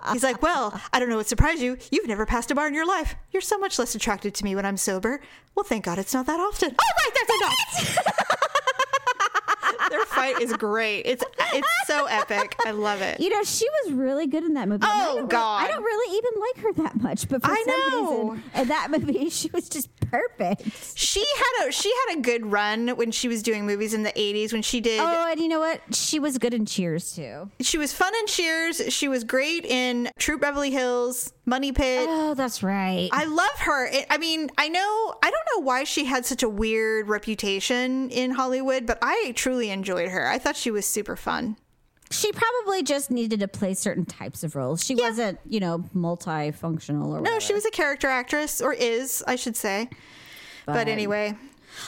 He's 0.14 0.24
like, 0.24 0.42
well, 0.42 0.80
I 0.92 1.00
don't 1.00 1.10
know 1.10 1.18
what 1.18 1.28
surprised 1.28 1.62
you. 1.62 1.78
You've 1.92 2.08
never 2.08 2.26
passed 2.26 2.50
a 2.52 2.56
bar 2.56 2.68
in 2.68 2.74
your 2.74 2.88
life. 2.88 3.16
You're 3.32 3.42
so 3.42 3.58
much 3.60 3.78
less 3.80 3.94
attracted 3.96 4.34
to 4.36 4.44
me 4.44 4.56
when 4.56 4.66
I'm 4.66 4.78
sober. 4.78 5.22
Well, 5.56 5.64
thank 5.64 5.86
God 5.86 6.00
it's 6.00 6.14
not 6.14 6.26
that 6.26 6.40
often. 6.40 6.70
All 6.70 6.76
right, 7.06 7.12
that's 7.16 7.32
enough. 7.94 7.98
Their 9.90 10.06
fight 10.06 10.40
is 10.42 10.54
great. 10.54 11.02
It's 11.06 11.24
it's 11.54 11.68
so 11.88 12.06
epic. 12.06 12.56
I 12.66 12.72
love 12.72 13.02
it. 13.02 13.20
You 13.20 13.30
know, 13.30 13.44
she 13.44 13.68
was 13.84 13.94
really 13.94 14.28
good 14.28 14.44
in 14.44 14.54
that 14.56 14.68
movie. 14.68 14.84
And 14.84 14.92
I 14.92 15.04
Oh, 15.04 15.08
don't 15.08 15.16
really- 15.18 15.28
God. 15.30 15.64
I 15.64 15.68
don't 15.72 15.84
really 15.84 16.18
even 16.18 16.32
like 16.40 16.58
her 16.78 16.84
that 16.84 17.02
much, 17.02 17.28
but 17.28 17.44
for 17.44 17.52
I 17.52 17.64
some 17.66 17.92
know. 18.04 18.30
reason, 18.32 18.44
in 18.56 18.68
that 18.70 18.88
movie, 18.92 19.30
she 19.30 19.50
was 19.54 19.70
just 19.70 19.90
perfect. 20.00 20.98
She 20.98 21.26
had 21.38 21.68
a 21.68 21.72
she 21.72 21.92
had 22.08 22.18
a 22.18 22.22
good 22.22 22.46
run 22.52 22.90
when 22.90 23.12
she 23.12 23.28
was 23.28 23.42
doing 23.44 23.66
movies 23.66 23.94
in 23.94 24.04
the 24.04 24.12
80s 24.12 24.54
when 24.54 24.62
she 24.62 24.80
did 24.82 25.00
Oh, 25.00 25.28
and 25.32 25.40
you 25.40 25.48
know 25.48 25.60
what? 25.60 25.82
She 25.94 26.20
was 26.20 26.38
good 26.38 26.54
in 26.54 26.66
Cheers 26.66 27.14
too. 27.14 27.50
She 27.62 27.78
was 27.78 27.94
fun 27.94 28.14
in 28.22 28.28
Cheers. 28.28 28.82
She 28.94 29.08
was 29.08 29.24
great 29.24 29.66
in 29.66 30.10
Troop 30.18 30.42
Beverly 30.42 30.72
Hills, 30.72 31.34
Money 31.46 31.72
Pit. 31.74 32.06
Oh, 32.10 32.34
that's 32.36 32.64
right. 32.64 33.10
I 33.12 33.26
love 33.26 33.60
her. 33.60 33.86
It, 33.88 34.06
I 34.10 34.18
mean, 34.18 34.50
I 34.58 34.70
know, 34.70 35.14
I 35.22 35.30
don't 35.30 35.48
know 35.56 35.66
why 35.66 35.84
she 35.84 36.06
had 36.06 36.26
such 36.26 36.42
a 36.42 36.48
weird 36.50 37.10
reputation 37.10 38.10
in 38.12 38.32
Hollywood, 38.32 38.86
but 38.86 38.98
I 39.02 39.34
truly 39.36 39.70
enjoyed 39.70 40.10
her. 40.10 40.26
I 40.28 40.38
thought 40.38 40.56
she 40.56 40.72
was 40.72 40.86
super 40.86 41.18
fun. 41.18 41.58
she 42.12 42.32
probably 42.32 42.82
just 42.84 43.12
needed 43.12 43.42
to 43.42 43.48
play 43.50 43.74
certain 43.74 44.06
types 44.06 44.44
of 44.44 44.56
roles. 44.56 44.86
She 44.86 44.96
wasn't, 44.96 45.40
you 45.46 45.60
know, 45.60 45.80
multifunctional 45.94 47.08
or 47.08 47.16
No, 47.16 47.22
whatever. 47.22 47.42
she 47.42 47.54
was 47.54 47.66
a 47.66 47.72
character 47.72 48.08
actress, 48.08 48.62
or 48.62 48.72
is, 48.72 49.22
I 49.28 49.36
should 49.36 49.58
say. 49.58 49.90
But 50.66 50.88
anyway. 50.88 51.36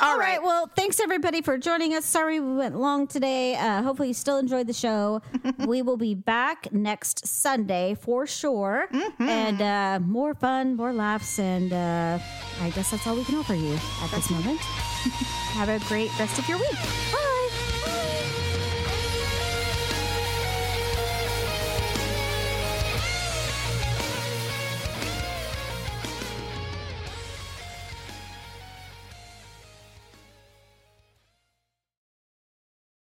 All 0.01 0.17
right. 0.17 0.41
Well, 0.41 0.69
thanks 0.75 0.99
everybody 0.99 1.41
for 1.41 1.57
joining 1.57 1.93
us. 1.93 2.05
Sorry 2.05 2.39
we 2.39 2.53
went 2.55 2.77
long 2.77 3.07
today. 3.07 3.55
Uh, 3.55 3.81
hopefully, 3.81 4.09
you 4.09 4.13
still 4.13 4.37
enjoyed 4.37 4.67
the 4.67 4.73
show. 4.73 5.21
we 5.67 5.81
will 5.81 5.97
be 5.97 6.15
back 6.15 6.71
next 6.71 7.25
Sunday 7.27 7.95
for 7.99 8.27
sure. 8.27 8.87
And 9.19 9.61
uh, 9.61 9.99
more 10.05 10.33
fun, 10.33 10.75
more 10.75 10.93
laughs. 10.93 11.39
And 11.39 11.71
uh, 11.73 12.19
I 12.61 12.69
guess 12.71 12.91
that's 12.91 13.05
all 13.07 13.15
we 13.15 13.23
can 13.23 13.35
offer 13.35 13.55
you 13.55 13.77
at 14.03 14.11
this 14.11 14.29
moment. 14.29 14.59
Have 15.55 15.69
a 15.69 15.79
great 15.87 16.09
rest 16.19 16.39
of 16.39 16.47
your 16.49 16.57
week. 16.57 16.73
Bye. 17.11 17.34